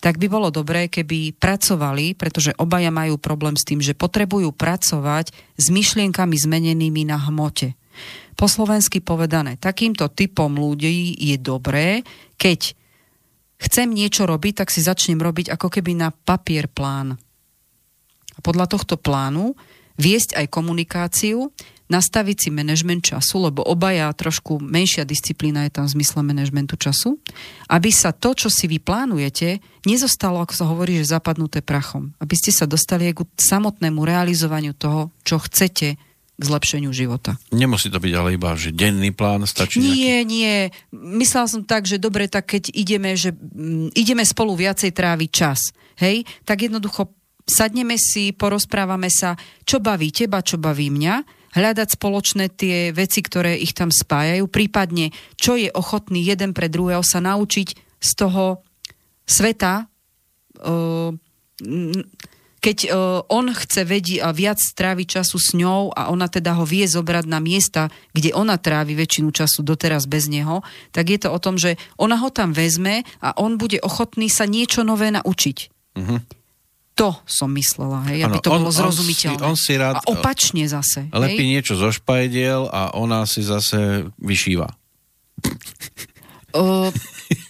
tak 0.00 0.20
by 0.20 0.26
bolo 0.28 0.48
dobré, 0.52 0.86
keby 0.88 1.36
pracovali, 1.36 2.14
pretože 2.14 2.56
obaja 2.60 2.92
majú 2.92 3.16
problém 3.16 3.56
s 3.56 3.66
tým, 3.66 3.80
že 3.80 3.96
potrebujú 3.96 4.52
pracovať 4.52 5.32
s 5.56 5.66
myšlienkami 5.72 6.36
zmenenými 6.36 7.08
na 7.08 7.18
hmote. 7.18 7.72
Po 8.34 8.50
slovensky 8.50 8.98
povedané, 8.98 9.54
takýmto 9.54 10.10
typom 10.10 10.50
ľudí 10.58 11.14
je 11.14 11.36
dobré, 11.38 12.02
keď 12.34 12.74
chcem 13.62 13.88
niečo 13.94 14.26
robiť, 14.26 14.64
tak 14.64 14.68
si 14.74 14.82
začnem 14.82 15.22
robiť 15.22 15.54
ako 15.54 15.70
keby 15.70 15.94
na 15.94 16.10
papier 16.10 16.66
plán. 16.66 17.14
A 18.34 18.38
podľa 18.42 18.66
tohto 18.66 18.98
plánu 18.98 19.54
viesť 19.94 20.34
aj 20.34 20.50
komunikáciu, 20.50 21.54
nastaviť 21.84 22.36
si 22.36 22.48
manažment 22.48 23.04
času, 23.04 23.50
lebo 23.50 23.60
obaja 23.60 24.08
trošku 24.16 24.56
menšia 24.56 25.04
disciplína 25.04 25.68
je 25.68 25.72
tam 25.76 25.84
v 25.84 25.94
zmysle 26.00 26.20
manažmentu 26.24 26.80
času, 26.80 27.20
aby 27.68 27.92
sa 27.92 28.16
to, 28.16 28.32
čo 28.32 28.48
si 28.48 28.64
vy 28.64 28.80
plánujete, 28.80 29.60
nezostalo, 29.84 30.40
ako 30.40 30.54
sa 30.56 30.64
hovorí, 30.64 30.96
že 30.96 31.12
zapadnuté 31.12 31.60
prachom. 31.60 32.16
Aby 32.20 32.40
ste 32.40 32.56
sa 32.56 32.64
dostali 32.64 33.12
k 33.12 33.20
samotnému 33.36 34.00
realizovaniu 34.00 34.72
toho, 34.72 35.12
čo 35.28 35.36
chcete 35.36 36.00
k 36.34 36.42
zlepšeniu 36.42 36.90
života. 36.90 37.38
Nemusí 37.54 37.86
to 37.94 38.02
byť 38.02 38.12
ale 38.18 38.34
iba, 38.34 38.58
že 38.58 38.74
denný 38.74 39.14
plán 39.14 39.46
stačí 39.46 39.78
Nie, 39.78 40.26
nejaký... 40.26 40.26
nie. 40.26 40.54
Myslela 40.90 41.46
som 41.46 41.62
tak, 41.62 41.86
že 41.86 42.02
dobre, 42.02 42.26
tak 42.26 42.58
keď 42.58 42.74
ideme, 42.74 43.14
že 43.14 43.30
mm, 43.30 43.94
ideme 43.94 44.26
spolu 44.26 44.58
viacej 44.58 44.90
tráviť 44.90 45.30
čas, 45.30 45.70
hej, 46.02 46.26
tak 46.42 46.66
jednoducho 46.66 47.14
sadneme 47.46 47.94
si, 48.00 48.34
porozprávame 48.34 49.12
sa, 49.12 49.38
čo 49.62 49.78
baví 49.78 50.10
teba, 50.10 50.42
čo 50.42 50.58
baví 50.58 50.90
mňa 50.90 51.43
hľadať 51.54 51.88
spoločné 51.94 52.50
tie 52.50 52.90
veci, 52.90 53.22
ktoré 53.22 53.54
ich 53.56 53.72
tam 53.72 53.94
spájajú, 53.94 54.50
prípadne 54.50 55.14
čo 55.38 55.54
je 55.54 55.70
ochotný 55.70 56.20
jeden 56.20 56.52
pre 56.52 56.66
druhého 56.66 57.06
sa 57.06 57.22
naučiť 57.22 57.68
z 58.02 58.10
toho 58.18 58.60
sveta, 59.24 59.88
keď 62.64 62.78
on 63.28 63.46
chce 63.52 63.84
vedieť 63.84 64.24
a 64.24 64.32
viac 64.32 64.56
stráviť 64.56 65.20
času 65.20 65.36
s 65.36 65.52
ňou 65.52 65.92
a 65.92 66.08
ona 66.08 66.32
teda 66.32 66.56
ho 66.56 66.64
vie 66.64 66.88
zobrať 66.88 67.24
na 67.28 67.36
miesta, 67.36 67.92
kde 68.16 68.32
ona 68.32 68.56
trávi 68.56 68.96
väčšinu 68.96 69.30
času 69.32 69.60
doteraz 69.60 70.08
bez 70.08 70.32
neho, 70.32 70.64
tak 70.92 71.12
je 71.12 71.18
to 71.20 71.28
o 71.28 71.38
tom, 71.40 71.60
že 71.60 71.76
ona 72.00 72.16
ho 72.20 72.32
tam 72.32 72.56
vezme 72.56 73.04
a 73.20 73.36
on 73.36 73.60
bude 73.60 73.80
ochotný 73.84 74.32
sa 74.32 74.48
niečo 74.48 74.80
nové 74.80 75.12
naučiť. 75.12 75.58
Uh-huh. 75.96 76.20
To 76.94 77.18
som 77.26 77.50
myslela, 77.50 78.06
hej, 78.06 78.22
aby 78.22 78.38
to 78.38 78.54
on, 78.54 78.62
bolo 78.62 78.70
zrozumiteľné. 78.70 79.42
On 79.42 79.58
si, 79.58 79.74
on 79.74 79.74
si 79.74 79.74
rád, 79.74 79.98
a 79.98 80.00
opačne 80.14 80.62
zase. 80.70 81.10
Lepí 81.10 81.42
hej? 81.42 81.50
niečo 81.58 81.74
zo 81.74 81.90
špajdiel 81.90 82.70
a 82.70 82.94
ona 82.94 83.26
si 83.26 83.42
zase 83.42 84.06
vyšíva. 84.22 84.70
O, 86.54 86.94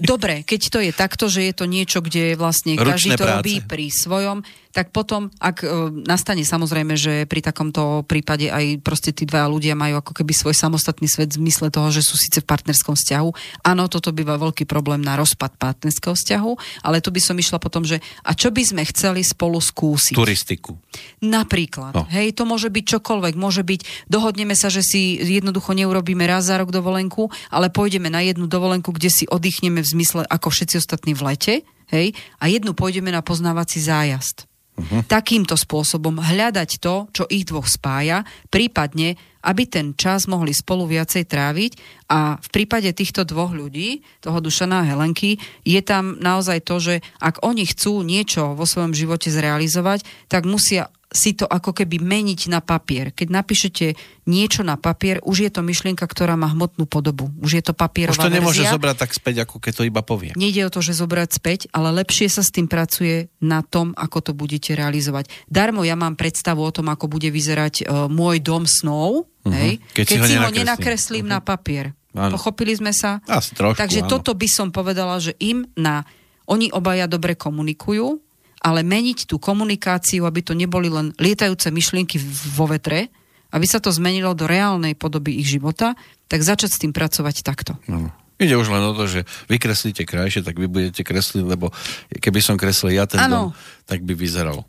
dobre, 0.01 0.49
keď 0.49 0.61
to 0.72 0.78
je 0.80 0.92
takto, 0.97 1.28
že 1.28 1.45
je 1.45 1.53
to 1.53 1.68
niečo, 1.68 2.01
kde 2.01 2.40
vlastne 2.40 2.72
Ručné 2.72 2.88
každý 2.88 3.11
to 3.20 3.24
práce. 3.28 3.32
robí 3.36 3.55
pri 3.61 3.86
svojom, 3.92 4.40
tak 4.74 4.90
potom, 4.90 5.30
ak 5.38 5.62
e, 5.62 5.66
nastane 6.02 6.42
samozrejme, 6.42 6.98
že 6.98 7.30
pri 7.30 7.46
takomto 7.46 8.02
prípade 8.10 8.50
aj 8.50 8.82
proste 8.82 9.14
tí 9.14 9.22
dva 9.22 9.46
ľudia 9.46 9.78
majú 9.78 10.02
ako 10.02 10.10
keby 10.18 10.34
svoj 10.34 10.58
samostatný 10.58 11.06
svet 11.06 11.30
v 11.30 11.46
zmysle 11.46 11.70
toho, 11.70 11.94
že 11.94 12.02
sú 12.02 12.18
síce 12.18 12.42
v 12.42 12.50
partnerskom 12.50 12.98
vzťahu. 12.98 13.30
Áno, 13.62 13.86
toto 13.86 14.10
býva 14.10 14.34
veľký 14.34 14.66
problém 14.66 14.98
na 14.98 15.14
rozpad 15.14 15.54
partnerského 15.62 16.18
vzťahu, 16.18 16.82
ale 16.82 16.98
tu 16.98 17.14
by 17.14 17.22
som 17.22 17.38
išla 17.38 17.62
potom, 17.62 17.86
že 17.86 18.02
a 18.26 18.34
čo 18.34 18.50
by 18.50 18.66
sme 18.66 18.82
chceli 18.90 19.22
spolu 19.22 19.62
skúsiť? 19.62 20.18
Turistiku. 20.18 20.74
Napríklad. 21.22 21.94
No. 21.94 22.10
Hej, 22.10 22.34
to 22.34 22.42
môže 22.42 22.66
byť 22.66 22.98
čokoľvek. 22.98 23.38
Môže 23.38 23.62
byť, 23.62 24.10
dohodneme 24.10 24.58
sa, 24.58 24.74
že 24.74 24.82
si 24.82 25.22
jednoducho 25.22 25.70
neurobíme 25.70 26.26
raz 26.26 26.50
za 26.50 26.58
rok 26.58 26.74
dovolenku, 26.74 27.30
ale 27.54 27.70
pôjdeme 27.70 28.10
na 28.10 28.26
jednu 28.26 28.50
dovolenku, 28.50 28.90
kde 28.90 29.06
si 29.06 29.24
oddychneme 29.30 29.78
v 29.78 29.86
zmysle 29.86 30.26
ako 30.26 30.50
všetci 30.50 30.82
ostatní 30.82 31.14
v 31.14 31.22
lete, 31.30 31.54
hej, 31.94 32.10
a 32.42 32.50
jednu 32.50 32.74
pôjdeme 32.74 33.14
na 33.14 33.22
poznávací 33.22 33.78
zájazd. 33.78 34.50
Uh-huh. 34.74 35.06
Takýmto 35.06 35.54
spôsobom 35.54 36.18
hľadať 36.18 36.70
to, 36.82 37.06
čo 37.14 37.24
ich 37.30 37.46
dvoch 37.46 37.70
spája, 37.70 38.26
prípadne, 38.50 39.14
aby 39.45 39.68
ten 39.68 39.92
čas 39.92 40.24
mohli 40.24 40.57
spolu 40.57 40.88
viacej 40.88 41.28
tráviť 41.28 41.72
a 42.09 42.40
v 42.40 42.49
prípade 42.49 42.88
týchto 42.97 43.28
dvoch 43.28 43.53
ľudí, 43.53 44.01
toho 44.24 44.40
Dušana 44.40 44.82
a 44.82 44.88
Helenky, 44.88 45.36
je 45.68 45.80
tam 45.84 46.16
naozaj 46.16 46.64
to, 46.64 46.80
že 46.80 46.95
ak 47.20 47.45
oni 47.45 47.68
chcú 47.68 48.01
niečo 48.01 48.57
vo 48.57 48.64
svojom 48.64 48.97
živote 48.97 49.28
zrealizovať, 49.28 50.03
tak 50.32 50.49
musia 50.49 50.88
si 51.14 51.30
to 51.38 51.47
ako 51.47 51.70
keby 51.70 52.03
meniť 52.03 52.51
na 52.51 52.59
papier. 52.59 53.14
Keď 53.14 53.28
napíšete 53.30 53.86
niečo 54.26 54.66
na 54.66 54.74
papier, 54.74 55.22
už 55.22 55.47
je 55.47 55.51
to 55.55 55.62
myšlienka, 55.62 56.03
ktorá 56.03 56.34
má 56.34 56.51
hmotnú 56.51 56.90
podobu. 56.90 57.30
Už 57.38 57.62
je 57.62 57.62
to 57.62 57.70
papierová 57.70 58.18
Už 58.18 58.26
to 58.26 58.34
nemôže 58.34 58.66
verzia. 58.66 58.74
zobrať 58.74 58.97
tak 58.99 59.14
späť, 59.14 59.47
ako 59.47 59.62
keď 59.62 59.72
to 59.78 59.82
iba 59.86 60.03
povie. 60.03 60.34
Nejde 60.34 60.66
o 60.66 60.74
to, 60.74 60.82
že 60.82 60.99
zobrať 60.99 61.30
späť, 61.30 61.61
ale 61.70 61.95
lepšie 62.03 62.26
sa 62.26 62.42
s 62.42 62.51
tým 62.51 62.66
pracuje 62.66 63.30
na 63.38 63.62
tom, 63.62 63.95
ako 63.95 64.18
to 64.26 64.32
budete 64.34 64.74
realizovať. 64.74 65.30
Darmo 65.47 65.86
ja 65.86 65.95
mám 65.95 66.18
predstavu 66.18 66.66
o 66.66 66.74
tom, 66.74 66.90
ako 66.90 67.07
bude 67.07 67.30
vyzerať 67.30 67.86
uh, 67.86 68.11
môj 68.11 68.42
dom 68.42 68.66
snov, 68.66 69.30
uh-huh. 69.45 69.53
hej? 69.53 69.72
keď, 69.92 70.05
keď 70.05 70.18
si 70.24 70.34
ho, 70.36 70.45
ho 70.49 70.53
nenakreslím 70.53 71.26
uh-huh. 71.28 71.36
na 71.36 71.45
papier. 71.45 71.92
Áno. 72.14 72.38
Pochopili 72.38 72.72
sme 72.74 72.95
sa? 72.95 73.18
Asi 73.26 73.53
trošku, 73.59 73.78
Takže 73.78 74.07
áno. 74.07 74.11
toto 74.11 74.32
by 74.38 74.49
som 74.49 74.68
povedala, 74.70 75.18
že 75.18 75.34
im 75.42 75.66
na... 75.74 76.07
Oni 76.45 76.68
obaja 76.70 77.09
dobre 77.09 77.34
komunikujú, 77.34 78.20
ale 78.64 78.80
meniť 78.84 79.28
tú 79.28 79.40
komunikáciu, 79.40 80.24
aby 80.28 80.40
to 80.45 80.53
neboli 80.53 80.92
len 80.92 81.12
lietajúce 81.16 81.72
myšlienky 81.72 82.20
vo 82.57 82.68
vetre, 82.68 83.12
aby 83.53 83.66
sa 83.68 83.80
to 83.80 83.92
zmenilo 83.92 84.36
do 84.36 84.49
reálnej 84.49 84.97
podoby 84.97 85.40
ich 85.40 85.49
života, 85.49 85.97
tak 86.28 86.45
začať 86.45 86.70
s 86.72 86.80
tým 86.80 86.92
pracovať 86.92 87.45
takto. 87.45 87.76
No. 87.88 88.12
Ide 88.34 88.59
už 88.59 88.66
len 88.66 88.82
o 88.82 88.92
to, 88.99 89.07
že 89.07 89.22
vykreslíte 89.47 90.03
krajšie, 90.03 90.42
tak 90.42 90.59
vy 90.59 90.66
budete 90.66 91.07
kresliť, 91.07 91.45
lebo 91.47 91.70
keby 92.18 92.42
som 92.42 92.59
kreslil 92.59 92.99
ja 92.99 93.07
ten 93.07 93.22
ano. 93.22 93.30
dom, 93.30 93.47
tak 93.86 94.03
by 94.03 94.14
vyzeral. 94.14 94.64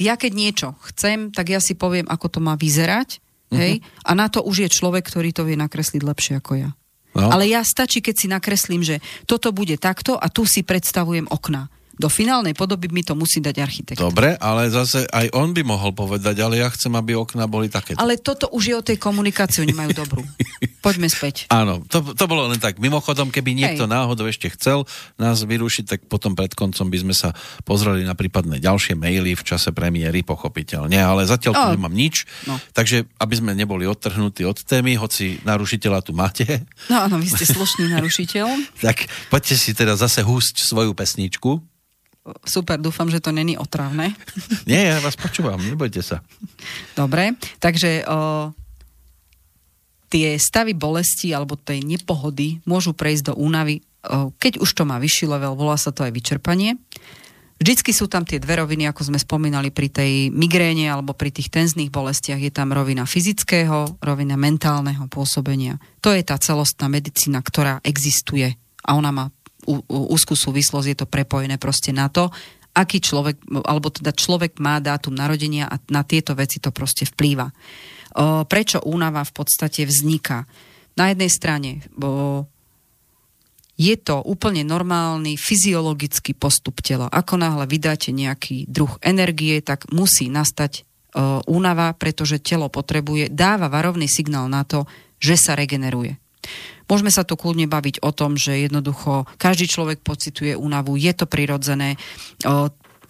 Ja 0.00 0.16
keď 0.16 0.32
niečo 0.32 0.68
chcem, 0.88 1.28
tak 1.28 1.52
ja 1.52 1.60
si 1.60 1.76
poviem, 1.76 2.08
ako 2.08 2.32
to 2.32 2.40
má 2.40 2.56
vyzerať, 2.56 3.20
uh-huh. 3.50 3.58
hej? 3.58 3.82
A 4.06 4.14
na 4.14 4.30
to 4.30 4.46
už 4.46 4.66
je 4.66 4.68
človek, 4.70 5.04
ktorý 5.06 5.34
to 5.34 5.42
vie 5.44 5.58
nakresliť 5.58 6.02
lepšie 6.02 6.34
ako 6.38 6.52
ja. 6.56 6.70
No. 7.10 7.26
Ale 7.26 7.50
ja 7.50 7.66
stačí, 7.66 7.98
keď 7.98 8.14
si 8.14 8.26
nakreslím, 8.30 8.86
že 8.86 9.02
toto 9.26 9.50
bude 9.50 9.74
takto 9.74 10.14
a 10.14 10.30
tu 10.30 10.46
si 10.46 10.62
predstavujem 10.62 11.26
okna 11.26 11.66
do 12.00 12.08
finálnej 12.08 12.56
podoby 12.56 12.88
mi 12.88 13.04
to 13.04 13.12
musí 13.12 13.44
dať 13.44 13.56
architekt. 13.60 14.00
Dobre, 14.00 14.32
ale 14.40 14.72
zase 14.72 15.04
aj 15.04 15.36
on 15.36 15.52
by 15.52 15.60
mohol 15.60 15.92
povedať, 15.92 16.40
ale 16.40 16.64
ja 16.64 16.72
chcem, 16.72 16.88
aby 16.96 17.12
okna 17.12 17.44
boli 17.44 17.68
také. 17.68 17.92
Ale 18.00 18.16
toto 18.16 18.48
už 18.48 18.62
je 18.64 18.74
o 18.74 18.80
tej 18.80 18.96
komunikácii, 18.96 19.68
oni 19.68 19.76
majú 19.76 19.92
dobrú. 19.92 20.24
Poďme 20.86 21.12
späť. 21.12 21.44
Áno, 21.52 21.84
to, 21.84 22.00
to 22.16 22.24
bolo 22.24 22.48
len 22.48 22.56
tak. 22.56 22.80
Mimochodom, 22.80 23.28
keby 23.28 23.52
niekto 23.52 23.84
Hej. 23.84 23.92
náhodou 23.92 24.24
ešte 24.24 24.48
chcel 24.56 24.88
nás 25.20 25.44
vyrušiť, 25.44 25.84
tak 25.84 26.00
potom 26.08 26.32
pred 26.32 26.56
koncom 26.56 26.88
by 26.88 26.98
sme 27.04 27.12
sa 27.12 27.36
pozreli 27.68 28.00
na 28.00 28.16
prípadné 28.16 28.56
ďalšie 28.64 28.96
maily 28.96 29.36
v 29.36 29.44
čase 29.44 29.76
premiéry, 29.76 30.24
pochopiteľne. 30.24 30.96
Ale 30.96 31.28
zatiaľ 31.28 31.52
tu 31.52 31.66
nemám 31.76 31.92
nič. 31.92 32.24
No. 32.48 32.56
Takže, 32.72 33.04
aby 33.20 33.34
sme 33.36 33.52
neboli 33.52 33.84
odtrhnutí 33.84 34.48
od 34.48 34.56
témy, 34.64 34.96
hoci 34.96 35.44
narušiteľa 35.44 36.00
tu 36.00 36.16
máte. 36.16 36.64
No 36.88 37.04
áno, 37.04 37.20
vy 37.20 37.28
ste 37.28 37.44
slušný 37.44 37.92
narušiteľ. 37.92 38.46
tak 38.88 39.04
poďte 39.28 39.60
si 39.60 39.76
teda 39.76 40.00
zase 40.00 40.24
húsť 40.24 40.64
svoju 40.64 40.96
pesničku. 40.96 41.60
Super, 42.44 42.76
dúfam, 42.76 43.08
že 43.08 43.22
to 43.22 43.32
není 43.32 43.56
otravné. 43.56 44.12
Nie, 44.70 44.92
ja 44.92 44.98
vás 45.00 45.16
počúvam, 45.16 45.56
nebojte 45.56 46.04
sa. 46.04 46.20
Dobre, 46.92 47.32
takže 47.56 48.04
o, 48.04 48.52
tie 50.12 50.36
stavy 50.36 50.76
bolesti 50.76 51.32
alebo 51.32 51.56
tej 51.56 51.80
nepohody 51.80 52.60
môžu 52.68 52.92
prejsť 52.92 53.32
do 53.32 53.34
únavy, 53.40 53.80
o, 54.04 54.36
keď 54.36 54.60
už 54.60 54.70
to 54.76 54.84
má 54.84 55.00
vyšší 55.00 55.32
level, 55.32 55.56
volá 55.56 55.80
sa 55.80 55.96
to 55.96 56.04
aj 56.04 56.12
vyčerpanie. 56.12 56.76
Vždycky 57.60 57.92
sú 57.92 58.08
tam 58.08 58.24
tie 58.24 58.40
dve 58.40 58.56
roviny, 58.56 58.88
ako 58.88 59.12
sme 59.12 59.20
spomínali 59.20 59.68
pri 59.68 59.92
tej 59.92 60.12
migréne 60.32 60.88
alebo 60.88 61.12
pri 61.12 61.28
tých 61.28 61.52
tenzných 61.52 61.92
bolestiach. 61.92 62.40
Je 62.40 62.48
tam 62.48 62.72
rovina 62.72 63.04
fyzického, 63.04 64.00
rovina 64.00 64.32
mentálneho 64.40 65.04
pôsobenia. 65.12 65.76
To 66.00 66.08
je 66.08 66.24
tá 66.24 66.40
celostná 66.40 66.88
medicína, 66.88 67.44
ktorá 67.44 67.84
existuje 67.84 68.56
a 68.80 68.96
ona 68.96 69.12
má 69.12 69.24
úzkú 69.88 70.34
súvislosť, 70.34 70.86
je 70.90 70.96
to 70.98 71.06
prepojené 71.06 71.58
proste 71.60 71.94
na 71.94 72.10
to, 72.10 72.30
aký 72.70 73.02
človek, 73.02 73.40
alebo 73.66 73.90
teda 73.90 74.14
človek 74.14 74.62
má 74.62 74.78
dátum 74.78 75.10
narodenia 75.10 75.66
a 75.66 75.82
na 75.90 76.06
tieto 76.06 76.38
veci 76.38 76.62
to 76.62 76.70
proste 76.70 77.02
vplýva. 77.02 77.50
Prečo 78.46 78.78
únava 78.86 79.26
v 79.26 79.32
podstate 79.34 79.82
vzniká? 79.82 80.46
Na 80.94 81.10
jednej 81.10 81.30
strane 81.30 81.82
je 83.80 83.96
to 83.96 84.20
úplne 84.22 84.62
normálny 84.62 85.40
fyziologický 85.40 86.36
postup 86.36 86.78
tela. 86.84 87.08
Ako 87.08 87.40
náhle 87.40 87.64
vydáte 87.64 88.12
nejaký 88.12 88.68
druh 88.68 88.92
energie, 89.00 89.58
tak 89.64 89.88
musí 89.88 90.28
nastať 90.28 90.84
únava, 91.50 91.90
pretože 91.98 92.38
telo 92.38 92.70
potrebuje, 92.70 93.34
dáva 93.34 93.66
varovný 93.66 94.06
signál 94.06 94.46
na 94.46 94.62
to, 94.62 94.86
že 95.18 95.34
sa 95.34 95.58
regeneruje. 95.58 96.19
Môžeme 96.90 97.12
sa 97.14 97.22
tu 97.22 97.38
kľudne 97.38 97.70
baviť 97.70 98.02
o 98.02 98.10
tom, 98.10 98.34
že 98.34 98.66
jednoducho 98.66 99.28
každý 99.38 99.70
človek 99.70 100.02
pocituje 100.02 100.58
únavu, 100.58 100.98
je 100.98 101.12
to 101.14 101.30
prirodzené. 101.30 101.94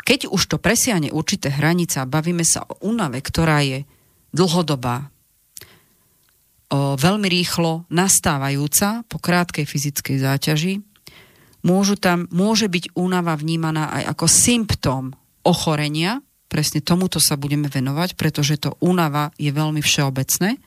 Keď 0.00 0.28
už 0.28 0.42
to 0.50 0.56
presiahne 0.60 1.08
určité 1.14 1.48
hranice 1.48 2.02
a 2.02 2.10
bavíme 2.10 2.44
sa 2.44 2.66
o 2.68 2.76
únave, 2.84 3.24
ktorá 3.24 3.64
je 3.64 3.88
dlhodobá, 4.36 5.08
veľmi 6.74 7.26
rýchlo 7.26 7.88
nastávajúca 7.90 9.02
po 9.10 9.18
krátkej 9.18 9.66
fyzickej 9.66 10.16
záťaži, 10.22 10.74
môžu 11.66 11.98
tam, 11.98 12.30
môže 12.30 12.70
byť 12.70 12.94
únava 12.94 13.34
vnímaná 13.34 13.90
aj 13.90 14.14
ako 14.14 14.26
symptóm 14.30 15.04
ochorenia, 15.42 16.22
presne 16.46 16.78
tomuto 16.78 17.18
sa 17.18 17.34
budeme 17.34 17.66
venovať, 17.66 18.14
pretože 18.14 18.60
to 18.60 18.78
únava 18.78 19.34
je 19.34 19.50
veľmi 19.50 19.82
všeobecné 19.82 20.62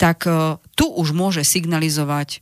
tak 0.00 0.28
e, 0.28 0.60
tu 0.76 0.86
už 0.88 1.12
môže 1.12 1.44
signalizovať 1.44 2.40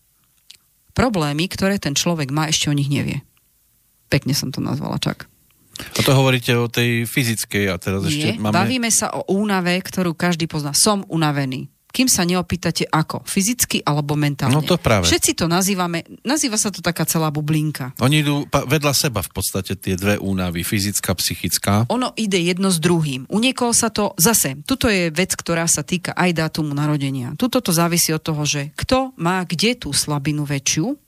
problémy, 0.95 1.51
ktoré 1.51 1.83
ten 1.83 1.99
človek 1.99 2.31
má, 2.31 2.47
ešte 2.47 2.71
o 2.71 2.77
nich 2.77 2.87
nevie. 2.87 3.23
Pekne 4.07 4.35
som 4.37 4.55
to 4.55 4.63
nazvala, 4.63 5.03
čak. 5.03 5.27
A 5.75 6.01
to 6.07 6.15
hovoríte 6.15 6.55
o 6.55 6.71
tej 6.71 7.03
fyzickej 7.03 7.67
a 7.67 7.77
teraz 7.83 8.07
Nie, 8.07 8.11
ešte 8.15 8.29
máme... 8.39 8.55
bavíme 8.55 8.91
sa 8.95 9.11
o 9.11 9.27
únave, 9.27 9.75
ktorú 9.83 10.15
každý 10.15 10.47
pozná. 10.47 10.71
Som 10.71 11.03
unavený 11.11 11.74
kým 11.95 12.11
sa 12.11 12.27
neopýtate 12.27 12.91
ako, 12.91 13.23
fyzicky 13.23 13.87
alebo 13.87 14.19
mentálne. 14.19 14.59
No 14.59 14.67
to 14.67 14.75
práve. 14.83 15.07
Všetci 15.07 15.39
to 15.39 15.47
nazývame, 15.47 16.03
nazýva 16.27 16.59
sa 16.59 16.75
to 16.75 16.83
taká 16.83 17.07
celá 17.07 17.31
bublinka. 17.31 17.95
Oni 18.03 18.27
idú 18.27 18.51
vedľa 18.51 18.91
seba 18.91 19.23
v 19.23 19.31
podstate 19.31 19.79
tie 19.79 19.95
dve 19.95 20.19
únavy, 20.19 20.67
fyzická, 20.67 21.15
psychická. 21.15 21.87
Ono 21.95 22.11
ide 22.19 22.43
jedno 22.43 22.75
s 22.75 22.83
druhým. 22.83 23.31
U 23.31 23.39
niekoho 23.39 23.71
sa 23.71 23.95
to, 23.95 24.11
zase, 24.19 24.59
tuto 24.67 24.91
je 24.91 25.15
vec, 25.15 25.39
ktorá 25.39 25.71
sa 25.71 25.87
týka 25.87 26.11
aj 26.19 26.35
dátumu 26.35 26.75
narodenia. 26.75 27.39
Tuto 27.39 27.63
to 27.63 27.71
závisí 27.71 28.11
od 28.11 28.27
toho, 28.27 28.43
že 28.43 28.75
kto 28.75 29.15
má 29.15 29.47
kde 29.47 29.79
tú 29.79 29.95
slabinu 29.95 30.43
väčšiu, 30.43 30.99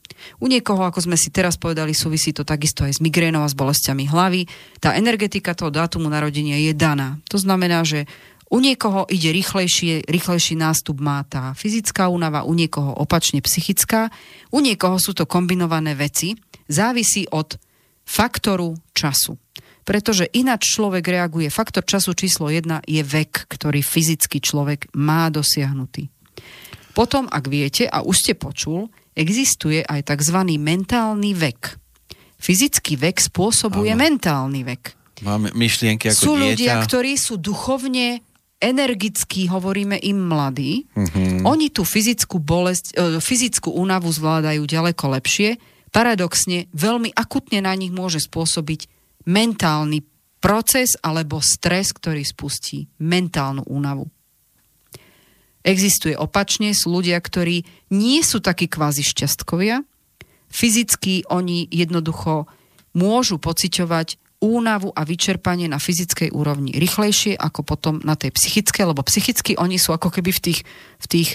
u 0.41 0.47
niekoho, 0.49 0.81
ako 0.81 1.05
sme 1.05 1.17
si 1.21 1.29
teraz 1.29 1.61
povedali, 1.61 1.93
súvisí 1.93 2.33
to 2.33 2.41
takisto 2.41 2.89
aj 2.89 2.99
s 2.99 3.01
migrénou 3.05 3.45
a 3.45 3.51
s 3.53 3.57
bolestiami 3.57 4.09
hlavy. 4.09 4.49
Tá 4.81 4.97
energetika 4.97 5.53
toho 5.53 5.69
dátumu 5.69 6.09
narodenia 6.09 6.57
je 6.57 6.73
daná. 6.73 7.21
To 7.29 7.37
znamená, 7.37 7.85
že 7.85 8.09
U 8.47 8.63
niekoho 8.63 9.11
ide 9.11 9.35
rýchlejšie, 9.35 10.07
rýchlejší 10.07 10.55
nástup 10.55 11.03
má 11.03 11.27
tá 11.27 11.51
fyzická 11.59 12.07
únava, 12.07 12.47
u 12.47 12.55
niekoho 12.55 12.95
opačne 12.95 13.43
psychická, 13.43 14.07
u 14.55 14.63
niekoho 14.63 15.03
sú 15.03 15.19
to 15.19 15.27
kombinované 15.27 15.99
veci. 15.99 16.39
Závisí 16.71 17.27
od 17.35 17.59
faktoru 18.07 18.79
času. 18.95 19.35
Pretože 19.87 20.31
ináč 20.35 20.75
človek 20.79 21.03
reaguje. 21.07 21.51
Faktor 21.51 21.87
času 21.87 22.15
číslo 22.15 22.51
1 22.51 22.87
je 22.87 23.03
vek, 23.03 23.51
ktorý 23.51 23.83
fyzický 23.83 24.39
človek 24.43 24.91
má 24.99 25.31
dosiahnutý. 25.31 26.11
Potom, 26.95 27.31
ak 27.31 27.45
viete, 27.51 27.87
a 27.87 28.03
už 28.03 28.17
ste 28.19 28.35
počul, 28.35 28.91
existuje 29.15 29.83
aj 29.83 30.11
tzv. 30.11 30.39
mentálny 30.59 31.35
vek. 31.35 31.79
Fyzický 32.39 32.95
vek 32.99 33.21
spôsobuje 33.21 33.95
ano. 33.95 34.01
mentálny 34.01 34.63
vek. 34.63 34.83
Máme 35.25 35.55
myšlienky 35.57 36.13
ako 36.13 36.19
sú 36.19 36.33
dieťa. 36.37 36.45
ľudia, 36.45 36.73
ktorí 36.85 37.13
sú 37.17 37.41
duchovne 37.41 38.21
energickí, 38.57 39.53
hovoríme 39.53 40.01
im 40.01 40.33
mladí, 40.33 40.89
mm-hmm. 40.97 41.45
oni 41.45 41.69
tú 41.69 41.85
fyzickú 41.85 42.41
bolesť, 42.41 42.97
e, 42.97 43.21
fyzickú 43.21 43.69
únavu 43.69 44.09
zvládajú 44.09 44.65
ďaleko 44.65 45.13
lepšie. 45.21 45.61
Paradoxne, 45.93 46.69
veľmi 46.73 47.13
akutne 47.13 47.61
na 47.61 47.77
nich 47.77 47.93
môže 47.93 48.25
spôsobiť 48.25 48.89
mentálny 49.29 50.05
proces 50.41 50.97
alebo 51.05 51.43
stres, 51.45 51.93
ktorý 51.93 52.25
spustí 52.25 52.89
mentálnu 53.01 53.65
únavu. 53.69 54.09
Existuje 55.67 56.15
opačne, 56.15 56.71
sú 56.71 56.95
ľudia, 56.95 57.19
ktorí 57.19 57.67
nie 57.91 58.23
sú 58.23 58.39
takí 58.39 58.71
kvázi 58.71 59.03
šťastkovia. 59.03 59.83
Fyzicky 60.47 61.27
oni 61.27 61.67
jednoducho 61.67 62.47
môžu 62.95 63.43
pociťovať 63.43 64.17
únavu 64.47 64.95
a 64.95 65.03
vyčerpanie 65.03 65.67
na 65.67 65.83
fyzickej 65.83 66.31
úrovni 66.31 66.71
rýchlejšie 66.79 67.35
ako 67.35 67.67
potom 67.67 67.95
na 68.07 68.15
tej 68.15 68.31
psychickej, 68.31 68.95
lebo 68.95 69.03
psychicky 69.03 69.59
oni 69.59 69.77
sú 69.83 69.91
ako 69.91 70.15
keby 70.15 70.31
v 70.31 70.41
tých, 70.41 70.61
v 71.03 71.07
tých 71.11 71.29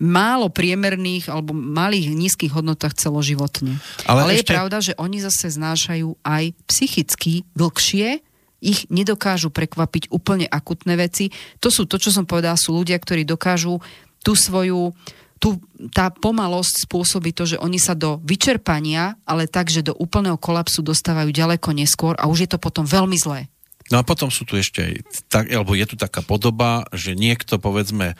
málo 0.00 0.48
priemerných 0.48 1.28
alebo 1.28 1.52
malých 1.52 2.10
nízkych 2.16 2.50
hodnotách 2.50 2.96
celoživotne. 2.96 3.78
Ale, 4.08 4.26
Ale 4.26 4.32
ešte... 4.34 4.50
je 4.50 4.54
pravda, 4.56 4.78
že 4.80 4.92
oni 4.96 5.20
zase 5.20 5.52
znášajú 5.52 6.16
aj 6.24 6.44
psychicky 6.66 7.44
dlhšie, 7.52 8.24
ich 8.60 8.84
nedokážu 8.92 9.48
prekvapiť 9.48 10.12
úplne 10.12 10.44
akutné 10.44 10.96
veci. 11.00 11.32
To 11.64 11.72
sú 11.72 11.88
to, 11.88 11.96
čo 11.96 12.12
som 12.12 12.28
povedala, 12.28 12.60
sú 12.60 12.76
ľudia, 12.76 13.00
ktorí 13.00 13.24
dokážu 13.24 13.80
tú 14.20 14.36
svoju 14.36 14.92
tu 15.40 15.56
tá 15.96 16.12
pomalosť 16.12 16.84
spôsobí 16.84 17.32
to, 17.32 17.48
že 17.48 17.56
oni 17.56 17.80
sa 17.80 17.96
do 17.96 18.20
vyčerpania, 18.20 19.16
ale 19.24 19.48
tak, 19.48 19.72
že 19.72 19.80
do 19.80 19.96
úplného 19.96 20.36
kolapsu 20.36 20.84
dostávajú 20.84 21.32
ďaleko 21.32 21.72
neskôr 21.72 22.12
a 22.20 22.28
už 22.28 22.44
je 22.44 22.50
to 22.52 22.58
potom 22.60 22.84
veľmi 22.84 23.16
zlé. 23.16 23.48
No 23.90 23.98
a 23.98 24.06
potom 24.06 24.30
sú 24.30 24.46
tu 24.46 24.54
ešte 24.54 24.86
aj, 24.86 24.94
tak, 25.26 25.44
alebo 25.50 25.74
je 25.74 25.82
tu 25.88 25.96
taká 25.98 26.22
podoba, 26.22 26.86
že 26.94 27.18
niekto, 27.18 27.58
povedzme, 27.58 28.14
e, 28.14 28.16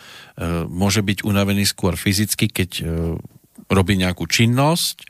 môže 0.67 1.05
byť 1.05 1.23
unavený 1.23 1.63
skôr 1.63 1.95
fyzicky, 1.95 2.51
keď 2.51 2.71
e, 2.81 2.85
robí 3.71 3.95
nejakú 3.95 4.27
činnosť 4.27 5.07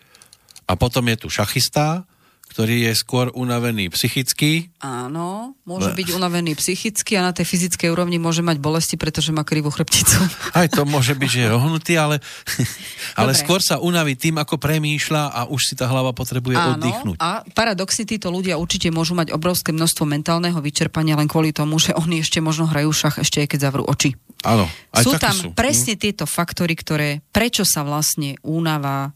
a 0.68 0.76
potom 0.76 1.08
je 1.08 1.16
tu 1.16 1.28
šachista, 1.32 2.04
ktorý 2.50 2.90
je 2.90 2.92
skôr 2.98 3.30
unavený 3.30 3.94
psychicky. 3.94 4.74
Áno, 4.82 5.54
môže 5.62 5.94
byť 5.94 6.18
unavený 6.18 6.58
psychicky 6.58 7.14
a 7.14 7.22
na 7.22 7.30
tej 7.30 7.46
fyzickej 7.46 7.94
úrovni 7.94 8.18
môže 8.18 8.42
mať 8.42 8.58
bolesti, 8.58 8.98
pretože 8.98 9.30
má 9.30 9.46
krivú 9.46 9.70
chrbticu. 9.70 10.18
Aj 10.58 10.66
to 10.66 10.82
môže 10.82 11.14
byť, 11.14 11.30
že 11.30 11.40
je 11.46 11.48
rohnutý, 11.48 11.94
ale, 11.94 12.18
ale 13.20 13.38
skôr 13.38 13.62
sa 13.62 13.78
unaví 13.78 14.18
tým, 14.18 14.42
ako 14.42 14.58
premýšľa 14.58 15.22
a 15.30 15.40
už 15.46 15.62
si 15.62 15.74
tá 15.78 15.86
hlava 15.86 16.10
potrebuje 16.10 16.58
Áno, 16.58 16.74
oddychnúť. 16.74 17.16
a 17.22 17.46
paradoxne 17.54 18.02
títo 18.02 18.34
ľudia 18.34 18.58
určite 18.58 18.90
môžu 18.90 19.14
mať 19.14 19.30
obrovské 19.30 19.70
množstvo 19.70 20.02
mentálneho 20.10 20.58
vyčerpania 20.58 21.14
len 21.14 21.30
kvôli 21.30 21.54
tomu, 21.54 21.78
že 21.78 21.94
oni 21.94 22.26
ešte 22.26 22.42
možno 22.42 22.66
hrajú 22.66 22.90
šach 22.90 23.22
ešte 23.22 23.46
aj 23.46 23.48
keď 23.54 23.60
zavrú 23.62 23.86
oči. 23.86 24.18
Áno, 24.42 24.66
aj 24.90 25.04
sú 25.06 25.14
tam 25.22 25.36
sú. 25.36 25.48
presne 25.54 25.94
tieto 25.94 26.26
faktory, 26.26 26.74
ktoré, 26.74 27.22
prečo 27.30 27.62
sa 27.62 27.86
vlastne 27.86 28.34
únava 28.42 29.14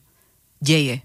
deje 0.62 1.02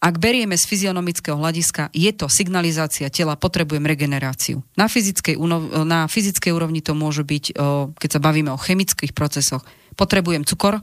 ak 0.00 0.16
berieme 0.16 0.56
z 0.56 0.64
fyzionomického 0.64 1.36
hľadiska, 1.36 1.92
je 1.92 2.08
to 2.16 2.32
signalizácia 2.32 3.12
tela, 3.12 3.36
potrebujem 3.36 3.84
regeneráciu. 3.84 4.64
Na 4.72 4.88
fyzickej, 4.88 5.36
na 5.84 6.08
fyzickej 6.08 6.52
úrovni 6.56 6.80
to 6.80 6.96
môže 6.96 7.20
byť, 7.20 7.52
keď 8.00 8.10
sa 8.10 8.20
bavíme 8.20 8.48
o 8.48 8.56
chemických 8.56 9.12
procesoch, 9.12 9.60
potrebujem 10.00 10.48
cukor. 10.48 10.80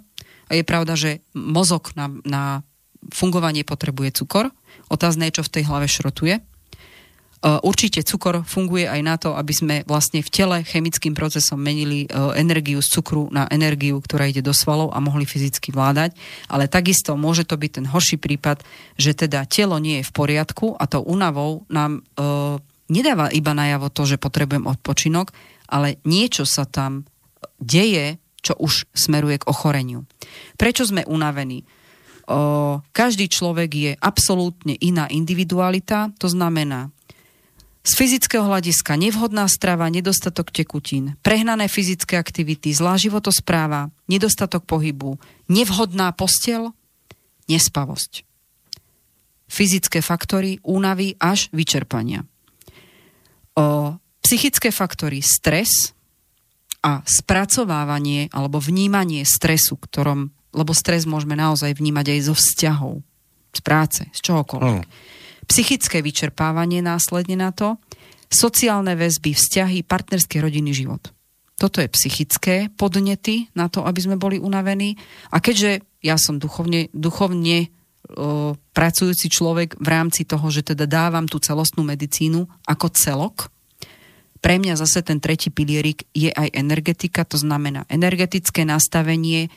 A 0.48 0.52
je 0.54 0.64
pravda, 0.64 0.94
že 0.94 1.26
mozog 1.34 1.92
na, 1.98 2.14
na 2.24 2.44
fungovanie 3.12 3.66
potrebuje 3.66 4.22
cukor. 4.22 4.54
Otázne 4.88 5.28
je, 5.28 5.42
čo 5.42 5.44
v 5.44 5.54
tej 5.60 5.64
hlave 5.68 5.90
šrotuje. 5.90 6.40
E, 7.38 7.62
určite 7.62 8.02
cukor 8.02 8.42
funguje 8.42 8.90
aj 8.90 9.02
na 9.06 9.16
to, 9.22 9.38
aby 9.38 9.54
sme 9.54 9.76
vlastne 9.86 10.26
v 10.26 10.30
tele 10.34 10.58
chemickým 10.66 11.14
procesom 11.14 11.62
menili 11.62 12.06
e, 12.06 12.08
energiu 12.34 12.82
z 12.82 12.90
cukru 12.98 13.30
na 13.30 13.46
energiu, 13.54 14.02
ktorá 14.02 14.26
ide 14.26 14.42
do 14.42 14.56
svalov 14.58 14.90
a 14.94 14.98
mohli 14.98 15.30
fyzicky 15.30 15.70
vládať. 15.70 16.18
Ale 16.50 16.66
takisto 16.66 17.14
môže 17.14 17.46
to 17.46 17.54
byť 17.54 17.72
ten 17.82 17.86
horší 17.86 18.18
prípad, 18.18 18.66
že 18.98 19.14
teda 19.14 19.46
telo 19.46 19.78
nie 19.78 20.02
je 20.02 20.08
v 20.10 20.16
poriadku 20.16 20.74
a 20.74 20.90
tou 20.90 21.06
únavou 21.06 21.70
nám 21.70 22.02
e, 22.18 22.28
nedáva 22.90 23.30
iba 23.30 23.54
najavo 23.54 23.94
to, 23.94 24.10
že 24.10 24.22
potrebujem 24.22 24.66
odpočinok, 24.66 25.30
ale 25.70 26.00
niečo 26.08 26.48
sa 26.48 26.64
tam 26.66 27.04
deje, 27.60 28.18
čo 28.42 28.56
už 28.58 28.88
smeruje 28.96 29.44
k 29.44 29.50
ochoreniu. 29.50 30.08
Prečo 30.56 30.88
sme 30.88 31.04
unavení? 31.04 31.68
O, 32.28 32.80
každý 32.92 33.28
človek 33.28 33.70
je 33.72 33.92
absolútne 34.00 34.76
iná 34.80 35.08
individualita, 35.12 36.12
to 36.16 36.32
znamená, 36.32 36.92
z 37.88 37.92
fyzického 37.96 38.44
hľadiska 38.44 39.00
nevhodná 39.00 39.48
strava, 39.48 39.88
nedostatok 39.88 40.52
tekutín, 40.52 41.16
prehnané 41.24 41.72
fyzické 41.72 42.20
aktivity, 42.20 42.76
zlá 42.76 43.00
životospráva, 43.00 43.96
nedostatok 44.12 44.68
pohybu, 44.68 45.16
nevhodná 45.48 46.12
postel, 46.12 46.76
nespavosť. 47.48 48.28
Fyzické 49.48 50.04
faktory, 50.04 50.60
únavy 50.68 51.16
až 51.16 51.48
vyčerpania. 51.56 52.28
O, 53.56 53.96
psychické 54.20 54.76
faktory, 54.76 55.24
stres 55.24 55.96
a 56.84 57.00
spracovávanie 57.08 58.28
alebo 58.36 58.60
vnímanie 58.60 59.24
stresu, 59.24 59.80
ktorom, 59.80 60.36
lebo 60.52 60.76
stres 60.76 61.08
môžeme 61.08 61.40
naozaj 61.40 61.80
vnímať 61.80 62.06
aj 62.12 62.20
zo 62.28 62.36
vzťahov, 62.36 62.94
z 63.56 63.60
práce, 63.64 64.04
z 64.12 64.20
čohokoľvek. 64.28 64.84
Mm 64.84 65.16
psychické 65.48 66.04
vyčerpávanie 66.04 66.84
následne 66.84 67.40
na 67.40 67.56
to, 67.56 67.80
sociálne 68.28 68.94
väzby, 69.00 69.32
vzťahy, 69.32 69.88
partnerské 69.88 70.44
rodinný 70.44 70.76
život. 70.76 71.16
Toto 71.58 71.82
je 71.82 71.90
psychické 71.90 72.70
podnety 72.70 73.50
na 73.58 73.66
to, 73.72 73.82
aby 73.82 73.98
sme 73.98 74.20
boli 74.20 74.38
unavení. 74.38 74.94
A 75.34 75.42
keďže 75.42 75.82
ja 76.06 76.20
som 76.20 76.38
duchovne, 76.38 76.92
duchovne 76.94 77.72
o, 78.14 78.54
pracujúci 78.78 79.32
človek 79.32 79.80
v 79.82 79.88
rámci 79.90 80.28
toho, 80.28 80.46
že 80.54 80.62
teda 80.62 80.86
dávam 80.86 81.26
tú 81.26 81.42
celostnú 81.42 81.82
medicínu 81.82 82.46
ako 82.68 82.94
celok, 82.94 83.50
pre 84.38 84.62
mňa 84.62 84.78
zase 84.78 85.02
ten 85.02 85.18
tretí 85.18 85.50
pilierik 85.50 86.06
je 86.14 86.30
aj 86.30 86.54
energetika, 86.54 87.26
to 87.26 87.42
znamená 87.42 87.90
energetické 87.90 88.62
nastavenie, 88.70 89.50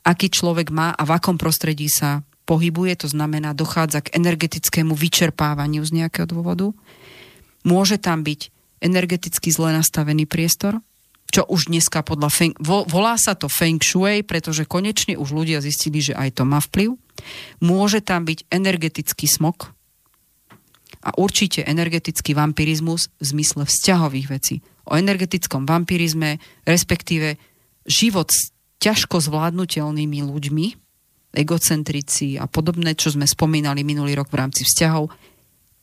aký 0.00 0.32
človek 0.32 0.72
má 0.72 0.96
a 0.96 1.04
v 1.04 1.12
akom 1.12 1.36
prostredí 1.36 1.92
sa 1.92 2.24
pohybuje, 2.44 3.04
to 3.04 3.08
znamená 3.08 3.56
dochádza 3.56 4.04
k 4.04 4.14
energetickému 4.16 4.92
vyčerpávaniu 4.92 5.82
z 5.84 6.04
nejakého 6.04 6.28
dôvodu. 6.28 6.72
Môže 7.64 7.96
tam 7.96 8.20
byť 8.20 8.52
energeticky 8.84 9.48
zle 9.48 9.72
nastavený 9.72 10.28
priestor, 10.28 10.84
čo 11.34 11.42
už 11.50 11.66
dneska 11.66 12.06
podľa 12.06 12.30
feng, 12.30 12.54
volá 12.62 13.18
sa 13.18 13.34
to 13.34 13.50
Feng 13.50 13.82
Shui, 13.82 14.22
pretože 14.22 14.70
konečne 14.70 15.18
už 15.18 15.34
ľudia 15.34 15.58
zistili, 15.58 15.98
že 15.98 16.14
aj 16.14 16.38
to 16.38 16.46
má 16.46 16.62
vplyv. 16.62 16.94
Môže 17.58 17.98
tam 18.04 18.22
byť 18.22 18.46
energetický 18.54 19.26
smog 19.26 19.74
a 21.02 21.10
určite 21.18 21.66
energetický 21.66 22.38
vampirizmus 22.38 23.10
v 23.18 23.24
zmysle 23.34 23.66
vzťahových 23.66 24.28
vecí. 24.30 24.62
O 24.86 24.94
energetickom 24.94 25.66
vampirizme, 25.66 26.38
respektíve 26.68 27.34
život 27.82 28.30
s 28.30 28.54
ťažko 28.78 29.18
zvládnutelnými 29.18 30.22
ľuďmi, 30.22 30.66
egocentrici 31.34 32.38
a 32.38 32.46
podobné, 32.46 32.94
čo 32.94 33.10
sme 33.10 33.26
spomínali 33.26 33.82
minulý 33.82 34.14
rok 34.16 34.30
v 34.30 34.38
rámci 34.40 34.62
vzťahov, 34.64 35.10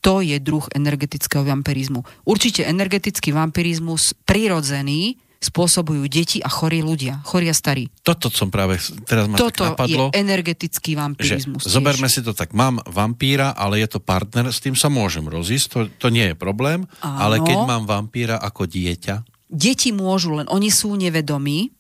to 0.02 0.26
je 0.26 0.42
druh 0.42 0.66
energetického 0.74 1.46
vampirizmu. 1.46 2.02
Určite 2.26 2.66
energetický 2.66 3.30
vampirizmus 3.38 4.18
prirodzený 4.26 5.22
spôsobujú 5.42 6.06
deti 6.06 6.38
a 6.38 6.50
chorí 6.54 6.86
ľudia, 6.86 7.26
chorí 7.26 7.50
a 7.50 7.56
starí. 7.58 7.90
Toto 8.06 8.30
som 8.30 8.54
práve 8.54 8.78
teraz 9.10 9.26
ma 9.26 9.42
Toto 9.42 9.66
tak 9.66 9.74
napadlo. 9.74 10.14
je 10.14 10.22
energetický 10.22 10.94
vampirizmus. 10.94 11.66
Že, 11.66 11.74
zoberme 11.82 12.06
si 12.14 12.22
to 12.22 12.38
tak, 12.38 12.54
mám 12.54 12.78
vampíra, 12.86 13.58
ale 13.58 13.82
je 13.82 13.98
to 13.98 14.00
partner, 14.02 14.54
s 14.54 14.62
tým 14.62 14.78
sa 14.78 14.94
môžem 14.94 15.26
rozísť, 15.26 15.66
to, 15.74 15.80
to 15.98 16.08
nie 16.14 16.30
je 16.30 16.36
problém, 16.38 16.86
Áno. 17.02 17.18
ale 17.18 17.36
keď 17.42 17.58
mám 17.66 17.90
vampíra 17.90 18.38
ako 18.38 18.70
dieťa? 18.70 19.26
Deti 19.50 19.90
môžu, 19.90 20.38
len 20.38 20.46
oni 20.46 20.70
sú 20.70 20.94
nevedomí, 20.94 21.74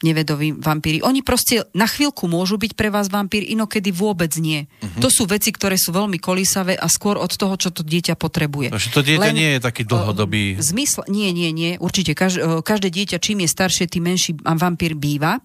nevedoví 0.00 0.56
vampíri. 0.56 1.04
Oni 1.04 1.20
proste 1.20 1.68
na 1.76 1.84
chvíľku 1.84 2.24
môžu 2.24 2.56
byť 2.56 2.72
pre 2.72 2.88
vás 2.88 3.12
vampír, 3.12 3.44
inokedy 3.44 3.92
vôbec 3.92 4.32
nie. 4.40 4.64
Uh-huh. 4.80 5.04
To 5.04 5.08
sú 5.12 5.28
veci, 5.28 5.52
ktoré 5.52 5.76
sú 5.76 5.92
veľmi 5.92 6.16
kolísavé 6.16 6.76
a 6.76 6.88
skôr 6.88 7.20
od 7.20 7.28
toho, 7.30 7.54
čo 7.60 7.68
to 7.68 7.84
dieťa 7.84 8.16
potrebuje. 8.16 8.72
Takže 8.72 8.90
to 8.96 9.04
dieťa 9.04 9.28
Len, 9.28 9.36
nie 9.36 9.50
je 9.56 9.60
taký 9.60 9.84
dlhodobý... 9.84 10.56
Zmysl, 10.56 11.04
nie, 11.12 11.28
nie, 11.36 11.52
nie. 11.52 11.76
Určite. 11.76 12.16
Kaž, 12.16 12.64
každé 12.64 12.88
dieťa, 12.88 13.20
čím 13.20 13.44
je 13.44 13.48
staršie, 13.52 13.92
tým 13.92 14.08
menší 14.08 14.32
vampír 14.40 14.96
býva. 14.96 15.44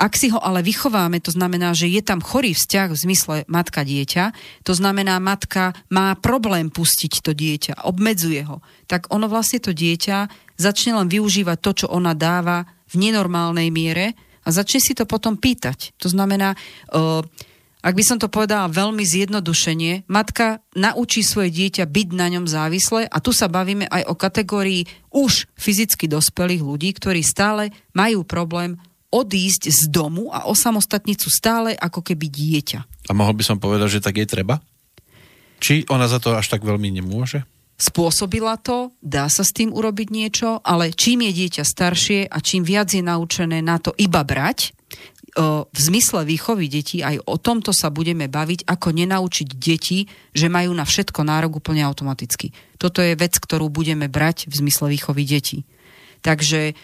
Ak 0.00 0.16
si 0.16 0.32
ho 0.32 0.40
ale 0.40 0.64
vychováme, 0.64 1.20
to 1.20 1.28
znamená, 1.28 1.76
že 1.76 1.84
je 1.84 2.00
tam 2.00 2.24
chorý 2.24 2.56
vzťah 2.56 2.88
v 2.96 2.96
zmysle 2.96 3.36
matka-dieťa, 3.44 4.32
to 4.64 4.72
znamená, 4.72 5.20
matka 5.20 5.76
má 5.92 6.16
problém 6.16 6.72
pustiť 6.72 7.20
to 7.20 7.36
dieťa, 7.36 7.84
obmedzuje 7.84 8.40
ho, 8.48 8.64
tak 8.88 9.12
ono 9.12 9.28
vlastne 9.28 9.60
to 9.60 9.76
dieťa 9.76 10.32
začne 10.56 10.96
len 10.96 11.12
využívať 11.12 11.58
to, 11.60 11.70
čo 11.84 11.86
ona 11.92 12.16
dáva 12.16 12.64
v 12.92 13.08
nenormálnej 13.08 13.72
miere 13.72 14.12
a 14.44 14.48
začne 14.52 14.78
si 14.78 14.92
to 14.92 15.08
potom 15.08 15.40
pýtať. 15.40 15.96
To 15.98 16.12
znamená, 16.12 16.52
uh, 16.92 17.24
ak 17.82 17.98
by 17.98 18.04
som 18.06 18.18
to 18.22 18.30
povedala 18.30 18.70
veľmi 18.70 19.02
zjednodušenie, 19.02 20.06
matka 20.06 20.62
naučí 20.78 21.26
svoje 21.26 21.50
dieťa 21.50 21.90
byť 21.90 22.08
na 22.14 22.30
ňom 22.30 22.46
závislé 22.46 23.10
a 23.10 23.18
tu 23.18 23.34
sa 23.34 23.50
bavíme 23.50 23.90
aj 23.90 24.06
o 24.06 24.14
kategórii 24.14 24.86
už 25.10 25.50
fyzicky 25.58 26.06
dospelých 26.06 26.62
ľudí, 26.62 26.94
ktorí 26.94 27.26
stále 27.26 27.74
majú 27.90 28.22
problém 28.22 28.78
odísť 29.12 29.68
z 29.68 29.82
domu 29.90 30.30
a 30.30 30.46
osamostatniť 30.48 31.18
sú 31.20 31.28
stále 31.28 31.74
ako 31.74 32.00
keby 32.06 32.30
dieťa. 32.30 33.10
A 33.10 33.12
mohol 33.12 33.34
by 33.34 33.44
som 33.44 33.58
povedať, 33.58 33.98
že 33.98 34.04
tak 34.04 34.16
je 34.16 34.30
treba? 34.30 34.62
Či 35.58 35.90
ona 35.90 36.06
za 36.06 36.22
to 36.22 36.38
až 36.38 36.48
tak 36.48 36.62
veľmi 36.62 36.86
nemôže? 36.90 37.42
Spôsobila 37.82 38.54
to, 38.62 38.94
dá 39.02 39.26
sa 39.26 39.42
s 39.42 39.50
tým 39.50 39.74
urobiť 39.74 40.08
niečo, 40.14 40.62
ale 40.62 40.94
čím 40.94 41.26
je 41.26 41.32
dieťa 41.34 41.66
staršie 41.66 42.30
a 42.30 42.38
čím 42.38 42.62
viac 42.62 42.94
je 42.94 43.02
naučené 43.02 43.58
na 43.58 43.82
to 43.82 43.90
iba 43.98 44.22
brať, 44.22 44.70
v 45.64 45.78
zmysle 45.80 46.28
výchovy 46.28 46.68
detí 46.68 47.00
aj 47.00 47.24
o 47.24 47.40
tomto 47.40 47.72
sa 47.72 47.88
budeme 47.88 48.28
baviť, 48.28 48.68
ako 48.68 48.92
nenaučiť 48.92 49.48
deti, 49.56 50.04
že 50.36 50.52
majú 50.52 50.76
na 50.76 50.84
všetko 50.84 51.24
nárok 51.24 51.56
úplne 51.56 51.80
automaticky. 51.88 52.52
Toto 52.76 53.00
je 53.00 53.16
vec, 53.16 53.40
ktorú 53.40 53.72
budeme 53.72 54.12
brať 54.12 54.44
v 54.52 54.60
zmysle 54.60 54.92
výchovy 54.92 55.24
detí. 55.24 55.64
Takže 56.20 56.76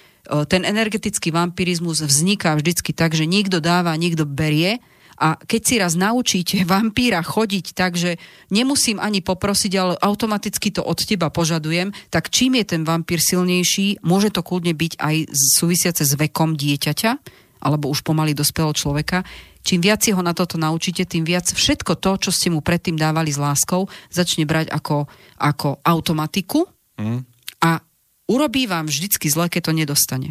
ten 0.48 0.64
energetický 0.64 1.28
vampirizmus 1.28 2.00
vzniká 2.00 2.56
vždycky 2.56 2.96
tak, 2.96 3.12
že 3.12 3.28
niekto 3.28 3.60
dáva, 3.60 3.92
niekto 4.00 4.24
berie 4.24 4.80
a 5.18 5.34
keď 5.34 5.60
si 5.66 5.74
raz 5.82 5.98
naučíte 5.98 6.56
vampíra 6.72 7.20
chodiť 7.20 7.66
tak, 7.74 7.98
že 7.98 8.16
nemusím 8.54 9.02
ani 9.02 9.20
poprosiť, 9.20 9.72
ale 9.74 9.94
automaticky 9.98 10.70
to 10.70 10.86
od 10.86 11.02
teba 11.02 11.28
požadujem, 11.28 11.90
tak 12.08 12.30
čím 12.30 12.62
je 12.62 12.78
ten 12.78 12.82
vampír 12.86 13.18
silnejší, 13.18 14.00
môže 14.06 14.30
to 14.30 14.46
kľudne 14.46 14.72
byť 14.72 14.92
aj 14.96 15.16
súvisiace 15.34 16.06
s 16.06 16.14
vekom 16.14 16.54
dieťaťa, 16.54 17.10
alebo 17.58 17.90
už 17.90 18.06
pomaly 18.06 18.38
dospelého 18.38 18.70
človeka, 18.70 19.26
čím 19.66 19.82
viac 19.82 20.06
si 20.06 20.14
ho 20.14 20.22
na 20.22 20.30
toto 20.30 20.54
naučíte, 20.54 21.02
tým 21.02 21.26
viac 21.26 21.50
všetko 21.50 21.98
to, 21.98 22.10
čo 22.22 22.30
ste 22.30 22.54
mu 22.54 22.62
predtým 22.62 22.94
dávali 22.94 23.34
s 23.34 23.42
láskou, 23.42 23.90
začne 24.14 24.46
brať 24.46 24.70
ako, 24.70 25.10
ako 25.42 25.82
automatiku 25.82 26.70
mm. 27.02 27.20
a 27.66 27.82
urobí 28.30 28.70
vám 28.70 28.86
vždycky 28.86 29.26
zle, 29.26 29.50
keď 29.50 29.62
to 29.68 29.72
nedostane. 29.74 30.30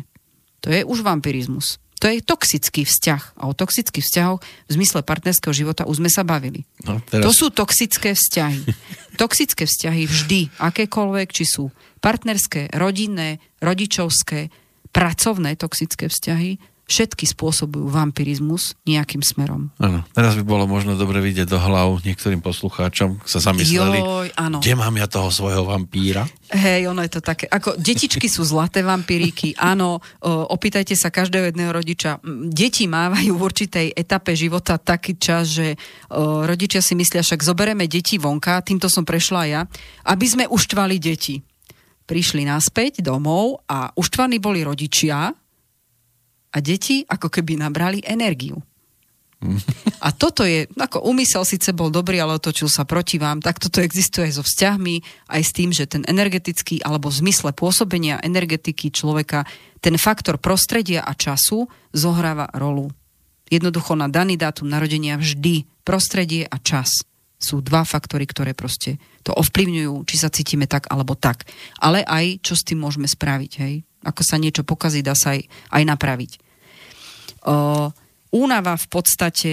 To 0.63 0.71
je 0.71 0.81
už 0.87 1.03
vampirizmus. 1.03 1.77
To 1.97 2.05
je 2.05 2.21
toxický 2.21 2.85
vzťah. 2.85 3.41
A 3.41 3.49
o 3.49 3.57
toxických 3.57 4.05
vzťahoch 4.05 4.39
v 4.41 4.71
zmysle 4.71 5.01
partnerského 5.01 5.53
života 5.53 5.89
už 5.89 5.97
sme 5.97 6.13
sa 6.13 6.21
bavili. 6.21 6.61
No, 6.85 7.01
teraz... 7.01 7.25
To 7.25 7.31
sú 7.33 7.47
toxické 7.49 8.13
vzťahy. 8.13 8.61
toxické 9.21 9.65
vzťahy 9.65 10.05
vždy, 10.05 10.61
akékoľvek, 10.61 11.27
či 11.33 11.43
sú 11.49 11.73
partnerské, 11.97 12.69
rodinné, 12.77 13.41
rodičovské, 13.65 14.53
pracovné 14.93 15.57
toxické 15.57 16.05
vzťahy, 16.05 16.61
všetky 16.87 17.27
spôsobujú 17.27 17.91
vampirizmus 17.91 18.79
nejakým 18.87 19.19
smerom. 19.19 19.75
Áno, 19.75 20.07
teraz 20.15 20.39
by 20.39 20.43
bolo 20.47 20.63
možno 20.71 20.95
dobre 20.95 21.19
vidieť 21.19 21.43
do 21.43 21.59
hlav 21.59 21.99
niektorým 22.07 22.39
poslucháčom, 22.39 23.19
sa 23.27 23.43
zamysleli, 23.43 23.99
Joj, 23.99 24.27
áno. 24.39 24.63
kde 24.63 24.73
mám 24.79 24.95
ja 24.95 25.07
toho 25.11 25.27
svojho 25.27 25.67
vampíra? 25.67 26.23
Hej, 26.47 26.87
ono 26.87 27.03
je 27.03 27.11
to 27.11 27.19
také, 27.19 27.43
ako 27.51 27.75
detičky 27.75 28.31
sú 28.31 28.47
zlaté 28.47 28.87
vampíriky, 28.87 29.51
áno, 29.59 29.99
opýtajte 30.23 30.95
sa 30.95 31.11
každého 31.11 31.51
jedného 31.51 31.75
rodiča. 31.75 32.23
Deti 32.47 32.87
mávajú 32.87 33.35
v 33.35 33.43
určitej 33.43 33.87
etape 33.91 34.31
života 34.31 34.79
taký 34.79 35.19
čas, 35.19 35.59
že 35.59 35.75
o, 36.07 36.47
rodičia 36.47 36.79
si 36.79 36.95
myslia, 36.95 37.19
však 37.19 37.43
zobereme 37.43 37.83
deti 37.91 38.15
vonka, 38.15 38.63
týmto 38.63 38.87
som 38.87 39.03
prešla 39.03 39.43
ja, 39.43 39.61
aby 40.07 40.23
sme 40.23 40.43
uštvali 40.47 40.95
deti. 41.03 41.43
Prišli 42.07 42.47
naspäť 42.47 43.03
domov 43.03 43.67
a 43.67 43.91
uštvaní 43.91 44.39
boli 44.39 44.63
rodičia, 44.63 45.35
a 46.51 46.57
deti 46.63 47.03
ako 47.07 47.27
keby 47.27 47.59
nabrali 47.59 47.99
energiu. 48.03 48.59
A 50.01 50.09
toto 50.09 50.41
je, 50.41 50.65
ako 50.73 51.05
úmysel 51.05 51.45
síce 51.45 51.69
bol 51.69 51.93
dobrý, 51.93 52.17
ale 52.17 52.41
otočil 52.41 52.65
sa 52.65 52.89
proti 52.89 53.21
vám, 53.21 53.37
tak 53.37 53.61
toto 53.61 53.85
existuje 53.85 54.33
aj 54.33 54.41
so 54.41 54.43
vzťahmi, 54.43 54.95
aj 55.29 55.41
s 55.45 55.51
tým, 55.53 55.69
že 55.69 55.85
ten 55.85 56.01
energetický, 56.09 56.81
alebo 56.81 57.13
v 57.13 57.21
zmysle 57.21 57.53
pôsobenia 57.53 58.17
energetiky 58.25 58.89
človeka, 58.89 59.45
ten 59.77 59.93
faktor 60.01 60.41
prostredia 60.41 61.05
a 61.05 61.13
času 61.13 61.69
zohráva 61.93 62.49
rolu. 62.57 62.89
Jednoducho 63.47 63.93
na 63.93 64.09
daný 64.09 64.41
dátum 64.41 64.65
narodenia 64.65 65.21
vždy 65.21 65.69
prostredie 65.85 66.49
a 66.49 66.57
čas 66.57 67.05
sú 67.37 67.61
dva 67.61 67.85
faktory, 67.85 68.25
ktoré 68.25 68.57
proste 68.57 68.97
to 69.21 69.31
ovplyvňujú, 69.37 69.93
či 70.09 70.15
sa 70.17 70.33
cítime 70.33 70.65
tak 70.65 70.89
alebo 70.89 71.13
tak. 71.13 71.45
Ale 71.77 72.01
aj, 72.01 72.41
čo 72.41 72.57
s 72.57 72.65
tým 72.65 72.81
môžeme 72.81 73.05
spraviť, 73.05 73.51
hej? 73.61 73.86
Ako 74.07 74.23
sa 74.23 74.39
niečo 74.39 74.63
pokazí, 74.63 75.03
dá 75.03 75.11
sa 75.11 75.35
aj, 75.35 75.43
aj 75.75 75.83
napraviť 75.83 76.31
únava 78.31 78.75
v 78.75 78.87
podstate 78.91 79.51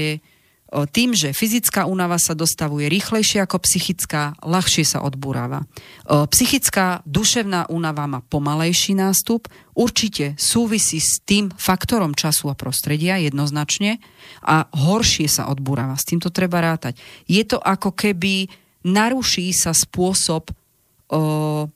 tým, 0.75 1.15
že 1.15 1.31
fyzická 1.31 1.87
únava 1.87 2.19
sa 2.19 2.35
dostavuje 2.35 2.91
rýchlejšie 2.91 3.47
ako 3.47 3.63
psychická, 3.63 4.35
ľahšie 4.43 4.83
sa 4.83 5.07
odburáva. 5.07 5.63
Psychická 6.11 6.99
duševná 7.07 7.71
únava 7.71 8.11
má 8.11 8.27
pomalejší 8.27 8.99
nástup, 8.99 9.47
určite 9.79 10.35
súvisí 10.35 10.99
s 10.99 11.23
tým 11.23 11.55
faktorom 11.55 12.19
času 12.19 12.51
a 12.51 12.59
prostredia 12.59 13.23
jednoznačne 13.23 14.03
a 14.43 14.67
horšie 14.67 15.31
sa 15.31 15.47
odburáva. 15.47 15.95
S 15.95 16.11
týmto 16.11 16.35
treba 16.35 16.59
rátať. 16.59 16.99
Je 17.31 17.47
to 17.47 17.63
ako 17.63 17.95
keby 17.95 18.51
naruší 18.83 19.55
sa 19.55 19.71
spôsob 19.71 20.51
o, 20.51 21.71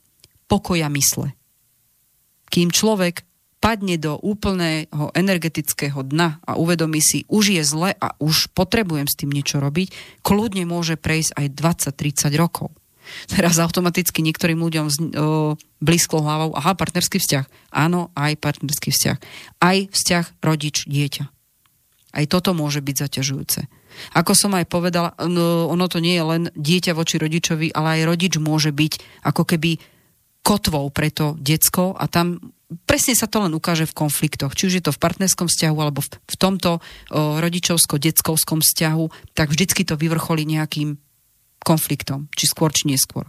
pokoja 0.51 0.91
mysle. 0.91 1.38
Kým 2.49 2.73
človek 2.73 3.25
padne 3.59 3.99
do 3.99 4.15
úplného 4.15 5.11
energetického 5.13 5.99
dna 6.01 6.39
a 6.47 6.55
uvedomí 6.55 7.03
si, 7.03 7.27
už 7.27 7.59
je 7.59 7.63
zle 7.63 7.91
a 7.91 8.15
už 8.17 8.55
potrebujem 8.55 9.05
s 9.05 9.19
tým 9.19 9.29
niečo 9.35 9.59
robiť, 9.59 10.21
kľudne 10.23 10.63
môže 10.63 10.95
prejsť 10.95 11.35
aj 11.35 11.45
20-30 11.93 12.39
rokov. 12.39 12.71
Teraz 13.27 13.57
automaticky 13.57 14.21
niektorým 14.21 14.61
ľuďom 14.61 14.85
z, 14.87 14.97
o, 15.17 15.57
blízko 15.81 16.21
hlavou, 16.21 16.53
aha, 16.55 16.77
partnerský 16.77 17.17
vzťah. 17.19 17.73
Áno, 17.73 18.13
aj 18.13 18.37
partnerský 18.37 18.93
vzťah. 18.93 19.17
Aj 19.59 19.77
vzťah 19.89 20.25
rodič-dieťa. 20.39 21.25
Aj 22.09 22.25
toto 22.25 22.57
môže 22.57 22.81
byť 22.81 22.95
zaťažujúce. 23.09 23.69
Ako 24.17 24.33
som 24.37 24.53
aj 24.53 24.69
povedala, 24.69 25.13
no, 25.25 25.69
ono 25.69 25.85
to 25.89 26.01
nie 26.01 26.17
je 26.17 26.23
len 26.25 26.43
dieťa 26.53 26.93
voči 26.93 27.17
rodičovi, 27.17 27.73
ale 27.73 28.01
aj 28.01 28.07
rodič 28.13 28.33
môže 28.37 28.69
byť 28.73 29.25
ako 29.25 29.43
keby 29.45 29.81
kotvou 30.41 30.89
pre 30.89 31.13
to 31.13 31.37
decko 31.37 31.93
a 31.93 32.09
tam 32.09 32.39
presne 32.85 33.17
sa 33.17 33.25
to 33.25 33.41
len 33.41 33.53
ukáže 33.57 33.89
v 33.89 33.97
konfliktoch. 33.97 34.53
Či 34.53 34.63
už 34.69 34.73
je 34.77 34.83
to 34.85 34.93
v 34.93 35.01
partnerskom 35.01 35.49
vzťahu 35.49 35.77
alebo 35.77 36.05
v, 36.05 36.35
tomto 36.37 36.77
rodičovsko-detskovskom 37.13 38.61
vzťahu, 38.61 39.33
tak 39.33 39.49
vždycky 39.49 39.81
to 39.85 39.97
vyvrcholí 39.97 40.45
nejakým 40.45 41.01
konfliktom, 41.65 42.29
či 42.37 42.45
skôr, 42.45 42.69
či 42.69 42.89
neskôr. 42.89 43.25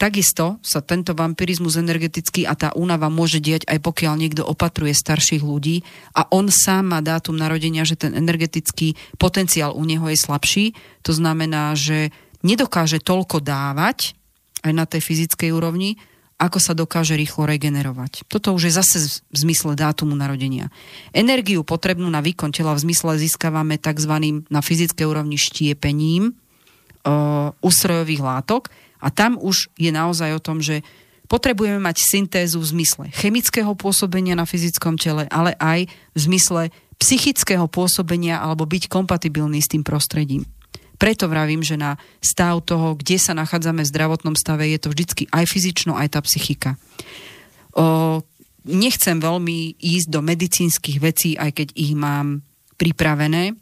Takisto 0.00 0.56
sa 0.64 0.80
tento 0.80 1.12
vampirizmus 1.12 1.76
energetický 1.76 2.48
a 2.48 2.56
tá 2.56 2.72
únava 2.72 3.12
môže 3.12 3.36
diať 3.36 3.68
aj 3.68 3.84
pokiaľ 3.84 4.16
niekto 4.16 4.40
opatruje 4.40 4.96
starších 4.96 5.44
ľudí 5.44 5.84
a 6.16 6.24
on 6.32 6.48
sám 6.48 6.96
má 6.96 7.04
dátum 7.04 7.36
narodenia, 7.36 7.84
že 7.84 8.00
ten 8.00 8.16
energetický 8.16 8.96
potenciál 9.20 9.76
u 9.76 9.84
neho 9.84 10.08
je 10.08 10.16
slabší. 10.16 10.72
To 11.04 11.12
znamená, 11.12 11.76
že 11.76 12.16
nedokáže 12.40 12.96
toľko 13.04 13.44
dávať 13.44 14.16
aj 14.62 14.72
na 14.74 14.84
tej 14.84 15.02
fyzickej 15.02 15.50
úrovni, 15.54 15.98
ako 16.38 16.58
sa 16.62 16.70
dokáže 16.70 17.18
rýchlo 17.18 17.50
regenerovať. 17.50 18.22
Toto 18.30 18.54
už 18.54 18.70
je 18.70 18.78
zase 18.78 18.96
v 19.26 19.36
zmysle 19.36 19.74
dátumu 19.74 20.14
narodenia. 20.14 20.70
Energiu 21.10 21.66
potrebnú 21.66 22.06
na 22.06 22.22
výkon 22.22 22.54
tela 22.54 22.78
v 22.78 22.86
zmysle 22.86 23.18
získavame 23.18 23.74
tzv. 23.74 24.14
na 24.46 24.60
fyzickej 24.62 25.02
úrovni 25.02 25.34
štiepením 25.34 26.30
e, 26.30 26.32
ústrojových 27.58 28.22
látok 28.22 28.70
a 29.02 29.10
tam 29.10 29.34
už 29.34 29.74
je 29.74 29.90
naozaj 29.90 30.30
o 30.38 30.40
tom, 30.42 30.62
že 30.62 30.86
potrebujeme 31.26 31.82
mať 31.82 32.06
syntézu 32.06 32.62
v 32.62 32.70
zmysle 32.78 33.04
chemického 33.18 33.74
pôsobenia 33.74 34.38
na 34.38 34.46
fyzickom 34.46 34.94
tele, 34.94 35.26
ale 35.34 35.58
aj 35.58 35.90
v 35.90 36.18
zmysle 36.18 36.62
psychického 37.02 37.66
pôsobenia 37.66 38.38
alebo 38.38 38.62
byť 38.62 38.86
kompatibilný 38.86 39.58
s 39.58 39.70
tým 39.70 39.82
prostredím. 39.82 40.46
Preto 40.98 41.30
vravím, 41.30 41.62
že 41.62 41.78
na 41.78 41.94
stav 42.18 42.58
toho, 42.66 42.98
kde 42.98 43.22
sa 43.22 43.32
nachádzame 43.32 43.86
v 43.86 43.90
zdravotnom 43.94 44.34
stave, 44.34 44.66
je 44.66 44.78
to 44.82 44.90
vždycky 44.90 45.30
aj 45.30 45.46
fyzično, 45.46 45.94
aj 45.94 46.18
tá 46.18 46.20
psychika. 46.26 46.74
O, 47.78 48.18
nechcem 48.66 49.22
veľmi 49.22 49.78
ísť 49.78 50.08
do 50.10 50.20
medicínskych 50.20 50.98
vecí, 50.98 51.38
aj 51.38 51.54
keď 51.54 51.68
ich 51.78 51.94
mám 51.94 52.42
pripravené. 52.74 53.54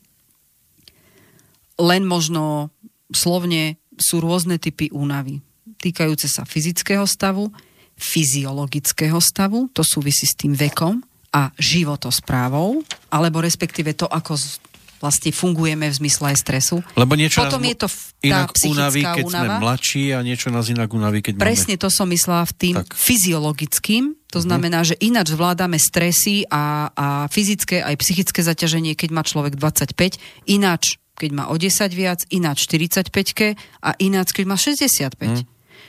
Len 1.76 2.02
možno 2.08 2.72
slovne 3.12 3.76
sú 4.00 4.24
rôzne 4.24 4.56
typy 4.56 4.88
únavy. 4.88 5.44
Týkajúce 5.76 6.28
sa 6.32 6.48
fyzického 6.48 7.04
stavu, 7.04 7.52
fyziologického 7.96 9.20
stavu, 9.20 9.68
to 9.72 9.84
súvisí 9.84 10.24
s 10.24 10.36
tým 10.36 10.52
vekom 10.52 11.04
a 11.32 11.52
životosprávou, 11.60 12.80
alebo 13.12 13.44
respektíve 13.44 13.92
to, 13.92 14.08
ako 14.08 14.40
vlastne 14.98 15.30
fungujeme 15.30 15.86
v 15.88 15.94
zmysle 15.94 16.32
aj 16.32 16.38
stresu. 16.40 16.76
Lebo 16.94 17.14
niečo 17.14 17.44
Potom 17.44 17.60
nás 17.60 17.70
je 17.70 17.76
to 17.76 17.88
inak 18.24 18.48
unaví, 18.64 19.02
keď 19.04 19.24
únava. 19.24 19.40
sme 19.40 19.48
mladší 19.62 20.04
a 20.12 20.18
niečo 20.24 20.48
nás 20.50 20.66
inak 20.68 20.90
unaví, 20.90 21.18
keď 21.20 21.32
Presne 21.38 21.74
máme... 21.76 21.82
to 21.84 21.88
som 21.92 22.06
myslela 22.10 22.44
v 22.48 22.54
tým 22.56 22.74
Tak. 22.80 22.88
fyziologickým. 22.96 24.04
To 24.32 24.40
znamená, 24.42 24.82
že 24.84 24.98
ináč 25.00 25.32
zvládame 25.32 25.78
stresy 25.78 26.44
a, 26.50 26.90
a 26.92 27.06
fyzické 27.32 27.80
aj 27.80 27.94
psychické 28.02 28.40
zaťaženie, 28.44 28.92
keď 28.98 29.08
má 29.14 29.22
človek 29.24 29.56
25, 29.56 29.96
ináč 30.50 30.98
keď 31.16 31.30
má 31.32 31.44
o 31.48 31.56
10 31.56 31.72
viac, 31.96 32.20
ináč 32.28 32.68
45 32.68 33.56
a 33.80 33.90
ináč 33.96 34.36
keď 34.36 34.44
má 34.44 34.56
65. 34.60 35.16
Mhm. 35.16 35.44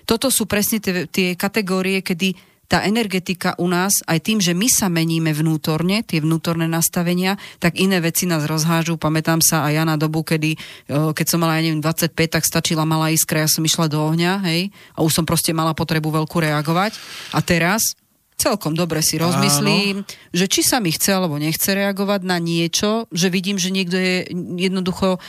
Toto 0.07 0.31
sú 0.31 0.47
presne 0.47 0.79
tie, 0.79 1.03
tie 1.03 1.35
kategórie, 1.35 1.99
kedy 1.99 2.31
tá 2.67 2.83
energetika 2.83 3.55
u 3.57 3.71
nás, 3.71 4.03
aj 4.03 4.19
tým, 4.19 4.39
že 4.43 4.51
my 4.51 4.67
sa 4.67 4.91
meníme 4.91 5.31
vnútorne, 5.31 6.03
tie 6.03 6.19
vnútorné 6.19 6.67
nastavenia, 6.67 7.39
tak 7.63 7.79
iné 7.79 8.03
veci 8.03 8.27
nás 8.27 8.43
rozhážu. 8.43 8.99
Pamätám 8.99 9.39
sa 9.39 9.63
aj 9.67 9.73
ja 9.73 9.83
na 9.87 9.95
dobu, 9.95 10.21
kedy, 10.27 10.51
eh, 10.55 11.11
keď 11.15 11.25
som 11.25 11.39
mala, 11.39 11.57
ja 11.59 11.71
neviem, 11.71 11.81
25, 11.81 12.35
tak 12.35 12.43
stačila 12.43 12.83
malá 12.83 13.09
iskra, 13.09 13.47
ja 13.47 13.49
som 13.49 13.63
išla 13.63 13.87
do 13.87 14.03
ohňa, 14.03 14.43
hej, 14.51 14.69
a 14.93 14.99
už 15.01 15.15
som 15.15 15.25
proste 15.25 15.55
mala 15.55 15.71
potrebu 15.71 16.11
veľkú 16.11 16.43
reagovať. 16.43 16.91
A 17.31 17.39
teraz 17.39 17.95
celkom 18.37 18.77
dobre 18.77 19.01
si 19.01 19.17
rozmyslím, 19.17 20.05
že 20.29 20.45
či 20.45 20.61
sa 20.61 20.77
mi 20.77 20.93
chce 20.93 21.17
alebo 21.17 21.41
nechce 21.41 21.73
reagovať 21.73 22.21
na 22.21 22.37
niečo, 22.37 23.09
že 23.09 23.33
vidím, 23.33 23.57
že 23.57 23.73
niekto 23.73 23.97
je 23.97 24.29
jednoducho 24.61 25.17
o, 25.17 25.19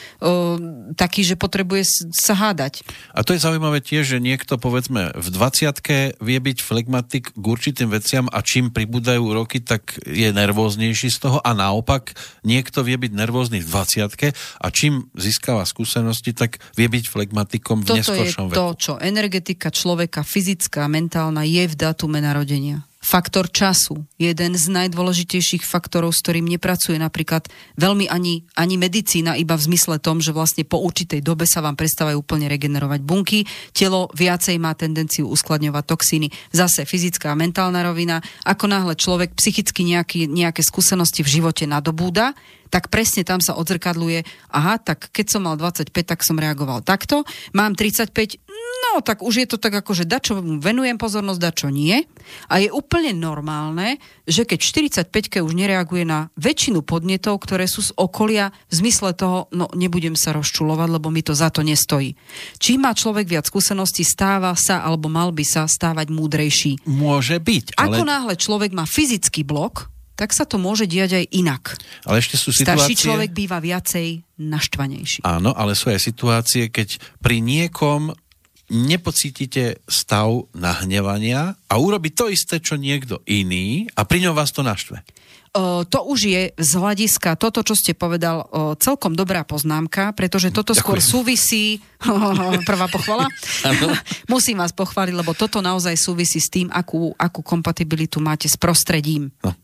taký, 0.93 1.24
že 1.24 1.40
potrebuje 1.40 1.89
sa 2.12 2.36
hádať. 2.36 2.85
A 3.16 3.24
to 3.24 3.32
je 3.32 3.40
zaujímavé 3.40 3.80
tiež, 3.80 4.05
že 4.05 4.18
niekto 4.20 4.60
povedzme 4.60 5.16
v 5.16 5.28
20 5.32 6.20
vie 6.20 6.39
byť 6.39 6.59
flegmatik 6.60 7.32
k 7.32 7.44
určitým 7.44 7.89
veciam 7.89 8.28
a 8.28 8.44
čím 8.44 8.68
pribúdajú 8.68 9.24
roky, 9.32 9.64
tak 9.64 9.97
je 10.05 10.28
nervóznejší 10.28 11.09
z 11.09 11.18
toho 11.18 11.40
a 11.40 11.56
naopak 11.56 12.12
niekto 12.44 12.85
vie 12.85 13.01
byť 13.01 13.12
nervózny 13.16 13.64
v 13.64 13.68
20 13.72 14.36
a 14.60 14.66
čím 14.68 15.09
získava 15.16 15.64
skúsenosti, 15.64 16.36
tak 16.36 16.60
vie 16.76 16.93
byť 16.93 17.09
flegmatikom 17.09 17.82
v 17.82 17.86
Toto 17.89 17.97
je 17.97 18.01
neskôršom 18.05 18.47
to, 18.52 18.64
veku. 18.76 18.76
čo 18.76 18.93
energetika 19.01 19.72
človeka, 19.72 20.20
fyzická, 20.20 20.85
mentálna, 20.93 21.48
je 21.48 21.64
v 21.64 21.74
datume 21.74 22.20
narodenia. 22.20 22.85
Faktor 22.99 23.47
času. 23.47 24.03
Jeden 24.19 24.59
z 24.59 24.66
najdôležitejších 24.75 25.62
faktorov, 25.62 26.11
s 26.11 26.19
ktorým 26.19 26.43
nepracuje 26.51 26.99
napríklad 26.99 27.47
veľmi 27.79 28.11
ani, 28.11 28.43
ani 28.59 28.75
medicína, 28.75 29.39
iba 29.39 29.55
v 29.55 29.70
zmysle 29.70 30.03
tom, 30.03 30.19
že 30.19 30.35
vlastne 30.35 30.66
po 30.66 30.83
určitej 30.83 31.23
dobe 31.23 31.47
sa 31.47 31.62
vám 31.62 31.79
prestávajú 31.79 32.19
úplne 32.19 32.51
regenerovať 32.51 33.01
bunky. 33.07 33.47
Telo 33.70 34.11
viacej 34.19 34.59
má 34.59 34.75
tendenciu 34.75 35.31
uskladňovať 35.31 35.85
toxíny. 35.87 36.29
Zase 36.51 36.83
fyzická 36.83 37.33
a 37.33 37.39
mentálna 37.39 37.87
rovina. 37.87 38.19
Ako 38.43 38.66
náhle 38.66 38.99
človek 38.99 39.31
psychicky 39.39 39.87
nejaký, 39.87 40.27
nejaké 40.27 40.66
skúsenosti 40.66 41.23
v 41.23 41.39
živote 41.39 41.70
nadobúda, 41.70 42.35
tak 42.69 42.93
presne 42.93 43.25
tam 43.25 43.41
sa 43.41 43.57
odzrkadluje, 43.57 44.29
aha, 44.53 44.77
tak 44.77 45.09
keď 45.11 45.27
som 45.33 45.49
mal 45.49 45.57
25, 45.57 45.89
tak 46.05 46.20
som 46.20 46.37
reagoval 46.37 46.85
takto, 46.85 47.25
mám 47.57 47.73
35, 47.73 48.12
tak 49.01 49.25
už 49.25 49.45
je 49.45 49.47
to 49.49 49.57
tak 49.59 49.75
ako, 49.81 49.93
že 49.95 50.09
dačo 50.09 50.41
venujem 50.41 50.99
pozornosť, 51.01 51.41
dačo 51.41 51.69
nie. 51.69 52.05
A 52.53 52.61
je 52.61 52.69
úplne 52.69 53.15
normálne, 53.16 53.97
že 54.29 54.45
keď 54.45 54.59
45 55.09 55.41
už 55.45 55.53
nereaguje 55.57 56.05
na 56.05 56.29
väčšinu 56.37 56.85
podnetov, 56.85 57.41
ktoré 57.43 57.65
sú 57.65 57.81
z 57.81 57.95
okolia 57.97 58.53
v 58.69 58.75
zmysle 58.85 59.16
toho, 59.16 59.49
no 59.55 59.69
nebudem 59.73 60.15
sa 60.15 60.37
rozčulovať, 60.37 60.89
lebo 61.01 61.09
mi 61.09 61.25
to 61.25 61.33
za 61.33 61.49
to 61.49 61.65
nestojí. 61.65 62.19
Čím 62.61 62.85
má 62.85 62.93
človek 62.93 63.29
viac 63.29 63.49
skúseností, 63.49 64.05
stáva 64.05 64.53
sa, 64.59 64.85
alebo 64.85 65.09
mal 65.09 65.33
by 65.33 65.45
sa 65.47 65.65
stávať 65.65 66.12
múdrejší. 66.12 66.85
Môže 66.85 67.41
byť, 67.41 67.81
ale, 67.81 67.99
Ako 67.99 68.03
náhle 68.05 68.35
človek 68.37 68.70
má 68.77 68.85
fyzický 68.85 69.43
blok, 69.45 69.89
tak 70.19 70.35
sa 70.35 70.43
to 70.43 70.59
môže 70.59 70.91
diať 70.91 71.23
aj 71.23 71.25
inak. 71.31 71.62
ale 72.03 72.19
ešte 72.19 72.35
sú 72.35 72.51
Starší 72.51 72.99
situácie... 72.99 73.07
človek 73.07 73.31
býva 73.31 73.62
viacej 73.62 74.27
naštvanejší. 74.43 75.23
Áno, 75.23 75.55
ale 75.55 75.79
sú 75.79 75.95
aj 75.95 76.03
situácie, 76.03 76.75
keď 76.75 76.99
pri 77.23 77.39
niekom 77.39 78.11
nepocítite 78.69 79.81
stav 79.89 80.49
nahnevania 80.53 81.57
a 81.69 81.74
urobi 81.81 82.12
to 82.12 82.28
isté, 82.28 82.61
čo 82.61 82.77
niekto 82.77 83.24
iný 83.24 83.89
a 83.97 84.05
pri 84.05 84.28
ňom 84.28 84.35
vás 84.36 84.53
to 84.53 84.61
naštve. 84.61 85.01
O, 85.57 85.81
to 85.89 86.05
už 86.05 86.28
je 86.28 86.43
z 86.53 86.73
hľadiska, 86.77 87.40
toto, 87.40 87.65
čo 87.65 87.73
ste 87.73 87.97
povedal, 87.97 88.45
o, 88.45 88.77
celkom 88.77 89.16
dobrá 89.16 89.49
poznámka, 89.49 90.12
pretože 90.12 90.53
toto 90.53 90.77
Ďakujem. 90.77 90.85
skôr 90.85 90.99
súvisí, 91.01 91.81
prvá 92.69 92.85
pochvala, 92.93 93.24
musím 94.28 94.61
vás 94.61 94.77
pochváliť, 94.77 95.15
lebo 95.16 95.32
toto 95.32 95.65
naozaj 95.65 95.97
súvisí 95.97 96.36
s 96.36 96.53
tým, 96.53 96.69
akú, 96.69 97.16
akú 97.16 97.40
kompatibilitu 97.40 98.20
máte 98.20 98.45
s 98.45 98.61
prostredím. 98.61 99.32
No. 99.40 99.57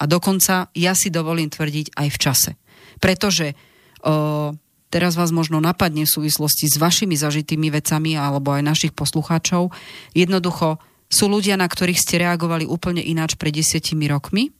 A 0.00 0.08
dokonca 0.08 0.72
ja 0.72 0.96
si 0.96 1.12
dovolím 1.12 1.52
tvrdiť 1.52 1.92
aj 1.92 2.08
v 2.08 2.18
čase. 2.18 2.50
Pretože 2.96 3.52
o, 4.02 4.56
teraz 4.88 5.16
vás 5.16 5.32
možno 5.32 5.60
napadne 5.60 6.04
v 6.04 6.10
súvislosti 6.10 6.68
s 6.68 6.76
vašimi 6.80 7.14
zažitými 7.14 7.68
vecami 7.72 8.16
alebo 8.16 8.52
aj 8.56 8.62
našich 8.64 8.92
poslucháčov. 8.92 9.72
Jednoducho 10.12 10.80
sú 11.08 11.28
ľudia, 11.28 11.56
na 11.56 11.68
ktorých 11.68 12.00
ste 12.00 12.20
reagovali 12.20 12.68
úplne 12.68 13.00
ináč 13.00 13.36
pred 13.40 13.52
desiatimi 13.52 14.08
rokmi. 14.08 14.52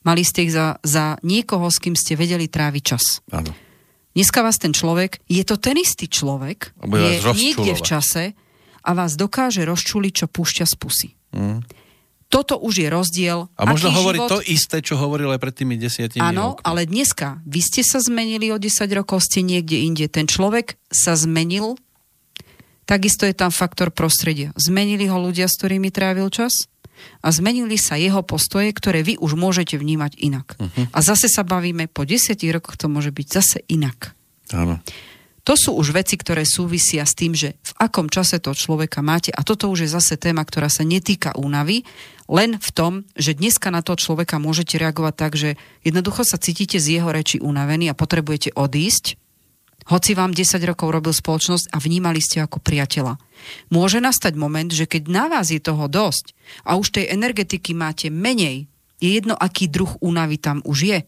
Mali 0.00 0.24
ste 0.24 0.48
ich 0.48 0.52
za, 0.56 0.80
za 0.80 1.20
niekoho, 1.20 1.68
s 1.68 1.76
kým 1.76 1.92
ste 1.92 2.16
vedeli 2.16 2.48
tráviť 2.48 2.82
čas. 2.84 3.20
Áno. 3.28 3.52
Dneska 4.16 4.40
vás 4.40 4.56
ten 4.56 4.72
človek, 4.72 5.20
je 5.28 5.44
to 5.44 5.60
ten 5.60 5.76
istý 5.76 6.08
človek, 6.08 6.72
je 6.80 7.20
niekde 7.36 7.76
v 7.76 7.82
čase 7.84 8.24
a 8.80 8.90
vás 8.96 9.14
dokáže 9.14 9.62
rozčuliť, 9.62 10.12
čo 10.24 10.26
púšťa 10.26 10.64
z 10.66 10.74
pusy. 10.80 11.08
Mm. 11.36 11.60
Toto 12.30 12.62
už 12.62 12.86
je 12.86 12.88
rozdiel. 12.88 13.50
A 13.58 13.66
možno 13.66 13.90
hovorí 13.90 14.22
život... 14.22 14.30
to 14.30 14.38
isté, 14.46 14.78
čo 14.78 14.94
hovoril 14.94 15.34
aj 15.34 15.42
pred 15.42 15.54
tými 15.54 15.74
desiatimi 15.74 16.22
Áno, 16.22 16.54
rokmi. 16.54 16.62
ale 16.62 16.80
dneska 16.86 17.42
vy 17.42 17.58
ste 17.58 17.82
sa 17.82 17.98
zmenili 17.98 18.54
o 18.54 18.56
10 18.62 18.86
rokov, 18.94 19.26
ste 19.26 19.42
niekde 19.42 19.82
inde. 19.82 20.06
Ten 20.06 20.30
človek 20.30 20.78
sa 20.94 21.18
zmenil, 21.18 21.74
takisto 22.86 23.26
je 23.26 23.34
tam 23.34 23.50
faktor 23.50 23.90
prostredia. 23.90 24.54
Zmenili 24.54 25.10
ho 25.10 25.18
ľudia, 25.18 25.50
s 25.50 25.58
ktorými 25.58 25.90
trávil 25.90 26.30
čas 26.30 26.70
a 27.18 27.34
zmenili 27.34 27.74
sa 27.74 27.98
jeho 27.98 28.22
postoje, 28.22 28.70
ktoré 28.70 29.02
vy 29.02 29.18
už 29.18 29.34
môžete 29.34 29.74
vnímať 29.74 30.14
inak. 30.22 30.54
Uh-huh. 30.54 30.86
A 30.94 30.98
zase 31.02 31.26
sa 31.26 31.42
bavíme, 31.42 31.90
po 31.90 32.06
10 32.06 32.38
rokoch 32.54 32.78
to 32.78 32.86
môže 32.86 33.10
byť 33.10 33.26
zase 33.26 33.58
inak. 33.66 34.14
Áno. 34.54 34.78
To 35.48 35.56
sú 35.56 35.72
už 35.72 35.96
veci, 35.96 36.20
ktoré 36.20 36.44
súvisia 36.44 37.02
s 37.08 37.16
tým, 37.16 37.32
že 37.32 37.56
v 37.64 37.72
akom 37.80 38.12
čase 38.12 38.38
toho 38.38 38.52
človeka 38.52 39.00
máte. 39.00 39.32
A 39.32 39.40
toto 39.40 39.72
už 39.72 39.88
je 39.88 39.90
zase 39.90 40.20
téma, 40.20 40.44
ktorá 40.44 40.68
sa 40.68 40.84
netýka 40.84 41.32
únavy, 41.32 41.82
len 42.30 42.62
v 42.62 42.70
tom, 42.70 42.92
že 43.18 43.34
dneska 43.34 43.74
na 43.74 43.82
toho 43.82 43.98
človeka 43.98 44.38
môžete 44.38 44.78
reagovať 44.78 45.14
tak, 45.18 45.32
že 45.34 45.58
jednoducho 45.82 46.22
sa 46.22 46.38
cítite 46.38 46.78
z 46.78 47.02
jeho 47.02 47.10
reči 47.10 47.42
unavený 47.42 47.90
a 47.90 47.98
potrebujete 47.98 48.54
odísť, 48.54 49.18
hoci 49.90 50.14
vám 50.14 50.30
10 50.30 50.62
rokov 50.70 50.94
robil 50.94 51.10
spoločnosť 51.10 51.74
a 51.74 51.82
vnímali 51.82 52.22
ste 52.22 52.46
ako 52.46 52.62
priateľa. 52.62 53.18
Môže 53.74 53.98
nastať 53.98 54.38
moment, 54.38 54.70
že 54.70 54.86
keď 54.86 55.02
na 55.10 55.26
vás 55.26 55.50
je 55.50 55.58
toho 55.58 55.90
dosť 55.90 56.36
a 56.62 56.78
už 56.78 56.94
tej 56.94 57.10
energetiky 57.10 57.74
máte 57.74 58.06
menej, 58.12 58.70
je 59.02 59.10
jedno, 59.10 59.34
aký 59.34 59.66
druh 59.66 59.90
únavy 59.98 60.38
tam 60.38 60.62
už 60.62 60.78
je. 60.86 61.00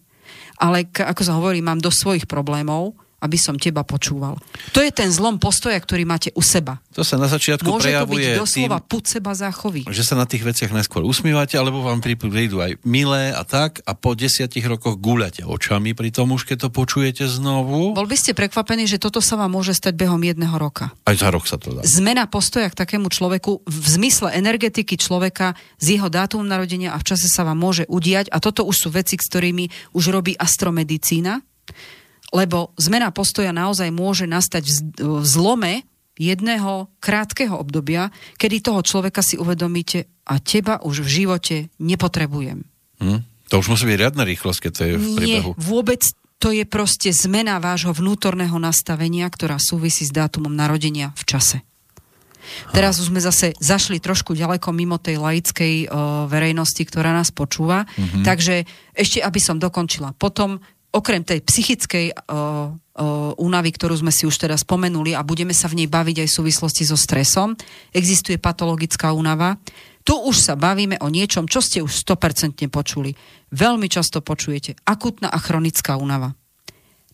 Ale 0.59 0.89
ako 0.90 1.23
sa 1.23 1.39
hovorí, 1.39 1.62
mám 1.62 1.78
dosť 1.78 1.99
svojich 2.01 2.27
problémov, 2.27 2.99
aby 3.23 3.39
som 3.39 3.55
teba 3.55 3.86
počúval. 3.86 4.43
To 4.74 4.82
je 4.82 4.90
ten 4.90 5.09
zlom 5.15 5.39
postoja, 5.39 5.78
ktorý 5.78 6.03
máte 6.03 6.35
u 6.35 6.43
seba. 6.43 6.82
To 6.99 7.07
sa 7.07 7.15
na 7.16 7.31
začiatku 7.31 7.65
Môže 7.65 7.94
to 7.94 8.05
byť 8.05 8.19
prejavuje 8.19 8.27
doslova 8.35 8.78
tým, 8.82 8.90
pud 8.90 9.05
seba 9.07 9.32
záchovy. 9.39 9.81
že 9.86 10.03
sa 10.03 10.19
na 10.19 10.27
tých 10.27 10.43
veciach 10.43 10.74
najskôr 10.74 11.07
usmievate, 11.07 11.55
alebo 11.55 11.86
vám 11.86 12.03
prídu 12.03 12.59
aj 12.59 12.82
milé 12.82 13.31
a 13.31 13.47
tak 13.47 13.81
a 13.86 13.94
po 13.94 14.19
desiatich 14.19 14.66
rokoch 14.66 14.99
gúľate 14.99 15.47
očami 15.47 15.94
pri 15.94 16.11
tom 16.11 16.35
už, 16.35 16.44
keď 16.44 16.66
to 16.66 16.69
počujete 16.74 17.24
znovu. 17.31 17.94
Bol 17.94 18.11
by 18.11 18.16
ste 18.19 18.35
prekvapení, 18.35 18.90
že 18.90 18.99
toto 18.99 19.23
sa 19.23 19.39
vám 19.39 19.55
môže 19.55 19.73
stať 19.73 19.94
behom 19.94 20.19
jedného 20.20 20.59
roka. 20.59 20.90
Aj 21.07 21.15
za 21.15 21.31
rok 21.31 21.47
sa 21.47 21.57
to 21.57 21.78
dá. 21.78 21.86
Zmena 21.86 22.27
postoja 22.27 22.66
k 22.69 22.77
takému 22.77 23.07
človeku 23.07 23.62
v 23.62 23.86
zmysle 23.86 24.35
energetiky 24.35 24.99
človeka 24.99 25.55
z 25.78 25.97
jeho 25.97 26.11
dátumom 26.11 26.44
narodenia 26.44 26.93
a 26.93 26.99
v 26.99 27.07
čase 27.07 27.31
sa 27.31 27.47
vám 27.47 27.57
môže 27.57 27.86
udiať 27.86 28.28
a 28.35 28.43
toto 28.43 28.66
už 28.66 28.77
sú 28.77 28.89
veci, 28.90 29.15
s 29.15 29.28
ktorými 29.31 29.94
už 29.94 30.11
robí 30.11 30.35
astromedicína, 30.35 31.39
lebo 32.33 32.73
zmena 32.81 33.13
postoja 33.13 33.53
naozaj 33.53 33.93
môže 33.93 34.25
nastať 34.25 34.65
v 34.99 35.25
zlome 35.25 35.85
jedného 36.17 36.89
krátkeho 37.01 37.57
obdobia, 37.57 38.13
kedy 38.41 38.65
toho 38.65 38.81
človeka 38.85 39.21
si 39.25 39.37
uvedomíte 39.37 40.09
a 40.29 40.41
teba 40.41 40.81
už 40.81 41.05
v 41.05 41.09
živote 41.25 41.57
nepotrebujem. 41.81 42.65
Hm? 43.01 43.21
To 43.53 43.61
už 43.61 43.77
musí 43.77 43.85
byť 43.85 43.99
riadna 44.01 44.25
rýchlosť, 44.25 44.59
keď 44.65 44.73
to 44.73 44.83
je 44.83 44.95
v 44.97 45.05
Nie, 45.05 45.17
priebehu. 45.17 45.51
vôbec 45.61 46.01
to 46.43 46.51
je 46.51 46.67
proste 46.67 47.15
zmena 47.15 47.63
vášho 47.63 47.95
vnútorného 47.95 48.59
nastavenia, 48.59 49.31
ktorá 49.31 49.63
súvisí 49.63 50.03
s 50.03 50.11
dátumom 50.11 50.51
narodenia 50.51 51.15
v 51.15 51.23
čase. 51.29 51.59
Teraz 52.75 52.99
už 52.99 53.15
sme 53.15 53.23
zase 53.23 53.55
zašli 53.63 54.03
trošku 54.03 54.35
ďaleko 54.35 54.75
mimo 54.75 54.99
tej 54.99 55.23
laickej 55.23 55.87
uh, 55.87 56.27
verejnosti, 56.27 56.83
ktorá 56.83 57.15
nás 57.15 57.31
počúva. 57.31 57.87
Mm-hmm. 57.87 58.25
Takže 58.27 58.67
ešte, 58.99 59.23
aby 59.23 59.39
som 59.39 59.63
dokončila. 59.63 60.19
Potom, 60.19 60.59
okrem 60.93 61.24
tej 61.24 61.40
psychickej 61.40 62.12
uh, 62.12 62.77
únavy, 63.40 63.73
ktorú 63.73 63.97
sme 64.05 64.12
si 64.12 64.28
už 64.28 64.36
teraz 64.36 64.69
spomenuli 64.69 65.16
a 65.16 65.24
budeme 65.24 65.56
sa 65.56 65.64
v 65.64 65.82
nej 65.82 65.89
baviť 65.89 66.23
aj 66.23 66.28
v 66.28 66.36
súvislosti 66.36 66.85
so 66.85 66.97
stresom, 67.01 67.56
existuje 67.89 68.36
patologická 68.36 69.16
únava. 69.16 69.56
Tu 70.05 70.12
už 70.12 70.36
sa 70.36 70.55
bavíme 70.59 71.01
o 71.01 71.09
niečom, 71.09 71.48
čo 71.48 71.64
ste 71.64 71.81
už 71.81 72.05
100% 72.05 72.69
počuli. 72.69 73.16
Veľmi 73.48 73.89
často 73.89 74.20
počujete 74.20 74.77
akutná 74.85 75.32
a 75.32 75.39
chronická 75.40 75.97
únava. 75.97 76.36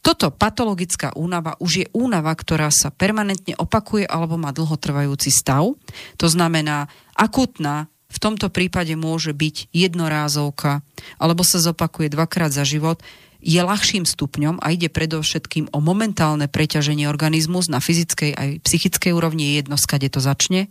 Toto 0.02 0.30
patologická 0.30 1.14
únava 1.14 1.58
už 1.58 1.72
je 1.84 1.86
únava, 1.94 2.32
ktorá 2.34 2.70
sa 2.70 2.90
permanentne 2.90 3.58
opakuje 3.58 4.06
alebo 4.06 4.38
má 4.38 4.54
dlhotrvajúci 4.54 5.30
stav. 5.30 5.74
To 6.18 6.26
znamená, 6.26 6.90
akutná 7.18 7.90
v 8.08 8.18
tomto 8.18 8.48
prípade 8.48 8.96
môže 8.96 9.36
byť 9.36 9.68
jednorázovka 9.68 10.80
alebo 11.20 11.44
sa 11.44 11.60
zopakuje 11.60 12.08
dvakrát 12.08 12.50
za 12.54 12.64
život, 12.64 13.04
je 13.38 13.60
ľahším 13.62 14.02
stupňom 14.02 14.58
a 14.58 14.74
ide 14.74 14.90
predovšetkým 14.90 15.70
o 15.70 15.78
momentálne 15.78 16.50
preťaženie 16.50 17.06
organizmus 17.06 17.70
na 17.70 17.78
fyzickej 17.78 18.34
aj 18.34 18.48
psychickej 18.66 19.14
úrovni, 19.14 19.54
je 19.54 19.62
jedno, 19.62 19.76
skade 19.78 20.10
to 20.10 20.18
začne, 20.18 20.66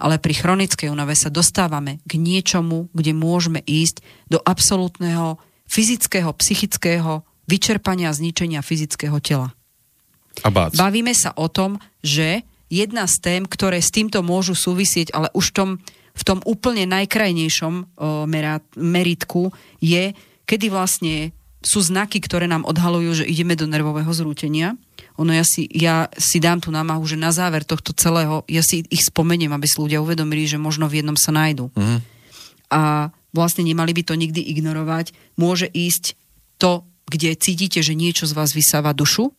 ale 0.00 0.16
pri 0.16 0.34
chronickej 0.40 0.88
únave 0.88 1.12
sa 1.12 1.28
dostávame 1.28 2.00
k 2.08 2.16
niečomu, 2.16 2.88
kde 2.96 3.12
môžeme 3.12 3.60
ísť 3.66 4.00
do 4.30 4.40
absolútneho 4.40 5.36
fyzického, 5.68 6.32
psychického 6.32 7.26
vyčerpania 7.44 8.08
a 8.08 8.16
zničenia 8.16 8.64
fyzického 8.64 9.20
tela. 9.20 9.52
A 10.46 10.48
bác. 10.48 10.72
Bavíme 10.72 11.12
sa 11.12 11.34
o 11.34 11.50
tom, 11.50 11.82
že 12.00 12.46
jedna 12.72 13.04
z 13.08 13.16
tém, 13.20 13.42
ktoré 13.44 13.82
s 13.82 13.92
týmto 13.92 14.22
môžu 14.22 14.54
súvisieť, 14.54 15.12
ale 15.12 15.28
už 15.34 15.50
v 15.50 15.54
tom, 15.56 15.70
v 16.14 16.22
tom 16.22 16.38
úplne 16.46 16.86
najkrajnejšom 16.88 17.74
o, 17.74 17.84
merát, 18.28 18.62
meritku 18.76 19.50
je, 19.82 20.14
kedy 20.46 20.70
vlastne 20.70 21.36
sú 21.58 21.82
znaky, 21.82 22.22
ktoré 22.22 22.46
nám 22.46 22.62
odhalujú, 22.62 23.22
že 23.22 23.24
ideme 23.26 23.58
do 23.58 23.66
nervového 23.66 24.10
zrútenia. 24.14 24.78
Ono 25.18 25.34
ja 25.34 25.42
si, 25.42 25.66
ja 25.74 26.06
si 26.14 26.38
dám 26.38 26.62
tú 26.62 26.70
námahu, 26.70 27.02
že 27.02 27.18
na 27.18 27.34
záver 27.34 27.66
tohto 27.66 27.90
celého, 27.90 28.46
ja 28.46 28.62
si 28.62 28.86
ich 28.86 29.02
spomeniem, 29.02 29.50
aby 29.50 29.66
si 29.66 29.82
ľudia 29.82 29.98
uvedomili, 29.98 30.46
že 30.46 30.62
možno 30.62 30.86
v 30.86 31.02
jednom 31.02 31.18
sa 31.18 31.34
nájdu. 31.34 31.74
Mm. 31.74 31.98
A 32.70 33.10
vlastne 33.34 33.66
nemali 33.66 33.90
by 33.90 34.02
to 34.06 34.14
nikdy 34.14 34.38
ignorovať. 34.54 35.10
Môže 35.34 35.66
ísť 35.66 36.14
to 36.62 36.86
kde 37.08 37.34
cítite, 37.40 37.80
že 37.80 37.96
niečo 37.96 38.28
z 38.28 38.36
vás 38.36 38.52
vysáva 38.52 38.92
dušu, 38.92 39.32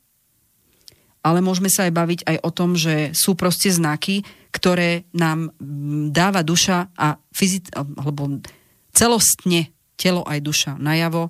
ale 1.21 1.43
môžeme 1.43 1.69
sa 1.69 1.85
aj 1.85 1.93
baviť 1.93 2.19
aj 2.25 2.37
o 2.41 2.49
tom, 2.49 2.73
že 2.73 3.13
sú 3.13 3.37
proste 3.37 3.69
znaky, 3.69 4.25
ktoré 4.49 5.05
nám 5.13 5.53
mm, 5.61 6.09
dáva 6.09 6.41
duša 6.41 6.89
a 6.97 7.21
fyzic, 7.29 7.69
alebo 7.75 8.41
celostne 8.95 9.69
telo 9.99 10.25
aj 10.25 10.39
duša 10.41 10.71
najavo, 10.81 11.29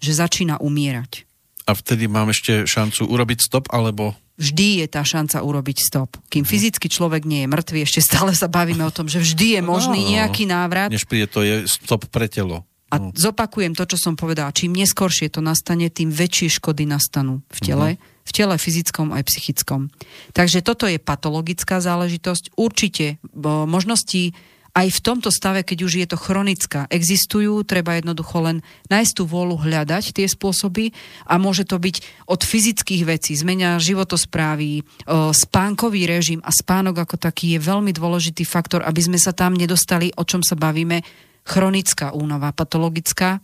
že 0.00 0.16
začína 0.16 0.58
umierať. 0.58 1.28
A 1.68 1.76
vtedy 1.76 2.10
mám 2.10 2.32
ešte 2.32 2.66
šancu 2.66 3.06
urobiť 3.06 3.38
stop, 3.46 3.70
alebo 3.70 4.16
vždy 4.40 4.82
je 4.82 4.86
tá 4.88 5.04
šanca 5.04 5.44
urobiť 5.44 5.78
stop. 5.84 6.16
Kým 6.32 6.42
mhm. 6.42 6.50
fyzicky 6.50 6.86
človek 6.88 7.28
nie 7.28 7.44
je 7.44 7.52
mŕtvý, 7.52 7.78
ešte 7.84 8.00
stále 8.00 8.32
sa 8.32 8.48
bavíme 8.48 8.82
o 8.82 8.90
tom, 8.90 9.06
že 9.06 9.20
vždy 9.20 9.60
je 9.60 9.62
možný 9.62 10.00
no, 10.02 10.08
nejaký 10.18 10.48
návrat. 10.48 10.88
Než 10.88 11.04
príde 11.04 11.28
to 11.28 11.44
je 11.44 11.68
stop 11.68 12.08
pre 12.08 12.26
telo. 12.26 12.64
A 12.90 12.98
no. 12.98 13.14
zopakujem 13.14 13.78
to, 13.78 13.86
čo 13.86 13.94
som 13.94 14.18
povedala. 14.18 14.50
Čím 14.50 14.74
neskôršie 14.74 15.30
to 15.30 15.38
nastane, 15.38 15.86
tým 15.94 16.10
väčšie 16.10 16.58
škody 16.58 16.90
nastanú 16.90 17.38
v 17.46 17.58
tele, 17.62 17.88
uh-huh. 17.94 18.26
v 18.26 18.30
tele 18.34 18.54
fyzickom 18.58 19.14
aj 19.14 19.30
psychickom. 19.30 19.94
Takže 20.34 20.58
toto 20.66 20.90
je 20.90 20.98
patologická 20.98 21.78
záležitosť. 21.78 22.58
Určite 22.58 23.22
možnosti 23.46 24.34
aj 24.70 24.86
v 24.86 25.02
tomto 25.02 25.34
stave, 25.34 25.66
keď 25.66 25.78
už 25.82 25.92
je 25.98 26.06
to 26.06 26.14
chronická, 26.14 26.86
existujú, 26.86 27.66
treba 27.66 27.98
jednoducho 27.98 28.38
len 28.38 28.56
nájsť 28.86 29.12
tú 29.18 29.22
vôľu 29.26 29.66
hľadať 29.66 30.14
tie 30.14 30.30
spôsoby 30.30 30.94
a 31.26 31.42
môže 31.42 31.66
to 31.66 31.74
byť 31.74 32.26
od 32.30 32.40
fyzických 32.46 33.02
vecí, 33.02 33.34
zmenia 33.34 33.82
životosprávy, 33.82 34.86
spánkový 35.34 36.06
režim 36.06 36.38
a 36.46 36.54
spánok 36.54 37.02
ako 37.02 37.18
taký 37.18 37.58
je 37.58 37.66
veľmi 37.66 37.90
dôležitý 37.90 38.46
faktor, 38.46 38.86
aby 38.86 39.00
sme 39.02 39.18
sa 39.18 39.34
tam 39.34 39.58
nedostali, 39.58 40.14
o 40.14 40.22
čom 40.22 40.46
sa 40.46 40.54
bavíme, 40.54 41.02
chronická 41.42 42.14
únava, 42.14 42.54
patologická. 42.54 43.42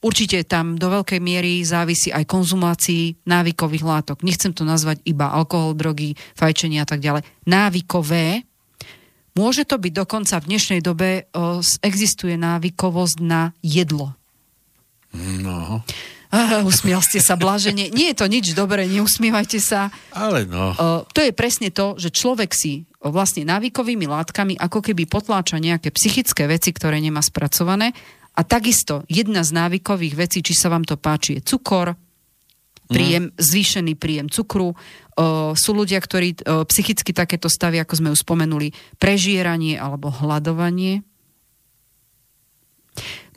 Určite 0.00 0.48
tam 0.48 0.80
do 0.80 0.90
veľkej 0.90 1.20
miery 1.20 1.60
závisí 1.60 2.08
aj 2.10 2.24
konzumácii 2.24 3.20
návykových 3.28 3.84
látok. 3.84 4.24
Nechcem 4.24 4.50
to 4.56 4.64
nazvať 4.64 5.04
iba 5.04 5.28
alkohol, 5.28 5.76
drogy, 5.76 6.16
fajčenie 6.34 6.80
a 6.80 6.88
tak 6.88 7.04
ďalej. 7.04 7.22
Návykové. 7.46 8.49
Môže 9.40 9.64
to 9.64 9.80
byť 9.80 9.92
dokonca 9.96 10.36
v 10.36 10.48
dnešnej 10.52 10.80
dobe, 10.84 11.24
existuje 11.80 12.36
návykovosť 12.36 13.16
na 13.24 13.56
jedlo. 13.64 14.12
No. 15.16 15.80
Uh, 16.30 16.62
usmial 16.62 17.02
ste 17.02 17.18
sa 17.18 17.34
blažene. 17.34 17.90
Nie 17.90 18.14
je 18.14 18.20
to 18.22 18.30
nič 18.30 18.52
dobré, 18.54 18.86
neusmievajte 18.86 19.58
sa. 19.58 19.90
Ale 20.14 20.46
no. 20.46 20.76
Uh, 20.76 21.02
to 21.10 21.24
je 21.24 21.32
presne 21.34 21.72
to, 21.74 21.98
že 21.98 22.14
človek 22.14 22.52
si 22.54 22.86
vlastne 23.02 23.42
návykovými 23.48 24.06
látkami 24.06 24.54
ako 24.60 24.78
keby 24.84 25.10
potláča 25.10 25.58
nejaké 25.58 25.90
psychické 25.90 26.46
veci, 26.46 26.70
ktoré 26.70 27.00
nemá 27.02 27.24
spracované. 27.24 27.96
A 28.38 28.46
takisto 28.46 29.02
jedna 29.10 29.42
z 29.42 29.56
návykových 29.56 30.14
vecí, 30.14 30.38
či 30.44 30.54
sa 30.54 30.70
vám 30.70 30.86
to 30.86 30.94
páči, 30.94 31.40
je 31.40 31.50
cukor, 31.50 31.98
príjem, 32.86 33.30
mm. 33.30 33.34
zvýšený 33.34 33.92
príjem 33.98 34.30
cukru. 34.30 34.78
Sú 35.52 35.70
ľudia, 35.76 36.00
ktorí 36.00 36.40
psychicky 36.64 37.12
takéto 37.12 37.52
stavy, 37.52 37.76
ako 37.76 37.94
sme 38.00 38.12
už 38.16 38.24
spomenuli, 38.24 38.72
prežieranie 38.96 39.76
alebo 39.76 40.08
hľadovanie. 40.08 41.04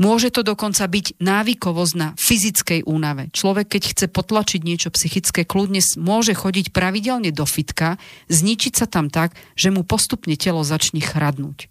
Môže 0.02 0.34
to 0.34 0.42
dokonca 0.42 0.82
byť 0.82 1.22
návykovosť 1.22 1.94
na 1.94 2.18
fyzickej 2.18 2.90
únave. 2.90 3.30
Človek, 3.30 3.78
keď 3.78 3.84
chce 3.94 4.06
potlačiť 4.10 4.62
niečo 4.66 4.90
psychické, 4.90 5.46
kľudne 5.46 5.80
môže 6.02 6.34
chodiť 6.34 6.74
pravidelne 6.74 7.30
do 7.30 7.46
fitka, 7.46 8.02
zničiť 8.34 8.74
sa 8.74 8.90
tam 8.90 9.14
tak, 9.14 9.38
že 9.54 9.70
mu 9.70 9.86
postupne 9.86 10.34
telo 10.34 10.66
začne 10.66 11.00
chradnúť. 11.06 11.70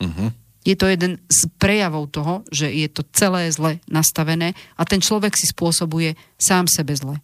Uh-huh. 0.00 0.32
Je 0.64 0.72
to 0.76 0.88
jeden 0.88 1.20
z 1.28 1.48
prejavov 1.60 2.08
toho, 2.08 2.34
že 2.48 2.72
je 2.72 2.88
to 2.88 3.04
celé 3.12 3.52
zle 3.52 3.80
nastavené 3.84 4.56
a 4.80 4.82
ten 4.88 5.04
človek 5.04 5.36
si 5.36 5.44
spôsobuje 5.44 6.16
sám 6.40 6.68
sebe 6.72 6.96
zle. 6.96 7.20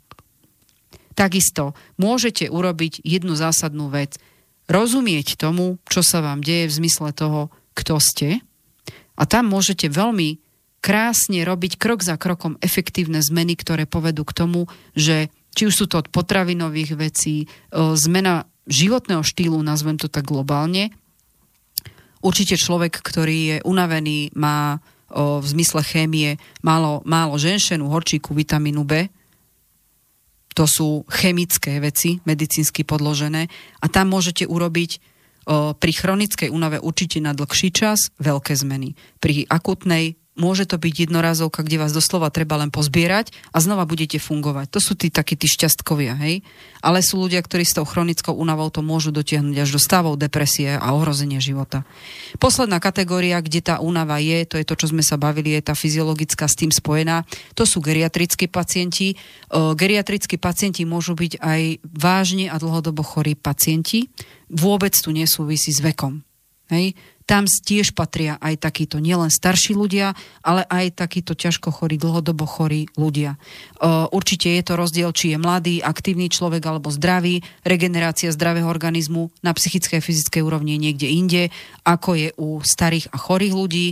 Takisto 1.16 1.72
môžete 1.96 2.52
urobiť 2.52 3.00
jednu 3.00 3.34
zásadnú 3.34 3.88
vec. 3.88 4.20
Rozumieť 4.68 5.40
tomu, 5.40 5.80
čo 5.88 6.04
sa 6.04 6.20
vám 6.20 6.44
deje 6.44 6.68
v 6.68 6.76
zmysle 6.84 7.16
toho, 7.16 7.48
kto 7.72 7.96
ste, 7.98 8.44
a 9.16 9.24
tam 9.24 9.48
môžete 9.48 9.88
veľmi 9.88 10.38
krásne 10.84 11.42
robiť 11.42 11.80
krok 11.80 12.04
za 12.04 12.20
krokom 12.20 12.60
efektívne 12.60 13.24
zmeny, 13.24 13.56
ktoré 13.56 13.88
povedú 13.88 14.22
k 14.28 14.36
tomu, 14.36 14.60
že 14.92 15.32
či 15.56 15.66
už 15.66 15.74
sú 15.74 15.84
to 15.88 16.04
od 16.04 16.12
potravinových 16.12 17.00
vecí, 17.00 17.48
zmena 17.72 18.44
životného 18.68 19.24
štýlu, 19.24 19.56
nazvem 19.64 19.96
to 19.96 20.12
tak 20.12 20.28
globálne. 20.28 20.92
Určite 22.20 22.60
človek, 22.60 23.00
ktorý 23.00 23.38
je 23.38 23.56
unavený, 23.64 24.36
má 24.36 24.78
o, 25.08 25.40
v 25.40 25.46
zmysle 25.46 25.80
chémie 25.86 26.36
málo, 26.60 27.00
málo 27.06 27.38
ženšenu, 27.38 27.86
horčíku, 27.88 28.34
vitamínu 28.34 28.82
B. 28.84 29.08
To 30.56 30.64
sú 30.64 31.04
chemické 31.12 31.78
veci, 31.84 32.24
medicínsky 32.24 32.82
podložené. 32.88 33.46
A 33.84 33.86
tam 33.92 34.16
môžete 34.16 34.48
urobiť 34.48 34.90
pri 35.76 35.92
chronickej 35.94 36.50
únave 36.50 36.82
určite 36.82 37.22
na 37.22 37.30
dlhší 37.30 37.70
čas 37.70 38.10
veľké 38.18 38.56
zmeny. 38.56 38.98
Pri 39.22 39.46
akutnej 39.46 40.18
môže 40.36 40.68
to 40.68 40.76
byť 40.76 41.08
jednorazovka, 41.08 41.64
kde 41.64 41.80
vás 41.80 41.96
doslova 41.96 42.28
treba 42.28 42.60
len 42.60 42.68
pozbierať 42.68 43.32
a 43.50 43.58
znova 43.58 43.88
budete 43.88 44.20
fungovať. 44.20 44.68
To 44.68 44.80
sú 44.84 44.92
tí 44.92 45.08
takí 45.08 45.34
tí 45.34 45.48
šťastkovia, 45.48 46.14
hej? 46.20 46.44
Ale 46.84 47.00
sú 47.00 47.18
ľudia, 47.18 47.40
ktorí 47.40 47.64
s 47.64 47.74
tou 47.74 47.88
chronickou 47.88 48.36
únavou 48.36 48.68
to 48.68 48.84
môžu 48.84 49.10
dotiahnuť 49.16 49.56
až 49.58 49.68
do 49.74 49.80
stavov 49.80 50.20
depresie 50.20 50.76
a 50.76 50.92
ohrozenia 50.92 51.40
života. 51.40 51.88
Posledná 52.36 52.78
kategória, 52.78 53.40
kde 53.40 53.64
tá 53.64 53.80
únava 53.80 54.20
je, 54.20 54.44
to 54.44 54.60
je 54.60 54.68
to, 54.68 54.76
čo 54.76 54.92
sme 54.92 55.00
sa 55.00 55.16
bavili, 55.16 55.56
je 55.56 55.66
tá 55.66 55.74
fyziologická 55.74 56.46
s 56.46 56.54
tým 56.54 56.70
spojená. 56.70 57.24
To 57.56 57.64
sú 57.64 57.80
geriatrickí 57.80 58.46
pacienti. 58.52 59.16
Geriatrickí 59.50 60.36
pacienti 60.36 60.84
môžu 60.84 61.16
byť 61.16 61.40
aj 61.40 61.62
vážne 61.82 62.52
a 62.52 62.60
dlhodobo 62.60 63.00
chorí 63.00 63.34
pacienti. 63.34 64.12
Vôbec 64.52 64.92
tu 64.94 65.10
nesúvisí 65.10 65.72
s 65.72 65.80
vekom. 65.82 66.22
Hej? 66.70 66.94
Tam 67.26 67.50
tiež 67.50 67.90
patria 67.90 68.38
aj 68.38 68.62
takíto 68.62 69.02
nielen 69.02 69.34
starší 69.34 69.74
ľudia, 69.74 70.14
ale 70.46 70.62
aj 70.62 70.94
takíto 70.94 71.34
ťažko 71.34 71.74
chorí, 71.74 71.98
dlhodobo 71.98 72.46
chorí 72.46 72.86
ľudia. 72.94 73.34
Určite 74.14 74.54
je 74.54 74.62
to 74.62 74.78
rozdiel, 74.78 75.10
či 75.10 75.34
je 75.34 75.38
mladý, 75.42 75.82
aktívny 75.82 76.30
človek 76.30 76.62
alebo 76.62 76.94
zdravý. 76.94 77.42
Regenerácia 77.66 78.30
zdravého 78.30 78.70
organizmu 78.70 79.34
na 79.42 79.50
psychickej 79.50 79.98
a 79.98 80.06
fyzickej 80.06 80.42
úrovni 80.46 80.78
je 80.78 80.84
niekde 80.86 81.08
inde, 81.10 81.42
ako 81.82 82.14
je 82.14 82.28
u 82.38 82.62
starých 82.62 83.10
a 83.10 83.18
chorých 83.18 83.54
ľudí. 83.58 83.86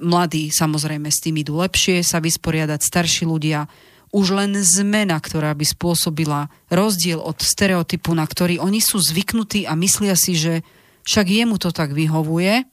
Mladí 0.00 0.48
samozrejme 0.48 1.12
s 1.12 1.20
tým 1.20 1.36
idú 1.36 1.60
lepšie 1.60 2.00
sa 2.00 2.24
vysporiadať, 2.24 2.80
starší 2.80 3.28
ľudia 3.28 3.68
Už 4.14 4.32
len 4.32 4.54
zmena, 4.62 5.18
ktorá 5.18 5.50
by 5.52 5.66
spôsobila 5.66 6.48
rozdiel 6.70 7.18
od 7.18 7.42
stereotypu, 7.42 8.14
na 8.14 8.22
ktorý 8.22 8.62
oni 8.62 8.78
sú 8.78 9.02
zvyknutí 9.02 9.66
a 9.66 9.74
myslia 9.74 10.14
si, 10.14 10.38
že 10.38 10.64
však 11.06 11.26
jemu 11.30 11.56
to 11.62 11.70
tak 11.70 11.94
vyhovuje, 11.94 12.66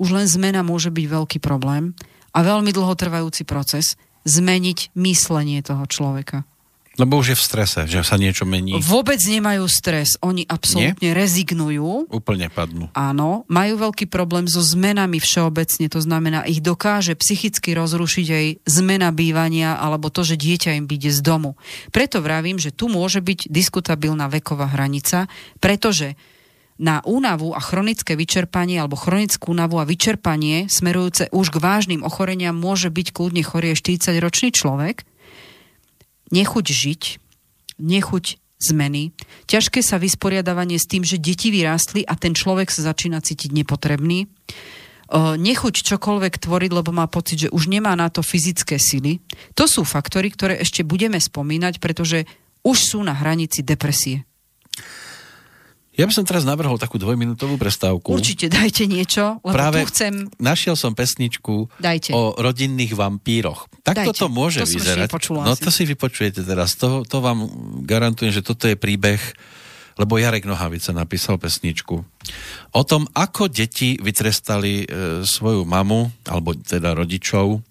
už 0.00 0.08
len 0.10 0.26
zmena 0.26 0.64
môže 0.64 0.90
byť 0.90 1.06
veľký 1.06 1.38
problém 1.38 1.92
a 2.34 2.42
veľmi 2.42 2.74
dlhotrvajúci 2.74 3.46
proces 3.46 3.94
zmeniť 4.24 4.96
myslenie 4.96 5.60
toho 5.60 5.84
človeka. 5.86 6.48
Lebo 6.94 7.18
už 7.18 7.34
je 7.34 7.38
v 7.38 7.42
strese, 7.42 7.80
že 7.90 8.06
sa 8.06 8.14
niečo 8.14 8.46
mení. 8.46 8.78
Vôbec 8.78 9.18
nemajú 9.18 9.66
stres, 9.66 10.14
oni 10.22 10.46
absolútne 10.46 11.10
Nie? 11.10 11.16
rezignujú. 11.18 12.06
Úplne 12.06 12.46
padnú. 12.54 12.86
Áno, 12.94 13.42
majú 13.50 13.90
veľký 13.90 14.06
problém 14.06 14.46
so 14.46 14.62
zmenami 14.62 15.18
všeobecne, 15.18 15.90
to 15.90 15.98
znamená, 15.98 16.46
ich 16.46 16.62
dokáže 16.62 17.18
psychicky 17.18 17.74
rozrušiť 17.74 18.26
aj 18.30 18.46
zmena 18.70 19.10
bývania 19.10 19.74
alebo 19.74 20.06
to, 20.06 20.22
že 20.22 20.38
dieťa 20.38 20.78
im 20.78 20.86
byde 20.86 21.10
z 21.10 21.18
domu. 21.18 21.58
Preto 21.90 22.22
vravím, 22.22 22.62
že 22.62 22.70
tu 22.70 22.86
môže 22.86 23.18
byť 23.18 23.50
diskutabilná 23.50 24.30
veková 24.30 24.70
hranica, 24.70 25.26
pretože 25.58 26.14
na 26.74 26.98
únavu 27.06 27.54
a 27.54 27.62
chronické 27.62 28.18
vyčerpanie 28.18 28.82
alebo 28.82 28.98
chronickú 28.98 29.54
únavu 29.54 29.78
a 29.78 29.86
vyčerpanie 29.86 30.66
smerujúce 30.66 31.30
už 31.30 31.54
k 31.54 31.62
vážnym 31.62 32.02
ochoreniam 32.02 32.58
môže 32.58 32.90
byť 32.90 33.14
kľudne 33.14 33.46
chorý 33.46 33.78
40-ročný 33.78 34.50
človek, 34.50 35.06
nechuť 36.34 36.66
žiť, 36.66 37.02
nechuť 37.78 38.24
zmeny, 38.58 39.12
ťažké 39.46 39.84
sa 39.84 40.00
vysporiadavanie 40.00 40.80
s 40.80 40.88
tým, 40.88 41.04
že 41.04 41.20
deti 41.20 41.52
vyrástli 41.52 42.02
a 42.02 42.16
ten 42.16 42.32
človek 42.32 42.72
sa 42.72 42.90
začína 42.90 43.20
cítiť 43.20 43.52
nepotrebný, 43.52 44.26
nechuť 45.14 45.74
čokoľvek 45.84 46.40
tvoriť, 46.40 46.70
lebo 46.72 46.90
má 46.90 47.04
pocit, 47.06 47.46
že 47.46 47.52
už 47.52 47.68
nemá 47.68 47.92
na 47.92 48.08
to 48.08 48.24
fyzické 48.24 48.80
sily. 48.80 49.20
To 49.54 49.68
sú 49.68 49.84
faktory, 49.84 50.32
ktoré 50.32 50.58
ešte 50.58 50.80
budeme 50.80 51.20
spomínať, 51.20 51.76
pretože 51.76 52.24
už 52.64 52.78
sú 52.80 52.98
na 53.04 53.12
hranici 53.12 53.60
depresie. 53.60 54.24
Ja 55.94 56.10
by 56.10 56.12
som 56.12 56.26
teraz 56.26 56.42
navrhol 56.42 56.74
takú 56.74 56.98
dvojminútovú 56.98 57.54
prestávku. 57.54 58.18
Určite 58.18 58.50
dajte 58.50 58.90
niečo, 58.90 59.38
lebo 59.46 59.54
Práve 59.54 59.86
tu 59.86 59.94
chcem... 59.94 60.26
našiel 60.42 60.74
som 60.74 60.90
pesničku 60.90 61.70
dajte. 61.78 62.10
o 62.10 62.34
rodinných 62.34 62.98
vampíroch. 62.98 63.70
Tak 63.86 64.10
toto 64.10 64.26
môže 64.26 64.66
to 64.66 64.74
vyzerať. 64.74 65.06
no 65.30 65.54
asi. 65.54 65.62
to 65.62 65.70
si 65.70 65.86
vypočujete 65.86 66.42
teraz. 66.42 66.74
To, 66.82 67.06
to 67.06 67.22
vám 67.22 67.46
garantujem, 67.86 68.34
že 68.34 68.42
toto 68.42 68.66
je 68.66 68.74
príbeh, 68.74 69.22
lebo 69.94 70.18
Jarek 70.18 70.50
Nohavica 70.50 70.90
napísal 70.90 71.38
pesničku 71.38 72.02
o 72.74 72.82
tom, 72.82 73.06
ako 73.14 73.46
deti 73.46 73.94
vytrestali 73.94 74.82
e, 74.82 74.86
svoju 75.22 75.62
mamu, 75.62 76.26
alebo 76.26 76.58
teda 76.58 76.90
rodičov 76.98 77.62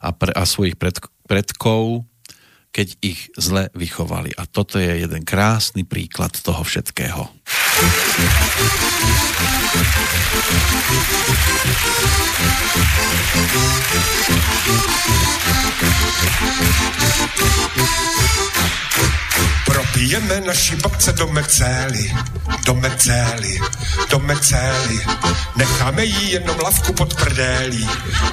a, 0.00 0.16
pre, 0.16 0.32
a 0.32 0.48
svojich 0.48 0.80
pred, 0.80 0.96
predkov 1.28 2.08
keď 2.76 2.88
ich 3.00 3.32
zle 3.40 3.72
vychovali. 3.72 4.36
A 4.36 4.44
toto 4.44 4.76
je 4.76 5.00
jeden 5.00 5.24
krásny 5.24 5.88
príklad 5.88 6.36
toho 6.44 6.60
všetkého. 6.60 7.24
Propijeme 19.64 20.44
naši 20.44 20.76
babce 20.76 21.12
do 21.16 21.32
mecély, 21.32 22.12
do 22.68 22.74
mecély, 22.76 23.60
do 24.12 24.18
mecély. 24.20 25.00
Necháme 25.56 26.04
jí 26.04 26.30
jenom 26.30 26.56
lavku 26.60 26.92
pod 26.92 27.14
prdélí. 27.14 27.88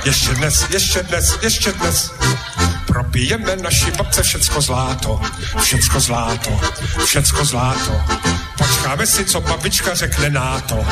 Ještě 0.06 0.36
dnes, 0.36 0.68
ještě 0.70 1.04
dnes, 1.04 1.40
ještě 1.42 1.72
dnes. 1.72 2.12
Propijeme 2.86 3.56
naši 3.56 3.92
babce 3.92 4.24
všecko 4.24 4.62
zláto, 4.62 5.22
všecko 5.62 6.00
zláto, 6.00 6.60
všecko 7.06 7.46
zláto. 7.46 8.02
Počkáme 8.58 9.08
si, 9.08 9.26
co 9.26 9.42
babička 9.42 9.94
řekne 9.94 10.30
na 10.30 10.60
to. 10.60 10.86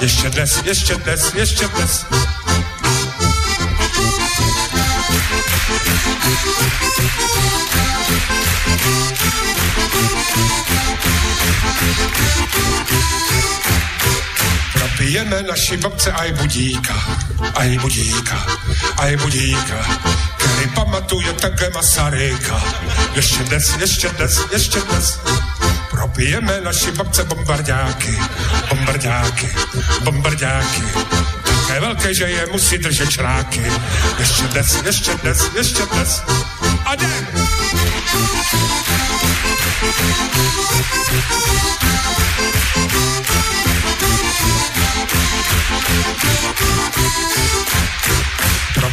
Ještě 0.00 0.30
dnes, 0.30 0.62
ještě 0.64 0.94
dnes, 0.94 1.34
ještě 1.34 1.68
dnes. 1.68 2.06
Propijeme 14.72 15.42
naši 15.42 15.76
babce 15.76 16.12
aj 16.12 16.32
budíka, 16.32 16.94
aj 17.54 17.78
budíka, 17.78 18.46
aj 18.96 19.16
budíka, 19.16 19.78
který 20.56 20.70
pamatuje 20.70 21.32
také 21.32 21.70
Masaryka. 21.70 22.64
Ještě 23.14 23.44
dnes, 23.44 23.76
ještě 23.80 24.08
dnes, 24.08 24.40
ještě 24.52 24.80
dnes. 24.80 25.20
Propijeme 25.90 26.60
naši 26.60 26.90
babce 26.92 27.24
bombardáky, 27.24 28.18
bombardáky, 28.68 29.50
bombardáky. 30.00 30.82
Také 31.66 31.80
velké, 31.80 32.14
že 32.14 32.24
je 32.24 32.46
musí 32.52 32.78
držet 32.78 33.10
čráky. 33.10 33.72
Ještě 34.18 34.42
dnes, 34.42 34.82
ještě 34.84 35.14
dnes, 35.14 35.50
ještě 35.56 35.82
dnes. 35.86 36.22
A 36.84 36.94
jdem! 36.94 37.26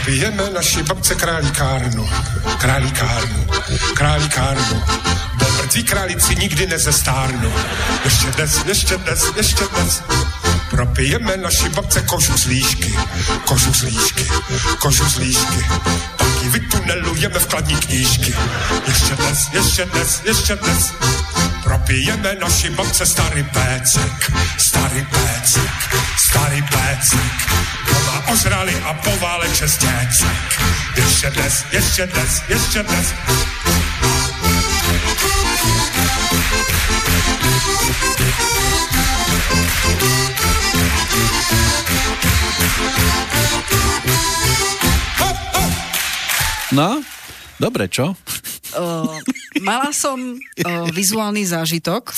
Propijeme 0.04 0.50
naši 0.54 0.84
babce 0.84 1.16
králíkárnu, 1.16 2.10
králíkárnu, 2.58 3.48
králíkárnu. 3.94 4.84
Bo 5.34 5.46
mrtví 5.58 5.84
králíci 5.84 6.36
nikdy 6.36 6.68
nezestárnu. 6.68 7.54
Ještě 8.04 8.28
dnes, 8.28 8.64
ještě 8.66 8.98
dnes, 8.98 9.32
ještě 9.38 9.64
dnes. 9.74 10.04
Propijeme 10.70 11.38
naši 11.38 11.70
babce 11.70 12.02
kožu 12.02 12.38
z 12.38 12.46
líšky, 12.46 12.96
kožu 13.46 13.74
z 13.74 13.82
líšky, 13.82 14.28
kožu 14.80 15.10
z 15.10 15.18
líšky. 15.18 15.66
Taky 16.18 16.50
vytunelujeme 16.50 17.40
vkladní 17.40 17.76
knížky. 17.76 18.36
Ještě 18.88 19.16
dnes, 19.16 19.48
ještě 19.54 19.86
dnes, 19.86 20.22
ještě 20.26 20.56
dnes. 20.56 20.94
Propijeme 21.64 22.36
naši 22.42 22.70
babce 22.70 23.06
starý 23.06 23.44
pécek, 23.44 24.32
starý 24.58 25.06
pécek, 25.06 25.72
starý 26.28 26.62
pécek. 26.62 27.34
Doma 27.88 28.28
ožrali 28.32 28.76
a 28.84 28.94
pováleče 28.94 29.68
stěcek. 29.68 30.62
Ještě 30.96 31.30
dnes, 31.30 31.66
ještě 31.72 32.06
dnes, 32.08 32.42
ještě 32.50 32.84
dnes. 32.84 33.14
No, 46.74 47.06
dobre, 47.60 47.86
čo? 47.86 48.18
Uh, 48.74 49.20
mala 49.62 49.94
som 49.94 50.18
uh, 50.18 50.90
vizuálny 50.90 51.46
zážitok 51.46 52.10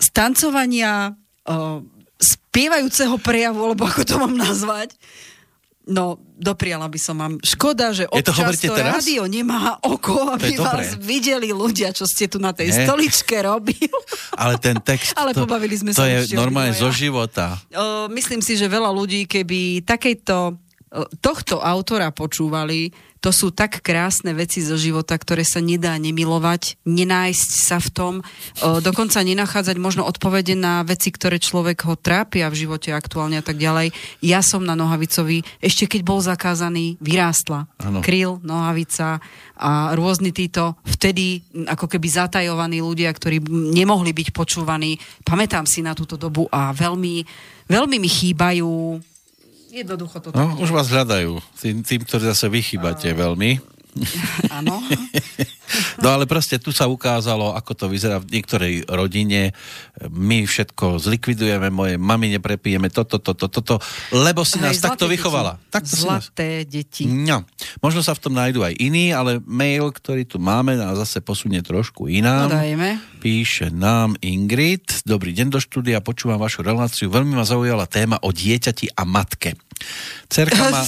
z 0.00 0.08
tancovania 0.12 1.12
uh, 1.48 1.80
spievajúceho 2.20 3.16
prejavu, 3.20 3.72
alebo 3.72 3.88
ako 3.88 4.02
to 4.04 4.14
mám 4.20 4.34
nazvať. 4.36 4.92
No, 5.90 6.22
dopriala 6.38 6.86
by 6.86 7.00
som 7.00 7.18
vám. 7.18 7.40
Škoda, 7.42 7.90
že 7.90 8.06
občas 8.06 8.62
to, 8.62 8.70
to 8.70 8.78
teraz? 8.78 9.00
rádio 9.00 9.26
nemá 9.26 9.80
oko, 9.82 10.36
aby 10.38 10.54
vás 10.60 10.94
videli 11.00 11.50
ľudia, 11.50 11.90
čo 11.90 12.06
ste 12.06 12.30
tu 12.30 12.38
na 12.38 12.54
tej 12.54 12.70
Nie. 12.70 12.86
stoličke 12.86 13.42
robil. 13.42 13.90
Ale 14.38 14.60
ten 14.60 14.78
text, 14.78 15.16
Ale 15.18 15.34
to, 15.34 15.42
pobavili 15.42 15.74
sme 15.74 15.90
to 15.90 16.04
sa 16.04 16.06
je 16.06 16.36
normálne 16.36 16.76
zo 16.76 16.92
života. 16.94 17.58
Uh, 17.72 18.06
myslím 18.12 18.38
si, 18.44 18.54
že 18.54 18.70
veľa 18.70 18.92
ľudí, 18.92 19.26
keby 19.26 19.82
takejto 19.82 20.60
tohto 21.22 21.62
autora 21.62 22.10
počúvali, 22.10 22.90
to 23.20 23.30
sú 23.36 23.52
tak 23.52 23.84
krásne 23.84 24.32
veci 24.32 24.64
zo 24.64 24.80
života, 24.80 25.12
ktoré 25.12 25.44
sa 25.44 25.60
nedá 25.60 25.92
nemilovať, 26.00 26.80
nenájsť 26.88 27.50
sa 27.60 27.76
v 27.76 27.88
tom, 27.92 28.14
dokonca 28.60 29.20
nenachádzať 29.20 29.76
možno 29.76 30.08
odpovede 30.08 30.56
na 30.56 30.80
veci, 30.82 31.12
ktoré 31.12 31.36
človek 31.36 31.84
ho 31.84 32.00
trápia 32.00 32.48
v 32.48 32.64
živote 32.64 32.96
aktuálne 32.96 33.36
a 33.36 33.44
tak 33.44 33.60
ďalej. 33.60 33.92
Ja 34.24 34.40
som 34.40 34.64
na 34.64 34.72
Nohavicovi, 34.72 35.44
ešte 35.60 35.84
keď 35.84 36.00
bol 36.00 36.24
zakázaný, 36.24 36.96
vyrástla. 37.04 37.68
Ano. 37.76 38.00
Kryl, 38.00 38.40
Nohavica 38.40 39.20
a 39.60 39.92
rôzni 39.92 40.32
títo 40.32 40.80
vtedy 40.88 41.44
ako 41.68 41.92
keby 41.92 42.08
zatajovaní 42.08 42.80
ľudia, 42.80 43.12
ktorí 43.12 43.44
nemohli 43.76 44.16
byť 44.16 44.32
počúvaní. 44.32 44.96
Pamätám 45.20 45.68
si 45.68 45.84
na 45.84 45.92
túto 45.92 46.16
dobu 46.16 46.48
a 46.48 46.72
veľmi, 46.72 47.28
veľmi 47.68 47.96
mi 48.00 48.08
chýbajú 48.08 48.96
Jednoducho 49.70 50.18
to 50.18 50.34
no, 50.34 50.58
už 50.58 50.74
vás 50.74 50.90
hľadajú. 50.90 51.38
Tým, 51.62 51.86
tým 51.86 52.02
ktorí 52.02 52.26
zase 52.26 52.50
vychýbate 52.50 53.14
uh... 53.14 53.16
veľmi. 53.16 53.50
Áno. 54.58 54.82
No 56.00 56.16
ale 56.16 56.24
proste 56.24 56.56
tu 56.56 56.72
sa 56.72 56.88
ukázalo, 56.88 57.52
ako 57.52 57.72
to 57.76 57.84
vyzerá 57.92 58.16
v 58.16 58.40
niektorej 58.40 58.88
rodine. 58.88 59.52
My 60.08 60.48
všetko 60.48 60.96
zlikvidujeme, 60.96 61.68
moje 61.68 62.00
mami 62.00 62.32
neprepijeme 62.40 62.88
toto, 62.88 63.20
toto, 63.20 63.52
toto, 63.52 63.76
lebo 64.10 64.40
si 64.40 64.56
nás 64.56 64.80
takto 64.80 65.04
deti. 65.04 65.20
vychovala. 65.20 65.60
Takto 65.68 66.00
zlaté 66.00 66.64
nás... 66.64 66.72
deti. 66.72 67.04
No. 67.04 67.44
Možno 67.84 68.00
sa 68.00 68.16
v 68.16 68.22
tom 68.24 68.32
nájdú 68.32 68.64
aj 68.64 68.80
iní, 68.80 69.12
ale 69.12 69.44
mail, 69.44 69.92
ktorý 69.92 70.24
tu 70.24 70.40
máme, 70.40 70.80
nás 70.80 70.96
zase 70.96 71.20
posunie 71.20 71.60
trošku 71.60 72.08
inám. 72.08 72.48
No 72.48 72.56
dajme. 72.56 72.96
Píše 73.20 73.68
nám 73.68 74.16
Ingrid. 74.24 75.04
Dobrý 75.04 75.36
deň 75.36 75.52
do 75.52 75.60
štúdia, 75.60 76.00
počúvam 76.00 76.40
vašu 76.40 76.64
reláciu. 76.64 77.12
Veľmi 77.12 77.36
ma 77.36 77.44
zaujala 77.44 77.84
téma 77.84 78.16
o 78.24 78.32
dieťati 78.32 78.96
a 78.96 79.04
matke. 79.04 79.52
Cerka 80.30 80.62
má... 80.70 80.80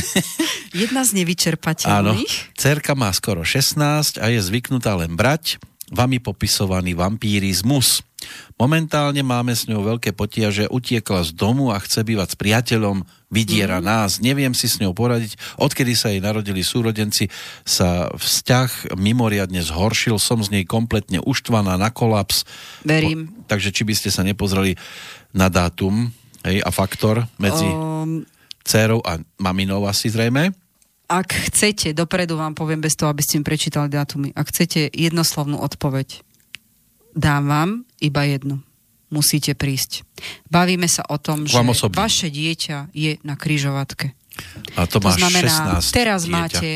Jedna 0.82 1.04
z 1.04 1.10
nevyčerpateľných. 1.20 2.32
Áno, 2.32 2.56
cerka 2.56 2.96
má 2.96 3.12
skoro 3.12 3.44
16 3.44 4.16
a 4.16 4.26
je 4.32 4.40
zvyknutá 4.40 4.96
len 4.96 5.12
brať 5.12 5.60
vami 5.92 6.18
popisovaný 6.24 6.96
vampírizmus. 6.96 8.00
Momentálne 8.56 9.20
máme 9.20 9.52
s 9.52 9.68
ňou 9.68 9.84
veľké 9.84 10.16
potiaže, 10.16 10.70
utiekla 10.72 11.26
z 11.28 11.36
domu 11.36 11.68
a 11.68 11.76
chce 11.76 12.00
bývať 12.00 12.32
s 12.32 12.36
priateľom, 12.40 13.04
vydiera 13.28 13.82
mm. 13.82 13.84
nás, 13.84 14.10
neviem 14.24 14.56
si 14.56 14.72
s 14.72 14.80
ňou 14.80 14.96
poradiť. 14.96 15.36
Odkedy 15.60 15.92
sa 15.92 16.08
jej 16.08 16.22
narodili 16.24 16.64
súrodenci, 16.64 17.28
sa 17.66 18.08
vzťah 18.14 18.96
mimoriadne 18.96 19.60
zhoršil, 19.60 20.16
som 20.16 20.40
z 20.40 20.48
nej 20.60 20.64
kompletne 20.64 21.20
uštvaná 21.20 21.76
na 21.76 21.92
kolaps. 21.92 22.48
Verím. 22.86 23.28
Po, 23.28 23.52
takže 23.52 23.74
či 23.74 23.82
by 23.84 23.94
ste 23.98 24.08
sa 24.08 24.24
nepozreli 24.24 24.80
na 25.36 25.52
dátum 25.52 26.14
hej, 26.46 26.62
a 26.62 26.70
faktor 26.70 27.26
medzi 27.38 27.66
um, 27.66 28.22
dcerou 28.62 29.02
a 29.02 29.18
maminou 29.38 29.86
asi 29.86 30.10
zrejme? 30.10 30.54
ak 31.12 31.52
chcete, 31.52 31.92
dopredu 31.92 32.40
vám 32.40 32.56
poviem 32.56 32.80
bez 32.80 32.96
toho, 32.96 33.12
aby 33.12 33.20
ste 33.20 33.36
mi 33.36 33.44
prečítali 33.44 33.92
dátumy, 33.92 34.32
ak 34.32 34.48
chcete 34.48 34.88
jednoslovnú 34.96 35.60
odpoveď, 35.60 36.24
dám 37.12 37.44
vám 37.44 37.70
iba 38.00 38.24
jednu. 38.24 38.64
Musíte 39.12 39.52
prísť. 39.52 40.08
Bavíme 40.48 40.88
sa 40.88 41.04
o 41.04 41.20
tom, 41.20 41.44
že 41.44 41.60
vaše 41.92 42.32
dieťa 42.32 42.96
je 42.96 43.20
na 43.20 43.36
kryžovatke. 43.36 44.16
A 44.72 44.88
to, 44.88 44.96
to 45.04 45.12
znamená, 45.12 45.84
16 45.84 45.92
teraz 45.92 46.24
dieťa. 46.24 46.32
máte, 46.32 46.70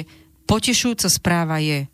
potešujúca 0.45 1.09
správa 1.09 1.57
je, 1.65 1.89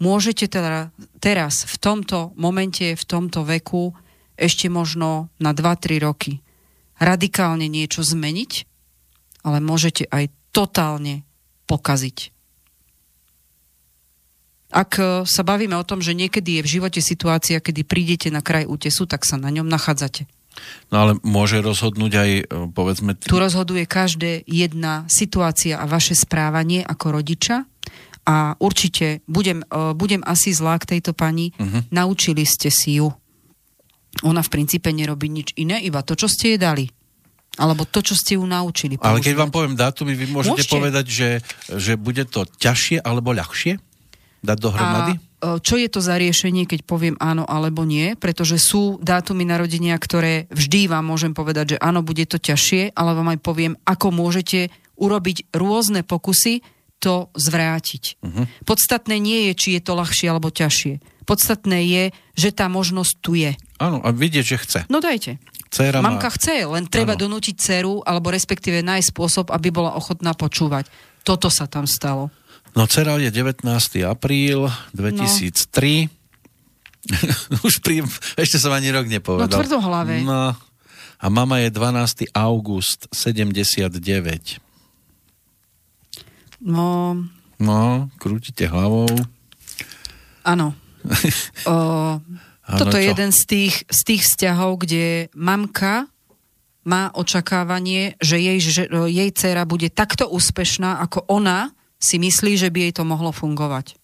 môžete 0.00 0.48
teda 0.48 0.88
teraz, 1.20 1.68
v 1.68 1.76
tomto 1.76 2.32
momente, 2.40 2.96
v 2.96 3.04
tomto 3.04 3.44
veku, 3.44 3.92
ešte 4.40 4.72
možno 4.72 5.28
na 5.36 5.52
2-3 5.52 6.00
roky 6.00 6.40
radikálne 7.02 7.66
niečo 7.66 8.06
zmeniť, 8.06 8.52
ale 9.42 9.58
môžete 9.58 10.06
aj 10.06 10.30
totálne 10.54 11.26
pokaziť. 11.66 12.30
Ak 14.72 14.96
e, 14.96 15.28
sa 15.28 15.42
bavíme 15.44 15.76
o 15.76 15.84
tom, 15.84 16.00
že 16.00 16.16
niekedy 16.16 16.58
je 16.58 16.64
v 16.64 16.72
živote 16.80 17.04
situácia, 17.04 17.60
kedy 17.60 17.84
prídete 17.84 18.32
na 18.32 18.40
kraj 18.40 18.64
útesu, 18.64 19.04
tak 19.04 19.28
sa 19.28 19.36
na 19.36 19.52
ňom 19.52 19.68
nachádzate. 19.68 20.24
No 20.88 20.96
ale 21.04 21.12
môže 21.24 21.60
rozhodnúť 21.60 22.12
aj, 22.16 22.30
e, 22.40 22.44
povedzme... 22.72 23.12
Tý... 23.18 23.28
Tu 23.28 23.36
rozhoduje 23.36 23.84
každé 23.84 24.48
jedna 24.48 25.04
situácia 25.12 25.76
a 25.76 25.84
vaše 25.84 26.16
správanie 26.16 26.80
ako 26.80 27.20
rodiča 27.20 27.68
a 28.24 28.56
určite 28.62 29.20
budem, 29.28 29.60
e, 29.60 29.92
budem 29.92 30.24
asi 30.24 30.56
zlá 30.56 30.80
k 30.80 30.96
tejto 30.96 31.12
pani. 31.12 31.52
Uh-huh. 31.60 31.84
Naučili 31.92 32.48
ste 32.48 32.72
si 32.72 32.96
ju. 32.96 33.12
Ona 34.20 34.44
v 34.44 34.52
princípe 34.52 34.92
nerobí 34.92 35.32
nič 35.32 35.56
iné, 35.56 35.80
iba 35.80 36.04
to, 36.04 36.12
čo 36.12 36.28
ste 36.28 36.54
jej 36.54 36.60
dali. 36.60 36.84
Alebo 37.60 37.84
to, 37.84 38.00
čo 38.00 38.16
ste 38.16 38.40
ju 38.40 38.44
naučili. 38.44 38.96
Používať. 38.96 39.08
Ale 39.08 39.24
keď 39.24 39.34
vám 39.36 39.52
poviem 39.52 39.76
dátumy, 39.76 40.12
vy 40.16 40.26
môžete, 40.32 40.64
môžete. 40.64 40.72
povedať, 40.72 41.06
že, 41.08 41.30
že 41.68 41.92
bude 42.00 42.24
to 42.24 42.48
ťažšie 42.48 43.04
alebo 43.04 43.36
ľahšie 43.36 43.76
dať 44.40 44.56
dohromady? 44.56 45.20
A 45.42 45.58
čo 45.58 45.74
je 45.74 45.90
to 45.90 45.98
za 45.98 46.16
riešenie, 46.16 46.70
keď 46.70 46.86
poviem 46.86 47.18
áno 47.18 47.42
alebo 47.42 47.82
nie? 47.82 48.14
Pretože 48.14 48.62
sú 48.62 49.02
dátumy 49.02 49.42
narodenia, 49.42 49.98
ktoré 49.98 50.46
vždy 50.54 50.86
vám 50.86 51.02
môžem 51.02 51.34
povedať, 51.34 51.76
že 51.76 51.82
áno, 51.82 52.00
bude 52.06 52.24
to 52.30 52.38
ťažšie, 52.38 52.94
ale 52.94 53.10
vám 53.18 53.34
aj 53.34 53.40
poviem, 53.42 53.74
ako 53.82 54.14
môžete 54.14 54.70
urobiť 54.96 55.50
rôzne 55.50 56.06
pokusy 56.06 56.62
to 57.02 57.26
zvrátiť. 57.34 58.22
Uh-huh. 58.22 58.46
Podstatné 58.62 59.18
nie 59.18 59.50
je, 59.50 59.52
či 59.58 59.68
je 59.74 59.82
to 59.82 59.98
ľahšie 59.98 60.30
alebo 60.30 60.54
ťažšie. 60.54 61.26
Podstatné 61.26 61.82
je, 61.90 62.04
že 62.38 62.54
tá 62.54 62.70
možnosť 62.70 63.12
tu 63.18 63.34
je. 63.34 63.58
Áno, 63.82 63.98
a 63.98 64.14
vidieť, 64.14 64.44
že 64.46 64.56
chce. 64.62 64.80
No 64.86 65.02
dajte. 65.02 65.42
Cera 65.72 65.98
Mamka 65.98 66.30
má... 66.30 66.34
chce, 66.38 66.62
len 66.62 66.86
treba 66.86 67.18
ano. 67.18 67.26
donútiť 67.26 67.54
dceru, 67.58 67.98
alebo 68.06 68.30
respektíve 68.30 68.78
nájsť 68.86 69.10
spôsob, 69.10 69.46
aby 69.50 69.74
bola 69.74 69.98
ochotná 69.98 70.38
počúvať. 70.38 70.86
Toto 71.26 71.50
sa 71.50 71.66
tam 71.66 71.90
stalo. 71.90 72.30
No 72.78 72.86
dcera 72.86 73.18
je 73.18 73.34
19. 73.34 73.66
apríl 74.06 74.70
2003. 74.94 76.06
No. 76.06 77.18
Už 77.66 77.82
pri... 77.82 78.06
Ešte 78.38 78.62
som 78.62 78.70
ani 78.70 78.94
rok 78.94 79.10
nepovedal. 79.10 79.50
No 79.50 79.58
tvrdo 79.58 79.82
hlave. 79.82 80.22
No. 80.22 80.54
A 81.18 81.26
mama 81.26 81.58
je 81.58 81.74
12. 81.74 82.30
august 82.30 83.10
79. 83.10 83.98
No... 86.62 87.18
No, 87.62 88.10
krútite 88.18 88.66
hlavou. 88.66 89.06
Áno. 90.42 90.74
Ano, 92.72 92.88
Toto 92.88 92.96
je 92.96 93.12
jeden 93.12 93.36
z 93.36 93.42
tých, 93.44 93.74
z 93.84 94.00
tých 94.08 94.22
vzťahov, 94.24 94.80
kde 94.88 95.28
mamka 95.36 96.08
má 96.88 97.12
očakávanie, 97.12 98.16
že 98.18 98.40
jej, 98.40 98.58
že 98.58 98.88
jej 98.88 99.30
dcera 99.30 99.68
bude 99.68 99.92
takto 99.92 100.26
úspešná, 100.26 101.04
ako 101.04 101.28
ona 101.28 101.70
si 102.00 102.18
myslí, 102.18 102.56
že 102.56 102.72
by 102.72 102.88
jej 102.88 102.92
to 102.96 103.04
mohlo 103.04 103.30
fungovať. 103.30 103.94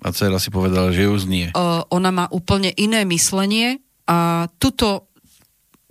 A 0.00 0.10
dcera 0.16 0.40
si 0.40 0.48
povedala, 0.48 0.90
že 0.96 1.04
ju 1.04 1.14
znie. 1.20 1.52
Uh, 1.52 1.84
ona 1.92 2.08
má 2.08 2.26
úplne 2.32 2.72
iné 2.72 3.04
myslenie 3.04 3.84
a 4.08 4.48
tuto 4.56 5.12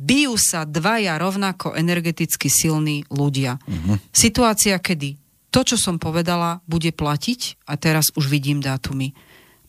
bijú 0.01 0.33
sa 0.35 0.65
dvaja 0.65 1.21
rovnako 1.21 1.77
energeticky 1.77 2.49
silní 2.49 3.05
ľudia. 3.13 3.61
Uh-huh. 3.61 4.01
Situácia, 4.09 4.81
kedy 4.81 5.19
to, 5.53 5.61
čo 5.61 5.77
som 5.77 6.01
povedala, 6.01 6.65
bude 6.65 6.89
platiť 6.89 7.69
a 7.69 7.77
teraz 7.77 8.09
už 8.17 8.29
vidím 8.29 8.61
dátumy 8.61 9.13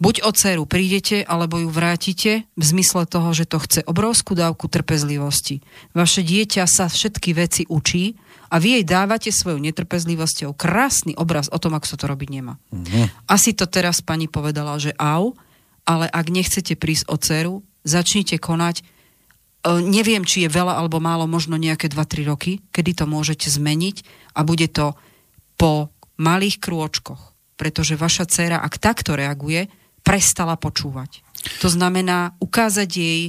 buď 0.00 0.24
o 0.24 0.32
dceru 0.32 0.64
prídete, 0.64 1.22
alebo 1.22 1.60
ju 1.60 1.68
vrátite 1.68 2.48
v 2.56 2.64
zmysle 2.64 3.04
toho, 3.04 3.30
že 3.36 3.44
to 3.44 3.60
chce 3.60 3.80
obrovskú 3.84 4.32
dávku 4.32 4.66
trpezlivosti. 4.66 5.60
Vaše 5.92 6.24
dieťa 6.24 6.64
sa 6.64 6.88
všetky 6.88 7.36
veci 7.36 7.62
učí 7.68 8.16
a 8.50 8.58
vy 8.58 8.80
jej 8.80 8.84
dávate 8.88 9.30
svojou 9.30 9.60
netrpezlivosťou 9.60 10.56
krásny 10.56 11.14
obraz 11.14 11.52
o 11.52 11.60
tom, 11.60 11.76
ako 11.76 11.86
sa 11.86 12.00
to 12.00 12.10
robiť 12.10 12.28
nemá. 12.32 12.58
Uh-huh. 12.72 13.06
Asi 13.30 13.54
to 13.54 13.68
teraz 13.68 14.02
pani 14.02 14.26
povedala, 14.26 14.80
že 14.80 14.96
au, 14.96 15.38
ale 15.84 16.08
ak 16.10 16.26
nechcete 16.32 16.74
prísť 16.74 17.04
o 17.06 17.16
dceru, 17.20 17.54
začnite 17.84 18.40
konať. 18.42 18.80
E, 18.80 18.84
neviem, 19.84 20.24
či 20.26 20.48
je 20.48 20.50
veľa 20.50 20.80
alebo 20.80 20.98
málo, 20.98 21.30
možno 21.30 21.60
nejaké 21.60 21.92
2-3 21.92 22.26
roky, 22.26 22.52
kedy 22.74 22.96
to 22.96 23.04
môžete 23.04 23.52
zmeniť 23.52 24.02
a 24.34 24.42
bude 24.42 24.66
to 24.72 24.96
po 25.60 25.92
malých 26.16 26.58
krôčkoch. 26.58 27.36
Pretože 27.60 28.00
vaša 28.00 28.24
dcera, 28.24 28.56
ak 28.64 28.80
takto 28.80 29.12
reaguje, 29.12 29.68
prestala 30.10 30.58
počúvať. 30.58 31.22
To 31.62 31.70
znamená 31.70 32.34
ukázať 32.42 32.90
jej 32.90 33.22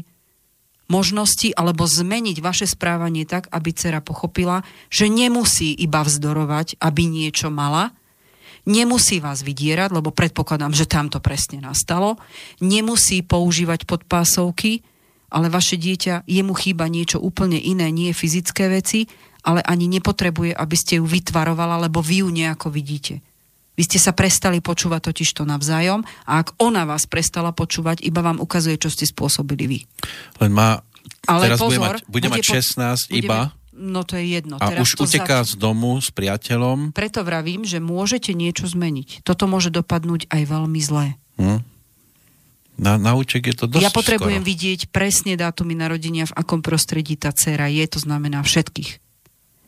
možnosti 0.89 1.53
alebo 1.53 1.85
zmeniť 1.85 2.41
vaše 2.41 2.65
správanie 2.65 3.29
tak, 3.29 3.45
aby 3.53 3.69
dcera 3.69 4.01
pochopila, 4.01 4.65
že 4.89 5.05
nemusí 5.05 5.77
iba 5.77 6.01
vzdorovať, 6.01 6.81
aby 6.81 7.05
niečo 7.05 7.53
mala, 7.53 7.93
nemusí 8.65 9.21
vás 9.21 9.45
vydierať, 9.45 9.93
lebo 9.93 10.09
predpokladám, 10.09 10.73
že 10.73 10.89
tam 10.89 11.07
to 11.13 11.21
presne 11.21 11.61
nastalo, 11.61 12.17
nemusí 12.59 13.21
používať 13.21 13.85
podpásovky, 13.85 14.81
ale 15.29 15.53
vaše 15.53 15.77
dieťa, 15.77 16.27
jemu 16.27 16.51
chýba 16.57 16.89
niečo 16.89 17.21
úplne 17.21 17.61
iné, 17.61 17.93
nie 17.93 18.11
fyzické 18.11 18.73
veci, 18.73 19.05
ale 19.47 19.61
ani 19.63 19.85
nepotrebuje, 19.87 20.51
aby 20.57 20.75
ste 20.75 20.97
ju 20.97 21.05
vytvarovala, 21.05 21.87
lebo 21.87 22.01
vy 22.01 22.25
ju 22.25 22.29
nejako 22.33 22.67
vidíte. 22.73 23.23
Vy 23.79 23.87
ste 23.87 23.99
sa 24.03 24.11
prestali 24.11 24.59
počúvať 24.59 25.11
totiž 25.11 25.31
to 25.31 25.43
navzájom 25.47 26.03
a 26.27 26.43
ak 26.43 26.59
ona 26.59 26.83
vás 26.83 27.07
prestala 27.07 27.55
počúvať, 27.55 28.03
iba 28.03 28.19
vám 28.19 28.43
ukazuje, 28.43 28.75
čo 28.75 28.91
ste 28.91 29.07
spôsobili 29.07 29.63
vy. 29.67 29.79
Len 30.43 30.51
má... 30.51 30.83
Ale 31.25 31.53
teraz 31.53 31.59
pozor, 31.61 31.71
bude 31.71 31.79
mať, 31.79 32.01
bude, 32.05 32.27
bude 32.27 32.41
mať 32.41 32.43
16 32.61 33.09
po, 33.09 33.15
iba... 33.15 33.39
No 33.71 34.03
to 34.03 34.19
je 34.19 34.37
jedno. 34.37 34.59
A 34.59 34.67
teraz 34.69 34.83
už 34.83 35.07
uteká 35.07 35.41
zač... 35.41 35.55
z 35.55 35.63
domu 35.63 35.95
s 35.97 36.11
priateľom. 36.11 36.91
Preto 36.91 37.23
vravím, 37.23 37.63
že 37.63 37.79
môžete 37.79 38.35
niečo 38.35 38.67
zmeniť. 38.67 39.23
Toto 39.23 39.47
môže 39.47 39.71
dopadnúť 39.71 40.27
aj 40.27 40.41
veľmi 40.43 40.79
zlé. 40.83 41.15
Hm? 41.39 41.63
Na, 42.81 42.97
na 42.97 43.13
úček 43.13 43.45
je 43.45 43.55
to 43.55 43.65
dosť 43.69 43.83
Ja 43.85 43.93
potrebujem 43.93 44.41
skoro. 44.41 44.51
vidieť 44.51 44.89
presne 44.89 45.37
dátumy 45.37 45.77
narodenia, 45.77 46.25
v 46.25 46.33
akom 46.33 46.65
prostredí 46.65 47.13
tá 47.13 47.29
dcera 47.29 47.69
je, 47.69 47.85
to 47.85 48.01
znamená 48.01 48.41
všetkých. 48.41 48.97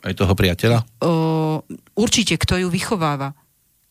Aj 0.04 0.14
toho 0.18 0.34
priateľa? 0.36 0.84
O, 1.00 1.64
určite, 1.96 2.36
kto 2.36 2.60
ju 2.60 2.68
vychováva 2.68 3.38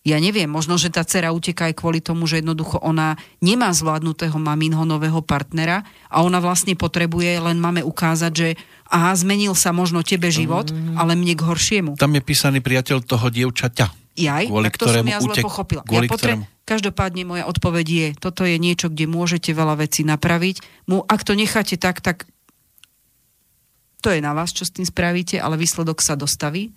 ja 0.02 0.18
neviem, 0.18 0.50
možno, 0.50 0.74
že 0.74 0.90
tá 0.90 1.06
dcera 1.06 1.30
uteká 1.30 1.70
aj 1.70 1.78
kvôli 1.78 2.02
tomu, 2.02 2.26
že 2.26 2.42
jednoducho 2.42 2.82
ona 2.82 3.14
nemá 3.38 3.70
zvládnutého 3.70 4.34
maminho 4.34 4.82
nového 4.82 5.22
partnera 5.22 5.86
a 6.10 6.26
ona 6.26 6.42
vlastne 6.42 6.74
potrebuje, 6.74 7.38
len 7.38 7.62
máme 7.62 7.86
ukázať, 7.86 8.32
že 8.34 8.48
aha, 8.90 9.14
zmenil 9.14 9.54
sa 9.54 9.70
možno 9.70 10.02
tebe 10.02 10.26
život, 10.34 10.74
mm. 10.74 10.98
ale 10.98 11.14
mne 11.14 11.38
k 11.38 11.46
horšiemu. 11.46 11.90
Tam 12.02 12.10
je 12.18 12.22
písaný 12.22 12.58
priateľ 12.58 12.98
toho 13.06 13.30
dievčaťa. 13.30 14.18
Jaj, 14.18 14.44
kvôli 14.50 14.68
tak 14.68 14.76
to 14.76 14.90
som 14.90 15.06
ja 15.06 15.22
zle 15.22 15.34
utek- 15.38 15.46
pochopila. 15.46 15.82
kvôli 15.86 16.10
ja 16.10 16.12
potre- 16.12 16.36
ktorému- 16.36 16.50
Každopádne 16.62 17.22
moja 17.26 17.44
odpoveď 17.50 17.86
je, 17.90 18.06
toto 18.22 18.46
je 18.46 18.54
niečo, 18.54 18.86
kde 18.86 19.10
môžete 19.10 19.50
veľa 19.50 19.82
vecí 19.82 20.06
napraviť. 20.06 20.86
Mu, 20.86 21.02
ak 21.02 21.26
to 21.26 21.34
necháte 21.34 21.74
tak, 21.74 21.98
tak 21.98 22.22
to 23.98 24.10
je 24.10 24.22
na 24.22 24.34
vás, 24.34 24.50
čo 24.50 24.66
s 24.66 24.74
tým 24.74 24.86
spravíte, 24.86 25.38
ale 25.38 25.58
výsledok 25.58 26.02
sa 26.02 26.18
dostaví. 26.18 26.74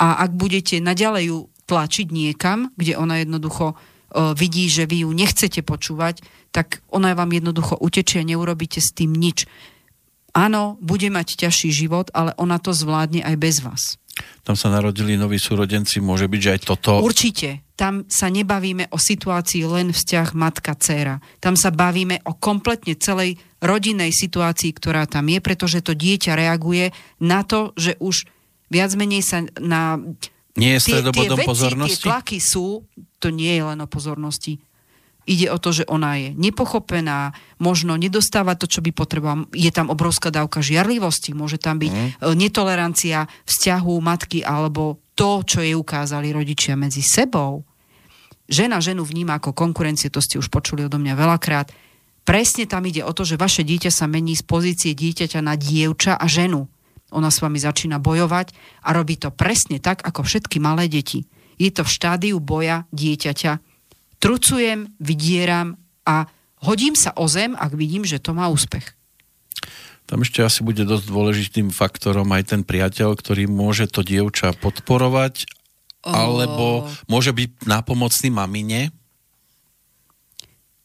A 0.00 0.20
ak 0.24 0.36
budete 0.36 0.80
naďalej 0.80 1.32
ju 1.32 1.38
tlačiť 1.72 2.12
niekam, 2.12 2.68
kde 2.76 3.00
ona 3.00 3.24
jednoducho 3.24 3.72
uh, 3.72 4.36
vidí, 4.36 4.68
že 4.68 4.84
vy 4.84 5.08
ju 5.08 5.10
nechcete 5.16 5.64
počúvať, 5.64 6.20
tak 6.52 6.84
ona 6.92 7.16
vám 7.16 7.32
jednoducho 7.32 7.80
utečie 7.80 8.20
a 8.20 8.28
neurobíte 8.28 8.84
s 8.84 8.92
tým 8.92 9.16
nič. 9.16 9.48
Áno, 10.36 10.76
bude 10.80 11.08
mať 11.08 11.48
ťažší 11.48 11.72
život, 11.72 12.12
ale 12.12 12.36
ona 12.36 12.60
to 12.60 12.76
zvládne 12.76 13.24
aj 13.24 13.36
bez 13.40 13.64
vás. 13.64 13.96
Tam 14.44 14.56
sa 14.58 14.68
narodili 14.68 15.16
noví 15.16 15.40
súrodenci, 15.40 16.04
môže 16.04 16.28
byť, 16.28 16.40
že 16.40 16.52
aj 16.52 16.60
toto... 16.68 17.00
Určite. 17.00 17.64
Tam 17.76 18.04
sa 18.12 18.28
nebavíme 18.28 18.92
o 18.92 18.98
situácii 19.00 19.64
len 19.64 19.96
vzťah 19.96 20.36
matka-céra. 20.36 21.24
Tam 21.40 21.56
sa 21.56 21.72
bavíme 21.72 22.20
o 22.28 22.36
kompletne 22.36 22.92
celej 22.96 23.40
rodinnej 23.64 24.12
situácii, 24.12 24.76
ktorá 24.76 25.08
tam 25.08 25.32
je, 25.32 25.40
pretože 25.40 25.80
to 25.80 25.96
dieťa 25.96 26.36
reaguje 26.36 26.92
na 27.24 27.40
to, 27.46 27.72
že 27.78 27.96
už 28.04 28.28
viac 28.68 28.92
menej 28.96 29.24
sa 29.24 29.44
na... 29.56 29.96
Nie 30.56 30.76
je 30.76 30.80
Tie, 30.80 30.84
tie 30.84 30.92
stredobodom 31.00 31.38
veci, 31.40 31.48
pozornosti? 31.48 31.96
tie 31.96 32.08
tlaky 32.12 32.38
sú, 32.38 32.84
to 33.16 33.28
nie 33.32 33.56
je 33.56 33.62
len 33.64 33.78
o 33.80 33.88
pozornosti. 33.88 34.60
Ide 35.22 35.54
o 35.54 35.58
to, 35.62 35.70
že 35.70 35.84
ona 35.86 36.18
je 36.18 36.34
nepochopená, 36.34 37.30
možno 37.62 37.94
nedostáva 37.94 38.58
to, 38.58 38.66
čo 38.66 38.82
by 38.82 38.90
potrebovala. 38.90 39.46
Je 39.54 39.70
tam 39.70 39.86
obrovská 39.86 40.34
dávka 40.34 40.58
žiarlivosti, 40.58 41.30
môže 41.30 41.62
tam 41.62 41.78
byť 41.78 41.92
mm. 41.94 42.34
netolerancia 42.34 43.30
vzťahu 43.46 43.94
matky 44.02 44.42
alebo 44.42 44.98
to, 45.14 45.46
čo 45.46 45.62
jej 45.62 45.78
ukázali 45.78 46.34
rodičia 46.34 46.74
medzi 46.74 47.06
sebou. 47.06 47.62
Žena 48.50 48.82
ženu 48.82 49.06
vníma 49.06 49.38
ako 49.38 49.54
konkurencie, 49.54 50.10
to 50.10 50.18
ste 50.18 50.42
už 50.42 50.50
počuli 50.50 50.84
odo 50.84 50.98
mňa 50.98 51.14
veľakrát. 51.14 51.70
Presne 52.26 52.66
tam 52.66 52.82
ide 52.86 53.06
o 53.06 53.14
to, 53.14 53.22
že 53.22 53.38
vaše 53.38 53.62
dieťa 53.62 53.94
sa 53.94 54.10
mení 54.10 54.34
z 54.34 54.42
pozície 54.42 54.90
dieťaťa 54.90 55.38
na 55.38 55.54
dievča 55.54 56.18
a 56.18 56.26
ženu. 56.26 56.66
Ona 57.12 57.28
s 57.28 57.44
vami 57.44 57.60
začína 57.60 58.00
bojovať 58.00 58.56
a 58.84 58.96
robí 58.96 59.20
to 59.20 59.28
presne 59.30 59.78
tak, 59.78 60.00
ako 60.02 60.24
všetky 60.24 60.58
malé 60.58 60.88
deti. 60.88 61.28
Je 61.60 61.68
to 61.68 61.84
v 61.84 61.92
štádiu 61.92 62.40
boja 62.40 62.88
dieťaťa 62.90 63.72
trucujem, 64.22 64.86
vydieram 65.02 65.74
a 66.06 66.30
hodím 66.62 66.94
sa 66.94 67.10
o 67.18 67.26
zem, 67.26 67.58
ak 67.58 67.74
vidím, 67.74 68.06
že 68.06 68.22
to 68.22 68.30
má 68.30 68.46
úspech. 68.46 68.94
Tam 70.06 70.22
ešte 70.22 70.46
asi 70.46 70.62
bude 70.62 70.86
dosť 70.86 71.04
dôležitým 71.10 71.68
faktorom 71.74 72.30
aj 72.30 72.54
ten 72.54 72.62
priateľ, 72.62 73.18
ktorý 73.18 73.50
môže 73.50 73.90
to 73.90 74.06
dievča 74.06 74.54
podporovať, 74.62 75.46
alebo 76.06 76.86
môže 77.10 77.34
byť 77.34 77.66
nápomocný 77.66 78.30
mamine. 78.30 78.94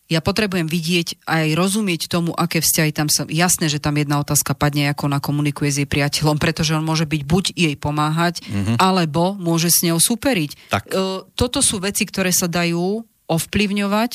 Ja 0.07 0.23
potrebujem 0.23 0.71
vidieť 0.71 1.27
aj 1.27 1.51
rozumieť 1.59 2.07
tomu, 2.07 2.31
aké 2.31 2.63
vzťahy 2.63 2.95
tam 2.95 3.11
sa... 3.11 3.27
Jasné, 3.27 3.67
že 3.67 3.83
tam 3.83 3.99
jedna 3.99 4.23
otázka 4.23 4.55
padne, 4.55 4.87
ako 4.87 5.11
ona 5.11 5.19
komunikuje 5.19 5.67
s 5.67 5.79
jej 5.83 5.89
priateľom, 5.89 6.39
pretože 6.39 6.71
on 6.71 6.87
môže 6.87 7.03
byť 7.03 7.21
buď 7.27 7.45
jej 7.51 7.75
pomáhať, 7.75 8.39
mm-hmm. 8.39 8.75
alebo 8.79 9.35
môže 9.35 9.67
s 9.67 9.83
ňou 9.83 9.99
superiť. 9.99 10.71
Tak. 10.71 10.83
E, 10.87 11.27
toto 11.35 11.59
sú 11.59 11.83
veci, 11.83 12.07
ktoré 12.07 12.31
sa 12.31 12.47
dajú 12.47 13.03
ovplyvňovať, 13.27 14.11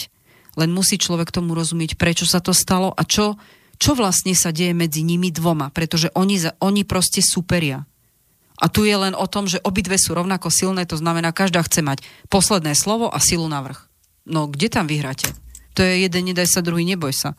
len 0.56 0.70
musí 0.73 0.97
človek 0.97 1.28
tomu 1.28 1.52
rozumieť, 1.52 2.01
prečo 2.01 2.24
sa 2.24 2.40
to 2.40 2.56
stalo 2.56 2.97
a 2.97 3.05
čo, 3.05 3.36
čo 3.77 3.93
vlastne 3.93 4.32
sa 4.32 4.48
deje 4.48 4.73
medzi 4.73 5.05
nimi 5.05 5.28
dvoma, 5.28 5.69
pretože 5.69 6.09
oni, 6.16 6.40
za- 6.40 6.56
oni 6.64 6.89
proste 6.89 7.20
superia. 7.20 7.85
A 8.56 8.70
tu 8.73 8.89
je 8.89 8.97
len 8.97 9.12
o 9.12 9.27
tom, 9.28 9.44
že 9.44 9.60
obidve 9.60 10.01
sú 10.01 10.16
rovnako 10.16 10.48
silné, 10.48 10.89
to 10.89 10.97
znamená, 10.97 11.36
každá 11.36 11.60
chce 11.66 11.85
mať 11.85 11.98
posledné 12.32 12.73
slovo 12.73 13.12
a 13.12 13.20
silu 13.20 13.44
na 13.44 13.60
vrch. 13.60 13.90
No, 14.24 14.48
kde 14.48 14.73
tam 14.73 14.86
vyhráte? 14.86 15.35
To 15.74 15.81
je 15.81 16.05
jeden, 16.05 16.23
nedaj 16.28 16.49
sa, 16.49 16.61
druhý, 16.61 16.85
neboj 16.85 17.12
sa. 17.12 17.32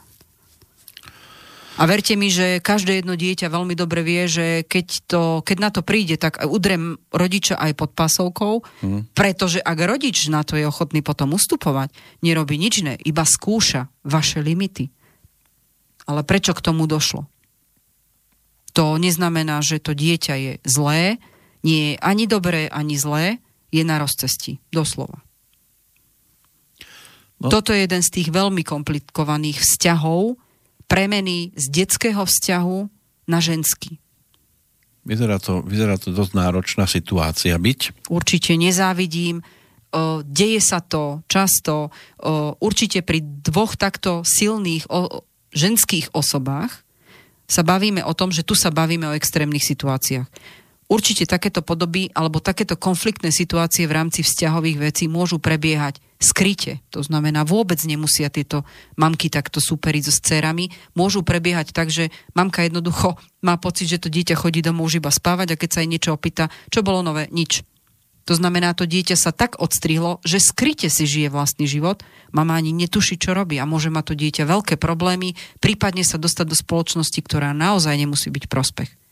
A 1.73 1.89
verte 1.89 2.13
mi, 2.13 2.29
že 2.29 2.61
každé 2.61 3.01
jedno 3.01 3.17
dieťa 3.17 3.49
veľmi 3.49 3.73
dobre 3.73 4.05
vie, 4.05 4.29
že 4.29 4.61
keď, 4.61 4.87
to, 5.09 5.21
keď 5.41 5.57
na 5.57 5.69
to 5.73 5.81
príde, 5.81 6.21
tak 6.21 6.37
udrem 6.45 7.01
rodiča 7.09 7.57
aj 7.57 7.73
pod 7.73 7.89
pasovkou, 7.97 8.61
hmm. 8.61 9.17
pretože 9.17 9.57
ak 9.57 9.77
rodič 9.81 10.29
na 10.29 10.45
to 10.45 10.53
je 10.53 10.69
ochotný 10.69 11.01
potom 11.01 11.33
ustupovať, 11.33 11.89
nerobí 12.21 12.61
nič 12.61 12.85
iné, 12.85 12.93
iba 13.01 13.25
skúša 13.25 13.89
vaše 14.05 14.45
limity. 14.45 14.93
Ale 16.05 16.21
prečo 16.21 16.53
k 16.53 16.61
tomu 16.61 16.85
došlo? 16.85 17.25
To 18.77 19.01
neznamená, 19.01 19.65
že 19.65 19.81
to 19.81 19.97
dieťa 19.97 20.35
je 20.37 20.51
zlé, 20.65 21.17
nie 21.65 21.93
je 21.93 22.01
ani 22.05 22.29
dobré, 22.29 22.69
ani 22.69 23.01
zlé, 23.01 23.41
je 23.73 23.81
na 23.81 23.97
rozcestí, 23.97 24.61
doslova. 24.69 25.25
No. 27.43 27.51
Toto 27.51 27.75
je 27.75 27.83
jeden 27.83 27.99
z 27.99 28.09
tých 28.09 28.31
veľmi 28.31 28.63
komplikovaných 28.63 29.59
vzťahov, 29.59 30.39
premeny 30.87 31.51
z 31.59 31.65
detského 31.67 32.23
vzťahu 32.23 32.79
na 33.27 33.39
ženský. 33.43 33.99
Vyzerá 35.03 35.35
to, 35.43 35.59
vyzerá 35.59 35.99
to 35.99 36.15
dosť 36.15 36.31
náročná 36.31 36.87
situácia 36.87 37.59
byť. 37.59 38.07
Určite 38.07 38.55
nezávidím, 38.55 39.43
deje 40.23 40.59
sa 40.63 40.79
to 40.79 41.19
často, 41.27 41.91
určite 42.63 43.03
pri 43.03 43.19
dvoch 43.19 43.75
takto 43.75 44.23
silných 44.23 44.87
ženských 45.51 46.15
osobách 46.15 46.87
sa 47.43 47.61
bavíme 47.67 47.99
o 48.07 48.15
tom, 48.15 48.31
že 48.31 48.47
tu 48.47 48.55
sa 48.55 48.71
bavíme 48.71 49.11
o 49.11 49.17
extrémnych 49.19 49.67
situáciách. 49.67 50.25
Určite 50.93 51.25
takéto 51.25 51.65
podoby 51.65 52.13
alebo 52.13 52.37
takéto 52.37 52.77
konfliktné 52.77 53.33
situácie 53.33 53.89
v 53.89 53.97
rámci 53.97 54.21
vzťahových 54.21 54.77
vecí 54.77 55.09
môžu 55.09 55.41
prebiehať 55.41 55.97
skryte. 56.21 56.85
To 56.93 57.01
znamená, 57.01 57.41
vôbec 57.41 57.81
nemusia 57.81 58.29
tieto 58.29 58.61
mamky 58.93 59.33
takto 59.33 59.57
superiť 59.57 60.03
so 60.05 60.13
dcerami. 60.13 60.69
Môžu 60.93 61.25
prebiehať 61.25 61.73
tak, 61.73 61.89
že 61.89 62.13
mamka 62.37 62.61
jednoducho 62.61 63.17
má 63.41 63.57
pocit, 63.57 63.89
že 63.89 64.05
to 64.05 64.13
dieťa 64.13 64.37
chodí 64.37 64.61
domov 64.61 64.93
už 64.93 65.01
iba 65.01 65.09
spávať 65.09 65.57
a 65.57 65.59
keď 65.59 65.69
sa 65.73 65.81
jej 65.81 65.89
niečo 65.89 66.13
opýta, 66.13 66.53
čo 66.69 66.85
bolo 66.85 67.01
nové? 67.01 67.25
Nič. 67.33 67.65
To 68.29 68.37
znamená, 68.37 68.77
to 68.77 68.85
dieťa 68.85 69.17
sa 69.17 69.33
tak 69.33 69.57
odstrihlo, 69.57 70.21
že 70.21 70.39
skryte 70.39 70.93
si 70.93 71.09
žije 71.09 71.33
vlastný 71.33 71.65
život, 71.65 72.05
mama 72.29 72.53
ani 72.53 72.69
netuší, 72.69 73.17
čo 73.17 73.33
robí 73.33 73.57
a 73.57 73.65
môže 73.65 73.89
mať 73.89 74.13
to 74.13 74.15
dieťa 74.15 74.43
veľké 74.45 74.75
problémy, 74.77 75.33
prípadne 75.57 76.05
sa 76.05 76.21
dostať 76.21 76.53
do 76.53 76.55
spoločnosti, 76.55 77.19
ktorá 77.19 77.51
naozaj 77.51 77.97
nemusí 77.97 78.29
byť 78.29 78.45
prospech. 78.45 79.02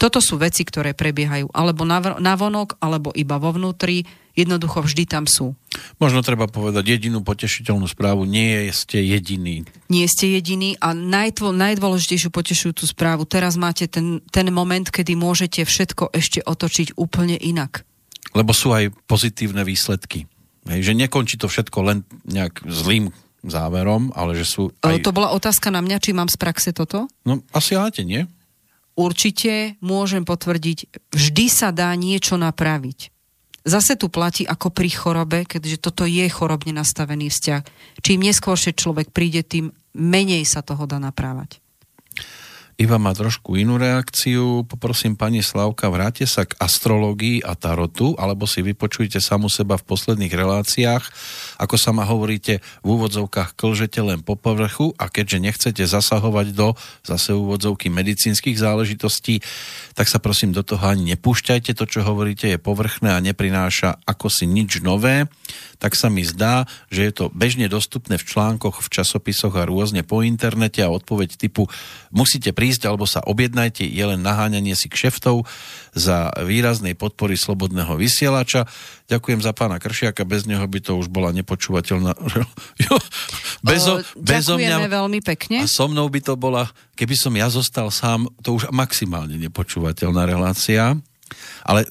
Toto 0.00 0.18
sú 0.22 0.38
veci, 0.38 0.62
ktoré 0.62 0.94
prebiehajú 0.94 1.50
alebo 1.52 1.84
navonok, 2.18 2.78
alebo 2.78 3.12
iba 3.14 3.36
vo 3.36 3.54
vnútri, 3.54 4.06
jednoducho 4.38 4.86
vždy 4.86 5.04
tam 5.10 5.26
sú. 5.26 5.58
Možno 5.98 6.22
treba 6.22 6.46
povedať 6.46 6.94
jedinú 6.94 7.26
potešiteľnú 7.26 7.90
správu, 7.90 8.22
nie 8.22 8.70
ste 8.70 9.02
jediný. 9.02 9.66
Nie 9.90 10.06
ste 10.06 10.38
jediní 10.38 10.78
a 10.78 10.94
najdvo- 10.94 11.50
najdôležitejšiu 11.50 12.30
potešujúcu 12.30 12.84
správu, 12.86 13.26
teraz 13.26 13.58
máte 13.58 13.90
ten, 13.90 14.22
ten 14.30 14.46
moment, 14.54 14.86
kedy 14.86 15.18
môžete 15.18 15.66
všetko 15.66 16.14
ešte 16.14 16.38
otočiť 16.46 16.94
úplne 16.94 17.34
inak. 17.34 17.82
Lebo 18.30 18.54
sú 18.54 18.70
aj 18.70 18.94
pozitívne 19.10 19.66
výsledky. 19.66 20.30
Hej, 20.70 20.92
že 20.92 20.92
nekončí 20.94 21.40
to 21.40 21.50
všetko 21.50 21.78
len 21.82 21.98
nejak 22.28 22.62
zlým 22.68 23.10
záverom, 23.42 24.12
ale 24.12 24.36
že 24.36 24.44
sú 24.44 24.70
Aj... 24.84 24.92
aj... 24.92 25.02
To 25.02 25.16
bola 25.16 25.32
otázka 25.32 25.72
na 25.72 25.80
mňa, 25.80 25.96
či 25.98 26.12
mám 26.12 26.28
z 26.28 26.36
praxe 26.36 26.70
toto? 26.76 27.08
No 27.24 27.40
asi 27.56 27.74
máte, 27.74 28.04
nie? 28.04 28.28
Určite 28.98 29.78
môžem 29.78 30.26
potvrdiť, 30.26 30.90
vždy 31.14 31.46
sa 31.46 31.70
dá 31.70 31.94
niečo 31.94 32.34
napraviť. 32.34 33.14
Zase 33.62 33.94
tu 33.94 34.10
platí 34.10 34.42
ako 34.42 34.74
pri 34.74 34.90
chorobe, 34.90 35.38
keďže 35.46 35.78
toto 35.78 36.02
je 36.02 36.26
chorobne 36.26 36.74
nastavený 36.74 37.30
vzťah. 37.30 37.62
Čím 38.02 38.26
neskôršie 38.26 38.74
človek 38.74 39.14
príde, 39.14 39.46
tým 39.46 39.70
menej 39.94 40.42
sa 40.42 40.66
toho 40.66 40.88
dá 40.90 40.98
naprávať. 40.98 41.62
Iva 42.78 42.94
má 42.94 43.10
trošku 43.10 43.58
inú 43.58 43.74
reakciu. 43.74 44.62
Poprosím 44.62 45.18
pani 45.18 45.42
Slavka, 45.42 45.90
vráte 45.90 46.22
sa 46.30 46.46
k 46.46 46.54
astrológii 46.62 47.42
a 47.42 47.58
tarotu, 47.58 48.14
alebo 48.14 48.46
si 48.46 48.62
vypočujte 48.62 49.18
samu 49.18 49.50
seba 49.50 49.74
v 49.74 49.82
posledných 49.82 50.30
reláciách. 50.30 51.04
Ako 51.58 51.74
sa 51.74 51.90
ma 51.90 52.06
hovoríte, 52.06 52.62
v 52.86 52.88
úvodzovkách 52.94 53.58
klžete 53.58 53.98
len 53.98 54.22
po 54.22 54.38
povrchu 54.38 54.94
a 54.94 55.10
keďže 55.10 55.42
nechcete 55.42 55.82
zasahovať 55.90 56.54
do 56.54 56.78
zase 57.02 57.34
úvodzovky 57.34 57.90
medicínskych 57.90 58.54
záležitostí, 58.54 59.42
tak 59.98 60.06
sa 60.06 60.22
prosím 60.22 60.54
do 60.54 60.62
toho 60.62 60.86
ani 60.86 61.18
nepúšťajte. 61.18 61.74
To, 61.74 61.82
čo 61.82 62.06
hovoríte, 62.06 62.46
je 62.46 62.62
povrchné 62.62 63.10
a 63.10 63.18
neprináša 63.18 64.06
ako 64.06 64.30
si 64.30 64.46
nič 64.46 64.86
nové 64.86 65.26
tak 65.78 65.94
sa 65.94 66.10
mi 66.10 66.26
zdá, 66.26 66.66
že 66.90 67.06
je 67.06 67.12
to 67.14 67.24
bežne 67.30 67.70
dostupné 67.70 68.18
v 68.18 68.26
článkoch, 68.26 68.82
v 68.82 68.88
časopisoch 68.90 69.54
a 69.54 69.66
rôzne 69.66 70.02
po 70.02 70.26
internete 70.26 70.82
a 70.82 70.90
odpoveď 70.90 71.38
typu 71.38 71.70
musíte 72.10 72.50
prísť 72.50 72.90
alebo 72.90 73.06
sa 73.06 73.22
objednajte 73.22 73.86
je 73.86 74.04
len 74.04 74.18
naháňanie 74.18 74.74
si 74.74 74.90
kšeftov 74.90 75.46
za 75.94 76.34
výraznej 76.42 76.98
podpory 76.98 77.38
slobodného 77.38 77.94
vysielača. 77.94 78.66
Ďakujem 79.06 79.40
za 79.40 79.54
pána 79.54 79.78
Kršiaka, 79.78 80.26
bez 80.26 80.44
neho 80.44 80.66
by 80.66 80.78
to 80.82 80.98
už 80.98 81.08
bola 81.08 81.30
nepočúvateľná. 81.32 82.12
bezo, 83.66 84.02
bezo 84.18 84.54
mňa 84.58 84.90
veľmi 84.90 85.22
pekne. 85.22 85.64
a 85.64 85.66
so 85.70 85.86
mnou 85.86 86.10
by 86.10 86.20
to 86.20 86.34
bola, 86.34 86.68
keby 86.98 87.14
som 87.14 87.32
ja 87.38 87.46
zostal 87.48 87.88
sám, 87.94 88.26
to 88.42 88.58
už 88.58 88.74
maximálne 88.74 89.38
nepočúvateľná 89.38 90.26
relácia. 90.26 90.98
Ale 91.62 91.86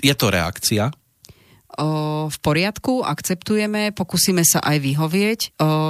je 0.00 0.14
to 0.16 0.32
reakcia, 0.32 0.90
v 2.28 2.38
poriadku, 2.44 3.00
akceptujeme, 3.00 3.96
pokúsime 3.96 4.44
sa 4.44 4.60
aj 4.60 4.76
vyhovieť. 4.84 5.40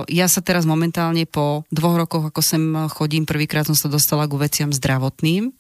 Ja 0.07 0.31
sa 0.31 0.39
teraz 0.39 0.63
momentálne 0.63 1.27
po 1.27 1.67
dvoch 1.75 1.99
rokoch, 1.99 2.31
ako 2.31 2.41
sem 2.47 2.63
chodím, 2.95 3.27
prvýkrát 3.27 3.67
som 3.67 3.75
sa 3.75 3.91
dostala 3.91 4.31
ku 4.31 4.39
veciam 4.39 4.71
zdravotným. 4.71 5.51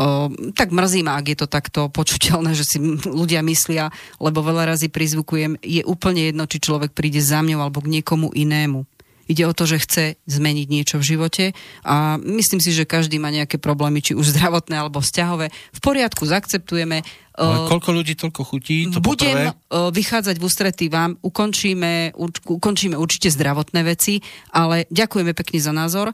O, 0.00 0.32
tak 0.56 0.72
mrzí 0.72 1.04
ak 1.04 1.26
je 1.28 1.36
to 1.36 1.44
takto 1.44 1.92
počuteľné, 1.92 2.56
že 2.56 2.64
si 2.64 2.80
ľudia 3.04 3.44
myslia, 3.44 3.92
lebo 4.16 4.40
veľa 4.40 4.72
razy 4.72 4.88
prizvukujem, 4.88 5.60
je 5.60 5.84
úplne 5.84 6.24
jedno, 6.32 6.48
či 6.48 6.56
človek 6.56 6.96
príde 6.96 7.20
za 7.20 7.44
mňou 7.44 7.60
alebo 7.60 7.84
k 7.84 8.00
niekomu 8.00 8.32
inému. 8.32 8.88
Ide 9.28 9.44
o 9.46 9.54
to, 9.54 9.68
že 9.68 9.84
chce 9.84 10.04
zmeniť 10.26 10.66
niečo 10.72 10.96
v 10.98 11.06
živote 11.06 11.44
a 11.86 12.18
myslím 12.18 12.58
si, 12.58 12.74
že 12.74 12.88
každý 12.88 13.20
má 13.20 13.30
nejaké 13.30 13.62
problémy, 13.62 14.00
či 14.02 14.16
už 14.16 14.34
zdravotné 14.34 14.74
alebo 14.74 15.04
vzťahové. 15.04 15.52
V 15.52 15.80
poriadku, 15.84 16.24
zaakceptujeme, 16.24 17.04
ale 17.40 17.56
koľko 17.72 17.88
ľudí, 17.96 18.12
toľko 18.20 18.42
chutí? 18.44 18.92
To 18.92 19.00
budem 19.00 19.56
poprvé? 19.56 19.60
vychádzať 19.70 20.36
v 20.36 20.44
ústretí 20.44 20.86
vám, 20.90 21.16
ukončíme, 21.22 22.12
ukončíme 22.44 22.98
určite 22.98 23.30
zdravotné 23.32 23.80
veci, 23.86 24.20
ale 24.50 24.84
ďakujeme 24.90 25.32
pekne 25.32 25.58
za 25.62 25.72
názor. 25.72 26.12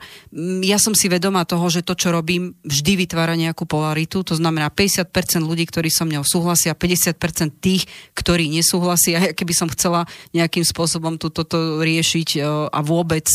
Ja 0.63 0.77
som 0.79 0.95
si 0.95 1.09
vedomá 1.11 1.49
toho, 1.49 1.67
že 1.73 1.81
to, 1.83 1.97
čo 1.97 2.13
robím, 2.13 2.53
vždy 2.63 3.09
vytvára 3.09 3.33
nejakú 3.35 3.65
polaritu, 3.65 4.23
to 4.23 4.37
znamená 4.37 4.69
50% 4.69 5.09
ľudí, 5.41 5.65
ktorí 5.67 5.89
so 5.89 6.05
mňou 6.05 6.23
súhlasia, 6.23 6.77
50% 6.77 7.17
tých, 7.59 7.89
ktorí 8.15 8.47
nesúhlasia. 8.53 9.19
Ja 9.27 9.35
keby 9.35 9.55
som 9.59 9.67
chcela 9.73 10.07
nejakým 10.37 10.63
spôsobom 10.63 11.19
toto 11.19 11.83
riešiť 11.83 12.39
a 12.71 12.79
vôbec 12.85 13.27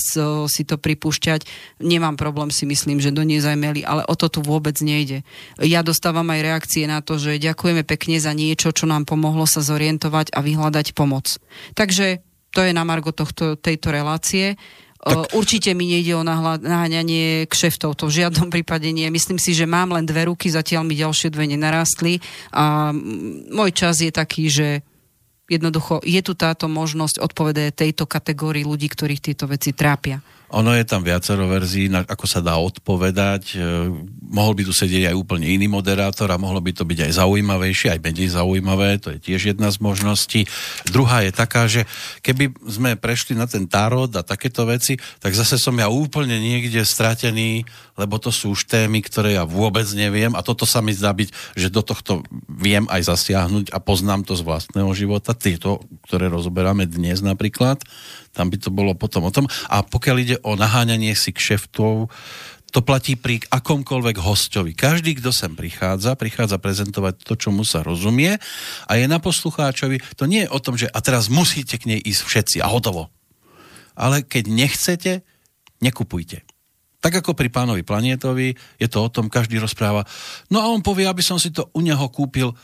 si 0.48 0.64
to 0.64 0.78
pripúšťať, 0.78 1.44
nemám 1.82 2.16
problém 2.16 2.54
si 2.54 2.64
myslím, 2.70 3.02
že 3.02 3.12
do 3.12 3.26
nej 3.26 3.42
zajmeli, 3.42 3.82
ale 3.84 4.06
o 4.08 4.16
to 4.16 4.30
tu 4.30 4.40
vôbec 4.46 4.78
nejde. 4.80 5.26
Ja 5.60 5.82
dostávam 5.82 6.30
aj 6.32 6.40
reakcie 6.46 6.86
na 6.86 7.02
to, 7.02 7.18
že 7.18 7.42
ďakujem 7.42 7.81
ďakujeme 7.82 7.98
pekne 7.98 8.18
za 8.22 8.32
niečo, 8.38 8.70
čo 8.70 8.86
nám 8.86 9.10
pomohlo 9.10 9.50
sa 9.50 9.66
zorientovať 9.66 10.30
a 10.38 10.40
vyhľadať 10.46 10.94
pomoc. 10.94 11.42
Takže 11.74 12.22
to 12.54 12.62
je 12.62 12.72
na 12.78 12.86
margo 12.86 13.10
tohto, 13.10 13.58
tejto 13.58 13.90
relácie. 13.90 14.56
Tak... 15.02 15.34
Určite 15.34 15.74
mi 15.74 15.90
nejde 15.90 16.14
o 16.14 16.22
naháňanie 16.22 17.50
kšeftov, 17.50 17.98
to 17.98 18.06
v 18.06 18.22
žiadnom 18.22 18.52
prípade 18.54 18.86
nie. 18.94 19.10
Myslím 19.10 19.42
si, 19.42 19.58
že 19.58 19.66
mám 19.66 19.98
len 19.98 20.06
dve 20.06 20.30
ruky, 20.30 20.54
zatiaľ 20.54 20.86
mi 20.86 20.94
ďalšie 20.94 21.34
dve 21.34 21.50
nenarastli 21.50 22.22
a 22.54 22.94
môj 23.50 23.72
čas 23.74 24.06
je 24.06 24.14
taký, 24.14 24.46
že 24.54 24.86
jednoducho 25.50 26.06
je 26.06 26.22
tu 26.22 26.38
táto 26.38 26.70
možnosť 26.70 27.18
odpovedať 27.18 27.74
tejto 27.74 28.06
kategórii 28.06 28.62
ľudí, 28.62 28.86
ktorých 28.94 29.26
tieto 29.26 29.50
veci 29.50 29.74
trápia. 29.74 30.22
Ono 30.52 30.76
je 30.76 30.84
tam 30.84 31.00
viacero 31.00 31.48
verzií, 31.48 31.88
na, 31.88 32.04
ako 32.04 32.28
sa 32.28 32.44
dá 32.44 32.60
odpovedať. 32.60 33.56
E, 33.56 33.88
mohol 34.28 34.52
by 34.60 34.68
tu 34.68 34.76
sedieť 34.76 35.12
aj 35.12 35.16
úplne 35.16 35.48
iný 35.48 35.72
moderátor 35.72 36.28
a 36.28 36.36
mohlo 36.36 36.60
by 36.60 36.76
to 36.76 36.84
byť 36.84 37.08
aj 37.08 37.12
zaujímavejšie, 37.24 37.96
aj 37.96 38.04
menej 38.04 38.36
zaujímavé. 38.36 39.00
To 39.00 39.16
je 39.16 39.20
tiež 39.24 39.56
jedna 39.56 39.72
z 39.72 39.80
možností. 39.80 40.44
Druhá 40.92 41.24
je 41.24 41.32
taká, 41.32 41.72
že 41.72 41.88
keby 42.20 42.52
sme 42.68 43.00
prešli 43.00 43.32
na 43.32 43.48
ten 43.48 43.64
tarot 43.64 44.12
a 44.12 44.28
takéto 44.28 44.68
veci, 44.68 45.00
tak 45.24 45.32
zase 45.32 45.56
som 45.56 45.76
ja 45.80 45.88
úplne 45.88 46.36
niekde 46.36 46.84
stratený, 46.84 47.64
lebo 47.96 48.20
to 48.20 48.28
sú 48.28 48.52
už 48.52 48.68
témy, 48.68 49.00
ktoré 49.00 49.40
ja 49.40 49.48
vôbec 49.48 49.88
neviem 49.96 50.36
a 50.36 50.44
toto 50.44 50.68
sa 50.68 50.84
mi 50.84 50.92
zdá 50.92 51.16
byť, 51.16 51.32
že 51.56 51.72
do 51.72 51.80
tohto 51.80 52.28
viem 52.52 52.84
aj 52.92 53.08
zasiahnuť 53.08 53.72
a 53.72 53.80
poznám 53.80 54.28
to 54.28 54.36
z 54.36 54.44
vlastného 54.44 54.92
života. 54.92 55.32
Tieto, 55.32 55.80
ktoré 56.12 56.28
rozoberáme 56.28 56.84
dnes 56.92 57.24
napríklad 57.24 57.80
tam 58.32 58.48
by 58.48 58.58
to 58.58 58.72
bolo 58.72 58.96
potom 58.96 59.28
o 59.28 59.32
tom. 59.32 59.46
A 59.68 59.84
pokiaľ 59.84 60.16
ide 60.24 60.38
o 60.42 60.58
naháňanie 60.58 61.14
si 61.14 61.32
kšeftov, 61.32 62.10
to 62.72 62.80
platí 62.80 63.20
pri 63.20 63.44
akomkoľvek 63.52 64.18
hostovi. 64.24 64.72
Každý, 64.72 65.20
kto 65.20 65.36
sem 65.36 65.52
prichádza, 65.60 66.16
prichádza 66.16 66.56
prezentovať 66.56 67.20
to, 67.28 67.36
čo 67.36 67.52
mu 67.52 67.68
sa 67.68 67.84
rozumie 67.84 68.40
a 68.88 68.92
je 68.96 69.06
na 69.12 69.20
poslucháčovi. 69.20 70.00
To 70.16 70.24
nie 70.24 70.48
je 70.48 70.54
o 70.56 70.60
tom, 70.64 70.80
že 70.80 70.88
a 70.88 71.04
teraz 71.04 71.28
musíte 71.28 71.76
k 71.76 71.92
nej 71.92 72.00
ísť 72.00 72.22
všetci 72.24 72.58
a 72.64 72.72
hotovo. 72.72 73.12
Ale 74.00 74.24
keď 74.24 74.48
nechcete, 74.48 75.14
nekupujte. 75.84 76.48
Tak 77.04 77.26
ako 77.26 77.36
pri 77.36 77.52
pánovi 77.52 77.84
Planietovi, 77.84 78.56
je 78.80 78.88
to 78.88 79.04
o 79.04 79.12
tom, 79.12 79.28
každý 79.28 79.60
rozpráva. 79.60 80.08
No 80.48 80.64
a 80.64 80.72
on 80.72 80.80
povie, 80.80 81.10
aby 81.10 81.20
som 81.20 81.36
si 81.42 81.52
to 81.52 81.68
u 81.76 81.84
neho 81.84 82.08
kúpil 82.08 82.56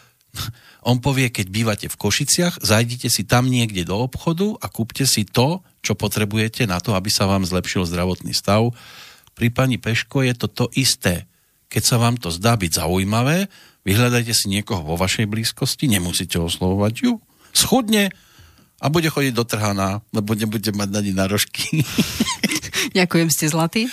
on 0.88 1.04
povie, 1.04 1.28
keď 1.28 1.48
bývate 1.52 1.88
v 1.92 2.00
Košiciach, 2.00 2.64
zajdite 2.64 3.12
si 3.12 3.28
tam 3.28 3.52
niekde 3.52 3.84
do 3.84 4.00
obchodu 4.00 4.56
a 4.64 4.72
kúpte 4.72 5.04
si 5.04 5.28
to, 5.28 5.60
čo 5.84 6.00
potrebujete 6.00 6.64
na 6.64 6.80
to, 6.80 6.96
aby 6.96 7.12
sa 7.12 7.28
vám 7.28 7.44
zlepšil 7.44 7.84
zdravotný 7.84 8.32
stav. 8.32 8.72
Pri 9.36 9.52
pani 9.52 9.76
Peško 9.76 10.24
je 10.24 10.34
to 10.40 10.48
to 10.48 10.66
isté. 10.80 11.28
Keď 11.68 11.84
sa 11.84 12.00
vám 12.00 12.16
to 12.16 12.32
zdá 12.32 12.56
byť 12.56 12.80
zaujímavé, 12.80 13.52
vyhľadajte 13.84 14.32
si 14.32 14.48
niekoho 14.48 14.80
vo 14.80 14.96
vašej 14.96 15.28
blízkosti, 15.28 15.92
nemusíte 15.92 16.40
oslovovať 16.40 16.94
ju, 17.04 17.20
schudne 17.52 18.08
a 18.80 18.86
bude 18.88 19.12
chodiť 19.12 19.36
do 19.36 19.44
trhaná, 19.44 20.00
lebo 20.16 20.40
nebude 20.40 20.72
mať 20.72 20.88
na 20.88 21.02
nárožky. 21.04 21.84
Ďakujem, 22.98 23.28
ste 23.28 23.52
zlatý. 23.52 23.92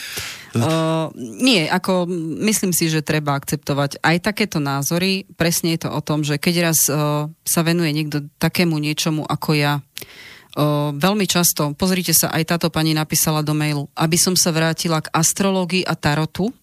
Uh, 0.54 1.10
nie, 1.18 1.66
ako 1.66 2.06
myslím 2.46 2.70
si, 2.70 2.86
že 2.86 3.02
treba 3.02 3.34
akceptovať 3.34 3.98
aj 3.98 4.16
takéto 4.22 4.62
názory. 4.62 5.26
Presne 5.34 5.74
je 5.74 5.82
to 5.82 5.90
o 5.90 5.98
tom, 5.98 6.22
že 6.22 6.38
keď 6.38 6.70
raz 6.70 6.78
uh, 6.86 7.26
sa 7.42 7.60
venuje 7.66 7.90
niekto 7.90 8.30
takému 8.38 8.78
niečomu 8.78 9.26
ako 9.26 9.50
ja, 9.58 9.82
uh, 9.82 10.94
veľmi 10.94 11.26
často, 11.26 11.74
pozrite 11.74 12.14
sa, 12.14 12.30
aj 12.30 12.54
táto 12.54 12.68
pani 12.70 12.94
napísala 12.94 13.42
do 13.42 13.50
mailu, 13.50 13.90
aby 13.98 14.14
som 14.14 14.38
sa 14.38 14.54
vrátila 14.54 15.02
k 15.02 15.10
astrológii 15.10 15.82
a 15.82 15.98
tarotu, 15.98 16.54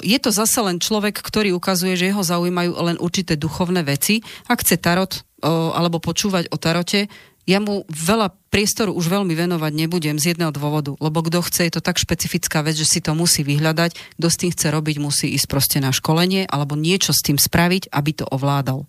je 0.00 0.16
to 0.16 0.32
zase 0.32 0.56
len 0.64 0.80
človek, 0.80 1.20
ktorý 1.20 1.52
ukazuje, 1.52 1.92
že 1.92 2.08
jeho 2.08 2.24
zaujímajú 2.24 2.72
len 2.80 2.96
určité 2.96 3.36
duchovné 3.36 3.84
veci. 3.84 4.24
Ak 4.48 4.64
chce 4.64 4.80
tarot 4.80 5.12
alebo 5.44 6.00
počúvať 6.00 6.48
o 6.48 6.56
tarote, 6.56 7.12
ja 7.46 7.62
mu 7.62 7.86
veľa 7.86 8.34
priestoru 8.50 8.90
už 8.90 9.06
veľmi 9.06 9.30
venovať 9.38 9.70
nebudem 9.70 10.18
z 10.18 10.34
jedného 10.34 10.50
dôvodu, 10.50 10.98
lebo 10.98 11.22
kto 11.22 11.46
chce, 11.46 11.70
je 11.70 11.72
to 11.78 11.84
tak 11.84 12.00
špecifická 12.00 12.66
vec, 12.66 12.74
že 12.74 12.88
si 12.88 12.98
to 12.98 13.14
musí 13.14 13.46
vyhľadať, 13.46 14.18
kto 14.18 14.26
s 14.26 14.40
tým 14.40 14.50
chce 14.50 14.66
robiť, 14.74 14.96
musí 14.98 15.30
ísť 15.30 15.46
proste 15.46 15.78
na 15.78 15.94
školenie 15.94 16.48
alebo 16.50 16.74
niečo 16.74 17.14
s 17.14 17.22
tým 17.22 17.38
spraviť, 17.38 17.92
aby 17.94 18.10
to 18.18 18.24
ovládal. 18.26 18.88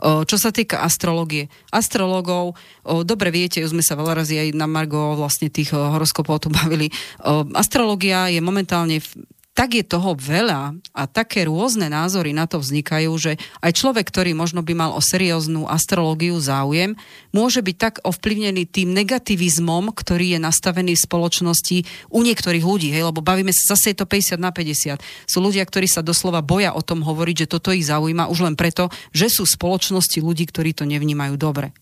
Čo 0.00 0.36
sa 0.40 0.48
týka 0.54 0.80
astrológie, 0.80 1.52
astrologov, 1.68 2.56
dobre 2.82 3.28
viete, 3.28 3.60
už 3.60 3.76
sme 3.76 3.84
sa 3.84 3.98
veľa 3.98 4.24
razy 4.24 4.40
aj 4.40 4.48
na 4.56 4.64
Margo 4.64 5.18
vlastne 5.18 5.52
tých 5.52 5.76
horoskopov 5.76 6.40
tu 6.40 6.48
bavili, 6.48 6.88
astrológia 7.52 8.32
je 8.32 8.40
momentálne 8.40 9.04
tak 9.58 9.74
je 9.74 9.82
toho 9.82 10.14
veľa 10.14 10.78
a 10.94 11.02
také 11.10 11.50
rôzne 11.50 11.90
názory 11.90 12.30
na 12.30 12.46
to 12.46 12.62
vznikajú, 12.62 13.10
že 13.18 13.42
aj 13.58 13.74
človek, 13.74 14.06
ktorý 14.06 14.30
možno 14.30 14.62
by 14.62 14.70
mal 14.70 14.90
o 14.94 15.02
serióznu 15.02 15.66
astrológiu 15.66 16.38
záujem, 16.38 16.94
môže 17.34 17.58
byť 17.58 17.74
tak 17.74 17.94
ovplyvnený 18.06 18.70
tým 18.70 18.94
negativizmom, 18.94 19.90
ktorý 19.90 20.38
je 20.38 20.40
nastavený 20.46 20.94
v 20.94 21.02
spoločnosti 21.02 21.78
u 22.06 22.22
niektorých 22.22 22.62
ľudí, 22.62 22.94
hej, 22.94 23.10
lebo 23.10 23.18
bavíme 23.18 23.50
sa, 23.50 23.74
zase 23.74 23.90
je 23.90 23.98
to 23.98 24.06
50 24.06 24.38
na 24.38 24.54
50. 24.54 25.02
Sú 25.26 25.42
ľudia, 25.42 25.66
ktorí 25.66 25.90
sa 25.90 26.06
doslova 26.06 26.38
boja 26.38 26.70
o 26.78 26.82
tom 26.86 27.02
hovoriť, 27.02 27.42
že 27.42 27.50
toto 27.50 27.74
ich 27.74 27.82
zaujíma 27.82 28.30
už 28.30 28.46
len 28.46 28.54
preto, 28.54 28.94
že 29.10 29.26
sú 29.26 29.42
v 29.42 29.58
spoločnosti 29.58 30.22
ľudí, 30.22 30.46
ktorí 30.46 30.70
to 30.70 30.86
nevnímajú 30.86 31.34
dobre. 31.34 31.74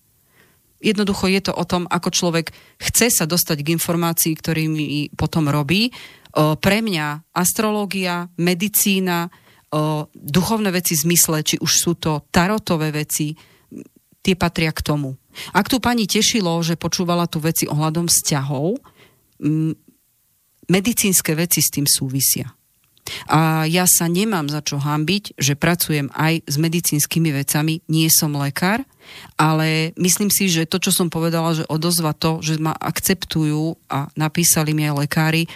Jednoducho 0.81 1.29
je 1.29 1.41
to 1.41 1.53
o 1.57 1.65
tom, 1.65 1.89
ako 1.89 2.09
človek 2.13 2.53
chce 2.81 3.09
sa 3.09 3.25
dostať 3.25 3.65
k 3.65 3.73
informácii, 3.77 4.33
ktorými 4.33 5.17
potom 5.17 5.49
robí 5.49 5.93
pre 6.37 6.79
mňa 6.85 7.33
astrológia, 7.33 8.29
medicína, 8.37 9.33
duchovné 10.13 10.69
veci 10.69 10.93
v 10.93 11.03
zmysle, 11.09 11.41
či 11.41 11.57
už 11.57 11.73
sú 11.73 11.93
to 11.97 12.29
tarotové 12.29 12.93
veci, 12.93 13.33
tie 14.21 14.35
patria 14.37 14.75
k 14.75 14.85
tomu. 14.85 15.17
Ak 15.57 15.73
tu 15.73 15.81
pani 15.81 16.05
tešilo, 16.05 16.61
že 16.61 16.77
počúvala 16.77 17.25
tu 17.25 17.41
veci 17.41 17.65
ohľadom 17.65 18.09
vzťahov, 18.09 18.77
medicínske 20.67 21.33
veci 21.39 21.61
s 21.63 21.73
tým 21.73 21.87
súvisia. 21.87 22.53
A 23.31 23.71
ja 23.71 23.87
sa 23.87 24.11
nemám 24.11 24.51
za 24.51 24.59
čo 24.67 24.83
hambiť, 24.83 25.39
že 25.39 25.55
pracujem 25.55 26.11
aj 26.11 26.43
s 26.43 26.57
medicínskymi 26.59 27.31
vecami, 27.39 27.79
nie 27.87 28.11
som 28.11 28.35
lekár, 28.35 28.83
ale 29.39 29.95
myslím 29.95 30.27
si, 30.27 30.51
že 30.51 30.67
to, 30.67 30.83
čo 30.83 30.91
som 30.91 31.07
povedala, 31.07 31.55
že 31.55 31.63
odozva 31.71 32.11
to, 32.19 32.43
že 32.43 32.59
ma 32.59 32.75
akceptujú 32.75 33.79
a 33.87 34.11
napísali 34.19 34.75
mi 34.75 34.91
aj 34.91 35.07
lekári, 35.07 35.47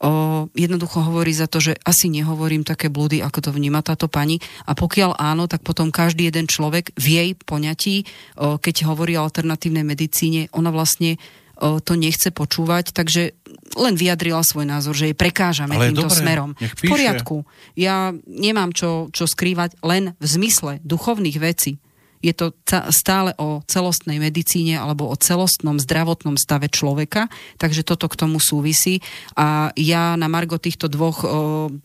o, 0.00 0.48
jednoducho 0.56 1.04
hovorí 1.04 1.36
za 1.36 1.46
to, 1.46 1.60
že 1.60 1.76
asi 1.84 2.08
nehovorím 2.08 2.64
také 2.64 2.88
blúdy, 2.88 3.20
ako 3.20 3.38
to 3.44 3.50
vníma 3.52 3.84
táto 3.84 4.08
pani. 4.08 4.40
A 4.64 4.72
pokiaľ 4.72 5.20
áno, 5.20 5.44
tak 5.46 5.60
potom 5.60 5.92
každý 5.92 6.32
jeden 6.32 6.48
človek 6.48 6.96
v 6.96 7.06
jej 7.06 7.30
poňatí, 7.36 7.96
o, 8.40 8.56
keď 8.56 8.88
hovorí 8.88 9.20
o 9.20 9.24
alternatívnej 9.24 9.84
medicíne, 9.84 10.48
ona 10.56 10.72
vlastne 10.72 11.20
o, 11.60 11.78
to 11.84 11.94
nechce 11.94 12.32
počúvať, 12.32 12.96
takže 12.96 13.36
len 13.76 13.94
vyjadrila 13.94 14.40
svoj 14.42 14.66
názor, 14.66 14.96
že 14.96 15.12
jej 15.12 15.16
prekážame 15.16 15.76
Ale 15.76 15.92
týmto 15.92 16.08
dobre, 16.08 16.18
smerom. 16.18 16.50
V 16.58 16.82
poriadku. 16.88 17.46
Ja 17.76 18.10
nemám 18.26 18.72
čo, 18.74 19.12
čo 19.12 19.28
skrývať 19.28 19.78
len 19.84 20.16
v 20.18 20.26
zmysle 20.26 20.80
duchovných 20.82 21.38
vecí 21.38 21.78
je 22.20 22.36
to 22.36 22.52
stále 22.92 23.32
o 23.40 23.64
celostnej 23.64 24.20
medicíne 24.20 24.76
alebo 24.76 25.08
o 25.08 25.16
celostnom 25.16 25.80
zdravotnom 25.80 26.36
stave 26.36 26.68
človeka, 26.68 27.32
takže 27.56 27.80
toto 27.80 28.12
k 28.12 28.20
tomu 28.20 28.36
súvisí. 28.36 29.00
A 29.40 29.72
ja 29.74 30.20
na 30.20 30.28
margo 30.28 30.60
týchto 30.60 30.92
dvoch 30.92 31.24
o, 31.24 31.28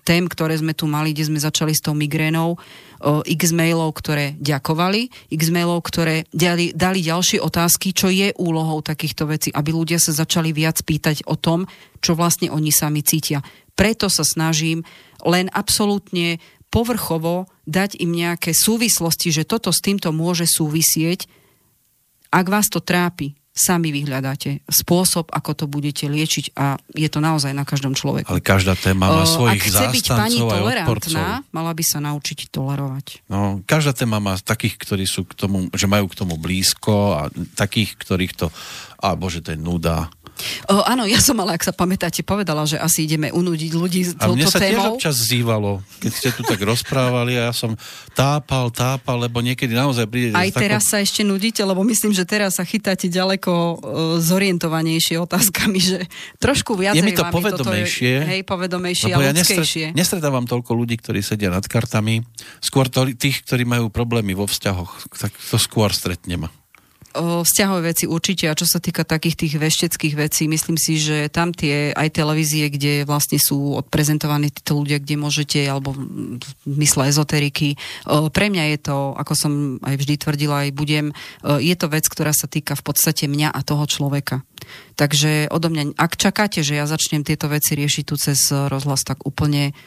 tém, 0.04 0.28
ktoré 0.28 0.60
sme 0.60 0.76
tu 0.76 0.92
mali, 0.92 1.16
kde 1.16 1.32
sme 1.32 1.40
začali 1.40 1.72
s 1.72 1.80
tou 1.80 1.96
migrénou, 1.96 2.60
o, 2.60 3.24
x 3.24 3.56
mailov, 3.56 3.96
ktoré 3.96 4.36
ďakovali, 4.36 5.32
x 5.32 5.44
mailov, 5.56 5.80
ktoré 5.88 6.28
dali, 6.36 6.76
dali 6.76 7.00
ďalšie 7.00 7.40
otázky, 7.40 7.96
čo 7.96 8.12
je 8.12 8.36
úlohou 8.36 8.84
takýchto 8.84 9.32
vecí, 9.32 9.50
aby 9.56 9.72
ľudia 9.72 10.04
sa 10.04 10.12
začali 10.12 10.52
viac 10.52 10.84
pýtať 10.84 11.24
o 11.32 11.40
tom, 11.40 11.64
čo 12.04 12.12
vlastne 12.14 12.52
oni 12.52 12.76
sami 12.76 13.02
cítia. 13.08 13.40
Preto 13.76 14.08
sa 14.08 14.24
snažím 14.24 14.84
len 15.26 15.50
absolútne 15.52 16.40
povrchovo 16.76 17.48
dať 17.64 18.04
im 18.04 18.12
nejaké 18.12 18.52
súvislosti, 18.52 19.32
že 19.32 19.48
toto 19.48 19.72
s 19.72 19.80
týmto 19.80 20.12
môže 20.12 20.44
súvisieť. 20.44 21.24
Ak 22.36 22.52
vás 22.52 22.68
to 22.68 22.84
trápi, 22.84 23.40
sami 23.56 23.96
vyhľadáte 23.96 24.68
spôsob, 24.68 25.32
ako 25.32 25.52
to 25.56 25.66
budete 25.72 26.12
liečiť 26.12 26.60
a 26.60 26.76
je 26.92 27.08
to 27.08 27.24
naozaj 27.24 27.56
na 27.56 27.64
každom 27.64 27.96
človeku. 27.96 28.28
Ale 28.28 28.44
každá 28.44 28.76
téma 28.76 29.08
má 29.08 29.24
svojich 29.24 29.64
Ak 29.64 29.68
chce 29.72 29.86
byť 29.96 30.06
pani 30.12 30.40
tolerantná, 30.44 31.48
mala 31.56 31.72
by 31.72 31.84
sa 31.88 32.04
naučiť 32.04 32.52
tolerovať. 32.52 33.24
No, 33.32 33.64
každá 33.64 33.96
téma 33.96 34.20
má 34.20 34.36
takých, 34.36 34.76
ktorí 34.76 35.08
sú 35.08 35.24
k 35.24 35.40
tomu, 35.40 35.72
že 35.72 35.88
majú 35.88 36.12
k 36.12 36.20
tomu 36.20 36.36
blízko 36.36 37.16
a 37.16 37.22
takých, 37.56 37.96
ktorých 37.96 38.34
to, 38.36 38.52
a 39.00 39.16
bože, 39.16 39.40
to 39.40 39.56
je 39.56 39.60
nuda 39.64 40.12
O, 40.68 40.84
áno, 40.84 41.08
ja 41.08 41.24
som 41.24 41.38
ale, 41.40 41.56
ak 41.56 41.64
sa 41.64 41.74
pamätáte, 41.74 42.20
povedala, 42.22 42.68
že 42.68 42.76
asi 42.76 43.08
ideme 43.08 43.32
unúdiť 43.32 43.72
ľudí 43.72 44.02
s 44.04 44.12
touto 44.20 44.26
témou. 44.26 44.34
A 44.34 44.38
mne 44.38 44.46
sa 44.52 44.60
témou. 44.60 44.72
tiež 44.72 44.86
občas 45.00 45.16
zývalo, 45.16 45.72
keď 46.04 46.12
ste 46.12 46.30
tu 46.36 46.42
tak 46.44 46.60
rozprávali 46.60 47.40
a 47.40 47.50
ja 47.50 47.54
som 47.56 47.72
tápal, 48.12 48.68
tápal, 48.74 49.16
lebo 49.24 49.40
niekedy 49.40 49.72
naozaj 49.72 50.06
príde... 50.10 50.36
Aj 50.36 50.52
teraz 50.52 50.88
takou... 50.88 51.00
sa 51.00 51.06
ešte 51.06 51.22
nudíte, 51.24 51.64
lebo 51.64 51.82
myslím, 51.88 52.12
že 52.12 52.28
teraz 52.28 52.60
sa 52.60 52.68
chytáte 52.68 53.08
ďaleko 53.08 53.52
uh, 53.52 53.76
zorientovanejšie 54.20 55.16
otázkami, 55.24 55.80
že 55.80 56.00
trošku 56.44 56.76
viac 56.76 57.00
je 57.00 57.04
mi 57.06 57.16
to 57.16 57.24
povedomejšie. 57.32 58.04
Je, 58.06 58.20
hej, 58.36 58.42
povedomejšie 58.44 59.12
a 59.16 59.18
ja 59.22 59.32
ľudskejšie. 59.32 59.86
Nestretávam 59.96 60.44
toľko 60.44 60.72
ľudí, 60.76 61.00
ktorí 61.00 61.24
sedia 61.24 61.48
nad 61.48 61.64
kartami, 61.64 62.26
skôr 62.60 62.92
to, 62.92 63.08
tých, 63.16 63.46
ktorí 63.48 63.64
majú 63.64 63.88
problémy 63.88 64.36
vo 64.36 64.50
vzťahoch, 64.50 65.08
tak 65.16 65.32
to 65.32 65.56
skôr 65.56 65.94
stretnem 65.94 66.52
vzťahové 67.16 67.96
veci 67.96 68.06
určite 68.06 68.52
a 68.52 68.58
čo 68.58 68.68
sa 68.68 68.84
týka 68.84 69.08
takých 69.08 69.48
tých 69.48 69.54
vešteckých 69.56 70.16
vecí, 70.20 70.52
myslím 70.52 70.76
si, 70.76 71.00
že 71.00 71.32
tam 71.32 71.56
tie 71.56 71.96
aj 71.96 72.12
televízie, 72.12 72.68
kde 72.68 73.08
vlastne 73.08 73.40
sú 73.40 73.80
odprezentovaní 73.80 74.52
títo 74.52 74.84
ľudia, 74.84 75.00
kde 75.00 75.16
môžete, 75.16 75.64
alebo 75.64 75.96
v 75.96 76.76
mysle 76.78 77.08
ezoteriky, 77.08 77.80
pre 78.36 78.48
mňa 78.52 78.64
je 78.76 78.80
to, 78.84 78.98
ako 79.16 79.34
som 79.34 79.52
aj 79.82 79.96
vždy 79.96 80.14
tvrdila, 80.20 80.68
aj 80.68 80.72
budem, 80.76 81.06
je 81.44 81.76
to 81.80 81.88
vec, 81.88 82.04
ktorá 82.06 82.36
sa 82.36 82.52
týka 82.52 82.76
v 82.76 82.84
podstate 82.84 83.32
mňa 83.32 83.56
a 83.56 83.60
toho 83.64 83.88
človeka. 83.88 84.44
Takže 85.00 85.48
odo 85.54 85.70
mňa, 85.70 85.96
ak 85.96 86.18
čakáte, 86.18 86.66
že 86.66 86.76
ja 86.76 86.90
začnem 86.90 87.24
tieto 87.24 87.48
veci 87.48 87.78
riešiť 87.78 88.04
tu 88.04 88.16
cez 88.18 88.50
rozhlas, 88.52 89.06
tak 89.06 89.24
úplne 89.24 89.78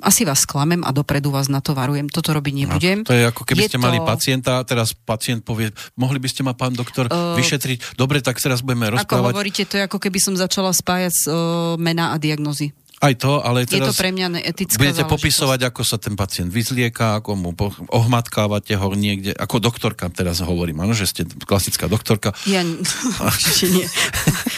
asi 0.00 0.24
vás 0.24 0.42
sklamem 0.42 0.80
a 0.84 0.90
dopredu 0.90 1.28
vás 1.28 1.52
na 1.52 1.60
to 1.60 1.76
varujem. 1.76 2.08
Toto 2.08 2.32
robiť 2.32 2.54
no, 2.56 2.60
nebudem. 2.64 2.98
No, 3.04 3.08
to 3.12 3.14
je 3.14 3.24
ako 3.28 3.42
keby 3.44 3.68
je 3.68 3.68
ste 3.68 3.78
to... 3.78 3.84
mali 3.84 3.98
pacienta 4.00 4.50
a 4.58 4.62
teraz 4.64 4.96
pacient 4.96 5.44
povie, 5.44 5.68
mohli 6.00 6.16
by 6.16 6.28
ste 6.32 6.40
ma, 6.40 6.56
pán 6.56 6.72
doktor, 6.72 7.12
uh, 7.12 7.36
vyšetriť. 7.36 7.98
Dobre, 8.00 8.24
tak 8.24 8.40
teraz 8.40 8.64
budeme 8.64 8.88
rozprávať. 8.88 9.06
Ako 9.06 9.36
hovoríte, 9.36 9.62
to 9.68 9.76
je 9.76 9.84
ako 9.84 9.98
keby 10.00 10.18
som 10.18 10.34
začala 10.34 10.72
spájať 10.72 11.14
uh, 11.28 11.34
mená 11.76 12.12
a 12.12 12.16
diagnozy. 12.16 12.72
Aj 12.96 13.12
to, 13.12 13.44
ale 13.44 13.68
teraz... 13.68 13.92
Je 13.92 13.92
to 13.92 14.00
pre 14.00 14.08
mňa 14.08 14.40
neetická 14.40 14.80
Budete 14.80 15.04
popisovať, 15.04 15.68
ako 15.68 15.82
sa 15.84 16.00
ten 16.00 16.16
pacient 16.16 16.48
vyzlieka, 16.48 17.20
ako 17.20 17.36
mu 17.36 17.50
ohmatkávate 17.92 18.72
ho 18.72 18.88
niekde, 18.96 19.36
ako 19.36 19.60
doktorka 19.60 20.08
teraz 20.08 20.40
hovorím, 20.40 20.80
áno, 20.80 20.96
že 20.96 21.04
ste 21.04 21.22
klasická 21.28 21.92
doktorka. 21.92 22.32
Ja 22.48 22.64
určite 23.28 23.68
nie. 23.68 23.86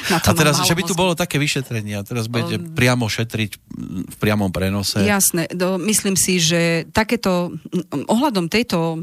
Na 0.06 0.23
a 0.23 0.31
teraz, 0.31 0.62
že 0.62 0.70
by 0.78 0.82
tu 0.86 0.94
bolo 0.94 1.19
také 1.19 1.43
vyšetrenie 1.43 1.98
a 1.98 2.06
teraz 2.06 2.31
budete 2.31 2.62
um, 2.62 2.78
priamo 2.78 3.10
šetriť 3.10 3.51
v 4.06 4.16
priamom 4.23 4.55
prenose. 4.55 5.02
Jasné, 5.02 5.51
do, 5.51 5.74
myslím 5.82 6.15
si, 6.15 6.39
že 6.39 6.86
takéto, 6.94 7.59
ohľadom 7.90 8.47
tejto 8.47 9.02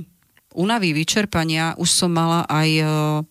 únavy, 0.56 0.95
vyčerpania 0.95 1.76
už 1.76 1.90
som 1.91 2.10
mala 2.10 2.48
aj 2.48 2.69
e, 2.72 2.84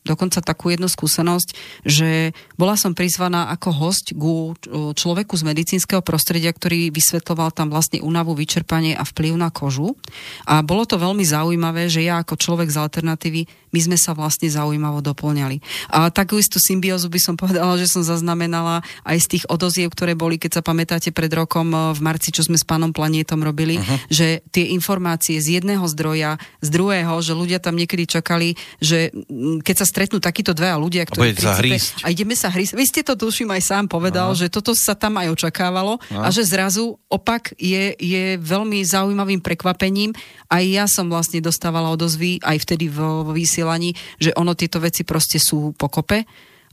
dokonca 0.05 0.44
takú 0.44 0.70
jednu 0.70 0.86
skúsenosť, 0.86 1.48
že 1.82 2.36
bola 2.60 2.76
som 2.76 2.92
prizvaná 2.92 3.48
ako 3.51 3.68
host 3.72 4.12
ku 4.12 4.52
e, 4.52 4.92
človeku 4.94 5.34
z 5.34 5.42
medicínskeho 5.48 6.05
prostredia, 6.05 6.52
ktorý 6.52 6.92
vysvetloval 6.92 7.51
tam 7.56 7.72
vlastne 7.72 8.05
únavu, 8.05 8.36
vyčerpanie 8.36 8.94
a 8.94 9.02
vplyv 9.02 9.34
na 9.40 9.48
kožu. 9.48 9.96
A 10.44 10.60
bolo 10.60 10.84
to 10.84 11.01
veľmi 11.01 11.24
zaujímavé, 11.24 11.88
že 11.88 12.05
ja 12.05 12.20
ako 12.20 12.36
človek 12.36 12.68
z 12.68 12.78
alternatívy 12.78 13.42
my 13.74 13.80
sme 13.82 13.98
sa 13.98 14.14
vlastne 14.14 14.46
zaujímavo 14.46 15.02
doplňali. 15.02 15.59
A 15.90 16.06
takú 16.14 16.38
istú 16.38 16.62
symbiózu 16.62 17.10
by 17.10 17.18
som 17.18 17.34
povedala, 17.34 17.74
že 17.74 17.90
som 17.90 18.06
zaznamenala 18.06 18.86
aj 19.02 19.18
z 19.18 19.26
tých 19.34 19.44
odoziev, 19.51 19.90
ktoré 19.90 20.14
boli, 20.14 20.38
keď 20.38 20.62
sa 20.62 20.62
pamätáte 20.62 21.10
pred 21.10 21.34
rokom 21.34 21.74
eh, 21.74 21.90
v 21.90 22.01
marci, 22.01 22.30
čo 22.30 22.46
sme 22.46 22.55
s 22.55 22.62
pánom 22.62 22.94
Planietom 22.94 23.42
robili, 23.42 23.82
uh-huh. 23.82 23.98
že 24.06 24.46
tie 24.55 24.70
informácie 24.70 25.42
z 25.42 25.59
jedného 25.59 25.82
zdroja, 25.90 26.38
z 26.62 26.68
druhého, 26.70 27.14
že 27.20 27.36
ľudia 27.36 27.61
tam 27.61 27.77
niekedy 27.77 28.09
čakali, 28.09 28.57
že 28.81 29.12
mm, 29.12 29.62
keď 29.62 29.77
sa 29.82 29.86
stretnú 29.86 30.19
takíto 30.19 30.57
dvaja 30.57 30.78
ľudia, 30.81 31.05
ktorí 31.05 31.35
princípe, 31.35 32.03
a 32.03 32.11
ideme 32.11 32.35
sa 32.35 32.51
hrísť. 32.51 32.73
Vy 32.74 32.85
ste 32.89 33.03
to 33.05 33.15
tuším 33.19 33.53
aj 33.53 33.62
sám 33.62 33.85
povedal, 33.86 34.32
uh-huh. 34.32 34.47
že 34.47 34.51
toto 34.51 34.73
sa 34.73 34.97
tam 34.97 35.20
aj 35.20 35.31
očakávalo 35.35 36.01
uh-huh. 36.01 36.24
a 36.24 36.28
že 36.32 36.47
zrazu 36.47 36.97
opak 37.11 37.55
je, 37.61 37.95
je 37.99 38.41
veľmi 38.41 38.81
zaujímavým 38.82 39.45
prekvapením. 39.45 40.16
Aj 40.49 40.65
ja 40.65 40.89
som 40.91 41.07
vlastne 41.11 41.45
dostávala 41.45 41.93
odozvy 41.93 42.41
aj 42.41 42.62
vtedy 42.65 42.89
vo 42.91 43.28
vysielaní, 43.31 43.95
že 44.19 44.32
ono 44.35 44.57
tieto 44.57 44.81
veci 44.81 45.03
proste 45.05 45.36
sú 45.43 45.74
pokope 45.77 46.24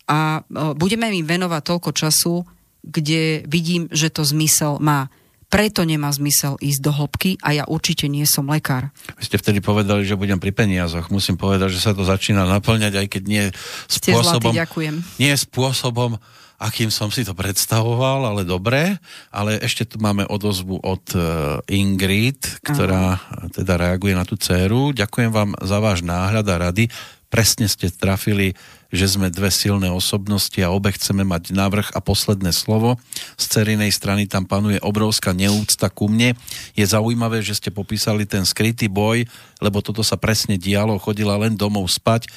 a 0.10 0.44
budeme 0.76 1.08
im 1.14 1.26
venovať 1.26 1.62
toľko 1.62 1.92
času, 1.96 2.34
kde 2.82 3.46
vidím, 3.46 3.88
že 3.94 4.10
to 4.10 4.26
zmysel 4.26 4.82
má. 4.82 5.08
Preto 5.52 5.84
nemá 5.84 6.08
zmysel 6.16 6.56
ísť 6.64 6.80
do 6.80 6.96
hĺbky 6.96 7.36
a 7.44 7.52
ja 7.52 7.64
určite 7.68 8.08
nie 8.08 8.24
som 8.24 8.48
lekár. 8.48 8.88
Vy 9.20 9.28
ste 9.28 9.36
vtedy 9.36 9.60
povedali, 9.60 10.08
že 10.08 10.16
budem 10.16 10.40
pri 10.40 10.56
peniazoch. 10.56 11.12
Musím 11.12 11.36
povedať, 11.36 11.76
že 11.76 11.84
sa 11.84 11.92
to 11.92 12.08
začína 12.08 12.48
naplňať, 12.48 12.96
aj 12.96 13.08
keď 13.12 13.24
nie 13.28 13.44
spôsobom... 13.92 14.56
Ste 14.56 14.56
zlatý, 14.56 14.64
ďakujem. 14.64 14.96
Nie 15.20 15.36
spôsobom, 15.36 16.16
akým 16.56 16.88
som 16.88 17.12
si 17.12 17.28
to 17.28 17.36
predstavoval, 17.36 18.32
ale 18.32 18.48
dobre. 18.48 18.96
Ale 19.28 19.60
ešte 19.60 19.84
tu 19.84 20.00
máme 20.00 20.24
odozvu 20.24 20.80
od 20.80 21.04
e, 21.12 21.20
Ingrid, 21.68 22.64
ktorá 22.64 23.20
Aha. 23.20 23.52
teda 23.52 23.76
reaguje 23.76 24.16
na 24.16 24.24
tú 24.24 24.40
dceru. 24.40 24.96
Ďakujem 24.96 25.36
vám 25.36 25.52
za 25.60 25.84
váš 25.84 26.00
náhľad 26.00 26.48
a 26.48 26.56
rady. 26.72 26.88
Presne 27.28 27.68
ste 27.68 27.92
trafili 27.92 28.56
že 28.92 29.08
sme 29.08 29.32
dve 29.32 29.48
silné 29.48 29.88
osobnosti 29.88 30.60
a 30.60 30.70
obe 30.70 30.92
chceme 30.92 31.24
mať 31.24 31.56
návrh 31.56 31.96
a 31.96 32.00
posledné 32.04 32.52
slovo. 32.52 33.00
Z 33.40 33.60
cerinej 33.60 33.96
strany 33.96 34.28
tam 34.28 34.44
panuje 34.44 34.78
obrovská 34.84 35.32
neúcta 35.32 35.88
ku 35.88 36.12
mne. 36.12 36.36
Je 36.76 36.84
zaujímavé, 36.84 37.40
že 37.40 37.56
ste 37.56 37.72
popísali 37.72 38.28
ten 38.28 38.44
skrytý 38.44 38.92
boj, 38.92 39.24
lebo 39.64 39.80
toto 39.80 40.04
sa 40.04 40.20
presne 40.20 40.60
dialo, 40.60 41.00
chodila 41.00 41.40
len 41.40 41.56
domov 41.56 41.88
spať 41.88 42.28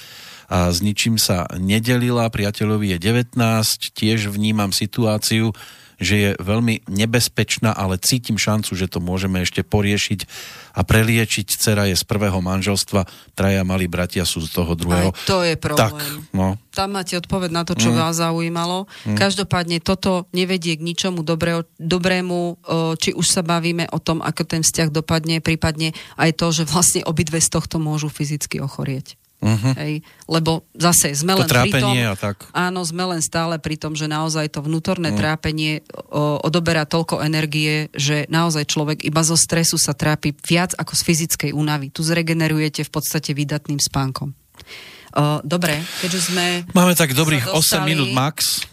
a 0.48 0.70
s 0.70 0.78
ničím 0.84 1.18
sa 1.18 1.48
nedelila. 1.56 2.30
Priateľovi 2.30 2.94
je 2.96 2.98
19, 3.02 3.36
tiež 3.96 4.30
vnímam 4.30 4.70
situáciu, 4.70 5.50
že 5.98 6.14
je 6.14 6.30
veľmi 6.38 6.86
nebezpečná, 6.90 7.74
ale 7.74 8.00
cítim 8.00 8.38
šancu, 8.38 8.74
že 8.74 8.90
to 8.90 8.98
môžeme 8.98 9.42
ešte 9.42 9.62
poriešiť 9.62 10.26
a 10.74 10.82
preliečiť. 10.82 11.46
Cera 11.54 11.86
je 11.86 11.94
z 11.94 12.04
prvého 12.04 12.38
manželstva, 12.42 13.06
traja 13.38 13.62
malí 13.62 13.86
bratia 13.86 14.26
sú 14.26 14.42
z 14.42 14.50
toho 14.50 14.74
druhého. 14.74 15.14
Aj 15.14 15.26
to 15.26 15.46
je 15.46 15.54
problém. 15.54 15.86
Tak, 15.86 15.96
no. 16.34 16.58
Tam 16.74 16.98
máte 16.98 17.14
odpoveď 17.14 17.50
na 17.54 17.62
to, 17.62 17.78
čo 17.78 17.94
mm. 17.94 17.96
vás 17.96 18.18
zaujímalo. 18.18 18.90
Mm. 19.06 19.14
Každopádne 19.14 19.78
toto 19.78 20.26
nevedie 20.34 20.74
k 20.74 20.82
ničomu 20.82 21.22
dobrého, 21.22 21.62
dobrému, 21.78 22.58
či 22.98 23.14
už 23.14 23.26
sa 23.30 23.46
bavíme 23.46 23.86
o 23.94 24.02
tom, 24.02 24.18
ako 24.18 24.42
ten 24.42 24.62
vzťah 24.66 24.90
dopadne, 24.90 25.38
prípadne 25.38 25.94
aj 26.18 26.34
to, 26.34 26.50
že 26.50 26.66
vlastne 26.66 27.06
obidve 27.06 27.38
z 27.38 27.48
tohto 27.54 27.78
môžu 27.78 28.10
fyzicky 28.10 28.58
ochorieť. 28.58 29.14
Uh-huh. 29.44 29.76
Hej, 29.76 30.00
lebo 30.24 30.64
zase 30.72 31.12
sme 31.12 31.36
len 31.36 31.44
pri 31.44 31.68
tom, 31.76 31.92
a 31.92 32.16
tak. 32.16 32.48
áno, 32.56 32.80
sme 32.80 33.04
len 33.12 33.20
stále 33.20 33.60
pri 33.60 33.76
tom, 33.76 33.92
že 33.92 34.08
naozaj 34.08 34.48
to 34.48 34.64
vnútorné 34.64 35.12
uh-huh. 35.12 35.20
trápenie 35.20 35.84
o, 36.08 36.40
odoberá 36.40 36.88
toľko 36.88 37.20
energie, 37.20 37.92
že 37.92 38.24
naozaj 38.32 38.64
človek 38.64 39.04
iba 39.04 39.20
zo 39.20 39.36
stresu 39.36 39.76
sa 39.76 39.92
trápi 39.92 40.32
viac 40.32 40.72
ako 40.80 40.96
z 40.96 41.02
fyzickej 41.04 41.50
únavy. 41.52 41.92
Tu 41.92 42.00
zregenerujete 42.00 42.88
v 42.88 42.90
podstate 42.90 43.36
výdatným 43.36 43.76
spánkom. 43.76 44.32
O, 45.14 45.44
dobre, 45.44 45.76
keďže 46.00 46.32
sme... 46.32 46.64
Máme 46.72 46.96
tak 46.96 47.12
dobrých 47.12 47.52
dostali... 47.52 47.84
8 47.84 47.90
minút 47.92 48.10
max. 48.16 48.64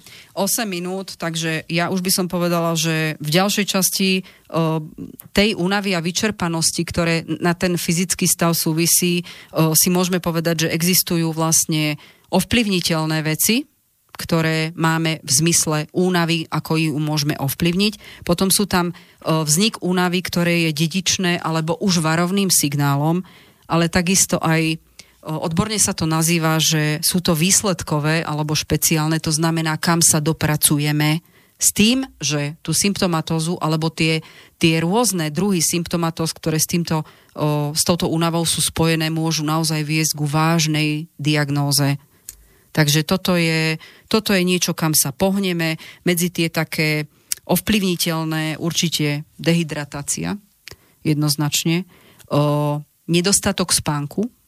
8 0.41 0.65
minút, 0.65 1.21
takže 1.21 1.69
ja 1.69 1.93
už 1.93 2.01
by 2.01 2.11
som 2.11 2.25
povedala, 2.25 2.73
že 2.73 3.13
v 3.21 3.29
ďalšej 3.29 3.65
časti 3.69 4.09
o, 4.49 4.81
tej 5.29 5.53
únavy 5.53 5.93
a 5.93 6.01
vyčerpanosti, 6.01 6.81
ktoré 6.81 7.21
na 7.37 7.53
ten 7.53 7.77
fyzický 7.77 8.25
stav 8.25 8.57
súvisí, 8.57 9.21
o, 9.53 9.77
si 9.77 9.93
môžeme 9.93 10.17
povedať, 10.17 10.65
že 10.65 10.73
existujú 10.73 11.29
vlastne 11.29 12.01
ovplyvniteľné 12.33 13.21
veci, 13.21 13.69
ktoré 14.17 14.73
máme 14.73 15.21
v 15.21 15.31
zmysle 15.31 15.77
únavy, 15.93 16.49
ako 16.49 16.77
ju 16.77 16.93
môžeme 16.97 17.37
ovplyvniť. 17.37 18.25
Potom 18.25 18.49
sú 18.49 18.65
tam 18.65 18.91
o, 18.91 19.45
vznik 19.45 19.77
únavy, 19.85 20.25
ktoré 20.25 20.69
je 20.69 20.71
dedičné 20.73 21.37
alebo 21.37 21.77
už 21.77 22.01
varovným 22.01 22.49
signálom, 22.49 23.21
ale 23.71 23.87
takisto 23.87 24.41
aj 24.41 24.81
Odborne 25.21 25.77
sa 25.77 25.93
to 25.93 26.09
nazýva, 26.09 26.57
že 26.57 26.97
sú 27.05 27.21
to 27.21 27.37
výsledkové 27.37 28.25
alebo 28.25 28.57
špeciálne, 28.57 29.21
to 29.21 29.29
znamená, 29.29 29.77
kam 29.77 30.01
sa 30.01 30.17
dopracujeme 30.17 31.21
s 31.61 31.69
tým, 31.77 32.09
že 32.17 32.57
tú 32.65 32.73
symptomatózu 32.73 33.53
alebo 33.61 33.93
tie, 33.93 34.25
tie 34.57 34.81
rôzne 34.81 35.29
druhy 35.29 35.61
symptomatóz, 35.61 36.33
ktoré 36.33 36.57
s, 36.57 36.65
týmto, 36.65 37.05
o, 37.37 37.69
s 37.77 37.85
touto 37.85 38.09
únavou 38.09 38.41
sú 38.49 38.65
spojené, 38.65 39.13
môžu 39.13 39.45
naozaj 39.45 39.85
viesť 39.85 40.17
ku 40.17 40.25
vážnej 40.25 41.05
diagnóze. 41.21 42.01
Takže 42.73 43.05
toto 43.05 43.37
je, 43.37 43.77
toto 44.09 44.33
je 44.33 44.41
niečo, 44.41 44.73
kam 44.73 44.97
sa 44.97 45.13
pohneme. 45.13 45.77
Medzi 46.01 46.33
tie 46.33 46.49
také 46.49 47.05
ovplyvniteľné 47.45 48.57
určite 48.57 49.29
dehydratácia, 49.37 50.41
jednoznačne. 51.05 51.85
O, 52.25 52.81
nedostatok 53.05 53.69
spánku, 53.69 54.40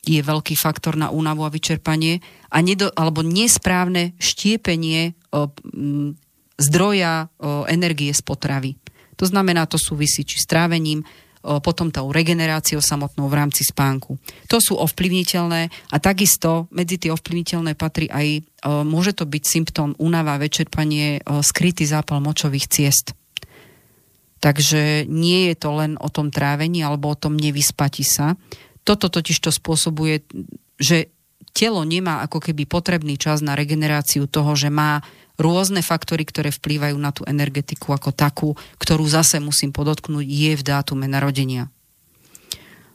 je 0.00 0.20
veľký 0.24 0.56
faktor 0.56 0.96
na 0.96 1.12
únavu 1.12 1.44
a 1.44 1.52
vyčerpanie 1.52 2.24
a 2.48 2.64
nedo, 2.64 2.88
alebo 2.96 3.20
nesprávne 3.20 4.16
štiepenie 4.16 5.12
o, 5.28 5.52
m, 5.76 6.16
zdroja 6.56 7.28
o, 7.36 7.68
energie 7.68 8.12
z 8.12 8.24
potravy. 8.24 8.80
To 9.20 9.28
znamená, 9.28 9.68
to 9.68 9.76
súvisí 9.76 10.24
či 10.24 10.40
s 10.40 10.48
trávením, 10.48 11.04
o, 11.44 11.60
potom 11.60 11.92
tou 11.92 12.08
regeneráciou 12.08 12.80
samotnou 12.80 13.28
v 13.28 13.38
rámci 13.44 13.68
spánku. 13.68 14.16
To 14.48 14.56
sú 14.56 14.80
ovplyvniteľné 14.80 15.92
a 15.92 15.96
takisto 16.00 16.72
medzi 16.72 16.96
tie 16.96 17.12
ovplyvniteľné 17.12 17.76
patrí 17.76 18.08
aj, 18.08 18.28
o, 18.40 18.40
môže 18.88 19.12
to 19.12 19.28
byť 19.28 19.42
symptóm 19.44 19.92
únava 20.00 20.36
a 20.36 20.40
vyčerpanie, 20.40 21.20
o, 21.28 21.44
skrytý 21.44 21.84
zápal 21.84 22.24
močových 22.24 22.72
ciest. 22.72 23.12
Takže 24.40 25.04
nie 25.04 25.52
je 25.52 25.54
to 25.60 25.76
len 25.76 26.00
o 26.00 26.08
tom 26.08 26.32
trávení 26.32 26.80
alebo 26.80 27.12
o 27.12 27.20
tom 27.20 27.36
nevyspati 27.36 28.00
sa. 28.00 28.40
Toto 28.84 29.12
totiž 29.12 29.38
to 29.38 29.50
spôsobuje, 29.52 30.24
že 30.80 31.12
telo 31.52 31.82
nemá 31.82 32.24
ako 32.24 32.40
keby 32.40 32.64
potrebný 32.64 33.18
čas 33.20 33.42
na 33.44 33.58
regeneráciu 33.58 34.30
toho, 34.30 34.54
že 34.54 34.70
má 34.70 35.02
rôzne 35.40 35.80
faktory, 35.80 36.28
ktoré 36.28 36.52
vplývajú 36.52 36.96
na 37.00 37.10
tú 37.16 37.24
energetiku 37.24 37.96
ako 37.96 38.12
takú, 38.12 38.48
ktorú 38.76 39.08
zase 39.08 39.40
musím 39.40 39.72
podotknúť, 39.72 40.26
je 40.28 40.52
v 40.52 40.62
dátume 40.62 41.08
narodenia. 41.08 41.72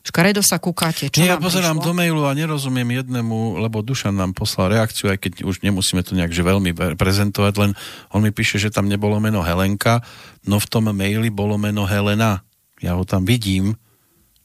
Škaredo 0.06 0.46
sa 0.46 0.62
kúkáte. 0.62 1.10
Čo 1.10 1.18
Nie, 1.18 1.34
ja 1.34 1.42
pozerám 1.42 1.82
prišlo? 1.82 1.90
do 1.90 1.98
mailu 1.98 2.24
a 2.30 2.38
nerozumiem 2.38 3.02
jednému, 3.02 3.58
lebo 3.58 3.82
Dušan 3.82 4.14
nám 4.14 4.38
poslal 4.38 4.78
reakciu, 4.78 5.10
aj 5.10 5.18
keď 5.18 5.34
už 5.42 5.66
nemusíme 5.66 6.06
to 6.06 6.14
nejak 6.14 6.30
že 6.30 6.46
veľmi 6.46 6.78
prezentovať, 6.94 7.54
len 7.58 7.72
on 8.14 8.22
mi 8.22 8.30
píše, 8.30 8.62
že 8.62 8.70
tam 8.70 8.86
nebolo 8.86 9.18
meno 9.18 9.42
Helenka, 9.42 10.06
no 10.46 10.62
v 10.62 10.70
tom 10.70 10.94
maili 10.94 11.34
bolo 11.34 11.58
meno 11.58 11.90
Helena. 11.90 12.46
Ja 12.86 12.94
ho 12.94 13.02
tam 13.02 13.26
vidím, 13.26 13.82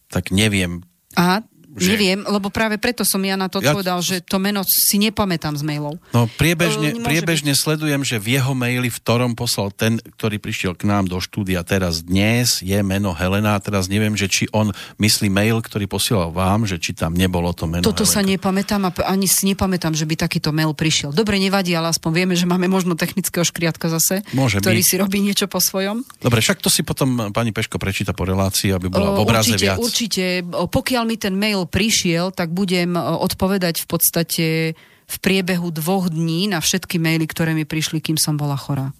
tak 0.08 0.32
neviem, 0.32 0.80
Aha, 1.16 1.42
že... 1.78 1.94
Neviem, 1.94 2.26
lebo 2.26 2.50
práve 2.50 2.82
preto 2.82 3.06
som 3.06 3.22
ja 3.22 3.38
na 3.38 3.46
to 3.46 3.62
ja... 3.62 3.70
povedal, 3.70 4.02
že 4.02 4.18
to 4.18 4.42
meno 4.42 4.66
si 4.66 4.98
nepamätám 4.98 5.54
z 5.54 5.62
mailov. 5.62 6.02
No 6.10 6.26
priebežne, 6.34 6.98
priebežne 6.98 7.54
sledujem, 7.54 8.02
že 8.02 8.18
v 8.18 8.40
jeho 8.40 8.52
maili, 8.58 8.90
v 8.90 8.98
ktorom 8.98 9.38
poslal 9.38 9.70
ten, 9.70 10.02
ktorý 10.18 10.42
prišiel 10.42 10.74
k 10.74 10.90
nám 10.90 11.06
do 11.06 11.22
štúdia 11.22 11.62
teraz 11.62 12.02
dnes, 12.02 12.58
je 12.58 12.74
meno 12.82 13.14
Helena. 13.14 13.54
Teraz 13.62 13.86
neviem, 13.86 14.18
že 14.18 14.26
či 14.26 14.44
on 14.50 14.74
myslí 14.98 15.30
mail, 15.30 15.62
ktorý 15.62 15.86
posielal 15.86 16.34
vám, 16.34 16.66
že 16.66 16.82
či 16.82 16.90
tam 16.90 17.14
nebolo 17.14 17.54
to 17.54 17.70
meno 17.70 17.86
Toto 17.86 18.02
Helenka. 18.02 18.14
sa 18.18 18.22
nepamätám 18.26 18.82
a 18.88 18.90
ani 19.06 19.30
si 19.30 19.46
nepamätám, 19.54 19.94
že 19.94 20.08
by 20.08 20.26
takýto 20.26 20.50
mail 20.50 20.74
prišiel. 20.74 21.14
Dobre, 21.14 21.38
nevadí, 21.38 21.70
ale 21.76 21.94
aspoň 21.94 22.10
vieme, 22.10 22.34
že 22.34 22.50
máme 22.50 22.66
možno 22.66 22.98
technického 22.98 23.46
škriatka 23.46 23.86
zase, 23.86 24.26
Môže 24.34 24.58
ktorý 24.58 24.82
byť. 24.82 24.88
si 24.88 24.94
robí 24.98 25.18
niečo 25.22 25.46
po 25.46 25.62
svojom. 25.62 26.02
Dobre, 26.18 26.42
však 26.42 26.58
to 26.58 26.72
si 26.72 26.82
potom 26.82 27.30
pani 27.30 27.54
Peško 27.54 27.78
prečíta 27.78 28.10
po 28.10 28.26
relácii, 28.26 28.74
aby 28.74 28.90
bola 28.90 29.14
v 29.14 29.22
obraze 29.22 29.54
určite, 29.54 29.64
viac. 29.64 29.78
Určite, 29.78 30.24
pokiaľ 30.50 31.02
mi 31.06 31.16
ten 31.20 31.34
mail 31.36 31.59
prišiel, 31.66 32.30
tak 32.30 32.52
budem 32.52 32.96
e, 32.96 33.00
odpovedať 33.00 33.84
v 33.84 33.86
podstate 33.88 34.46
v 35.10 35.16
priebehu 35.18 35.74
dvoch 35.74 36.06
dní 36.06 36.46
na 36.46 36.62
všetky 36.62 37.02
maily, 37.02 37.26
ktoré 37.26 37.52
mi 37.56 37.66
prišli, 37.66 37.98
kým 37.98 38.14
som 38.14 38.38
bola 38.38 38.54
chorá. 38.54 38.94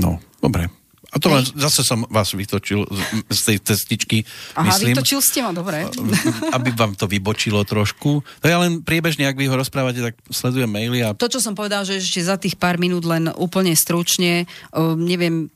No, 0.00 0.16
dobre. 0.40 0.72
A 1.10 1.18
to 1.18 1.26
len, 1.26 1.42
zase 1.42 1.82
som 1.82 2.06
vás 2.06 2.30
vytočil 2.30 2.86
z 3.26 3.40
tej 3.42 3.56
cestičky, 3.58 4.22
Aha, 4.54 4.70
myslím. 4.70 4.94
vytočil 4.94 5.18
ste 5.18 5.42
ma, 5.42 5.50
dobre. 5.50 5.90
Aby 6.56 6.70
vám 6.70 6.94
to 6.94 7.10
vybočilo 7.10 7.66
trošku. 7.66 8.22
No 8.22 8.46
ja 8.46 8.62
len 8.62 8.86
priebežne, 8.86 9.26
ak 9.26 9.34
vy 9.34 9.50
ho 9.50 9.58
rozprávate, 9.58 9.98
tak 9.98 10.14
sledujem 10.30 10.70
maily 10.70 11.02
a... 11.02 11.10
To, 11.18 11.26
čo 11.26 11.42
som 11.42 11.58
povedal, 11.58 11.82
že 11.82 11.98
ešte 11.98 12.22
za 12.22 12.38
tých 12.38 12.54
pár 12.54 12.78
minút 12.78 13.02
len 13.02 13.26
úplne 13.34 13.74
stručne, 13.74 14.46
uh, 14.70 14.94
neviem, 14.94 15.50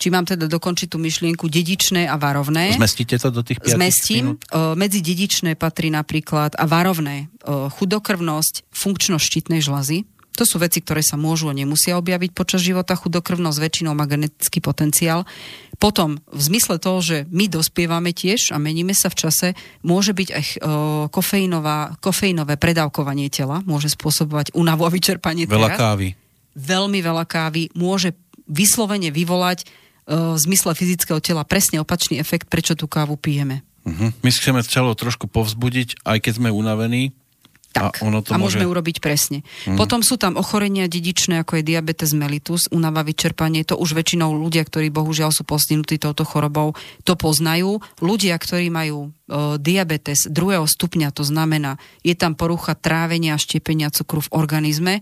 či 0.00 0.08
mám 0.08 0.24
teda 0.24 0.48
dokončiť 0.48 0.88
tú 0.88 0.96
myšlienku 0.96 1.44
dedičné 1.44 2.08
a 2.08 2.16
varovné. 2.16 2.72
Zmestíte 2.80 3.20
to 3.20 3.28
do 3.28 3.44
tých 3.44 3.60
5 3.60 3.76
Zmestím. 3.76 4.40
minút? 4.40 4.40
Medzi 4.80 5.04
dedičné 5.04 5.60
patrí 5.60 5.92
napríklad 5.92 6.56
a 6.56 6.64
varovné 6.64 7.28
chudokrvnosť, 7.44 8.72
funkčnosť 8.72 9.20
štítnej 9.20 9.60
žlazy. 9.60 10.08
To 10.38 10.48
sú 10.48 10.56
veci, 10.56 10.80
ktoré 10.80 11.04
sa 11.04 11.20
môžu 11.20 11.52
a 11.52 11.54
nemusia 11.54 12.00
objaviť 12.00 12.32
počas 12.32 12.64
života. 12.64 12.96
Chudokrvnosť 12.96 13.60
väčšinou 13.60 13.92
má 13.92 14.08
genetický 14.08 14.64
potenciál. 14.64 15.28
Potom, 15.76 16.16
v 16.32 16.40
zmysle 16.40 16.80
toho, 16.80 17.04
že 17.04 17.16
my 17.28 17.50
dospievame 17.50 18.16
tiež 18.16 18.54
a 18.54 18.56
meníme 18.56 18.96
sa 18.96 19.12
v 19.12 19.28
čase, 19.28 19.48
môže 19.84 20.16
byť 20.16 20.28
aj 20.32 20.44
kofeínová, 21.12 21.92
kofeínové 22.00 22.56
predávkovanie 22.56 23.28
tela, 23.28 23.60
môže 23.68 23.92
spôsobovať 23.92 24.56
únavu 24.56 24.88
a 24.88 24.90
vyčerpanie 24.94 25.44
Veľa 25.44 25.76
kávy. 25.76 26.16
Veľmi 26.56 27.04
veľa 27.04 27.24
kávy 27.28 27.68
môže 27.76 28.16
vyslovene 28.48 29.12
vyvolať 29.12 29.68
v 30.08 30.38
zmysle 30.38 30.72
fyzického 30.76 31.18
tela 31.18 31.42
presne 31.44 31.82
opačný 31.82 32.16
efekt, 32.20 32.48
prečo 32.48 32.78
tú 32.78 32.86
kávu 32.86 33.18
pijeme. 33.18 33.66
Uh-huh. 33.84 34.12
My 34.20 34.28
chceme 34.28 34.60
telo 34.62 34.92
trošku 34.92 35.24
povzbudiť, 35.26 36.04
aj 36.04 36.18
keď 36.20 36.32
sme 36.36 36.52
unavení. 36.52 37.16
Tak, 37.70 38.02
a, 38.02 38.10
ono 38.10 38.18
to 38.18 38.34
a 38.34 38.36
môže... 38.36 38.58
môžeme 38.58 38.66
urobiť 38.66 38.98
presne. 38.98 39.46
Uh-huh. 39.46 39.78
Potom 39.78 40.02
sú 40.02 40.18
tam 40.18 40.34
ochorenia 40.34 40.90
dedičné, 40.90 41.46
ako 41.46 41.62
je 41.62 41.68
diabetes 41.70 42.10
mellitus, 42.18 42.66
unava, 42.74 43.06
vyčerpanie. 43.06 43.62
To 43.70 43.78
už 43.78 43.94
väčšinou 43.94 44.34
ľudia, 44.34 44.66
ktorí 44.66 44.90
bohužiaľ 44.90 45.30
sú 45.30 45.46
postihnutí 45.46 46.02
touto 46.02 46.26
chorobou, 46.26 46.74
to 47.06 47.14
poznajú. 47.14 47.78
Ľudia, 48.02 48.34
ktorí 48.42 48.74
majú 48.74 49.08
o, 49.08 49.54
diabetes 49.54 50.26
druhého 50.26 50.66
stupňa, 50.66 51.14
to 51.14 51.22
znamená, 51.22 51.78
je 52.02 52.18
tam 52.18 52.34
porucha 52.34 52.74
trávenia 52.74 53.38
a 53.38 53.42
štiepenia 53.42 53.94
cukru 53.94 54.18
v 54.18 54.34
organizme, 54.34 54.98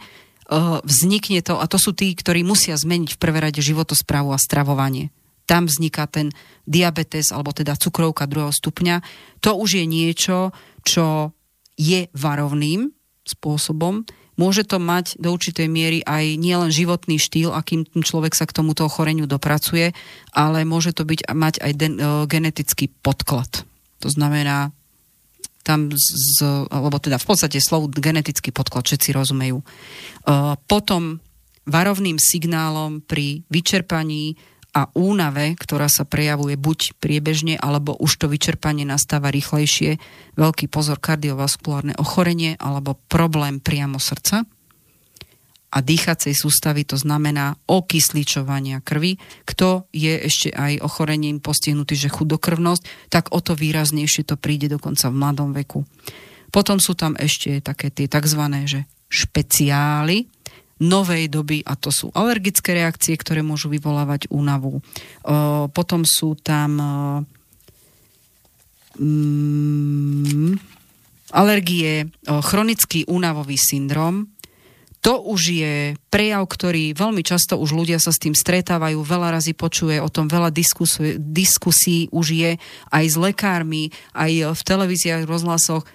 vznikne 0.83 1.45
to, 1.45 1.61
a 1.61 1.69
to 1.69 1.77
sú 1.77 1.93
tí, 1.93 2.17
ktorí 2.17 2.41
musia 2.43 2.73
zmeniť 2.75 3.15
v 3.15 3.21
prvé 3.21 3.39
rade 3.45 3.61
životosprávu 3.61 4.33
a 4.33 4.41
stravovanie. 4.41 5.13
Tam 5.45 5.69
vzniká 5.69 6.09
ten 6.09 6.33
diabetes, 6.69 7.33
alebo 7.33 7.53
teda 7.53 7.77
cukrovka 7.77 8.29
druhého 8.29 8.53
stupňa. 8.53 9.01
To 9.45 9.57
už 9.57 9.81
je 9.81 9.87
niečo, 9.89 10.53
čo 10.85 11.33
je 11.77 12.13
varovným 12.13 12.93
spôsobom. 13.25 14.05
Môže 14.39 14.63
to 14.63 14.79
mať 14.79 15.19
do 15.19 15.35
určitej 15.35 15.67
miery 15.67 15.99
aj 16.07 16.39
nielen 16.39 16.71
životný 16.71 17.19
štýl, 17.19 17.51
akým 17.51 17.85
človek 17.91 18.39
sa 18.39 18.47
k 18.47 18.55
tomuto 18.55 18.87
ochoreniu 18.87 19.27
dopracuje, 19.27 19.93
ale 20.31 20.63
môže 20.63 20.95
to 20.95 21.03
byť, 21.03 21.27
mať 21.33 21.55
aj 21.59 21.73
den, 21.75 21.95
genetický 22.31 22.87
podklad. 23.03 23.67
To 23.99 24.09
znamená, 24.09 24.71
tam 25.69 25.93
z, 25.93 26.41
alebo 26.73 26.97
teda 26.97 27.21
v 27.21 27.29
podstate 27.29 27.61
slov 27.61 27.93
genetický 27.93 28.49
podklad, 28.49 28.89
všetci 28.89 29.13
rozumejú. 29.13 29.61
Potom 30.65 31.21
varovným 31.69 32.17
signálom 32.17 33.05
pri 33.05 33.45
vyčerpaní 33.53 34.41
a 34.73 34.89
únave, 34.97 35.53
ktorá 35.57 35.93
sa 35.93 36.09
prejavuje 36.09 36.57
buď 36.57 36.97
priebežne, 36.97 37.61
alebo 37.61 37.93
už 38.01 38.25
to 38.25 38.27
vyčerpanie 38.33 38.89
nastáva 38.89 39.29
rýchlejšie, 39.29 40.01
veľký 40.37 40.73
pozor, 40.73 40.97
kardiovaskulárne 40.97 41.97
ochorenie 42.01 42.57
alebo 42.57 42.97
problém 43.09 43.61
priamo 43.61 44.01
srdca 44.01 44.49
a 45.69 45.85
dýchacej 45.85 46.33
sústavy, 46.33 46.89
to 46.89 46.97
znamená 46.97 47.61
okysličovania 47.69 48.81
krvi. 48.81 49.21
Kto 49.45 49.85
je 49.93 50.17
ešte 50.25 50.49
aj 50.49 50.81
ochorením 50.81 51.45
postihnutý, 51.45 51.93
že 51.93 52.09
chudokrvnosť, 52.09 53.13
tak 53.13 53.37
o 53.37 53.41
to 53.45 53.53
výraznejšie 53.53 54.25
to 54.25 54.41
príde 54.41 54.73
dokonca 54.73 55.13
v 55.13 55.19
mladom 55.21 55.53
veku. 55.53 55.85
Potom 56.49 56.81
sú 56.81 56.97
tam 56.97 57.13
ešte 57.21 57.61
také 57.61 57.93
tie 57.93 58.09
tzv. 58.09 58.43
Že 58.65 58.81
špeciály 59.13 60.29
novej 60.79 61.29
doby 61.29 61.61
a 61.67 61.75
to 61.75 61.91
sú 61.91 62.09
alergické 62.15 62.73
reakcie, 62.73 63.19
ktoré 63.19 63.43
môžu 63.43 63.69
vyvolávať 63.69 64.31
únavu. 64.31 64.79
Potom 65.75 66.07
sú 66.07 66.39
tam 66.39 66.79
mm, 68.97 70.55
alergie, 71.35 72.09
chronický 72.25 73.05
únavový 73.11 73.59
syndrom, 73.59 74.31
to 74.99 75.23
už 75.23 75.41
je 75.55 75.75
prejav, 76.11 76.43
ktorý 76.45 76.91
veľmi 76.93 77.23
často 77.23 77.55
už 77.55 77.71
ľudia 77.71 78.03
sa 78.03 78.11
s 78.11 78.19
tým 78.19 78.35
stretávajú, 78.35 78.99
veľa 78.99 79.39
razy 79.39 79.55
počuje 79.55 80.03
o 80.03 80.11
tom, 80.11 80.27
veľa 80.27 80.51
diskusí, 80.51 81.15
diskusí 81.17 82.11
už 82.11 82.27
je 82.35 82.51
aj 82.91 83.05
s 83.07 83.17
lekármi, 83.17 83.95
aj 84.13 84.59
v 84.59 84.63
televíziách, 84.67 85.23
rozhlasoch. 85.25 85.87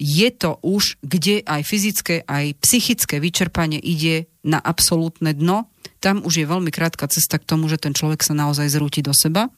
Je 0.00 0.28
to 0.34 0.58
už, 0.64 0.98
kde 1.04 1.44
aj 1.44 1.62
fyzické, 1.62 2.24
aj 2.26 2.58
psychické 2.64 3.20
vyčerpanie 3.20 3.78
ide 3.78 4.26
na 4.42 4.58
absolútne 4.58 5.36
dno, 5.36 5.68
tam 6.04 6.20
už 6.20 6.44
je 6.44 6.44
veľmi 6.44 6.68
krátka 6.68 7.08
cesta 7.08 7.40
k 7.40 7.48
tomu, 7.48 7.64
že 7.64 7.80
ten 7.80 7.96
človek 7.96 8.20
sa 8.20 8.36
naozaj 8.36 8.68
zrúti 8.68 9.00
do 9.00 9.16
seba. 9.16 9.48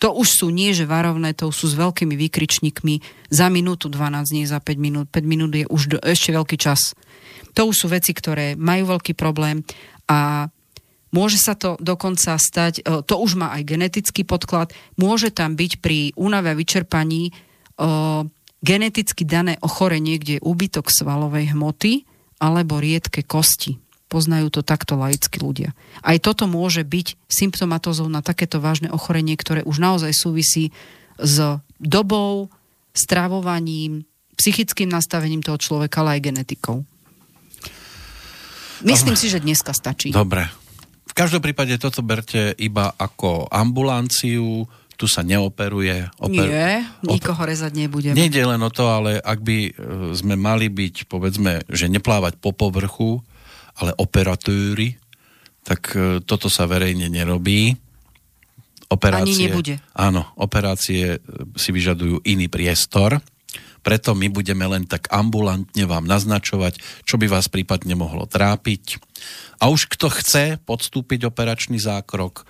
To 0.00 0.16
už 0.16 0.32
sú 0.32 0.46
nie, 0.48 0.72
že 0.72 0.88
varovné, 0.88 1.36
to 1.36 1.52
sú 1.52 1.68
s 1.68 1.76
veľkými 1.76 2.16
výkričníkmi 2.16 3.28
za 3.28 3.52
minútu 3.52 3.92
12, 3.92 4.32
nie 4.32 4.48
za 4.48 4.64
5 4.64 4.80
minút. 4.80 5.12
5 5.12 5.20
minút 5.28 5.52
je 5.52 5.68
už 5.68 5.82
do, 5.92 5.98
ešte 6.00 6.32
veľký 6.32 6.56
čas. 6.56 6.96
To 7.58 7.70
už 7.70 7.76
sú 7.76 7.86
veci, 7.90 8.14
ktoré 8.14 8.54
majú 8.54 8.96
veľký 8.96 9.14
problém 9.18 9.62
a 10.10 10.50
môže 11.10 11.38
sa 11.38 11.58
to 11.58 11.78
dokonca 11.82 12.38
stať, 12.38 12.82
e, 12.82 13.02
to 13.02 13.14
už 13.18 13.38
má 13.38 13.54
aj 13.54 13.62
genetický 13.66 14.22
podklad, 14.22 14.74
môže 14.98 15.34
tam 15.34 15.58
byť 15.58 15.82
pri 15.82 16.14
únave 16.14 16.54
a 16.54 16.58
vyčerpaní 16.58 17.30
e, 17.30 17.32
geneticky 18.62 19.22
dané 19.26 19.58
ochorenie, 19.60 20.20
kde 20.20 20.38
je 20.38 20.44
úbytok 20.44 20.90
svalovej 20.90 21.54
hmoty 21.54 22.06
alebo 22.40 22.80
riedke 22.80 23.22
kosti. 23.24 23.78
Poznajú 24.10 24.50
to 24.50 24.66
takto 24.66 24.98
laickí 24.98 25.38
ľudia. 25.38 25.70
Aj 26.02 26.18
toto 26.18 26.50
môže 26.50 26.82
byť 26.82 27.30
symptomatozou 27.30 28.10
na 28.10 28.26
takéto 28.26 28.58
vážne 28.58 28.90
ochorenie, 28.90 29.38
ktoré 29.38 29.62
už 29.62 29.78
naozaj 29.78 30.10
súvisí 30.10 30.74
s 31.14 31.62
dobou, 31.78 32.50
stravovaním, 32.90 34.02
psychickým 34.34 34.90
nastavením 34.90 35.46
toho 35.46 35.60
človeka, 35.60 36.02
ale 36.02 36.18
aj 36.18 36.26
genetikou. 36.26 36.82
Myslím 38.82 39.16
si, 39.16 39.28
že 39.28 39.40
dneska 39.40 39.72
stačí. 39.72 40.12
Dobre. 40.12 40.48
V 41.10 41.14
každom 41.16 41.42
prípade 41.42 41.74
toto 41.76 42.06
berte 42.06 42.54
iba 42.56 42.94
ako 42.94 43.50
ambulanciu, 43.50 44.64
tu 45.00 45.08
sa 45.08 45.24
neoperuje. 45.24 46.12
Oper... 46.20 46.44
Nie, 46.44 46.84
nikoho 47.00 47.40
rezať 47.48 47.72
nebudeme. 47.72 48.12
Nejde 48.12 48.44
len 48.44 48.60
o 48.60 48.68
to, 48.68 48.84
ale 48.84 49.16
ak 49.16 49.40
by 49.40 49.58
e, 49.64 49.70
sme 50.12 50.36
mali 50.36 50.68
byť, 50.68 51.08
povedzme, 51.08 51.64
že 51.72 51.88
neplávať 51.88 52.36
po 52.36 52.52
povrchu, 52.52 53.24
ale 53.80 53.96
operatúry, 53.96 55.00
tak 55.64 55.96
e, 55.96 56.20
toto 56.20 56.52
sa 56.52 56.68
verejne 56.68 57.08
nerobí. 57.08 57.72
Operácie, 58.92 59.48
Ani 59.48 59.48
nebude. 59.48 59.74
Áno, 59.96 60.28
operácie 60.36 61.16
e, 61.16 61.18
si 61.56 61.72
vyžadujú 61.72 62.20
iný 62.28 62.52
priestor, 62.52 63.24
preto 63.80 64.12
my 64.12 64.28
budeme 64.28 64.64
len 64.68 64.84
tak 64.84 65.08
ambulantne 65.08 65.84
vám 65.88 66.04
naznačovať, 66.04 67.04
čo 67.04 67.16
by 67.16 67.26
vás 67.28 67.48
prípadne 67.48 67.96
mohlo 67.96 68.28
trápiť. 68.28 69.00
A 69.60 69.68
už 69.68 69.88
kto 69.92 70.08
chce 70.12 70.60
podstúpiť 70.64 71.28
operačný 71.28 71.80
zákrok, 71.80 72.44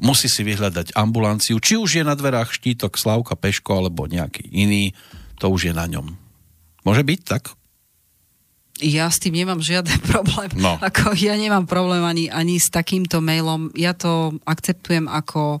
musí 0.00 0.28
si 0.28 0.40
vyhľadať 0.44 0.96
ambulanciu, 0.96 1.60
či 1.60 1.76
už 1.76 2.00
je 2.00 2.04
na 2.04 2.16
dverách 2.16 2.52
štítok 2.52 2.96
Slavka 2.96 3.36
Peško 3.36 3.84
alebo 3.84 4.08
nejaký 4.08 4.48
iný, 4.48 4.96
to 5.36 5.52
už 5.52 5.72
je 5.72 5.74
na 5.76 5.84
ňom. 5.88 6.16
Môže 6.82 7.04
byť 7.04 7.20
tak? 7.24 7.56
ja 8.82 9.06
s 9.06 9.22
tým 9.22 9.38
nemám 9.38 9.62
žiaden 9.62 10.00
problém. 10.12 10.50
No. 10.58 10.76
Ako, 10.82 11.14
ja 11.14 11.38
nemám 11.38 11.70
problém 11.70 12.02
ani, 12.02 12.26
ani 12.26 12.58
s 12.58 12.68
takýmto 12.68 13.22
mailom. 13.22 13.70
Ja 13.78 13.94
to 13.94 14.36
akceptujem 14.42 15.06
ako 15.06 15.60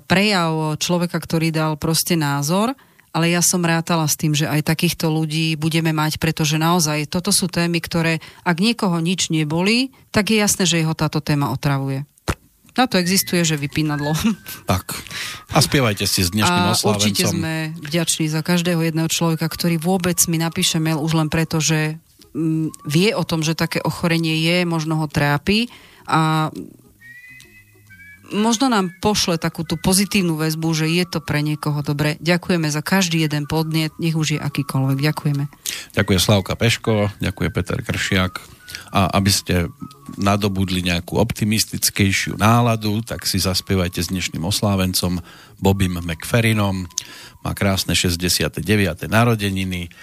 prejav 0.00 0.80
človeka, 0.80 1.20
ktorý 1.20 1.52
dal 1.52 1.76
proste 1.76 2.16
názor, 2.16 2.72
ale 3.14 3.30
ja 3.30 3.40
som 3.40 3.62
rátala 3.62 4.04
s 4.10 4.18
tým, 4.18 4.34
že 4.34 4.50
aj 4.50 4.66
takýchto 4.66 5.06
ľudí 5.06 5.54
budeme 5.54 5.94
mať, 5.94 6.18
pretože 6.18 6.58
naozaj 6.58 7.06
toto 7.06 7.30
sú 7.30 7.46
témy, 7.46 7.78
ktoré, 7.78 8.18
ak 8.42 8.58
niekoho 8.58 8.98
nič 8.98 9.30
neboli, 9.30 9.94
tak 10.10 10.34
je 10.34 10.42
jasné, 10.42 10.66
že 10.66 10.82
jeho 10.82 10.98
táto 10.98 11.22
téma 11.22 11.54
otravuje. 11.54 12.02
Na 12.74 12.90
to 12.90 12.98
existuje, 12.98 13.46
že 13.46 13.54
vypínadlo. 13.54 14.18
Tak. 14.66 14.98
A 15.54 15.62
spievajte 15.62 16.10
si 16.10 16.26
s 16.26 16.34
dnešným 16.34 16.66
a 16.66 16.74
oslávencom. 16.74 17.06
určite 17.06 17.24
sme 17.30 17.70
vďační 17.78 18.26
za 18.26 18.42
každého 18.42 18.82
jedného 18.82 19.06
človeka, 19.06 19.46
ktorý 19.46 19.78
vôbec 19.78 20.18
mi 20.26 20.42
napíše 20.42 20.82
mail 20.82 20.98
už 20.98 21.14
len 21.14 21.30
preto, 21.30 21.62
že 21.62 22.02
Mm, 22.34 22.74
vie 22.82 23.14
o 23.14 23.22
tom, 23.22 23.46
že 23.46 23.54
také 23.54 23.78
ochorenie 23.78 24.42
je, 24.42 24.66
možno 24.66 24.98
ho 24.98 25.06
trápi 25.06 25.70
a 26.02 26.50
možno 28.34 28.66
nám 28.66 28.90
pošle 28.98 29.38
takú 29.38 29.62
tú 29.62 29.78
pozitívnu 29.78 30.34
väzbu, 30.34 30.68
že 30.74 30.86
je 30.90 31.04
to 31.06 31.22
pre 31.22 31.40
niekoho 31.40 31.80
dobre. 31.80 32.18
Ďakujeme 32.18 32.66
za 32.68 32.82
každý 32.82 33.22
jeden 33.22 33.46
podnet, 33.46 33.94
nech 34.02 34.18
už 34.18 34.36
je 34.36 34.40
akýkoľvek. 34.42 34.98
Ďakujeme. 34.98 35.44
Ďakujem 35.94 36.20
Slavka 36.20 36.58
Peško, 36.58 37.14
ďakujem 37.22 37.52
Peter 37.54 37.78
Kršiak. 37.80 38.42
A 38.90 39.06
aby 39.14 39.30
ste 39.30 39.54
nadobudli 40.18 40.82
nejakú 40.82 41.14
optimistickejšiu 41.18 42.34
náladu, 42.38 43.02
tak 43.06 43.22
si 43.26 43.38
zaspievajte 43.38 44.02
s 44.02 44.10
dnešným 44.10 44.42
oslávencom 44.42 45.22
Bobim 45.62 46.02
McFerrinom. 46.02 46.90
Má 47.46 47.52
krásne 47.54 47.94
69. 47.94 48.66
narodeniny 49.06 49.94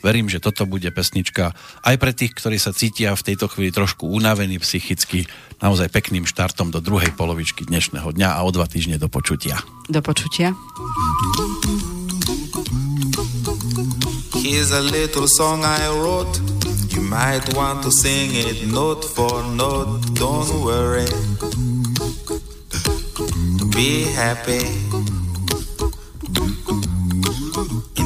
verím, 0.00 0.28
že 0.28 0.42
toto 0.42 0.64
bude 0.64 0.88
pesnička 0.90 1.52
aj 1.84 1.96
pre 1.96 2.12
tých, 2.12 2.36
ktorí 2.36 2.56
sa 2.56 2.76
cítia 2.76 3.12
v 3.16 3.26
tejto 3.32 3.48
chvíli 3.48 3.72
trošku 3.72 4.08
unavení 4.08 4.60
psychicky, 4.60 5.28
naozaj 5.60 5.92
pekným 5.92 6.24
štartom 6.24 6.72
do 6.72 6.80
druhej 6.80 7.12
polovičky 7.14 7.68
dnešného 7.68 8.12
dňa 8.16 8.28
a 8.36 8.40
o 8.44 8.50
dva 8.50 8.64
týždne 8.66 8.96
do 8.96 9.08
počutia. 9.12 9.60
Do 9.88 10.00
počutia. 10.00 10.56
Here's 14.40 14.72
a 14.72 14.80
little 14.80 15.28
song 15.28 15.64
I 15.64 15.88
wrote. 15.92 16.40
You 16.90 17.02
might 17.02 17.44
want 17.54 17.84
to 17.84 17.92
sing 17.92 18.32
it 18.34 18.66
note 18.72 19.04
for 19.04 19.44
note. 19.54 20.00
Don't 20.16 20.64
worry. 20.64 21.06
Be 23.70 24.04
happy. 24.16 25.09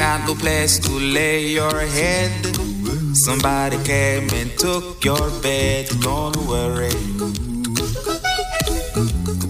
Got 0.00 0.26
no 0.26 0.34
place 0.34 0.78
to 0.78 0.92
lay 0.92 1.46
your 1.48 1.78
head. 1.78 2.32
Somebody 3.14 3.76
came 3.84 4.28
and 4.32 4.50
took 4.58 5.04
your 5.04 5.30
bed. 5.42 5.88
Don't 6.00 6.36
worry. 6.48 6.96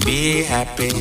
Be 0.04 0.42
happy. 0.42 0.92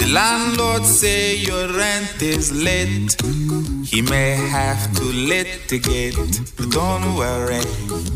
The 0.00 0.08
landlord 0.12 0.84
say 0.84 1.36
your 1.36 1.66
rent 1.68 2.20
is 2.20 2.52
late. 2.52 3.14
He 3.90 4.02
may 4.02 4.32
have 4.58 4.82
to 4.96 5.04
litigate, 5.04 6.16
but 6.56 6.70
don't 6.70 7.14
worry. 7.14 8.15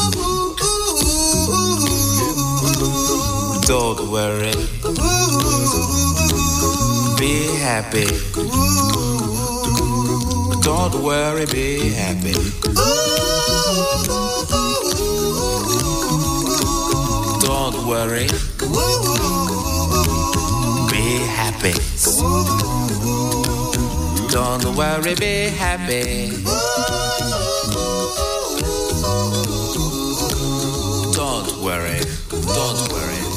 Don't 3.67 4.09
worry. 4.11 4.53
Be 7.19 7.33
happy. 7.59 8.07
Don't 10.61 10.95
worry, 11.03 11.45
be 11.45 11.89
happy. 11.89 12.33
Don't 17.41 17.87
worry. 17.87 18.27
Be 20.91 21.03
happy. 21.37 21.73
Don't 24.31 24.75
worry, 24.75 25.15
be 25.15 25.49
happy. 25.49 26.31
Don't 31.13 31.63
worry. 31.63 31.99
Don't 32.29 32.91
worry. 32.91 33.10